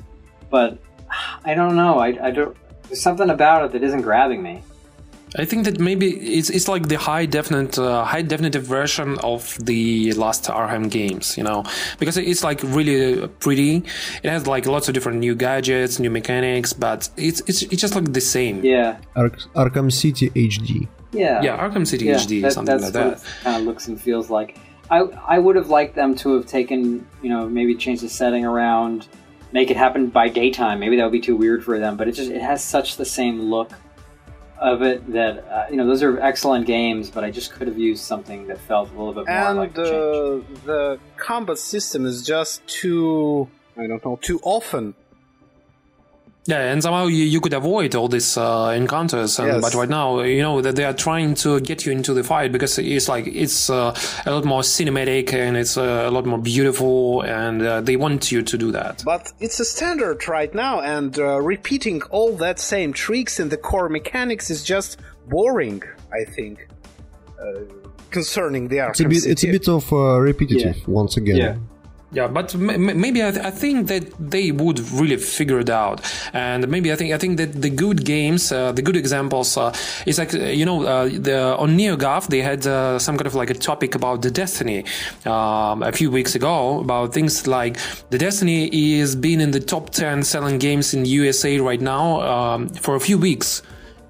but 0.49 0.79
I 1.45 1.55
don't 1.55 1.77
know. 1.77 1.99
I, 1.99 2.29
I 2.29 2.31
don't. 2.31 2.57
There's 2.85 3.03
something 3.03 3.29
about 3.29 3.67
it 3.67 3.73
that 3.73 3.83
isn't 3.83 4.01
grabbing 4.01 4.43
me. 4.43 4.63
I 5.39 5.45
think 5.45 5.65
that 5.65 5.81
maybe 5.81 6.11
it's 6.39 6.51
it's 6.51 6.69
like 6.69 6.89
the 6.89 6.99
high 6.99 7.27
definite 7.27 7.79
uh, 7.79 8.05
high 8.05 8.23
definitive 8.23 8.65
version 8.65 9.19
of 9.21 9.57
the 9.65 10.13
last 10.13 10.45
Arkham 10.45 10.91
games, 10.91 11.39
you 11.39 11.45
know, 11.45 11.65
because 11.99 12.17
it's 12.17 12.45
like 12.45 12.61
really 12.63 13.27
pretty. 13.41 13.85
It 14.23 14.29
has 14.29 14.47
like 14.47 14.67
lots 14.67 14.89
of 14.89 14.95
different 14.95 15.19
new 15.19 15.35
gadgets, 15.35 15.99
new 15.99 16.11
mechanics, 16.11 16.73
but 16.73 17.09
it's 17.17 17.41
it's 17.47 17.63
it's 17.63 17.81
just 17.81 17.95
like 17.95 18.13
the 18.13 18.21
same. 18.21 18.63
Yeah. 18.65 18.99
Ar- 19.17 19.31
Arkham 19.55 19.91
City 19.91 20.31
HD. 20.31 20.89
Yeah. 21.13 21.43
Yeah, 21.43 21.69
Arkham 21.69 21.87
City 21.87 22.07
yeah, 22.07 22.17
HD, 22.17 22.43
that, 22.43 22.53
something 22.53 22.81
like 22.81 22.93
that. 22.93 23.23
Kind 23.43 23.57
of 23.57 23.63
looks 23.63 23.89
and 23.89 24.01
feels 24.01 24.29
like. 24.29 24.59
I 24.91 24.99
I 25.27 25.39
would 25.39 25.57
have 25.57 25.69
liked 25.69 25.95
them 25.95 26.15
to 26.17 26.35
have 26.35 26.47
taken 26.47 27.07
you 27.23 27.31
know 27.31 27.49
maybe 27.49 27.75
change 27.75 28.03
the 28.03 28.09
setting 28.11 28.45
around, 28.45 29.09
make 29.53 29.71
it 29.71 29.79
happen 29.79 30.09
by 30.09 30.29
daytime. 30.29 30.79
Maybe 30.81 30.97
that 30.97 31.05
would 31.05 31.13
be 31.13 31.21
too 31.21 31.37
weird 31.37 31.65
for 31.65 31.79
them, 31.79 31.97
but 31.97 32.09
it 32.09 32.13
just 32.13 32.31
it 32.31 32.43
has 32.43 32.63
such 32.63 32.97
the 32.97 33.07
same 33.07 33.41
look 33.41 33.73
of 34.63 34.81
it 34.83 35.13
that 35.13 35.45
uh, 35.51 35.67
you 35.71 35.77
know 35.77 35.87
those 35.87 36.03
are 36.03 36.19
excellent 36.21 36.67
games, 36.67 37.11
but 37.11 37.25
I 37.25 37.31
just 37.31 37.53
could 37.53 37.67
have 37.67 37.79
used 37.79 38.05
something 38.05 38.47
that 38.47 38.59
felt 38.61 38.91
a 38.91 38.93
little 38.93 39.13
bit 39.13 39.27
more 39.27 39.37
and, 39.37 39.59
like 39.59 39.77
uh, 39.77 40.41
the 40.65 40.99
combat 41.17 41.59
system 41.59 42.07
is 42.07 42.25
just 42.25 42.67
too 42.67 43.49
I 43.77 43.87
don't 43.89 44.05
know 44.05 44.19
too 44.23 44.41
often 44.45 44.95
yeah, 46.45 46.73
and 46.73 46.83
somehow 46.83 47.07
you, 47.07 47.25
you 47.25 47.41
could 47.41 47.53
avoid 47.53 47.95
all 47.95 48.09
these 48.09 48.37
uh, 48.37 48.73
encounters. 48.77 49.39
And, 49.39 49.49
yes. 49.49 49.61
But 49.63 49.75
right 49.75 49.89
now, 49.89 50.21
you 50.23 50.43
know 50.43 50.61
that 50.61 50.75
they 50.75 50.85
are 50.85 50.93
trying 50.93 51.35
to 51.37 51.61
get 51.61 51.87
you 51.87 51.93
into 51.93 52.15
the 52.15 52.25
fight 52.25 52.51
because 52.51 52.79
it's 52.79 53.09
like 53.09 53.29
it's 53.29 53.71
uh, 53.71 53.97
a 54.27 54.31
lot 54.33 54.45
more 54.45 54.63
cinematic 54.63 55.33
and 55.33 55.57
it's 55.57 55.77
uh, 55.77 56.05
a 56.07 56.11
lot 56.11 56.27
more 56.27 56.39
beautiful, 56.39 57.23
and 57.23 57.63
uh, 57.63 57.81
they 57.81 57.95
want 57.95 58.33
you 58.33 58.43
to 58.43 58.59
do 58.59 58.73
that. 58.73 59.03
But 59.05 59.33
it's 59.39 59.61
a 59.61 59.65
standard 59.65 60.27
right 60.27 60.53
now, 60.53 60.81
and 60.81 61.17
uh, 61.17 61.41
repeating 61.41 62.03
all 62.11 62.35
that 62.37 62.59
same 62.59 62.93
tricks 62.93 63.39
in 63.39 63.49
the 63.49 63.57
core 63.57 63.89
mechanics 63.89 64.51
is 64.51 64.65
just 64.65 64.99
boring. 65.29 65.83
I 66.13 66.25
think 66.29 66.69
uh, 67.41 67.61
concerning 68.11 68.67
the 68.67 68.79
Arkham 68.79 68.91
it's 68.91 69.01
a 69.01 69.09
bit, 69.09 69.17
City. 69.19 69.31
It's 69.31 69.45
a 69.45 69.53
bit 69.53 69.69
of 69.69 69.93
repetitive 69.93 70.77
yeah. 70.77 70.85
once 70.87 71.17
again. 71.17 71.37
Yeah. 71.37 71.57
Yeah, 72.15 72.29
but 72.29 72.55
maybe 72.55 73.25
I, 73.25 73.31
th- 73.31 73.43
I, 73.43 73.51
think 73.51 73.89
that 73.89 74.05
they 74.19 74.53
would 74.53 74.81
really 74.91 75.17
figure 75.17 75.59
it 75.61 75.71
out, 75.71 76.03
and 76.35 76.69
maybe 76.69 76.93
I 76.93 76.97
think 76.97 77.15
I 77.15 77.17
think 77.17 77.39
that 77.39 77.63
the 77.63 77.71
good 77.71 78.05
games, 78.05 78.53
uh, 78.53 78.71
the 78.73 78.83
good 78.83 78.97
examples, 78.97 79.57
uh, 79.57 79.75
is 80.05 80.19
like 80.19 80.35
you 80.35 80.67
know 80.67 80.85
uh, 80.85 81.05
the, 81.05 81.57
on 81.57 81.71
NeoGAF 81.71 82.27
they 82.27 82.43
had 82.43 82.67
uh, 82.67 82.99
some 82.99 83.17
kind 83.17 83.27
of 83.27 83.35
like 83.35 83.49
a 83.49 83.55
topic 83.55 83.95
about 83.95 84.21
the 84.21 84.31
Destiny 84.31 84.85
um, 85.25 85.83
a 85.83 85.93
few 85.93 86.11
weeks 86.11 86.35
ago 86.35 86.81
about 86.81 87.15
things 87.15 87.47
like 87.47 87.79
the 88.11 88.19
Destiny 88.19 88.69
is 89.01 89.17
being 89.17 89.41
in 89.41 89.53
the 89.53 89.61
top 89.61 89.89
ten 89.89 90.23
selling 90.23 90.59
games 90.59 90.93
in 90.93 91.07
USA 91.07 91.61
right 91.61 91.81
now 91.81 92.21
um, 92.21 92.69
for 92.69 92.95
a 92.95 93.01
few 93.01 93.17
weeks 93.17 93.63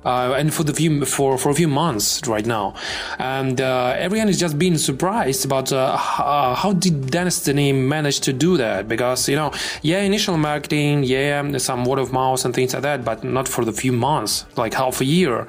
uh, 0.05 0.35
and 0.37 0.53
for 0.53 0.65
the 0.65 0.73
few 0.73 1.05
for 1.05 1.39
for 1.39 1.51
a 1.51 1.55
few 1.55 1.69
months 1.69 2.27
right 2.27 2.47
now, 2.47 2.75
and 3.19 3.61
uh, 3.61 3.95
everyone 3.97 4.29
is 4.29 4.39
just 4.39 4.59
being 4.59 4.79
surprised 4.79 5.45
about 5.45 5.73
uh, 5.73 5.99
uh 6.19 6.55
how 6.55 6.73
did 6.73 7.11
Destiny 7.11 7.73
manage 7.73 8.21
to 8.21 8.33
do 8.33 8.57
that? 8.57 8.89
Because 8.89 9.29
you 9.29 9.37
know, 9.37 9.53
yeah, 9.83 10.01
initial 10.01 10.37
marketing, 10.37 11.05
yeah, 11.05 11.57
some 11.59 11.85
word 11.85 11.99
of 11.99 12.13
mouth 12.13 12.45
and 12.45 12.55
things 12.55 12.75
like 12.75 12.83
that, 12.83 13.05
but 13.05 13.25
not 13.25 13.49
for 13.49 13.65
the 13.65 13.73
few 13.73 13.93
months, 13.93 14.45
like 14.57 14.75
half 14.75 15.01
a 15.01 15.05
year 15.05 15.47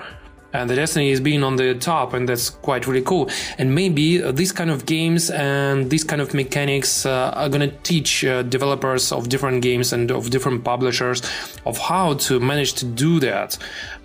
and 0.53 0.69
the 0.69 0.75
Destiny 0.75 1.09
is 1.09 1.19
being 1.19 1.43
on 1.43 1.55
the 1.55 1.73
top, 1.73 2.13
and 2.13 2.29
that's 2.29 2.51
quite 2.51 2.85
really 2.85 3.01
cool. 3.01 3.29
And 3.57 3.73
maybe 3.73 4.23
uh, 4.23 4.31
these 4.31 4.51
kind 4.51 4.69
of 4.69 4.85
games 4.85 5.31
and 5.31 5.89
these 5.89 6.03
kind 6.03 6.21
of 6.21 6.33
mechanics 6.33 7.05
uh, 7.05 7.33
are 7.35 7.49
gonna 7.49 7.71
teach 7.81 8.23
uh, 8.23 8.43
developers 8.43 9.11
of 9.11 9.29
different 9.29 9.63
games 9.63 9.91
and 9.91 10.11
of 10.11 10.29
different 10.29 10.63
publishers 10.63 11.23
of 11.65 11.77
how 11.79 12.13
to 12.13 12.39
manage 12.39 12.73
to 12.73 12.85
do 12.85 13.19
that 13.19 13.57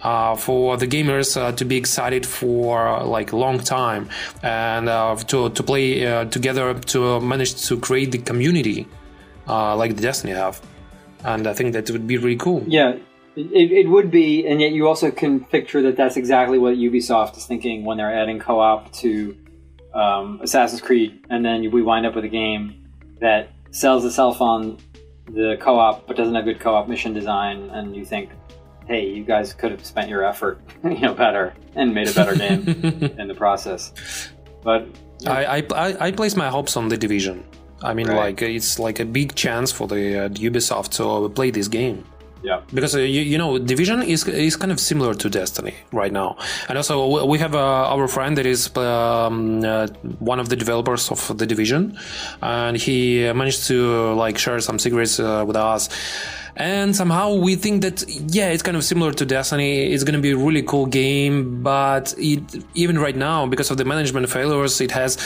uh, 0.02 0.36
for 0.36 0.76
the 0.76 0.86
gamers 0.86 1.36
uh, 1.36 1.52
to 1.52 1.64
be 1.64 1.76
excited 1.76 2.24
for 2.24 3.02
like 3.04 3.32
a 3.32 3.36
long 3.36 3.58
time 3.58 4.08
and 4.42 4.88
uh, 4.88 5.16
to 5.16 5.50
to 5.50 5.62
play 5.62 6.00
together 6.26 6.74
to 6.74 7.20
manage 7.20 7.66
to 7.66 7.78
create 7.78 8.12
the 8.12 8.18
community 8.18 8.86
like 9.46 9.96
the 9.96 10.02
Destiny 10.02 10.32
have. 10.34 10.60
And 11.24 11.46
I 11.46 11.54
think 11.54 11.72
that 11.72 11.90
would 11.90 12.06
be 12.06 12.16
really 12.16 12.36
cool. 12.36 12.62
Yeah, 12.66 12.96
it, 13.34 13.72
it 13.72 13.88
would 13.88 14.10
be, 14.10 14.46
and 14.46 14.60
yet 14.60 14.72
you 14.72 14.88
also 14.88 15.10
can 15.10 15.44
picture 15.44 15.82
that 15.82 15.96
that's 15.96 16.16
exactly 16.16 16.58
what 16.58 16.74
Ubisoft 16.74 17.36
is 17.36 17.46
thinking 17.46 17.84
when 17.84 17.98
they're 17.98 18.14
adding 18.14 18.38
co-op 18.38 18.92
to 18.94 19.36
um, 19.94 20.40
Assassin's 20.42 20.80
Creed, 20.80 21.24
and 21.30 21.44
then 21.44 21.70
we 21.70 21.82
wind 21.82 22.06
up 22.06 22.14
with 22.14 22.24
a 22.24 22.28
game 22.28 22.88
that 23.20 23.50
sells 23.70 24.04
itself 24.04 24.40
on 24.40 24.78
the 25.26 25.56
co-op 25.60 26.06
but 26.06 26.16
doesn't 26.16 26.34
have 26.34 26.44
good 26.44 26.60
co-op 26.60 26.88
mission 26.88 27.12
design, 27.12 27.70
and 27.70 27.94
you 27.96 28.04
think, 28.04 28.30
hey, 28.88 29.06
you 29.06 29.22
guys 29.22 29.52
could 29.52 29.70
have 29.70 29.84
spent 29.84 30.08
your 30.08 30.24
effort, 30.24 30.60
you 30.84 30.98
know, 30.98 31.14
better 31.14 31.54
and 31.76 31.94
made 31.94 32.08
a 32.08 32.14
better 32.14 32.34
game 32.34 32.66
in 33.18 33.28
the 33.28 33.34
process. 33.34 33.92
But 34.62 34.88
yeah. 35.20 35.32
I, 35.32 35.66
I 35.74 36.06
I 36.06 36.10
place 36.12 36.34
my 36.34 36.48
hopes 36.48 36.76
on 36.76 36.88
the 36.88 36.96
division. 36.96 37.44
I 37.82 37.94
mean, 37.94 38.08
right. 38.08 38.16
like 38.16 38.42
it's 38.42 38.78
like 38.78 38.98
a 38.98 39.04
big 39.04 39.34
chance 39.34 39.70
for 39.70 39.86
the 39.86 40.24
uh, 40.24 40.28
Ubisoft 40.30 40.90
to 40.96 41.28
play 41.28 41.50
this 41.50 41.68
game. 41.68 42.04
Yeah, 42.42 42.60
because 42.72 42.94
uh, 42.94 43.00
you, 43.00 43.22
you, 43.22 43.36
know, 43.36 43.58
Division 43.58 44.02
is 44.02 44.26
is 44.28 44.56
kind 44.56 44.70
of 44.70 44.78
similar 44.78 45.14
to 45.14 45.28
Destiny 45.28 45.74
right 45.92 46.12
now, 46.12 46.36
and 46.68 46.78
also 46.78 47.26
we 47.26 47.38
have 47.38 47.54
uh, 47.54 47.94
our 47.94 48.06
friend 48.06 48.36
that 48.38 48.46
is 48.46 48.74
um, 48.76 49.64
uh, 49.64 49.88
one 50.20 50.38
of 50.38 50.48
the 50.48 50.56
developers 50.56 51.10
of 51.10 51.36
the 51.36 51.46
Division, 51.46 51.98
and 52.40 52.76
he 52.76 53.32
managed 53.32 53.66
to 53.66 54.14
like 54.14 54.38
share 54.38 54.60
some 54.60 54.78
secrets 54.78 55.18
uh, 55.18 55.44
with 55.46 55.56
us. 55.56 55.88
And 56.54 56.94
somehow 56.94 57.34
we 57.34 57.54
think 57.54 57.82
that 57.82 58.04
yeah, 58.08 58.50
it's 58.50 58.62
kind 58.62 58.76
of 58.76 58.84
similar 58.84 59.12
to 59.12 59.24
Destiny. 59.24 59.92
It's 59.92 60.04
going 60.04 60.16
to 60.16 60.20
be 60.20 60.32
a 60.32 60.36
really 60.36 60.62
cool 60.62 60.86
game, 60.86 61.62
but 61.62 62.14
it 62.18 62.64
even 62.74 62.98
right 62.98 63.16
now 63.16 63.46
because 63.46 63.70
of 63.70 63.76
the 63.76 63.84
management 63.84 64.28
failures, 64.28 64.80
it 64.80 64.90
has 64.92 65.16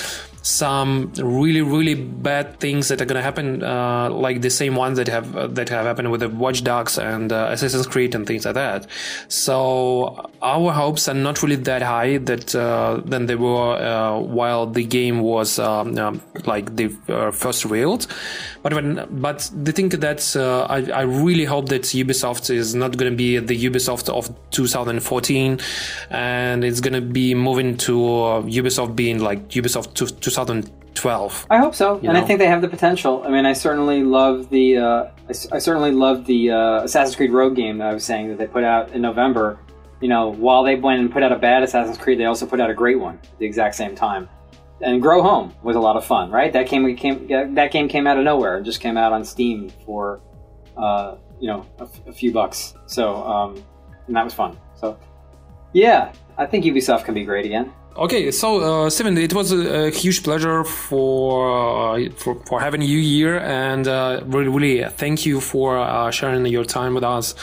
some 0.43 1.13
really 1.17 1.63
really 1.63 1.95
bad 1.95 2.59
things 2.59 2.89
that 2.89 3.01
are 3.01 3.05
gonna 3.05 3.23
happen, 3.23 3.63
uh, 3.63 4.11
like 4.11 4.41
the 4.41 4.51
same 4.51 4.75
ones 4.75 4.99
that 4.99 5.09
have 5.09 5.37
uh, 5.37 5.47
that 5.47 5.69
have 5.69 5.87
happened 5.87 6.11
with 6.11 6.21
the 6.21 6.29
Watch 6.29 6.65
Dogs 6.65 6.99
and 6.99 7.33
uh, 7.33 7.49
Assassin's 7.51 7.87
Creed 7.87 8.15
and 8.15 8.27
things 8.27 8.45
like 8.45 8.55
that. 8.55 8.87
So 9.29 10.31
our 10.43 10.73
hopes 10.73 11.09
are 11.09 11.15
not 11.15 11.43
really 11.43 11.57
that 11.57 11.83
high 11.83 12.19
that 12.19 12.55
uh, 12.55 13.01
than 13.05 13.27
they 13.27 13.37
were 13.37 13.77
uh, 13.77 14.19
while 14.19 14.67
the 14.67 14.85
game 14.85 15.21
was 15.21 15.59
um, 15.59 15.97
um, 15.99 16.21
like 16.45 16.75
the 16.77 16.95
uh, 17.09 17.31
first 17.31 17.65
revealed. 17.65 18.07
But 18.63 18.75
when, 18.75 19.07
but 19.11 19.51
the 19.55 19.73
thing 19.73 19.89
that 19.91 20.37
I, 20.37 20.91
I 20.93 21.03
really 21.03 21.45
hope 21.45 21.69
that 21.69 21.83
Ubisoft 21.83 22.51
is 22.51 22.75
not 22.75 22.97
gonna 22.97 23.11
be 23.13 23.39
the 23.39 23.57
Ubisoft 23.65 24.09
of 24.09 24.35
2014, 24.51 25.61
and 26.11 26.65
it's 26.65 26.81
gonna 26.81 27.01
be 27.01 27.35
moving 27.35 27.77
to 27.79 27.93
Ubisoft 27.93 28.97
being 28.97 29.21
like 29.21 29.49
Ubisoft 29.51 29.95
2012. 30.35 31.47
I 31.51 31.59
hope 31.59 31.75
so, 31.75 31.95
and 31.95 32.05
know? 32.05 32.15
I 32.15 32.23
think 32.23 32.39
they 32.39 32.47
have 32.47 32.63
the 32.63 32.69
potential. 32.69 33.23
I 33.25 33.31
mean, 33.31 33.47
I 33.47 33.53
certainly 33.53 34.03
love 34.03 34.51
the 34.51 34.79
uh, 34.79 35.05
I, 35.29 35.57
I, 35.57 35.59
certainly 35.59 35.93
love 35.93 36.27
the 36.27 36.51
uh, 36.51 36.83
Assassin's 36.85 37.17
Creed 37.17 37.33
Rogue 37.33 37.57
game 37.57 37.79
that 37.79 37.89
I 37.89 37.95
was 37.95 38.05
saying 38.05 38.29
that 38.29 38.39
they 38.39 38.47
put 38.47 38.65
out 38.65 38.93
in 38.93 39.03
November. 39.03 39.59
you 40.01 40.09
know, 40.09 40.31
while 40.31 40.65
they 40.65 40.75
went 40.75 41.01
and 41.01 41.13
put 41.13 41.23
out 41.23 41.33
a 41.33 41.39
bad 41.39 41.63
Assassin's 41.63 41.97
Creed, 41.97 42.19
they 42.19 42.25
also 42.25 42.45
put 42.47 42.61
out 42.61 42.71
a 42.71 42.75
great 42.75 42.99
one 42.99 43.21
at 43.23 43.39
the 43.39 43.47
exact 43.47 43.75
same 43.75 43.95
time. 43.95 44.29
And 44.81 45.01
Grow 45.01 45.23
Home 45.23 45.55
was 45.63 45.77
a 45.77 45.81
lot 45.81 45.97
of 45.97 46.05
fun, 46.05 46.31
right? 46.31 46.53
That 46.53 46.67
came, 46.67 46.97
came 46.97 47.55
that 47.55 47.71
game 47.71 47.89
came 47.89 48.07
out 48.07 48.19
of 48.19 48.25
nowhere 48.25 48.57
and 48.57 48.65
just 48.65 48.81
came 48.81 48.97
out 48.97 49.13
on 49.13 49.25
Steam 49.25 49.71
for, 49.87 50.21
uh, 50.77 51.17
you 51.41 51.47
know, 51.47 51.65
a, 51.79 51.89
a, 52.09 52.13
few 52.13 52.33
bucks. 52.33 52.75
So, 52.87 53.23
um, 53.23 53.63
and 54.09 54.17
that 54.17 54.25
was 54.25 54.35
fun. 54.35 54.59
So, 54.75 54.99
yeah, 55.73 56.13
I 56.37 56.47
think 56.47 56.65
Ubisoft 56.65 57.05
can 57.05 57.15
be 57.15 57.25
great 57.25 57.47
again. 57.47 57.73
Okay, 57.97 58.31
so 58.31 58.87
uh, 58.87 58.91
Stephen, 58.91 59.19
it 59.19 59.35
was 59.35 59.53
a, 59.53 59.87
a 59.87 59.91
huge 59.91 60.23
pleasure 60.23 60.65
for, 60.65 61.97
uh, 61.99 62.11
for 62.17 62.43
for 62.47 62.59
having 62.59 62.81
you 62.81 63.01
here, 63.01 63.37
and 63.39 63.87
uh, 63.87 64.23
really, 64.25 64.49
really 64.49 64.89
thank 64.89 65.27
you 65.27 65.41
for 65.41 65.79
uh, 65.79 66.11
sharing 66.11 66.47
your 66.47 66.65
time 66.65 66.95
with 66.95 67.05
us. 67.05 67.35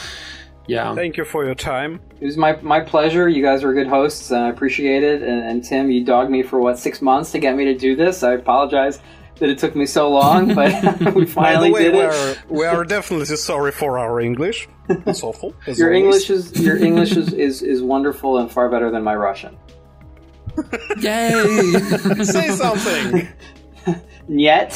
Yeah, 0.66 0.94
thank 0.94 1.16
you 1.16 1.24
for 1.24 1.44
your 1.44 1.54
time. 1.54 2.00
It 2.20 2.24
was 2.24 2.36
my 2.36 2.56
my 2.62 2.80
pleasure. 2.80 3.28
You 3.28 3.42
guys 3.42 3.62
were 3.62 3.72
good 3.74 3.86
hosts, 3.86 4.32
and 4.32 4.44
I 4.44 4.48
appreciate 4.48 5.04
it. 5.04 5.22
And, 5.22 5.40
and 5.42 5.64
Tim, 5.64 5.90
you 5.90 6.04
dogged 6.04 6.30
me 6.30 6.42
for 6.42 6.58
what 6.60 6.78
six 6.78 7.00
months 7.00 7.30
to 7.32 7.38
get 7.38 7.54
me 7.56 7.64
to 7.66 7.76
do 7.76 7.94
this. 7.94 8.24
I 8.24 8.32
apologize 8.32 9.00
that 9.36 9.48
it 9.48 9.58
took 9.58 9.76
me 9.76 9.86
so 9.86 10.10
long, 10.10 10.54
but 10.54 11.14
we 11.14 11.26
finally 11.26 11.70
way, 11.70 11.84
did 11.84 11.94
it. 11.94 12.38
we 12.48 12.66
are 12.66 12.84
definitely 12.84 13.26
sorry 13.36 13.70
for 13.70 13.98
our 14.00 14.20
English. 14.20 14.68
It's 14.88 15.22
awful. 15.22 15.54
your 15.66 15.94
always. 15.94 16.28
English 16.28 16.30
is 16.30 16.60
your 16.60 16.76
English 16.76 17.16
is, 17.16 17.32
is, 17.32 17.62
is 17.62 17.82
wonderful 17.82 18.38
and 18.38 18.50
far 18.50 18.68
better 18.68 18.90
than 18.90 19.04
my 19.04 19.14
Russian. 19.14 19.56
Yay! 21.00 21.72
Say 22.24 22.48
something. 22.50 23.28
Yet. 24.28 24.72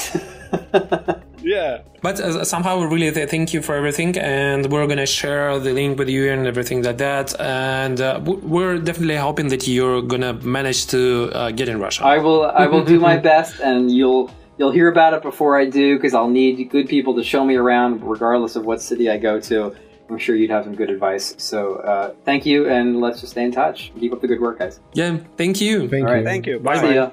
yeah. 1.43 1.83
But 2.03 2.21
uh, 2.21 2.45
somehow, 2.45 2.81
really, 2.83 3.11
thank 3.27 3.55
you 3.55 3.63
for 3.63 3.75
everything, 3.75 4.19
and 4.19 4.71
we're 4.71 4.87
gonna 4.87 5.07
share 5.07 5.59
the 5.59 5.73
link 5.73 5.99
with 5.99 6.09
you 6.09 6.31
and 6.31 6.47
everything 6.47 6.83
like 6.83 6.99
that. 6.99 7.39
And 7.41 8.01
uh, 8.01 8.21
we're 8.25 8.79
definitely 8.79 9.17
hoping 9.17 9.49
that 9.49 9.67
you're 9.67 10.03
gonna 10.03 10.35
manage 10.35 10.87
to 10.89 11.31
uh, 11.33 11.51
get 11.51 11.69
in 11.69 11.81
Russia. 11.81 12.05
I 12.05 12.19
will. 12.19 12.45
I 12.45 12.67
will 12.67 12.85
do 12.85 13.01
my 13.01 13.17
best, 13.31 13.61
and 13.61 13.91
you'll 13.91 14.31
you'll 14.59 14.73
hear 14.73 14.89
about 14.89 15.15
it 15.15 15.23
before 15.23 15.59
I 15.59 15.65
do 15.65 15.97
because 15.97 16.15
I'll 16.15 16.29
need 16.29 16.71
good 16.71 16.89
people 16.89 17.15
to 17.17 17.25
show 17.25 17.45
me 17.45 17.57
around, 17.57 18.03
regardless 18.03 18.57
of 18.57 18.65
what 18.65 18.83
city 18.83 19.11
I 19.11 19.19
go 19.19 19.41
to. 19.41 19.75
I'm 20.11 20.19
sure 20.19 20.37
you'd 20.37 20.51
have 20.51 20.65
some 20.65 20.75
good 20.75 20.91
advice. 20.91 21.35
So 21.39 21.77
uh, 21.77 22.15
thank 22.25 22.45
you, 22.45 22.69
and 22.69 23.01
let's 23.01 23.21
just 23.21 23.33
stay 23.33 23.45
in 23.45 23.53
touch. 23.53 23.93
Keep 23.99 24.13
up 24.13 24.21
the 24.21 24.29
good 24.29 24.41
work, 24.41 24.59
guys. 24.59 24.81
Yeah, 24.93 25.19
thank 25.37 25.61
you. 25.61 25.89
Thank 25.89 26.09
you. 26.09 26.25
Thank 26.25 26.47
you. 26.47 26.59
Bye. 26.61 26.79
See 26.81 26.95
ya. 26.95 27.11